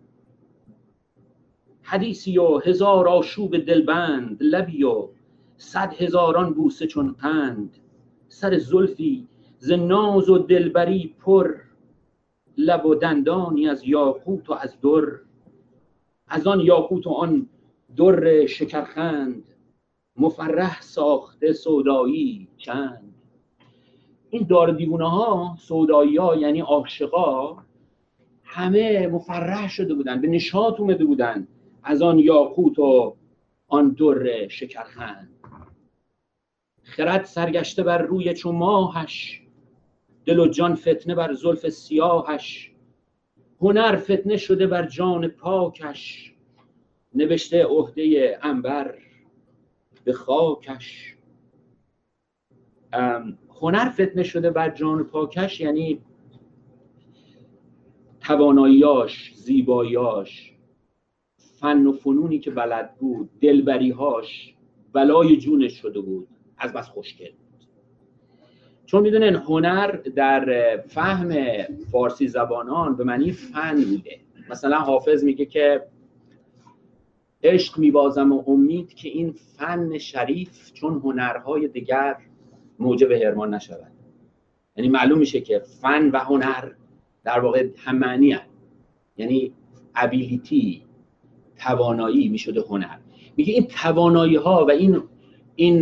حدیثی 1.82 2.38
و 2.38 2.58
هزار 2.58 3.08
آشوب 3.08 3.58
دلبند 3.58 4.38
لبی 4.40 4.84
و 4.84 5.08
صد 5.60 5.94
هزاران 5.94 6.54
بوسه 6.54 6.86
چون 6.86 7.12
قند 7.12 7.76
سر 8.28 8.58
زلفی 8.58 9.28
ز 9.58 9.72
ناز 9.72 10.28
و 10.28 10.38
دلبری 10.38 11.14
پر 11.20 11.54
لب 12.56 12.86
و 12.86 12.94
دندانی 12.94 13.68
از 13.68 13.84
یاقوت 13.84 14.50
و 14.50 14.52
از 14.52 14.80
در. 14.80 15.20
از 16.28 16.46
آن 16.46 16.60
یاقوت 16.60 17.06
و 17.06 17.10
آن 17.10 17.48
در 17.96 18.46
شکرخند 18.46 19.44
مفرح 20.16 20.80
ساخته 20.80 21.52
سودایی 21.52 22.48
چند. 22.56 23.14
این 24.30 24.46
دار 24.50 24.72
دیوانه 24.72 25.10
ها 25.10 25.56
سودایی 25.58 26.16
ها 26.16 26.36
یعنی 26.36 26.60
عاشقا 26.60 27.56
همه 28.44 29.06
مفرح 29.06 29.68
شده 29.68 29.94
بودن 29.94 30.20
به 30.20 30.28
نشاط 30.28 30.80
اومده 30.80 31.04
بودن 31.04 31.48
از 31.82 32.02
آن 32.02 32.18
یاقوت 32.18 32.78
و 32.78 33.16
آن 33.68 33.90
در 33.90 34.48
شکرخند. 34.48 35.39
خرد 36.82 37.24
سرگشته 37.24 37.82
بر 37.82 38.02
روی 38.02 38.34
چو 38.34 38.52
ماهش. 38.52 39.42
دل 40.24 40.38
و 40.38 40.48
جان 40.48 40.74
فتنه 40.74 41.14
بر 41.14 41.32
زلف 41.32 41.68
سیاهش. 41.68 42.72
هنر 43.60 43.96
فتنه 43.96 44.36
شده 44.36 44.66
بر 44.66 44.86
جان 44.86 45.28
پاکش. 45.28 46.34
نوشته 47.14 47.64
عهده 47.64 48.38
انبر 48.42 48.98
به 50.04 50.12
خاکش. 50.12 51.16
هنر 53.60 53.90
فتنه 53.90 54.22
شده 54.22 54.50
بر 54.50 54.70
جان 54.70 55.04
پاکش 55.04 55.60
یعنی 55.60 56.02
تواناییاش 58.20 59.32
زیباییاش 59.34 60.54
فن 61.36 61.86
و 61.86 61.92
فنونی 61.92 62.38
که 62.38 62.50
بلد 62.50 62.94
بود 62.98 63.30
دلبریهاش 63.40 64.54
بلای 64.92 65.36
جونش 65.36 65.72
شده 65.72 66.00
بود. 66.00 66.28
از 66.60 66.72
بس 66.72 66.88
خوشگل 66.88 67.30
بود. 67.30 67.66
چون 68.86 69.02
می‌دونن 69.02 69.34
هنر 69.34 69.90
در 69.90 70.76
فهم 70.88 71.34
فارسی 71.92 72.28
زبانان 72.28 72.96
به 72.96 73.04
معنی 73.04 73.32
فن 73.32 73.84
بوده. 73.84 74.20
مثلا 74.50 74.78
حافظ 74.78 75.24
میگه 75.24 75.46
که 75.46 75.82
عشق 77.42 77.78
میبازم 77.78 78.32
و 78.32 78.44
امید 78.46 78.94
که 78.94 79.08
این 79.08 79.32
فن 79.32 79.98
شریف 79.98 80.72
چون 80.72 81.00
هنرهای 81.04 81.68
دیگر 81.68 82.16
موجب 82.78 83.12
هرمان 83.12 83.54
نشود. 83.54 83.92
یعنی 84.76 84.88
معلوم 84.88 85.18
میشه 85.18 85.40
که 85.40 85.58
فن 85.58 86.10
و 86.10 86.18
هنر 86.18 86.72
در 87.24 87.40
واقع 87.40 87.68
هم 87.76 87.98
معنی 87.98 88.32
هست. 88.32 88.50
یعنی 89.16 89.52
ابیلیتی 89.94 90.82
توانایی 91.58 92.28
می‌شده 92.28 92.60
هنر. 92.60 92.98
میگه 93.36 93.52
این 93.52 93.66
توانایی 93.66 94.36
ها 94.36 94.66
و 94.66 94.70
این 94.70 95.02
این 95.60 95.80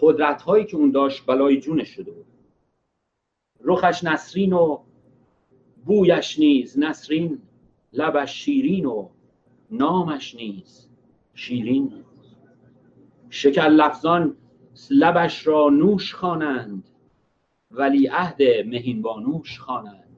قدرت 0.00 0.42
هایی 0.42 0.64
که 0.64 0.76
اون 0.76 0.90
داشت 0.90 1.26
بلای 1.26 1.60
جونش 1.60 1.88
شده 1.88 2.10
بود. 2.10 2.26
رخش 3.60 4.04
نسرین 4.04 4.52
و 4.52 4.78
بویش 5.84 6.38
نیز 6.38 6.78
نسرین 6.78 7.38
لبش 7.92 8.44
شیرین 8.44 8.86
و 8.86 9.08
نامش 9.70 10.34
نیز 10.34 10.88
شیرین 11.34 11.92
شکر 13.30 13.68
لفظان 13.68 14.36
لبش 14.90 15.46
را 15.46 15.68
نوش 15.68 16.14
خوانند 16.14 16.88
ولی 17.70 18.06
عهد 18.06 18.42
مهین 18.42 19.02
بانوش 19.02 19.58
خوانند. 19.58 20.16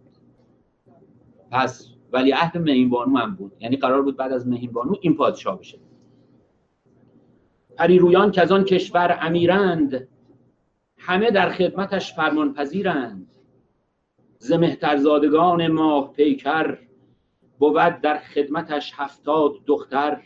پس 1.51 1.89
ولی 2.12 2.31
عهد 2.32 2.59
مهین 2.59 2.90
بانو 2.90 3.18
هم 3.18 3.35
بود. 3.35 3.52
یعنی 3.60 3.77
قرار 3.77 4.02
بود 4.02 4.16
بعد 4.16 4.32
از 4.32 4.48
مهین 4.48 4.72
بانو 4.72 4.94
این 5.01 5.14
پادشاه 5.14 5.59
بشه. 5.59 5.78
پریرویان 7.81 8.31
که 8.31 8.43
از 8.43 8.52
آن 8.52 8.65
کشور 8.65 9.19
امیرند 9.20 10.09
همه 10.98 11.31
در 11.31 11.51
خدمتش 11.51 12.15
فرمان 12.15 12.55
پذیرند 12.55 13.27
ز 14.39 14.52
مهترزادگان 14.52 15.69
ماه 15.69 16.12
پیکر 16.12 16.78
بود 17.59 18.01
در 18.01 18.19
خدمتش 18.19 18.93
هفتاد 18.97 19.52
دختر. 19.66 20.23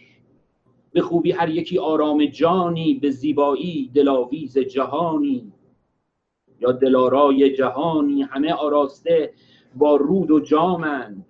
به 0.93 1.01
خوبی 1.01 1.32
هر 1.32 1.48
یکی 1.48 1.78
آرام 1.78 2.26
جانی 2.26 2.94
به 2.94 3.10
زیبایی 3.10 3.90
دلاویز 3.94 4.59
جهانی. 4.59 5.52
یا 6.60 6.72
دلارای 6.72 7.55
جهانی 7.55 8.22
همه 8.22 8.52
آراسته 8.52 9.32
با 9.74 9.97
رود 9.97 10.31
و 10.31 10.40
جامند. 10.40 11.26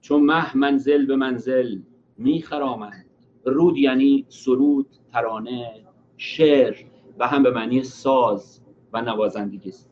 چون 0.00 0.22
مه 0.22 0.56
منزل 0.56 1.06
به 1.06 1.16
منزل 1.16 1.78
میخرامند. 2.18 3.09
رود 3.44 3.76
یعنی 3.76 4.24
سرود 4.28 4.86
ترانه 5.12 5.84
شعر 6.16 6.74
و 7.18 7.26
هم 7.26 7.42
به 7.42 7.50
معنی 7.50 7.82
ساز 7.82 8.60
و 8.92 9.02
نوازندگی 9.02 9.68
است 9.68 9.90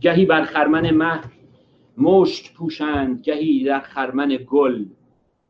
گهی 0.00 0.24
بر 0.24 0.44
خرمن 0.44 0.90
مه 0.90 1.20
مشک 1.98 2.54
پوشند 2.54 3.20
گهی 3.20 3.64
در 3.64 3.80
خرمن 3.80 4.38
گل 4.48 4.84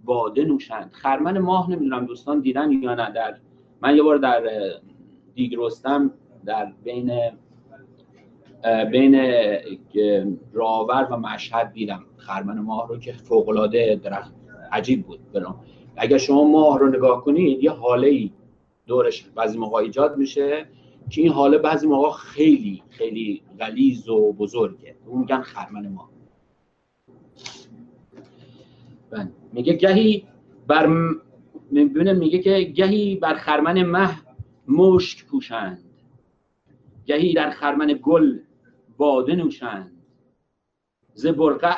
باده 0.04 0.44
نوشند. 0.44 0.92
خرمن 0.92 1.38
ماه 1.38 1.70
نمی‌دونم 1.70 2.06
دوستان 2.06 2.40
دیدن 2.40 2.72
یا 2.72 2.94
نه. 2.94 3.10
در 3.10 3.36
من 3.82 3.96
یه 3.96 4.02
بار 4.02 4.16
در 4.16 4.42
دیگ 5.34 5.54
رستم 5.58 6.10
در 6.44 6.72
بین 6.84 7.30
بین 8.90 9.16
راور 10.52 11.08
و 11.10 11.16
مشهد 11.16 11.72
دیدم 11.72 12.04
خرمن 12.16 12.58
ماه 12.58 12.88
رو 12.88 12.98
که 12.98 13.12
فوقلاده 13.12 14.00
درخت 14.04 14.34
عجیب 14.72 15.06
بود 15.06 15.32
برام 15.32 15.60
اگر 15.96 16.18
شما 16.18 16.44
ماه 16.44 16.78
رو 16.78 16.88
نگاه 16.88 17.24
کنید 17.24 17.64
یه 17.64 17.70
حاله 17.70 18.08
ای 18.08 18.30
دورش 18.86 19.26
بعضی 19.34 19.58
موقع 19.58 19.76
ایجاد 19.76 20.16
میشه 20.16 20.68
که 21.10 21.20
این 21.20 21.32
حاله 21.32 21.58
بعضی 21.58 21.86
موقع 21.86 22.10
خیلی 22.10 22.82
خیلی 22.88 23.42
غلیظ 23.58 24.08
و 24.08 24.32
بزرگه. 24.32 24.96
اون 25.06 25.20
میگن 25.20 25.40
خرمن 25.40 25.88
ماه 25.88 26.10
بله. 29.10 29.28
میگه 29.52 29.72
گهی 29.72 30.24
بر 30.66 30.86
می‌بینه 31.70 32.12
میگه 32.12 32.38
که 32.38 32.60
گهی 32.60 33.16
بر 33.16 33.34
خرمن 33.34 33.82
مه 33.82 34.18
مشک 34.68 35.26
پوشند. 35.26 35.84
گهی 37.06 37.34
در 37.34 37.50
خرمن 37.50 38.00
گل 38.02 38.38
باده 38.96 39.34
نوشند. 39.34 39.92
ز 41.14 41.26
برقع 41.26 41.76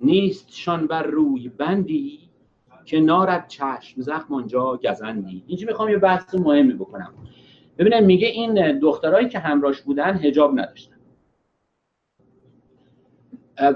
نیستشان 0.00 0.86
بر 0.86 1.02
روی 1.02 1.48
بندی. 1.48 2.23
که 2.84 3.00
نارد 3.00 3.48
چشم 3.48 4.00
زخم 4.00 4.34
آنجا 4.34 4.80
گزندی. 4.84 5.44
اینجا 5.46 5.66
می‌خوام 5.66 5.88
یه 5.88 5.98
بحث 5.98 6.34
مهمی 6.34 6.72
بکنم. 6.72 7.14
ببینم 7.78 8.04
میگه 8.04 8.28
این 8.28 8.78
دخترایی 8.78 9.28
که 9.28 9.38
همراش 9.38 9.82
بودن 9.82 10.16
هجاب 10.16 10.58
نداشتن. 10.58 10.94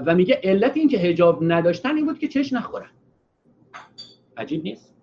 و 0.05 0.15
میگه 0.15 0.39
علت 0.43 0.77
این 0.77 0.87
که 0.87 0.97
هجاب 0.97 1.39
نداشتن 1.41 1.95
این 1.95 2.05
بود 2.05 2.19
که 2.19 2.27
چش 2.27 2.53
نخورن. 2.53 2.89
عجیب 4.37 4.63
نیست؟ 4.63 4.95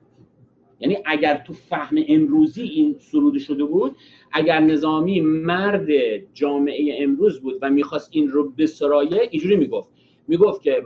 یعنی 0.81 0.99
اگر 1.05 1.43
تو 1.47 1.53
فهم 1.53 1.97
امروزی 2.09 2.63
این 2.63 2.97
سروده 2.99 3.39
شده 3.39 3.65
بود 3.65 3.97
اگر 4.33 4.61
نظامی 4.61 5.21
مرد 5.21 5.87
جامعه 6.35 6.97
امروز 7.03 7.41
بود 7.41 7.59
و 7.63 7.71
می‌خواست 7.71 8.09
این 8.13 8.29
رو 8.29 8.51
بسرایه 8.51 9.29
اینجوری 9.31 9.57
می‌گفت. 9.57 9.96
می‌گفت 10.29 10.63
که 10.63 10.85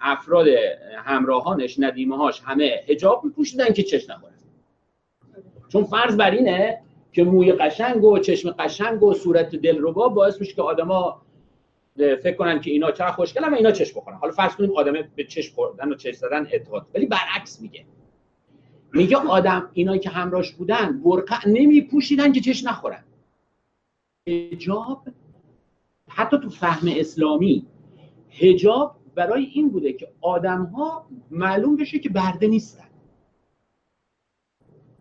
افراد 0.00 0.46
همراهانش 0.96 1.76
ندیمه 1.78 2.16
هاش 2.16 2.42
همه 2.44 2.80
هجاب 2.88 3.24
میپوشیدن 3.24 3.72
که 3.72 3.82
چش 3.82 4.10
نخورن 4.10 4.34
چون 5.68 5.84
فرض 5.84 6.16
بر 6.16 6.30
اینه 6.30 6.82
که 7.12 7.24
موی 7.24 7.52
قشنگ 7.52 8.04
و 8.04 8.18
چشم 8.18 8.50
قشنگ 8.50 9.02
و 9.02 9.14
صورت 9.14 9.56
دلربا 9.56 10.08
باعث 10.08 10.40
میشه 10.40 10.54
که 10.54 10.62
آدما 10.62 11.22
فکر 11.96 12.34
کنن 12.36 12.60
که 12.60 12.70
اینا 12.70 12.90
چرا 12.90 13.12
خوشگلن 13.12 13.52
و 13.52 13.56
اینا 13.56 13.72
چش 13.72 13.92
بخورن. 13.92 14.16
حالا 14.16 14.32
فرض 14.32 14.56
کنیم 14.56 14.76
آدم 14.76 14.92
به 15.16 15.24
چش 15.24 15.50
خوردن 15.50 15.88
و 15.88 15.94
چش 15.94 16.14
زدن 16.14 16.46
اعتقاد. 16.46 16.86
ولی 16.94 17.06
برعکس 17.06 17.60
میگه. 17.60 17.84
میگه 18.92 19.16
آدم 19.16 19.70
اینایی 19.72 20.00
که 20.00 20.10
همراش 20.10 20.52
بودن 20.52 21.02
برقع 21.02 21.48
نمی 21.48 21.80
پوشیدن 21.80 22.32
که 22.32 22.40
چش 22.40 22.64
نخورن. 22.64 23.04
هجاب 24.26 25.02
حتی 26.08 26.38
تو 26.38 26.50
فهم 26.50 26.88
اسلامی 26.96 27.66
هجاب 28.38 28.96
برای 29.14 29.44
این 29.44 29.70
بوده 29.70 29.92
که 29.92 30.12
آدم 30.20 30.64
ها 30.64 31.06
معلوم 31.30 31.76
بشه 31.76 31.98
که 31.98 32.08
برده 32.08 32.46
نیستن. 32.46 32.84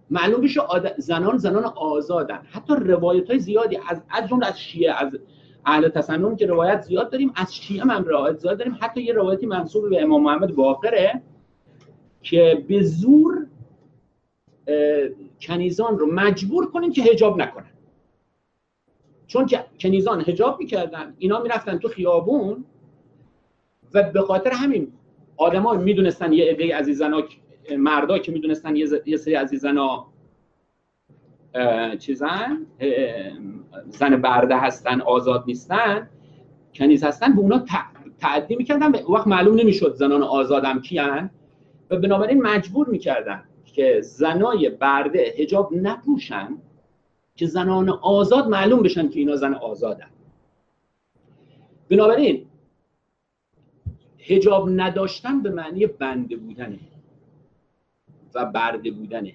معلوم 0.09 0.41
بشه 0.41 0.61
زنان 0.97 1.37
زنان 1.37 1.63
آزادن. 1.63 2.41
حتی 2.51 2.73
روایت 2.75 3.29
های 3.29 3.39
زیادی 3.39 3.79
از 3.89 4.01
از 4.09 4.29
جمله 4.29 4.47
از 4.47 4.59
شیعه 4.59 4.93
از 4.93 5.19
اهل 5.65 5.89
تسنن 5.89 6.35
که 6.35 6.45
روایت 6.45 6.81
زیاد 6.81 7.11
داریم 7.11 7.31
از 7.35 7.55
شیعه 7.55 7.83
هم 7.83 8.03
روایت 8.03 8.37
زیاد 8.37 8.57
داریم. 8.57 8.77
حتی 8.81 9.01
یه 9.01 9.13
روایتی 9.13 9.45
منصوب 9.45 9.89
به 9.89 10.01
امام 10.01 10.23
محمد 10.23 10.55
باقره 10.55 11.21
که 12.21 12.65
به 12.67 12.83
زور 12.83 13.47
کنیزان 15.41 15.99
رو 15.99 16.13
مجبور 16.13 16.71
کنین 16.71 16.91
که 16.91 17.01
هجاب 17.01 17.41
نکنن. 17.41 17.71
چون 19.27 19.45
که 19.45 19.65
کنیزان 19.79 20.21
هجاب 20.21 20.59
می‌کردن 20.59 21.15
اینا 21.17 21.39
می‌رفتن 21.39 21.77
تو 21.77 21.87
خیابون 21.87 22.65
و 23.93 24.03
به 24.03 24.21
خاطر 24.21 24.51
همین 24.51 24.93
آدما 25.37 25.73
می‌دونستن 25.73 26.33
یه 26.33 26.51
عده 26.51 26.75
عزیزانا 26.77 27.23
مردا 27.77 28.19
که 28.19 28.31
می‌دونستن 28.31 28.75
یه 28.75 29.17
سری 29.17 29.33
عزیزانا 29.33 30.07
چیزن 31.99 32.65
زن 33.89 34.21
برده 34.21 34.57
هستن 34.57 35.01
آزاد 35.01 35.43
نیستن 35.47 36.09
کنیز 36.73 37.03
هستن 37.03 37.33
به 37.33 37.39
اونا 37.39 37.65
تعدی 38.19 38.55
می‌کردن 38.55 38.91
وقت 38.91 39.27
معلوم 39.27 39.55
نمی‌شد 39.55 39.95
زنان 39.95 40.23
آزادم 40.23 40.81
کیان 40.81 41.29
و 41.89 41.97
بنابراین 41.97 42.41
مجبور 42.41 42.89
می‌کردن 42.89 43.43
که 43.65 44.01
زنای 44.01 44.69
برده 44.69 45.33
هجاب 45.37 45.73
نپوشن 45.73 46.57
که 47.35 47.45
زنان 47.45 47.89
آزاد 47.89 48.47
معلوم 48.47 48.81
بشن 48.83 49.09
که 49.09 49.19
اینا 49.19 49.35
زن 49.35 49.53
آزادن. 49.53 50.07
بنابراین 51.89 52.45
هجاب 54.21 54.69
نداشتن 54.69 55.41
به 55.41 55.49
معنی 55.49 55.87
بنده 55.87 56.35
بودنه 56.35 56.79
و 58.35 58.45
برده 58.45 58.91
بودنه. 58.91 59.33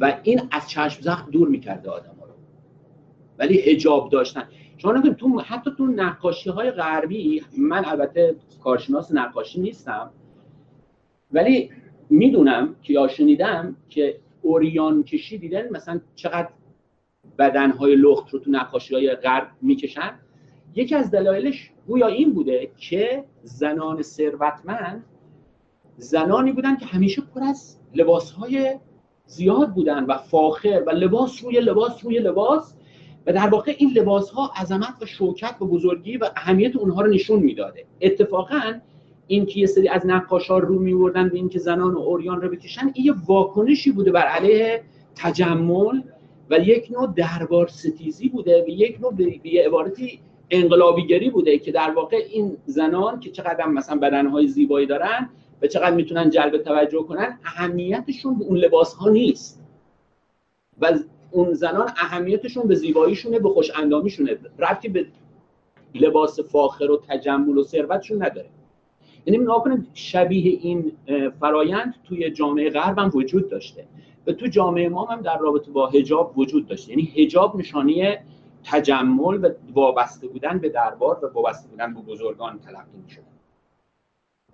و 0.00 0.20
این 0.22 0.40
از 0.50 0.70
چشم 0.70 1.02
زخم 1.02 1.30
دور 1.30 1.48
می‌کرده 1.48 1.90
آدم 1.90 2.14
ها 2.20 2.26
رو. 2.26 2.32
ولی 3.38 3.58
هجاب 3.60 4.10
داشتن. 4.10 4.48
شما 4.76 4.92
نکنید 4.92 5.16
تو 5.16 5.40
حتی 5.40 5.70
تو 5.78 5.86
نقاشی 5.86 6.50
های 6.50 6.70
غربی 6.70 7.42
من 7.58 7.84
البته 7.84 8.36
کارشناس 8.64 9.12
نقاشی 9.12 9.60
نیستم 9.60 10.10
ولی 11.32 11.70
می‌دونم 12.10 12.76
که 12.82 12.92
یا 12.92 13.08
شنیدم 13.08 13.76
که 13.88 14.20
اوریان 14.42 15.02
کشی 15.02 15.38
دیدن 15.38 15.68
مثلا 15.68 16.00
چقدر 16.14 16.48
بدنهای 17.38 17.96
لخت 17.96 18.30
رو 18.30 18.38
تو 18.38 18.50
نقاشی 18.50 18.94
های 18.94 19.14
غرب 19.14 19.48
می‌کشن. 19.62 20.18
یکی 20.76 20.94
از 20.94 21.10
دلایلش 21.10 21.70
گویا 21.86 22.06
این 22.06 22.32
بوده 22.32 22.70
که 22.76 23.24
زنان 23.42 24.02
ثروتمند 24.02 25.04
زنانی 25.96 26.52
بودن 26.52 26.76
که 26.76 26.86
همیشه 26.86 27.22
پر 27.34 27.42
از 27.42 27.76
لباسهای 27.94 28.78
زیاد 29.26 29.74
بودن 29.74 30.04
و 30.04 30.16
فاخر 30.16 30.82
و 30.86 30.90
لباس 30.90 31.44
روی 31.44 31.60
لباس 31.60 32.04
روی 32.04 32.18
لباس 32.18 32.74
و 33.26 33.32
در 33.32 33.48
واقع 33.48 33.74
این 33.78 33.90
لباس 33.90 34.30
ها 34.30 34.50
عظمت 34.56 34.94
و 35.02 35.06
شوکت 35.06 35.56
و 35.60 35.66
بزرگی 35.66 36.16
و 36.16 36.30
اهمیت 36.36 36.76
اونها 36.76 37.02
رو 37.02 37.10
نشون 37.10 37.42
می‌داده. 37.42 37.84
اتفاقا 38.00 38.80
این 39.26 39.46
که 39.46 39.60
یه 39.60 39.66
سری 39.66 39.88
از 39.88 40.06
نقاشا 40.06 40.58
رو 40.58 40.78
میوردن 40.78 41.28
به 41.28 41.36
اینکه 41.36 41.58
زنان 41.58 41.94
و 41.94 41.98
اوریان 41.98 42.40
رو 42.40 42.50
بکشن 42.50 42.90
این 42.94 43.06
یه 43.06 43.14
واکنشی 43.26 43.92
بوده 43.92 44.12
بر 44.12 44.26
علیه 44.26 44.82
تجمل 45.14 46.02
و 46.50 46.58
یک 46.58 46.90
نوع 46.90 47.12
دربار 47.16 47.66
ستیزی 47.66 48.28
بوده 48.28 48.64
و 48.64 48.68
یک 48.68 49.00
نوع 49.00 49.14
به 49.14 49.40
عبارتی 49.66 50.20
انقلابیگری 50.54 51.30
بوده 51.30 51.58
که 51.58 51.72
در 51.72 51.90
واقع 51.90 52.16
این 52.30 52.56
زنان 52.66 53.20
که 53.20 53.30
چقدر 53.30 53.66
مثلا 53.66 53.98
بدنهای 53.98 54.46
زیبایی 54.46 54.86
دارن 54.86 55.30
و 55.62 55.66
چقدر 55.66 55.94
می‌تونن 55.94 56.30
جلب 56.30 56.62
توجه 56.62 57.02
کنن 57.02 57.38
اهمیتشون 57.44 58.38
به 58.38 58.44
اون 58.44 58.56
لباس 58.56 58.94
ها 58.94 59.10
نیست. 59.10 59.60
و 60.80 60.98
اون 61.30 61.52
زنان 61.52 61.88
اهمیتشون 61.96 62.68
به 62.68 62.74
زیباییشونه 62.74 63.38
به 63.38 63.48
خوش 63.48 63.70
اندامیشونه 63.78 64.36
ربطی 64.58 64.88
به 64.88 65.06
لباس 65.94 66.40
فاخر 66.40 66.90
و 66.90 67.02
تجمل 67.08 67.58
و 67.58 67.62
ثروتشون 67.64 68.22
نداره. 68.22 68.48
یعنی 69.26 69.38
نگاه 69.38 69.64
کنید 69.64 69.86
شبیه 69.94 70.58
این 70.62 70.92
فرایند 71.40 71.94
توی 72.04 72.30
جامعه 72.30 72.70
غرب 72.70 72.98
هم 72.98 73.10
وجود 73.14 73.50
داشته. 73.50 73.84
و 74.26 74.32
تو 74.32 74.46
جامعه 74.46 74.88
ما 74.88 75.04
هم 75.04 75.20
در 75.20 75.38
رابطه 75.38 75.70
با 75.70 75.86
حجاب 75.86 76.38
وجود 76.38 76.66
داشته. 76.66 76.90
یعنی 76.90 77.02
حجاب 77.02 77.56
نشانه 77.56 78.24
تجمل 78.64 79.44
و 79.44 79.48
وابسته 79.72 80.28
بودن 80.28 80.58
به 80.58 80.68
دربار 80.68 81.24
و 81.24 81.28
وابسته 81.32 81.68
بودن 81.68 81.94
به 81.94 82.00
بزرگان 82.00 82.58
تلقی 82.58 82.98
می‌شد. 83.04 83.22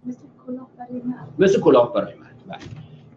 مثل 0.06 0.18
کلاه 0.46 0.70
برای 0.78 1.02
مرد. 1.02 1.28
مثل 1.38 1.60
کلاه 1.60 1.92
برای 1.92 2.14
مرد 2.14 2.36
بله. 2.46 2.58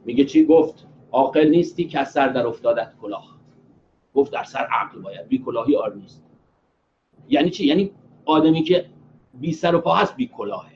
میگه 0.06 0.26
چی 0.26 0.46
گفت؟ 0.46 0.88
عاقل 1.12 1.50
نیستی 1.50 1.86
که 1.86 2.00
از 2.00 2.12
سر 2.12 2.28
در 2.28 2.48
افتادت 2.48 2.94
کلاه. 3.02 3.36
گفت 4.16 4.32
در 4.32 4.44
سر 4.44 4.68
عقل 4.72 5.02
باید 5.02 5.28
بی 5.28 5.40
کلاهی 5.40 5.76
آر 5.76 5.94
نیست. 5.94 6.24
یعنی 7.30 7.50
چی؟ 7.50 7.66
یعنی 7.66 7.92
آدمی 8.26 8.64
که 8.64 8.86
بی 9.34 9.54
سر 9.54 9.76
و 9.76 9.80
پا 9.82 9.96
هست 9.96 10.16
بی 10.16 10.28
کلاهه. 10.28 10.72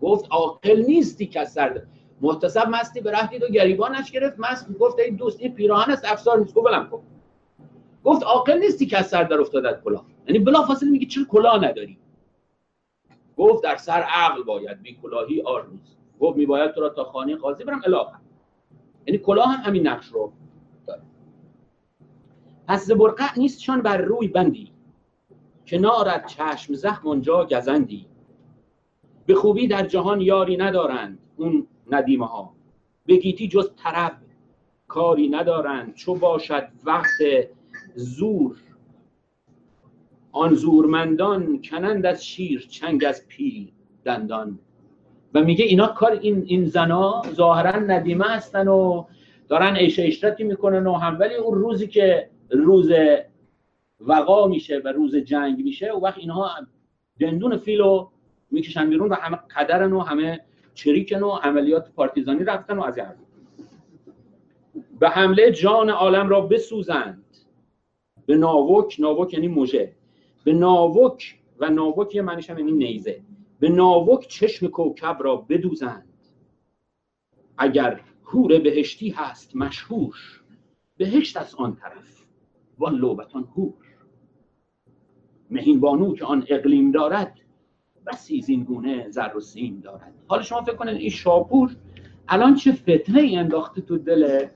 گفت 0.00 0.26
عاقل 0.30 0.84
نیستی 0.86 1.26
که 1.26 1.40
از 1.40 1.52
سر 1.52 1.68
در- 1.68 1.82
محتسب 2.20 2.68
مستی 2.68 3.00
به 3.00 3.12
و 3.42 3.52
گریبانش 3.52 4.10
گرفت 4.10 4.36
مست 4.38 4.78
گفت 4.78 4.98
ای 4.98 5.10
دوست 5.10 5.40
این 5.40 5.54
پیراهن 5.54 5.92
است 5.92 6.04
افسار 6.04 6.38
نیست. 6.38 6.54
گفت 6.54 6.66
بلم 6.66 6.88
کن. 6.90 7.02
گفت 8.06 8.22
عاقل 8.22 8.58
نیستی 8.58 8.86
که 8.86 8.98
از 8.98 9.08
سر 9.08 9.24
در 9.24 9.40
افتادت 9.40 9.82
کلاه. 9.84 10.06
یعنی 10.28 10.38
بلافاصله 10.38 10.90
میگه 10.90 11.06
چرا 11.06 11.24
کلاه 11.24 11.64
نداری؟ 11.64 11.98
گفت 13.36 13.64
در 13.64 13.76
سر 13.76 14.02
عقل 14.02 14.42
باید 14.42 14.82
بی 14.82 14.98
کلاهی 15.02 15.42
آر 15.42 15.66
نیست 15.66 15.96
گفت 16.20 16.36
میباید 16.36 16.72
تو 16.72 16.80
را 16.80 16.88
تا 16.88 17.04
خانه 17.04 17.36
قاضی 17.36 17.64
برم 17.64 17.82
الاخر 17.86 18.18
یعنی 19.06 19.18
کلاه 19.18 19.48
هم 19.48 19.64
همین 19.64 19.86
نقش 19.86 20.06
رو 20.06 20.32
داره. 20.86 21.02
پس 22.68 22.90
برقع 22.90 23.38
نیستشان 23.38 23.82
بر 23.82 23.96
روی 23.96 24.28
بندی 24.28 24.72
کنارت 25.66 26.26
چشم 26.26 26.74
زخم 26.74 27.08
آنجا 27.08 27.44
گزندی. 27.44 28.06
به 29.26 29.34
خوبی 29.34 29.68
در 29.68 29.86
جهان 29.86 30.20
یاری 30.20 30.56
ندارند 30.56 31.18
اون 31.36 31.66
ندیمه 31.90 32.26
ها 32.26 32.52
به 33.06 33.16
گیتی 33.16 33.48
جز 33.48 33.70
طرب 33.76 34.16
کاری 34.88 35.28
ندارند 35.28 35.94
چو 35.94 36.14
باشد 36.14 36.68
وقت 36.84 37.20
زور. 37.96 38.56
آن 40.32 40.54
زورمندان 40.54 41.62
کنند 41.62 42.06
از 42.06 42.26
شیر 42.26 42.66
چنگ 42.70 43.04
از 43.04 43.26
پیل 43.28 43.70
دندان. 44.04 44.58
و 45.34 45.44
میگه 45.44 45.64
اینا 45.64 45.86
کار 45.86 46.12
این 46.12 46.44
این 46.46 46.66
زنا 46.66 47.22
ظاهرا 47.34 47.78
ندیمه 47.78 48.24
هستن 48.24 48.68
و 48.68 49.04
دارن 49.48 49.76
عیش 49.76 49.98
اشرتی 49.98 50.44
می‌کنن 50.44 50.86
و 50.86 50.92
هم. 50.92 51.20
ولی 51.20 51.34
اون 51.34 51.58
روزی 51.58 51.86
که 51.86 52.30
روز 52.50 52.90
وقا 54.00 54.46
میشه 54.46 54.78
و 54.84 54.88
روز 54.88 55.16
جنگ 55.16 55.62
میشه 55.62 55.92
و 55.92 56.00
وقت 56.00 56.18
اینها 56.18 56.50
دندون 57.20 57.56
فیلو 57.56 58.08
می‌کشن 58.50 58.90
بیرون 58.90 59.08
و 59.08 59.14
همه 59.14 59.36
قدرن 59.56 59.92
و 59.92 60.00
همه 60.00 60.40
چریکن 60.74 61.22
و 61.22 61.30
عملیات 61.30 61.90
پارتیزانی 61.90 62.44
رفتن 62.44 62.78
و 62.78 62.82
از. 62.82 62.96
به 65.00 65.08
حمله 65.08 65.50
جان 65.50 65.90
عالم 65.90 66.28
را 66.28 66.40
بسوزند. 66.40 67.22
به 68.26 68.36
ناوک 68.36 68.96
ناوک 68.98 69.34
یعنی 69.34 69.48
موژه. 69.48 69.92
به 70.44 70.52
ناوک 70.52 71.38
و 71.58 71.70
ناوک 71.70 72.14
یه 72.14 72.22
معنیش 72.22 72.50
هم 72.50 72.58
یعنی 72.58 72.72
نیزه. 72.72 73.22
به 73.60 73.68
ناوک 73.68 74.28
چشم 74.28 74.66
کوکب 74.66 75.18
را 75.20 75.36
بدوزند. 75.36 76.08
اگر 77.58 78.00
هور 78.24 78.58
بهشتی 78.58 79.10
هست 79.10 79.56
مشهور 79.56 80.16
بهشت 80.96 81.36
از 81.36 81.54
آن 81.54 81.76
طرف 81.76 82.26
و 82.78 82.86
لوبتان 82.86 83.44
هور 83.56 83.74
مهین 85.50 85.80
بانو 85.80 86.14
که 86.14 86.24
آن 86.24 86.46
اقلیم 86.48 86.90
دارد 86.90 87.40
بسی 88.06 88.40
زین 88.40 88.64
گونه 88.64 89.10
زر 89.10 89.36
و 89.36 89.40
سیم 89.40 89.80
دارد. 89.80 90.14
حالا 90.26 90.42
شما 90.42 90.62
فکر 90.62 90.74
کنید 90.74 90.96
این 90.96 91.10
شاپور 91.10 91.76
الان 92.28 92.54
چه 92.54 92.72
فتنه 92.72 93.20
ای 93.20 93.36
انداخته 93.36 93.80
تو 93.80 93.98
دل 93.98 94.46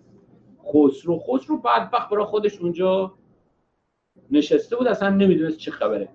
خسرو. 0.64 1.18
خسرو 1.18 1.58
بدبخت 1.58 2.10
برای 2.10 2.24
خودش 2.24 2.58
اونجا. 2.58 3.14
نشسته 4.30 4.76
بود 4.76 4.86
اصلا 4.86 5.10
نمی‌دونست 5.10 5.58
چه 5.58 5.70
خبره. 5.70 6.08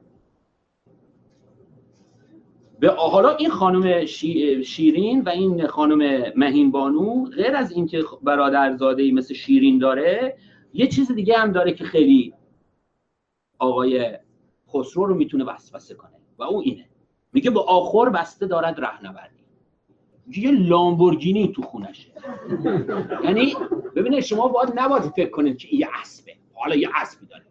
به 2.80 2.92
حالا 2.92 3.36
این 3.36 3.50
خانم 3.50 4.06
شی- 4.06 4.64
شیرین 4.64 5.22
و 5.22 5.30
این 5.30 5.68
خانم 5.68 6.32
مهین 6.36 6.72
بانو 6.72 7.26
غیر 7.26 7.56
از 7.56 7.72
اینکه 7.72 8.04
برادرزاده 8.24 9.04
ای 9.04 9.12
مثل 9.12 9.34
شیرین 9.34 9.80
داره 9.80 10.38
یه 10.74 10.88
چیز 10.88 11.12
دیگه 11.12 11.38
هم 11.38 11.52
داره 11.52 11.74
که 11.74 11.84
خیلی 11.84 12.34
آقای 13.60 14.18
خسرو 14.74 15.06
رو 15.06 15.16
می‌تونه 15.16 15.44
وسوسه 15.44 15.96
کنه 15.96 16.12
و 16.38 16.44
او 16.44 16.62
اینه. 16.62 16.86
میگه 17.34 17.50
با 17.50 17.62
آخر 17.62 18.10
بسته 18.10 18.48
دارد 18.48 18.80
رهنوردی. 18.82 19.36
یه 20.38 20.52
لامبورگینی 20.52 21.48
تو 21.56 21.62
خونشه 21.62 22.08
یعنی 23.24 23.54
ببینید 23.96 24.20
شما 24.20 24.48
باید 24.48 24.74
نباید 24.76 25.04
فکر 25.04 25.30
کنید 25.30 25.58
که 25.58 25.76
یه 25.76 25.88
اسبه. 26.02 26.32
حالا 26.54 26.76
یه 26.76 26.90
اسبی 26.96 27.26
داره. 27.26 27.45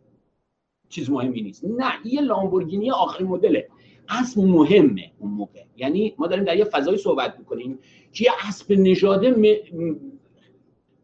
چیز 0.95 1.11
مهمی 1.11 1.43
نیست. 1.43 1.65
نه 1.65 1.93
یه 2.05 2.21
لامبورگینی 2.21 2.91
آخرین 2.91 3.29
مدله. 3.29 3.69
اسب 4.09 4.41
مهمه 4.41 5.13
اون 5.19 5.31
موقع. 5.31 5.65
یعنی 5.77 6.15
ما 6.19 6.27
داریم 6.27 6.45
در 6.45 6.57
یه 6.57 6.65
فضایی 6.65 6.99
صحبت 6.99 7.39
می‌کنیم 7.39 7.79
که 8.13 8.25
یه 8.25 8.31
اسب 8.49 8.73
نژاده 8.73 9.31
م- 9.31 9.79
م- 9.83 9.97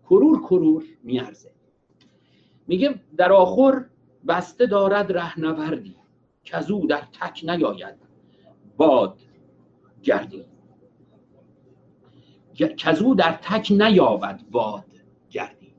کرور 0.05 0.41
کرور 0.41 0.85
میارزه. 1.03 1.51
میگه 2.67 2.95
در 3.17 3.33
آخر 3.33 3.85
بسته 4.29 4.67
دارد 4.67 5.13
رهنوردی 5.13 5.97
که 6.45 6.57
از 6.57 6.67
در 6.89 7.03
تک 7.21 7.45
نیاید. 7.45 7.95
باد 8.77 9.21
گردی 10.03 10.45
که 12.55 13.03
او 13.03 13.15
در 13.15 13.33
تک 13.33 13.73
نیابد 13.73 14.41
باد 14.51 14.85
گردی 15.31 15.73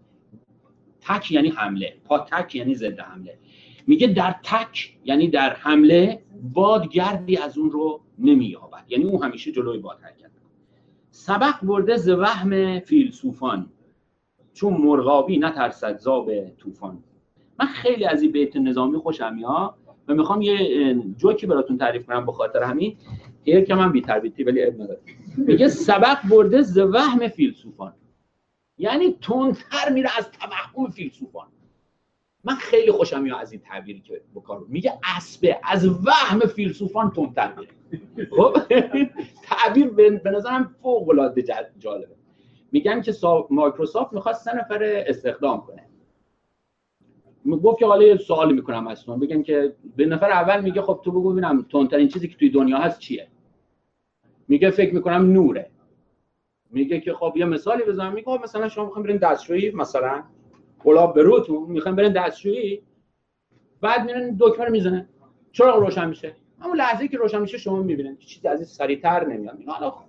تک 1.01 1.31
یعنی 1.31 1.49
حمله. 1.49 1.97
پا 2.05 2.19
تک 2.19 2.55
یعنی 2.55 2.75
ضد 2.75 2.99
حمله. 2.99 3.37
میگه 3.87 4.07
در 4.07 4.35
تک 4.43 4.97
یعنی 5.05 5.27
در 5.27 5.53
حمله 5.53 6.23
باد 6.53 6.89
گردی 6.89 7.37
از 7.37 7.57
اون 7.57 7.71
رو 7.71 8.01
نمییابد. 8.19 8.85
یعنی 8.89 9.03
اون 9.03 9.23
همیشه 9.23 9.51
جلوی 9.51 9.77
باد 9.77 9.99
حرکت. 10.01 10.31
سبق 11.11 11.61
برده 11.63 11.97
ز 11.97 12.09
وهم 12.09 12.79
فیلسوفان. 12.79 13.69
چون 14.53 14.73
مرغابی 14.73 15.37
نترسد 15.37 15.97
زاب 15.97 16.49
طوفان. 16.49 17.03
من 17.59 17.65
خیلی 17.65 18.05
از 18.05 18.21
این 18.21 18.31
بیت 18.31 18.55
نظامی 18.55 18.97
خوشم 18.97 19.35
میاد 19.35 19.73
و 20.07 20.13
می‌خوام 20.13 20.41
یه 20.41 20.95
جوکی 21.17 21.47
براتون 21.47 21.77
تعریف 21.77 22.05
کنم 22.05 22.25
به 22.25 22.31
خاطر 22.31 22.63
همین. 22.63 22.97
یه 23.45 23.61
که 23.61 23.75
من 23.75 23.91
بی 23.91 24.01
تربیتی 24.01 24.43
ولی 24.43 24.63
اب 24.63 24.81
نداره 24.81 24.99
میگه 25.37 25.67
سبق 25.67 26.17
برده 26.29 26.61
ز 26.61 26.77
وهم 26.77 27.27
فیلسوفان. 27.27 27.93
یعنی 28.77 29.17
تندتر 29.21 29.89
میره 29.93 30.09
از 30.17 30.31
توهم 30.31 30.89
فیلسوفان. 30.89 31.47
من 32.43 32.55
خیلی 32.55 32.91
خوشم 32.91 33.21
میاد 33.21 33.41
از 33.41 33.51
این 33.51 33.61
تعبیری 33.61 34.01
که 34.01 34.21
بکار 34.35 34.65
میگه 34.67 34.99
اسبه 35.17 35.59
از 35.63 35.87
وهم 35.87 36.39
فیلسوفان 36.39 37.11
تندتر 37.11 37.53
میره. 37.53 37.71
خب؟ 38.29 38.57
تعبیر 39.49 39.89
به 39.89 40.31
نظرم 40.31 40.75
فوق 40.81 41.09
العاده 41.09 41.41
جا- 41.41 41.55
جالبه. 41.79 42.15
میگن 42.71 43.01
که 43.01 43.11
سا... 43.11 43.47
مایکروسافت 43.49 44.13
می‌خواست 44.13 44.45
سه 44.45 44.55
نفر 44.55 44.83
استخدام 44.83 45.61
کنه. 45.61 45.87
گفت 47.57 47.79
که 47.79 47.85
حالا 47.85 48.03
یه 48.03 48.17
سوالی 48.17 48.53
می‌کنم 48.53 48.87
ازتون. 48.87 49.19
بگن 49.19 49.43
که 49.43 49.75
به 49.95 50.05
نفر 50.05 50.31
اول 50.31 50.61
میگه 50.61 50.81
خب 50.81 51.01
تو 51.03 51.11
بگو 51.11 51.31
ببینم 51.31 51.61
تندترین 51.71 52.07
چیزی 52.07 52.27
که 52.27 52.37
توی 52.37 52.49
دنیا 52.49 52.77
هست 52.77 52.99
چیه. 52.99 53.27
میگه 54.47 54.69
فکر 54.69 54.93
می‌کنم 54.93 55.33
نوره. 55.33 55.71
میگه 56.71 56.99
که 56.99 57.13
خب 57.13 57.33
یه 57.35 57.45
مثالی 57.45 57.83
بزنم. 57.83 58.13
میگه 58.13 58.25
خب 58.25 58.39
مثلا 58.43 58.69
شما 58.69 58.85
می‌خوایم 58.85 59.03
برین 59.07 59.17
دستشویی 59.17 59.71
مثلا 59.71 60.23
گلاب 60.83 61.13
به 61.13 61.23
روتون 61.23 61.69
می‌خوایم 61.69 61.95
برین 61.95 62.13
دستشویی. 62.13 62.81
بعد 63.81 64.05
میرن 64.05 64.37
دکمه 64.39 64.65
رو 64.65 64.71
می‌زنه 64.71 65.09
چراغ 65.51 65.79
روشن 65.79 66.09
میشه. 66.09 66.35
همون 66.59 66.77
لحظه 66.77 67.07
که 67.07 67.17
روشن 67.17 67.41
میشه 67.41 67.57
شما 67.57 67.83
می‌بینید 67.83 68.19
چیزی 68.19 68.47
از 68.47 68.59
این 68.59 68.65
سریعتر 68.65 69.27
نمیاد. 69.27 69.57
میگه 69.57 69.71
حالا 69.71 69.91
خب. 69.91 70.05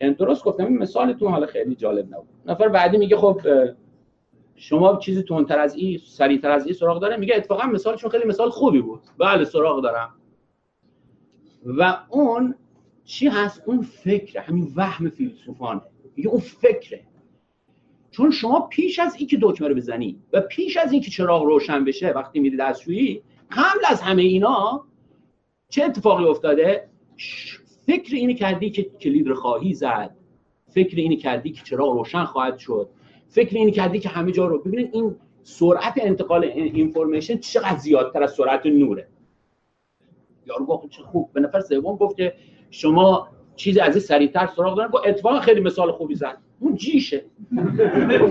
یعنی 0.00 0.14
درست 0.14 0.44
گفتم 0.44 0.64
این 0.66 0.78
مثالتون 0.78 1.30
حالا 1.30 1.46
خیلی 1.46 1.74
جالب 1.74 2.14
نبود. 2.14 2.28
نفر 2.46 2.68
بعدی 2.68 2.96
میگه 2.96 3.16
خب 3.16 3.40
شما 4.56 4.96
چیزی 4.96 5.22
تندتر 5.22 5.58
از 5.58 5.74
این 5.74 5.98
سریعتر 5.98 6.50
از 6.50 6.66
این 6.66 6.74
سراغ 6.74 7.00
داره. 7.00 7.16
میگه 7.16 7.36
اتفاقا 7.36 7.66
مثالشون 7.66 8.10
خیلی 8.10 8.24
مثال 8.24 8.50
خوبی 8.50 8.80
بود. 8.80 9.00
بله 9.18 9.44
سراغ 9.44 9.82
دارم. 9.82 10.14
و 11.64 11.98
اون 12.08 12.54
چی 13.04 13.28
هست؟ 13.28 13.62
اون 13.66 13.82
فکره 13.82 14.40
همین 14.40 14.72
وهم 14.76 15.10
فیلسوفانه. 15.10 15.82
میگه 16.16 16.28
اون 16.28 16.40
فکره. 16.40 17.04
چون 18.14 18.30
شما 18.30 18.60
پیش 18.60 18.98
از 18.98 19.14
اینکه 19.18 19.38
دکمه 19.42 19.68
رو 19.68 19.74
بزنی 19.74 20.18
و 20.32 20.40
پیش 20.40 20.76
از 20.76 20.92
اینکه 20.92 21.10
چراغ 21.10 21.42
روشن 21.42 21.84
بشه 21.84 22.08
وقتی 22.08 22.40
میری 22.40 22.56
دستشویی 22.56 23.22
قبل 23.50 23.80
از 23.88 24.00
همه 24.00 24.22
اینا 24.22 24.84
چه 25.68 25.84
اتفاقی 25.84 26.24
افتاده؟ 26.24 26.88
فکر 27.86 28.14
اینی 28.14 28.34
کردی 28.34 28.70
که 28.70 28.82
کلید 28.82 29.28
رو 29.28 29.34
خواهی 29.34 29.74
زد. 29.74 30.16
فکر 30.70 30.96
اینی 30.96 31.16
کردی 31.16 31.52
که 31.52 31.62
چراغ 31.64 31.92
روشن 31.92 32.24
خواهد 32.24 32.58
شد. 32.58 32.88
فکر 33.28 33.56
اینی 33.56 33.72
کردی 33.72 33.98
که 33.98 34.08
همه 34.08 34.32
جا 34.32 34.46
رو 34.46 34.58
ببینید 34.58 34.90
این 34.92 35.16
سرعت 35.42 35.94
انتقال 35.96 36.44
اینفورمیشن 36.44 37.38
چقدر 37.38 37.76
زیادتر 37.76 38.22
از 38.22 38.34
سرعت 38.34 38.66
نوره. 38.66 39.08
یارو 40.46 40.66
گفت 40.66 40.88
چه 40.88 41.02
خوب. 41.02 41.30
به 41.32 41.40
نفر 41.40 41.60
سوم 41.60 41.96
گفت 41.96 42.16
که 42.16 42.34
شما 42.70 43.28
چیزی 43.56 43.80
از 43.80 43.96
این 43.96 44.04
سریعتر 44.04 44.46
سراغ 44.56 44.76
دارن. 44.76 44.90
گفت 44.90 45.06
اتفاقا 45.06 45.40
خیلی 45.40 45.60
مثال 45.60 45.92
خوبی 45.92 46.14
زد. 46.14 46.38
اون 46.64 46.76
جیشه. 46.76 47.24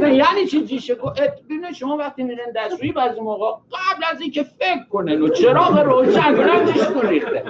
یعنی 0.02 0.46
چی 0.52 0.66
جیشه؟ 0.66 0.96
ببینید 0.96 1.72
شما 1.72 1.98
وقتی 1.98 2.24
میرن 2.24 2.52
دستشویی 2.56 2.92
بعضی 2.92 3.20
موقع 3.20 3.52
قبل 3.52 4.04
از 4.12 4.22
اینکه 4.22 4.44
فکر 4.44 4.84
کنن 4.90 5.22
و 5.22 5.30
چراغ 5.30 5.80
روشن 5.80 6.36
کنن 6.36 6.74
چشتون 6.74 7.02
ریخته. 7.02 7.44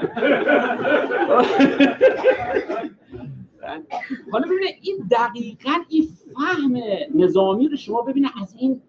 حالا 4.32 4.46
ببینید 4.46 4.76
این 4.82 4.98
دقیقا 5.12 5.74
این 5.90 6.08
فهم 6.36 6.78
نظامی 7.16 7.68
رو 7.68 7.78
شما 7.78 8.02
ببینید 8.02 8.32
از 8.42 8.56
این 8.60 8.82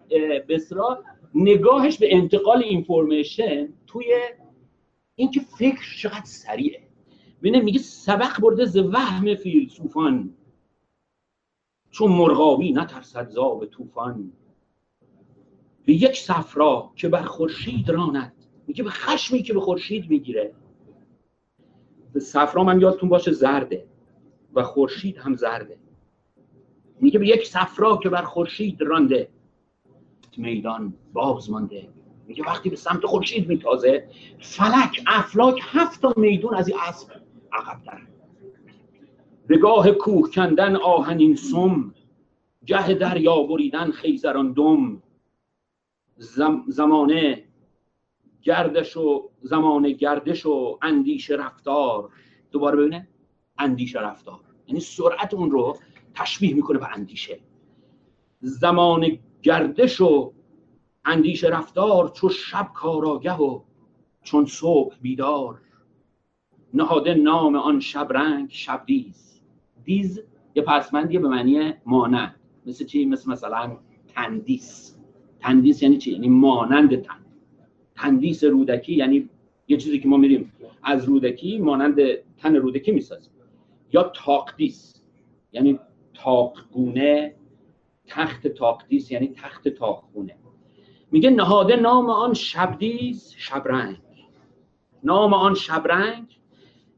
اصطلاح 0.49 0.97
نگاهش 1.35 1.97
به 1.97 2.15
انتقال 2.15 2.63
اینفورمیشن 2.63 3.67
توی 3.87 4.05
اینکه 5.15 5.39
فکر 5.59 5.95
چقدر 5.97 6.25
سریعه. 6.25 6.81
ببینه 7.39 7.61
میگه 7.61 7.79
سبق 7.79 8.41
برده 8.41 8.65
ز 8.65 8.77
وهم 8.77 9.35
فیلسوفان. 9.35 10.29
چون 11.95 12.11
مرغابی 12.11 12.71
نترسد 12.71 13.29
ز 13.29 13.37
آب 13.37 13.65
طوفان. 13.65 14.31
به 15.85 15.93
یک 15.93 16.17
صفرا 16.17 16.91
که 16.95 17.09
بر 17.09 17.21
خورشید 17.21 17.89
راند 17.89 18.33
میگه 18.67 18.83
به 18.83 18.89
خشمی 18.89 19.43
که 19.43 19.53
به 19.53 19.59
خورشید 19.59 20.09
می‌گیره. 20.09 20.53
صفرا 22.19 22.63
من 22.63 22.81
یادتون 22.81 23.09
باشه 23.09 23.31
زرده 23.31 23.85
و 24.53 24.63
خورشید 24.63 25.17
هم 25.17 25.35
زرده. 25.35 25.77
میگه 27.01 27.19
به 27.19 27.27
یک 27.27 27.47
صفرا 27.47 27.97
که 27.97 28.09
بر 28.09 28.23
خورشید 28.23 28.81
رانده 28.81 29.29
میدان 30.37 30.93
باز 31.13 31.49
مانده. 31.49 31.89
میگه 32.27 32.43
وقتی 32.43 32.69
به 32.69 32.75
سمت 32.75 33.05
خورشید 33.05 33.47
میتازه 33.47 34.09
فلک 34.39 35.03
افلاک 35.07 35.59
هفت 35.63 36.01
تا 36.01 36.13
میدون 36.17 36.55
از 36.55 36.67
این 36.67 36.77
اسب 36.87 37.09
عقب 37.53 37.83
به 37.83 38.14
گاه 39.53 39.91
کوه 39.91 40.29
کندن 40.29 40.75
آهنین 40.75 41.35
سم 41.35 41.93
گه 42.65 42.93
دریا 42.93 43.43
بریدن 43.43 43.91
خیزران 43.91 44.51
دم. 44.53 45.01
زم 46.17 46.63
زمانه 46.67 47.43
گردش 48.41 48.97
و 48.97 49.29
زمانه 49.41 49.91
گردش 49.91 50.45
و 50.45 50.77
اندیشه 50.81 51.35
رفتار. 51.35 52.09
دوباره 52.51 52.77
ببینه؟ 52.77 53.07
اندیشه 53.57 53.99
رفتار. 53.99 54.39
یعنی 54.67 54.79
سرعت 54.79 55.33
اون 55.33 55.51
رو 55.51 55.77
تشبیه 56.13 56.53
می‌کنه 56.53 56.79
به 56.79 56.93
اندیشه. 56.93 57.39
زمان 58.41 59.17
گردش 59.43 60.01
و 60.01 60.33
اندیشه 61.05 61.47
رفتار 61.47 62.09
چو 62.09 62.29
شب 62.29 62.69
کاراگه 62.73 63.33
و 63.37 63.61
چون 64.23 64.45
صبح 64.45 64.95
بیدار. 65.01 65.61
نهاده 66.73 67.13
نام 67.13 67.55
آن 67.55 67.79
شبرنگ 67.79 68.49
شبدیز 68.49 69.24
دیز 69.85 70.21
یه 70.55 70.63
پسمندیه 70.63 71.19
به 71.19 71.27
معنی 71.27 71.73
مانند. 71.85 72.35
مثل 72.65 72.85
چی؟ 72.85 73.05
مثل 73.05 73.31
مثلا 73.31 73.77
تندیس. 74.07 74.97
تندیس 75.39 75.83
یعنی 75.83 75.97
چی؟ 75.97 76.11
یعنی 76.11 76.29
مانند 76.29 77.01
تن. 77.01 77.25
تندیس 77.95 78.43
رودکی 78.43 78.95
یعنی 78.95 79.29
یه 79.67 79.77
چیزی 79.77 79.99
که 79.99 80.07
ما 80.07 80.17
میریم 80.17 80.51
از 80.83 81.05
رودکی 81.05 81.59
مانند 81.59 81.99
تن 82.37 82.55
رودکی 82.55 82.91
می‌سازیم. 82.91 83.31
یا 83.93 84.03
تاقدیس. 84.03 85.01
یعنی 85.51 85.79
تاقگونه 86.13 87.35
تخت 88.07 88.47
تاقدیس 88.47 89.11
یعنی 89.11 89.27
تخت 89.27 89.67
تاقگونه. 89.67 90.35
میگه 91.11 91.29
نهاده 91.29 91.75
نام 91.75 92.09
آن 92.09 92.33
شبدیز 92.33 93.33
شبرنگ. 93.37 93.97
نام 95.03 95.33
آن 95.33 95.55
شبرنگ 95.55 96.39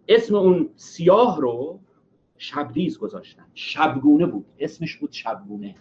اسم 0.07 0.35
اون 0.35 0.69
سیاه 0.75 1.41
رو 1.41 1.79
شبدیز 2.37 2.99
گذاشتن. 2.99 3.45
شبگونه 3.53 4.25
بود. 4.25 4.45
اسمش 4.59 4.97
بود 4.97 5.11
شبگونه. 5.11 5.75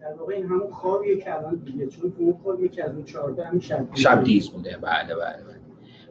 در 0.00 0.14
واقع 0.14 0.34
این 0.34 0.46
همون 0.46 0.70
خوابیه 0.70 1.20
که 1.20 1.34
الان 1.34 1.56
دیگه 1.56 1.86
چون 1.86 2.10
تو 2.10 2.22
اون 2.22 2.38
خوابیه 2.42 2.68
که 2.68 2.84
از 2.84 2.94
اون 2.94 3.04
چهارده 3.04 3.44
همین 3.44 3.60
شب 3.60 3.94
شبدیز 3.94 4.50
بوده. 4.50 4.78
بله 4.82 5.14
بله 5.14 5.44
بله. 5.44 5.60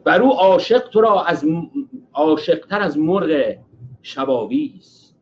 بر 0.04 0.22
او 0.22 0.32
عاشق 0.32 0.88
تو 0.88 1.00
را 1.00 1.24
از 1.24 1.44
عاشقتر 2.12 2.80
از 2.80 2.98
مرغ 2.98 3.56
شباویز 4.02 5.14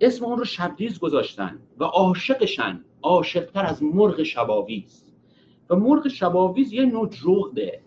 اسم 0.00 0.24
اون 0.24 0.38
رو 0.38 0.44
شبدیز 0.44 0.98
گذاشتن 0.98 1.58
و 1.78 1.84
عاشقشن. 1.84 2.84
عاشقتر 3.02 3.66
از 3.66 3.82
مرغ 3.82 4.22
شباویز 4.22 5.04
و 5.70 5.76
مرغ 5.76 6.08
شباویز 6.08 6.72
یه 6.72 6.84
نوع 6.84 7.08
جغده 7.08 7.80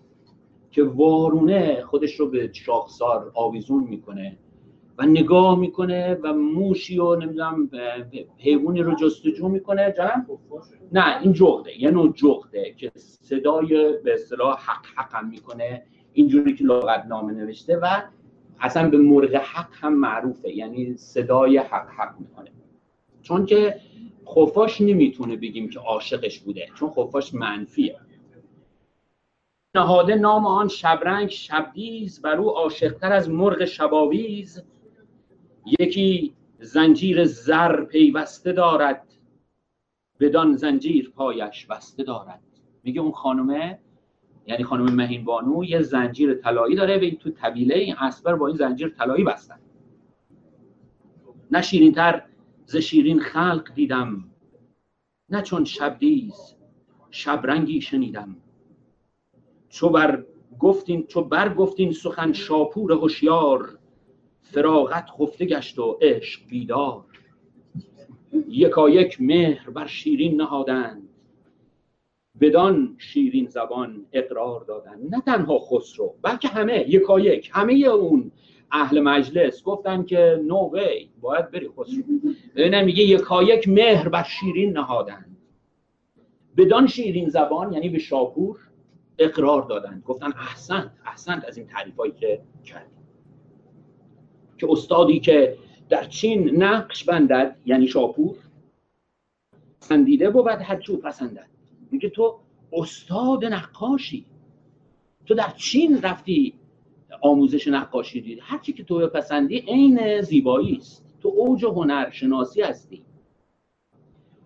که 0.72 0.84
وارونه 0.84 1.84
خودش 1.84 2.19
رو 2.19 2.30
به 2.30 2.53
شاخسار 2.53 3.31
آویزون 3.35 3.84
می‌کنه. 3.84 4.38
و 4.98 5.06
نگاه 5.06 5.60
می‌کنه 5.60 6.14
و 6.24 6.34
موشی 6.34 6.99
و 6.99 7.15
نمی‌دونم 7.15 7.69
حیوانی 8.38 8.82
رو 8.82 8.95
جستجو 8.95 9.48
می‌کنه. 9.49 9.94
جانم؟ 9.98 10.28
نه 10.91 11.22
این 11.22 11.34
جغده 11.34 11.82
یه 11.82 11.91
نوع 11.91 12.14
جغده 12.14 12.74
که 12.78 12.91
صدای 12.95 13.98
به 14.03 14.14
اصطلاح 14.14 14.60
حق 14.60 14.86
حقم 14.95 15.28
می‌کنه 15.28 15.84
اینجوری 16.14 16.56
که 16.56 16.64
لغت 16.64 17.06
نامه 17.06 17.34
نوشته 17.34 17.78
و 17.78 18.02
اصلا 18.60 18.90
به 18.90 18.98
مرغ 18.98 19.36
حق 19.36 19.69
هم 19.72 19.94
معروفه 19.94 20.56
یعنی 20.56 20.98
صدای 20.98 21.57
حق 21.57 21.90
حق 21.90 22.19
می‌کنه. 22.19 22.52
چون 23.22 23.45
که 23.45 23.76
خفاش 24.28 24.82
نمی‌تونه 24.82 25.36
بگیم 25.36 25.69
که 25.69 25.80
عاشقش 25.80 26.40
بوده 26.40 26.68
چون 26.76 26.90
خفاش 26.90 27.34
منفیه. 27.34 27.99
نهاده 29.76 30.15
نام 30.15 30.45
آن 30.45 30.68
شبرنگ 30.68 31.30
شبدیز 31.30 32.22
بر 32.22 32.36
او 32.36 32.49
عاشقتر 32.49 33.14
از 33.14 33.30
مرغ 33.30 33.65
شباویز. 33.65 34.64
یکی 35.80 36.34
زنجیر 36.60 37.26
زر 37.26 37.84
پیوسته 37.84 38.52
دارد 38.52 39.14
بدان 40.19 40.56
زنجیر 40.56 41.10
پایش 41.15 41.65
بسته 41.65 42.03
دارد. 42.03 42.41
میگه 42.84 43.02
اون 43.02 43.11
خانومه 43.11 43.80
یعنی 44.48 44.64
خانم 44.64 44.95
مهین 44.95 45.26
بانو 45.26 45.64
یه 45.64 45.81
زنجیر 45.81 46.34
طلایی 46.34 46.76
داره 46.76 46.98
و 46.98 47.02
این 47.02 47.15
تو 47.15 47.30
طویله 47.30 47.76
این 47.76 47.95
اسبر 47.95 48.35
با 48.35 48.48
این 48.48 48.56
زنجیر 48.56 48.89
طلایی 48.89 49.23
بستن. 49.23 49.60
نه 51.52 51.61
شیرینتر 51.61 52.23
ز 52.65 52.76
شیرین 52.76 53.19
خلق 53.19 53.73
دیدم 53.73 54.31
نه 55.30 55.41
چون 55.41 55.64
شبدیز 55.64 56.56
شبرنگی 57.11 57.81
شنیدم. 57.81 58.38
چو 59.69 59.89
بر 59.89 60.26
گفتین 60.60 61.07
چو 61.07 61.22
بر 61.22 61.53
گفتین 61.53 61.91
سخن 61.91 62.34
شاپور 62.34 62.91
هوشیار 62.91 63.77
فراغت 64.52 65.10
خفته 65.19 65.45
گشت 65.45 65.80
و 65.80 65.98
عشق 66.02 66.48
بیدار. 66.49 67.03
یکایک 68.48 69.22
مهر 69.22 69.69
بر 69.69 69.88
شیرین 69.88 70.41
نهادند. 70.41 71.10
بدان 72.41 72.95
شیرین 72.98 73.48
زبان 73.48 74.06
اقرار 74.14 74.64
دادند. 74.64 75.15
نه 75.15 75.22
تنها 75.22 75.60
خسرو 75.60 76.15
بلکه 76.22 76.48
همه 76.48 76.86
یکایک 76.88 77.49
همه 77.53 77.74
اون 77.74 78.32
اهل 78.72 79.02
مجلس 79.02 79.64
گفتن 79.64 80.03
که 80.03 80.41
نو 80.45 80.69
وی 80.74 81.10
باید 81.22 81.52
بری 81.52 81.69
خسرو. 81.69 82.03
ببینم 82.56 82.86
میگه 82.86 83.03
یکایک 83.03 83.68
مهر 83.68 84.10
بر 84.10 84.24
شیرین 84.24 84.78
نهادند. 84.78 85.38
بدان 86.57 86.88
شیرین 86.88 87.30
زبان 87.30 87.74
یعنی 87.74 87.90
به 87.90 87.99
شاپور 87.99 88.60
اقرار 89.19 89.61
دادند. 89.61 90.03
گفتن 90.03 90.34
احسنت 90.34 90.91
احسنت 91.06 91.45
از 91.45 91.57
این 91.57 91.68
تعریفایی 91.68 92.11
که 92.11 92.41
کردیم 92.65 92.97
که 94.57 94.67
استادی 94.71 95.19
که 95.19 95.57
در 95.89 96.03
چین 96.03 96.63
نقش 96.63 97.03
بندد 97.03 97.57
یعنی 97.65 97.88
شاپور 97.88 98.35
پسندیده 99.81 100.29
بود 100.29 100.47
هرچو 100.47 100.97
پسندد. 100.97 101.47
میگه 101.91 102.09
تو 102.09 102.39
استاد 102.73 103.45
نقاشی. 103.45 104.25
تو 105.25 105.34
در 105.34 105.53
چین 105.57 106.01
رفتی 106.01 106.53
آموزش 107.21 107.67
نقاشی 107.67 108.21
دیدی 108.21 108.41
هر 108.41 108.57
چی 108.57 108.73
که 108.73 108.84
تو 108.84 108.97
بپسندی 108.97 109.57
عین 109.57 110.21
زیبایی 110.21 110.77
است. 110.77 111.05
تو 111.19 111.29
اوج 111.29 111.65
هنر 111.65 112.09
شناسی 112.09 112.61
هستی. 112.61 113.03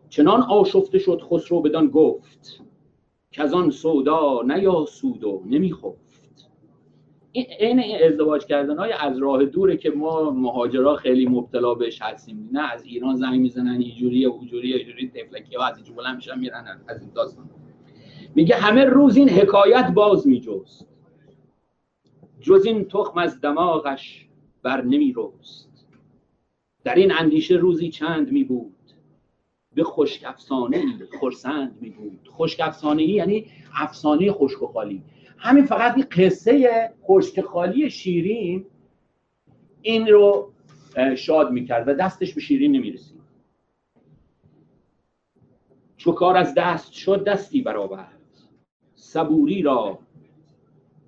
چنان 0.09 0.41
آشفته 0.41 0.99
شد 0.99 1.21
خسرو 1.21 1.61
بدان 1.61 1.87
گفت 1.87 2.61
که 3.31 3.43
از 3.43 3.53
آن 3.53 3.69
سودا 3.69 4.41
نیاسود 4.41 5.23
و 5.23 5.43
نمیخفت 5.45 6.00
این 7.31 7.79
این 7.79 8.03
ازدواج 8.05 8.45
کردن 8.45 8.77
های 8.77 8.91
از 8.91 9.17
راه 9.17 9.45
دوره 9.45 9.77
که 9.77 9.89
ما 9.89 10.31
مهاجرا 10.31 10.95
خیلی 10.95 11.25
مبتلا 11.25 11.73
بهش 11.73 12.01
هستیم. 12.01 12.49
نه 12.51 12.73
از 12.73 12.83
ایران 12.83 13.15
زنگ 13.15 13.39
می‌زنن 13.39 13.81
اینجوری 13.81 14.25
اونجوری 14.25 14.73
اینجوری 14.73 15.09
تفلکی 15.09 15.55
ها 15.55 15.65
از 15.65 15.77
اینجا 15.77 15.93
بلند 15.93 16.15
میشن 16.15 16.39
میرن 16.39 16.81
از 16.87 17.01
این 17.01 17.11
داستان. 17.15 17.49
میگه 18.35 18.55
همه 18.55 18.85
روز 18.85 19.17
این 19.17 19.29
حکایت 19.29 19.91
باز 19.93 20.27
میجوست 20.27 20.87
جز 22.39 22.65
این 22.65 22.85
تخم 22.85 23.17
از 23.17 23.41
دماغش 23.41 24.27
بر 24.63 24.81
نمی 24.81 25.13
رست 25.17 25.87
در 26.83 26.95
این 26.95 27.11
اندیشه 27.11 27.55
روزی 27.55 27.89
چند 27.89 28.31
می 28.31 28.43
بود 28.43 28.75
به 29.75 29.83
خشک 29.83 30.23
افسانه 30.27 30.83
خرسند 31.21 31.77
می 31.81 31.89
بود 31.89 32.29
یعنی 32.99 33.45
افسانه 33.75 34.31
خشک 34.31 34.63
همین 35.43 35.65
فقط 35.65 35.95
این 35.95 36.05
قصه 36.11 36.89
خشک 37.03 37.41
خالی 37.41 37.89
شیرین 37.89 38.65
این 39.81 40.07
رو 40.07 40.53
شاد 41.15 41.51
می‌کرد 41.51 41.87
و 41.87 41.93
دستش 41.93 42.33
به 42.33 42.41
شیرین 42.41 42.71
نمی‌رسید. 42.71 43.21
چو 45.97 46.11
کار 46.11 46.37
از 46.37 46.53
دست 46.57 46.91
شد 46.91 47.23
دستی 47.23 47.61
برآورد. 47.61 48.21
صبوری 48.95 49.61
را 49.61 49.99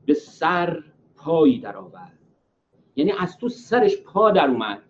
به 0.06 0.14
سر 0.14 0.84
پایی 1.16 1.60
درآورد. 1.60 2.20
یعنی 2.96 3.12
از 3.20 3.38
تو 3.38 3.50
سرش 3.50 3.98
پا 3.98 4.32
در 4.32 4.48
اومد. 4.48 4.82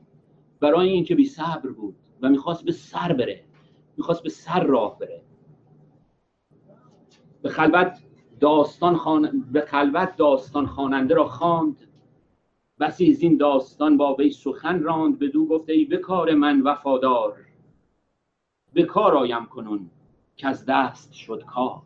برای 0.59 0.89
اینکه 0.89 1.15
بی 1.15 1.25
صبر 1.25 1.69
بود 1.69 1.95
و 2.21 2.29
می‌خواست 2.29 2.65
به 2.65 2.71
سر 2.71 3.13
بره. 3.13 3.43
می‌خواست 3.97 4.23
به 4.23 4.29
سر 4.29 4.63
راه 4.63 4.99
بره. 4.99 5.21
به 7.41 7.49
خلوت 7.49 7.99
داستان 8.43 8.95
خان... 8.95 9.45
به 9.51 9.61
خلوت 9.61 10.15
داستان 10.15 10.65
خواننده 10.65 11.15
را 11.15 11.27
خواند. 11.27 11.77
بسی 12.79 13.11
از 13.11 13.21
این 13.21 13.37
داستان 13.37 13.97
با 13.97 14.15
وی 14.15 14.31
سخن 14.31 14.83
راند. 14.83 15.19
بدو 15.19 15.45
گفته 15.45 15.73
ای 15.73 15.85
به 15.85 15.97
کار 15.97 16.33
من 16.33 16.61
وفادار. 16.61 17.35
به 18.73 18.83
کار 18.83 19.15
آیم 19.15 19.45
کنون 19.45 19.89
که 20.35 20.47
از 20.47 20.65
دست 20.65 21.13
شد 21.13 21.43
کار. 21.43 21.81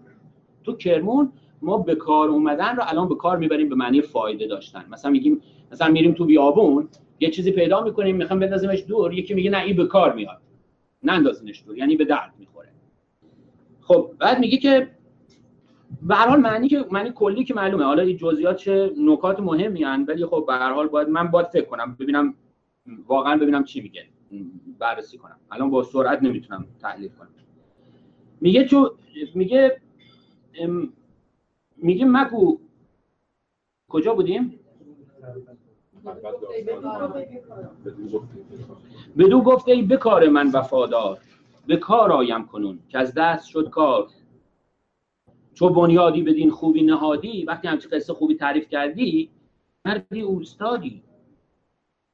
تو 0.63 0.73
کرمون 0.73 1.31
ما 1.61 1.77
به 1.77 1.95
کار 1.95 2.29
اومدن 2.29 2.75
رو 2.75 2.84
الان 2.88 3.09
به 3.09 3.15
کار 3.15 3.38
می‌بریم 3.38 3.69
به 3.69 3.75
معنی 3.75 4.01
فایده 4.01 4.47
داشتن. 4.47 4.85
مثلا 4.89 5.11
میگیم 5.11 5.41
مثلا 5.71 5.91
میریم 5.91 6.13
تو 6.13 6.25
بیابون 6.25 6.89
یه 7.19 7.29
چیزی 7.29 7.51
پیدا 7.51 7.84
می‌کنیم 7.84 8.15
می‌خوام 8.15 8.39
بندازیمش 8.39 8.84
دور 8.88 9.13
یکی 9.13 9.34
میگه 9.34 9.49
نه 9.49 9.63
این 9.63 9.75
به 9.75 9.88
کار 9.88 10.13
میاد. 10.13 10.41
نندازینش 11.03 11.63
دور 11.65 11.77
یعنی 11.77 11.95
به 11.95 12.05
درد 12.05 12.34
می‌خوره. 12.39 12.69
خب 13.81 14.11
بعد 14.19 14.39
میگه 14.39 14.57
که 14.57 14.97
به 16.01 16.15
هر 16.15 16.27
حال 16.27 16.39
معنی 16.39 16.68
که 16.68 16.85
معنی 16.91 17.11
کلی 17.15 17.43
که 17.43 17.53
معلومه. 17.53 17.84
حالا 17.84 18.03
این 18.03 18.18
جزئیات 18.18 18.57
چه 18.57 18.93
نکات 18.97 19.39
مهمی 19.39 19.84
هن 19.84 20.05
ولی 20.07 20.26
خب 20.26 20.43
به 20.47 20.53
هر 20.53 20.73
حال 20.73 20.88
باید 20.88 21.09
من 21.09 21.27
باید 21.27 21.47
فکر 21.47 21.65
کنم 21.65 21.97
ببینم 21.99 22.34
واقعا 23.07 23.38
ببینم 23.38 23.64
چی 23.64 23.81
میگه. 23.81 24.05
بررسی 24.80 25.18
کنم. 25.18 25.39
الان 25.51 25.69
با 25.69 25.84
سرعت 25.84 26.23
نمی‌تونم 26.23 26.65
تحلیل 26.81 27.09
کنم. 27.09 27.30
میگه 28.41 28.64
تو 28.64 28.97
میگه 29.35 29.81
میگه 31.77 32.05
مگو 32.05 32.59
کجا 33.89 34.14
بودیم؟ 34.14 34.59
بدو 39.18 39.41
گفته 39.41 39.72
ای 39.72 39.81
به 39.81 39.97
کار 39.97 40.30
من 40.30 40.51
وفادار 40.51 41.18
به 41.68 41.77
کار 41.77 42.11
آیم 42.11 42.47
کنون 42.47 42.80
که 42.89 42.97
از 42.97 43.14
دست 43.14 43.47
شد 43.47 43.69
کار. 43.69 44.07
چو 45.57 45.69
بنیادی 45.69 46.21
بدین 46.21 46.51
خوبی 46.51 46.81
نهادی 46.81 47.43
وقتی 47.43 47.67
همچی 47.67 47.88
قصه 47.88 48.13
خوبی 48.13 48.35
تعریف 48.35 48.69
کردی 48.69 49.31
مردی 49.85 50.21
اوستادی. 50.21 51.03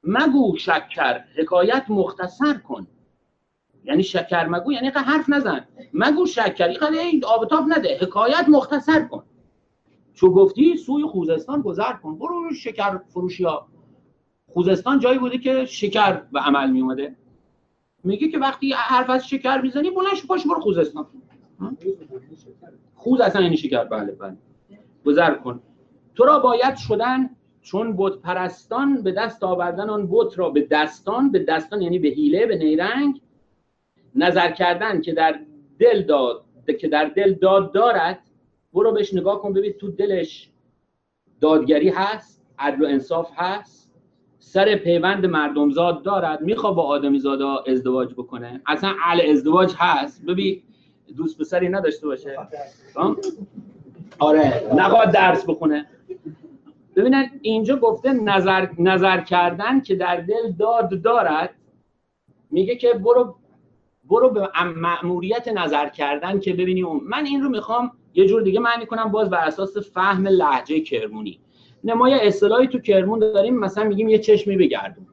مگو 0.03 0.57
شکر 0.57 1.20
حکایت 1.36 1.86
مختصر 1.90 2.53
کن. 2.53 2.88
یعنی 3.84 4.03
شکر 4.03 4.48
مگو 4.48 4.72
یعنی 4.72 4.88
حرف 4.88 5.30
نزن. 5.30 5.68
مگو 5.94 6.26
شکر 6.26 6.68
این 6.91 7.26
آب 7.26 7.41
و 7.41 7.45
تاب 7.45 7.64
نده. 7.68 7.98
حکایت 8.02 8.45
مختصر 8.49 9.07
کن. 9.07 9.24
چو 10.14 10.30
گفتی 10.34 10.78
سوی 10.78 11.03
خوزستان 11.03 11.61
گذر 11.61 11.94
کن. 11.94 12.18
برو 12.18 12.53
شکر 12.53 12.98
فروشی 12.98 13.44
ها. 13.44 13.68
خوزستان 14.48 14.99
جایی 14.99 15.20
بوده 15.20 15.38
که 15.38 15.65
شکر 15.65 16.14
به 16.14 16.40
عمل 16.40 16.72
می 16.72 16.82
اومده. 16.82 17.15
میگه 18.03 18.28
که 18.28 18.38
وقتی 18.38 18.74
حرف 18.74 19.10
از 19.10 19.28
شکر 19.28 19.61
می‌زنی 19.61 19.91
بلند 19.91 20.15
شو 20.15 20.28
پاش 20.28 20.48
برو 20.48 20.61
خوزستان. 20.61 21.07
خوز 23.04 23.22
اصلا 23.22 23.42
یعنی 23.42 23.58
شکر 23.58 23.84
بله 23.84 24.12
بله. 24.12 24.38
گذر 25.06 25.34
کن. 25.34 25.60
تو 26.16 26.26
را 26.26 26.40
باید 26.40 26.76
شدن 26.76 27.30
چون 27.62 27.94
بت 27.98 28.14
پرستان 28.14 29.02
به 29.02 29.12
دست 29.12 29.44
آوردن 29.44 29.90
آن 29.90 30.08
بت 30.12 30.40
را 30.40 30.50
به 30.50 30.62
دستان 30.62 31.32
به 31.32 31.40
دستان 31.40 31.82
یعنی 31.82 32.00
به 32.00 32.08
حیله 32.08 32.46
به 32.46 32.58
نیرنگ 32.58 33.22
نظر 34.16 34.52
کردن 34.52 35.02
که 35.02 35.14
در 35.14 35.40
دل 35.80 36.02
داد 36.02 36.46
که 36.80 36.88
در 36.88 37.06
دل 37.06 37.34
داد 37.34 37.74
دارد. 37.74 38.20
برو 38.74 38.92
بهش 38.92 39.14
نگاه 39.14 39.42
کن 39.42 39.54
ببین 39.54 39.74
تو 39.74 39.92
دلش 39.92 40.50
دادگری 41.42 41.90
هست 41.90 42.46
عدل 42.60 42.84
و 42.84 42.88
انصاف 42.88 43.32
هست. 43.36 43.94
سر 44.40 44.76
پیوند 44.76 45.26
مردمزاد 45.26 46.04
دارد. 46.04 46.42
می‌خواد 46.42 46.76
با 46.76 46.84
آدمی 46.84 47.20
زادا 47.20 47.64
ازدواج 47.68 48.14
بکنه. 48.14 48.62
اصلا 48.66 48.94
اهل 49.04 49.30
ازدواج 49.30 49.74
هست. 49.78 50.26
ببین 50.26 50.62
دوست 51.18 51.38
پسری 51.38 51.69
نداشته 51.69 52.07
باشه؟ 52.07 52.38
آره. 54.19 54.64
نخواد 54.76 55.11
درس 55.11 55.45
بخونه. 55.45 55.85
ببینن 56.95 57.30
اینجا 57.41 57.76
گفته 57.76 58.14
نظر, 58.14 58.68
نظر 58.80 59.22
کردن 59.22 59.81
که 59.81 59.95
در 59.95 60.18
دل 60.18 60.52
داد 60.60 61.02
دارد 61.02 61.49
میگه 62.52 62.76
که 62.76 62.94
برو 62.94 63.35
برو 64.10 64.30
به 64.30 64.49
مأموریت 64.76 65.48
نظر 65.48 65.90
کردن 65.90 66.40
که 66.40 66.53
ببینی 66.53 66.81
اون. 66.81 67.02
من 67.03 67.26
این 67.26 67.41
رو 67.41 67.49
می‌خوام 67.49 67.91
یه 68.14 68.27
جور 68.27 68.41
دیگه 68.41 68.60
معنی 68.60 68.85
کنم 68.85 69.11
باز 69.11 69.30
بر 69.30 69.48
اساس 69.48 69.77
فهم 69.77 70.27
لهجه 70.27 70.80
کرمونی. 70.80 71.40
نمای 71.84 72.14
اصطلاحی 72.14 72.68
تو 72.68 72.80
کرمون 72.80 73.19
داریم 73.19 73.60
مثلا 73.60 73.84
میگیم 73.84 74.10
یه 74.10 74.19
چشمی 74.19 74.57
بگردون. 74.57 75.07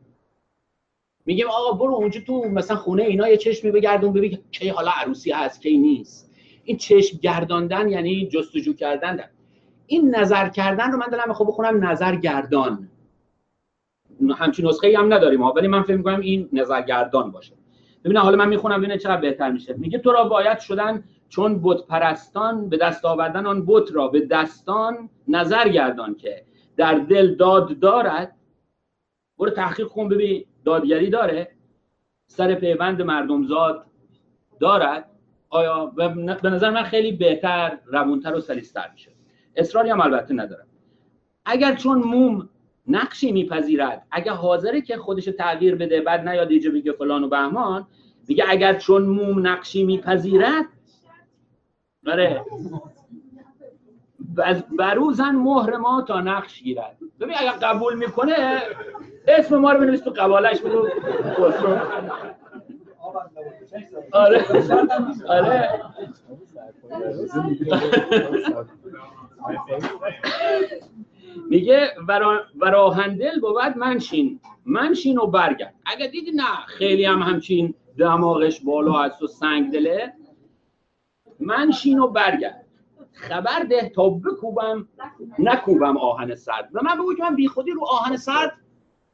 میگیم 1.27 1.47
آقا 1.49 1.73
برو 1.73 1.95
اونجا 1.95 2.21
تو 2.21 2.45
مثلا 2.49 2.77
خونه 2.77 3.03
اینا 3.03 3.29
یه 3.29 3.37
چشمی 3.37 3.71
بگردون 3.71 4.13
ببین 4.13 4.39
کی 4.51 4.69
حالا 4.69 4.91
عروسی 4.91 5.33
هست 5.33 5.63
کی 5.63 5.79
نیست. 5.79 6.31
این 6.65 6.77
چشم 6.77 7.19
گرداندن 7.23 7.89
یعنی 7.89 8.29
جستجو 8.29 8.73
کردن. 8.73 9.17
ده. 9.17 9.31
این 9.87 10.17
نظر 10.17 10.49
کردن 10.49 10.93
رو 10.93 10.99
من 10.99 11.07
دارم 11.07 11.29
می‌خوام 11.29 11.49
بخونم 11.49 11.85
نظر 11.85 12.17
گردان. 12.17 12.89
همچین 14.37 14.67
نسخه 14.67 14.99
هم 14.99 15.13
نداریم 15.15 15.43
ولی 15.43 15.69
من 15.69 15.83
فکر 15.83 15.97
می‌کنم 15.97 16.21
این 16.21 16.49
نظر 16.53 16.83
گردان 16.83 17.31
باشه. 17.31 17.55
ببین 18.05 18.17
حالا 18.17 18.37
من 18.37 18.49
می‌خونم 18.49 18.79
ببینه 18.79 18.99
چقدر 18.99 19.21
بهتر 19.21 19.51
میشه. 19.51 19.75
میگه 19.79 19.99
تو 19.99 20.13
را 20.13 20.25
باید 20.25 20.59
شدن 20.59 21.05
چون 21.29 21.61
بت 21.63 21.87
پرستان 21.87 22.69
به 22.69 22.77
دست 22.77 23.05
آوردن 23.05 23.47
آن 23.47 23.67
بت 23.67 23.93
را. 23.93 24.09
به 24.09 24.21
دستان 24.21 25.11
نظر 25.29 25.69
گردان 25.69 26.15
که 26.15 26.45
در 26.77 26.95
دل 26.95 27.35
داد 27.35 27.79
دارد. 27.79 28.37
برو 29.39 29.51
تحقیق 29.51 29.87
کن 29.87 30.09
ببین. 30.09 30.45
دادگری 30.65 31.11
داره 31.11 31.51
سر 32.27 32.55
پیوند 32.55 33.03
مردمزاد 33.03 33.87
دارد. 34.61 35.11
آیا 35.51 35.87
به 36.43 36.51
نظر 36.51 36.71
من 36.71 36.83
خیلی 36.83 37.13
بهتر 37.13 37.79
روونتر 37.87 38.35
و 38.35 38.41
سلیستر 38.41 38.91
میشه. 38.93 39.11
اصراری 39.57 39.91
هم 39.91 40.01
البته 40.01 40.35
ندارم. 40.35 40.67
اگر 41.45 41.75
چون 41.75 41.99
موم 41.99 42.49
نقشی 42.87 43.33
میپذیرد 43.33 44.07
اگر 44.11 44.33
حاضره 44.33 44.81
که 44.81 44.97
خودش 44.97 45.25
تغییر 45.25 45.75
بده 45.75 46.01
بعد 46.01 46.29
نیاد 46.29 46.51
اینجا 46.51 46.71
بگه 46.71 46.93
فلان 46.93 47.25
و 47.25 47.29
بهمان 47.29 47.87
میگه 48.29 48.45
اگر 48.49 48.79
چون 48.79 49.03
موم 49.03 49.47
نقشی 49.47 49.85
میپذیرد 49.85 50.67
بره 52.03 52.45
بروزن 54.79 55.31
مهر 55.31 55.77
ما 55.77 56.03
تا 56.03 56.21
نقش 56.21 56.63
گیرد. 56.63 56.97
ببین 57.21 57.35
اگر 57.39 57.51
قبول 57.51 57.95
می‌کنه 57.97 58.63
اسم 59.29 59.57
ما 59.57 59.73
رو 59.73 59.81
بنویس 59.81 60.01
تو 60.01 60.11
قبالش 60.11 60.61
بدو 60.61 60.89
آره. 64.13 64.45
آره. 65.29 65.81
میگه 71.49 71.89
وراهندل 72.61 73.41
بود 73.41 73.77
منشین. 73.77 74.41
منشین 74.67 75.19
و 75.19 75.27
برگرد. 75.27 75.75
اگر 75.87 76.07
دیدی 76.07 76.31
نه 76.31 76.67
خیلی 76.67 77.05
هم 77.05 77.23
همچین 77.23 77.75
دماغش 77.99 78.61
بالا 78.61 78.93
هست 78.93 79.23
و 79.23 79.27
سنگ 79.27 79.73
دله. 79.73 80.13
منشین 81.41 81.99
و 81.99 82.09
برگرد. 82.09 82.60
خبر 83.21 83.63
ده 83.71 83.89
تا 83.89 84.09
بکوبم 84.11 84.89
نکوبم 85.39 85.97
آهن 85.97 86.35
سرد. 86.35 86.69
و 86.73 86.81
من 86.83 86.95
بگو 86.95 87.15
که 87.15 87.23
من 87.23 87.37
بی 87.37 87.49
خودی 87.49 87.71
رو 87.71 87.85
آهن 87.85 88.17
سرد 88.17 88.53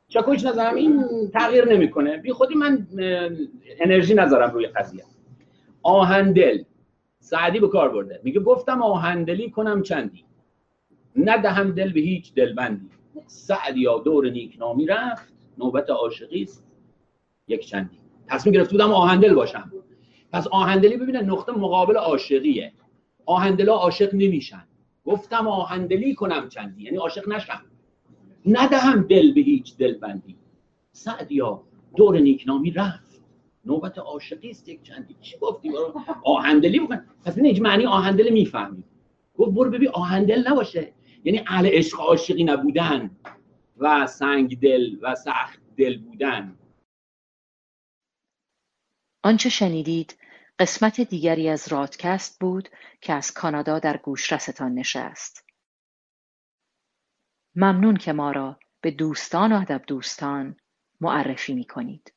چکوش 0.09 0.45
نذارم. 0.45 0.75
این 0.75 1.05
تغییر 1.33 1.73
نمی‌کنه. 1.73 2.17
بی 2.17 2.33
خودی 2.33 2.55
من 2.55 2.87
انرژی 3.81 4.15
نذارم 4.15 4.51
روی 4.51 4.67
قضیه. 4.67 5.05
آهندل 5.83 6.63
سعدی 7.19 7.61
به 7.61 7.69
کار 7.69 7.89
برده. 7.89 8.21
میگه 8.25 8.41
گفتم 8.41 8.83
آهندلی 8.83 9.51
کنم 9.51 9.83
چندی؟ 9.83 10.25
ندهم 11.17 11.73
دل 11.73 11.93
به 11.93 12.01
هیچ 12.01 12.35
دلبندی. 12.35 12.91
سعدیا 13.27 13.99
دور 13.99 14.31
نیکنامی 14.31 14.87
رفت. 14.87 15.33
نوبت 15.59 15.91
عاشقی 15.91 16.43
است. 16.43 16.65
یک 17.49 17.67
چندی. 17.67 17.99
تصمیم 18.29 18.55
گرفته 18.55 18.73
بودم 18.73 18.93
آهندل 18.93 19.35
باشم. 19.35 19.73
پس 20.33 20.47
آهندلی 20.49 20.97
ببینه 20.97 21.23
نقطه 21.23 21.53
مقابل 21.53 21.97
عاشقیه. 21.97 22.73
آهندلا 23.27 23.75
عاشق 23.75 24.15
نمیشن. 24.15 24.67
گفتم 25.05 25.49
آهندلی 25.49 26.15
کنم 26.15 26.49
چندی. 26.49 26.83
یعنی 26.83 26.97
عاشق 26.97 27.29
نشم. 27.29 27.63
ندهم 28.47 29.03
دل 29.03 29.33
به 29.33 29.41
هیچ 29.41 29.77
دلبندی. 29.77 30.37
سعدیا 30.93 31.63
دور 31.97 32.19
نیکنامی 32.19 32.71
رفت. 32.71 33.23
نوبت 33.65 33.99
عاشقی 33.99 34.51
است 34.51 34.69
یک 34.69 34.83
چندی. 34.83 35.17
چی 35.21 35.39
گفتی؟ 35.39 35.69
برو 35.71 36.01
آهندلی 36.25 36.81
بکن. 36.81 37.05
پس 37.25 37.39
این 37.39 37.63
معنی 37.63 37.87
آهندل 37.87 38.33
می‌فهمی؟ 38.33 38.85
گفت 39.35 39.51
برو 39.51 39.71
ببین 39.71 39.89
آهندل 39.89 40.49
نباشه. 40.49 40.93
یعنی 41.25 41.43
اهل 41.47 41.67
عشق 41.67 42.01
عاشقی 42.01 42.45
نبودن 42.45 43.11
و 43.79 44.07
سنگ 44.07 44.61
دل 44.61 44.97
و 45.03 45.15
سخت 45.15 45.61
دل 45.77 45.99
بودن. 45.99 46.59
آنچه 49.25 49.49
شنیدید 49.49 50.19
قسمت 50.59 51.01
دیگری 51.01 51.49
از 51.49 51.69
رادکست 51.69 52.41
بود 52.41 52.69
که 53.01 53.13
از 53.13 53.33
کانادا 53.33 53.79
در 53.79 53.97
گوشرستان 53.97 54.75
نشست. 54.75 55.47
ممنون 57.55 57.97
که 57.97 58.13
ما 58.13 58.31
را 58.31 58.59
به 58.81 58.91
دوستان 58.91 59.53
و 59.53 59.61
ادب 59.61 59.83
دوستان 59.87 60.57
معرفی 61.01 61.55
می 61.55 61.65
کنید. 61.65 62.16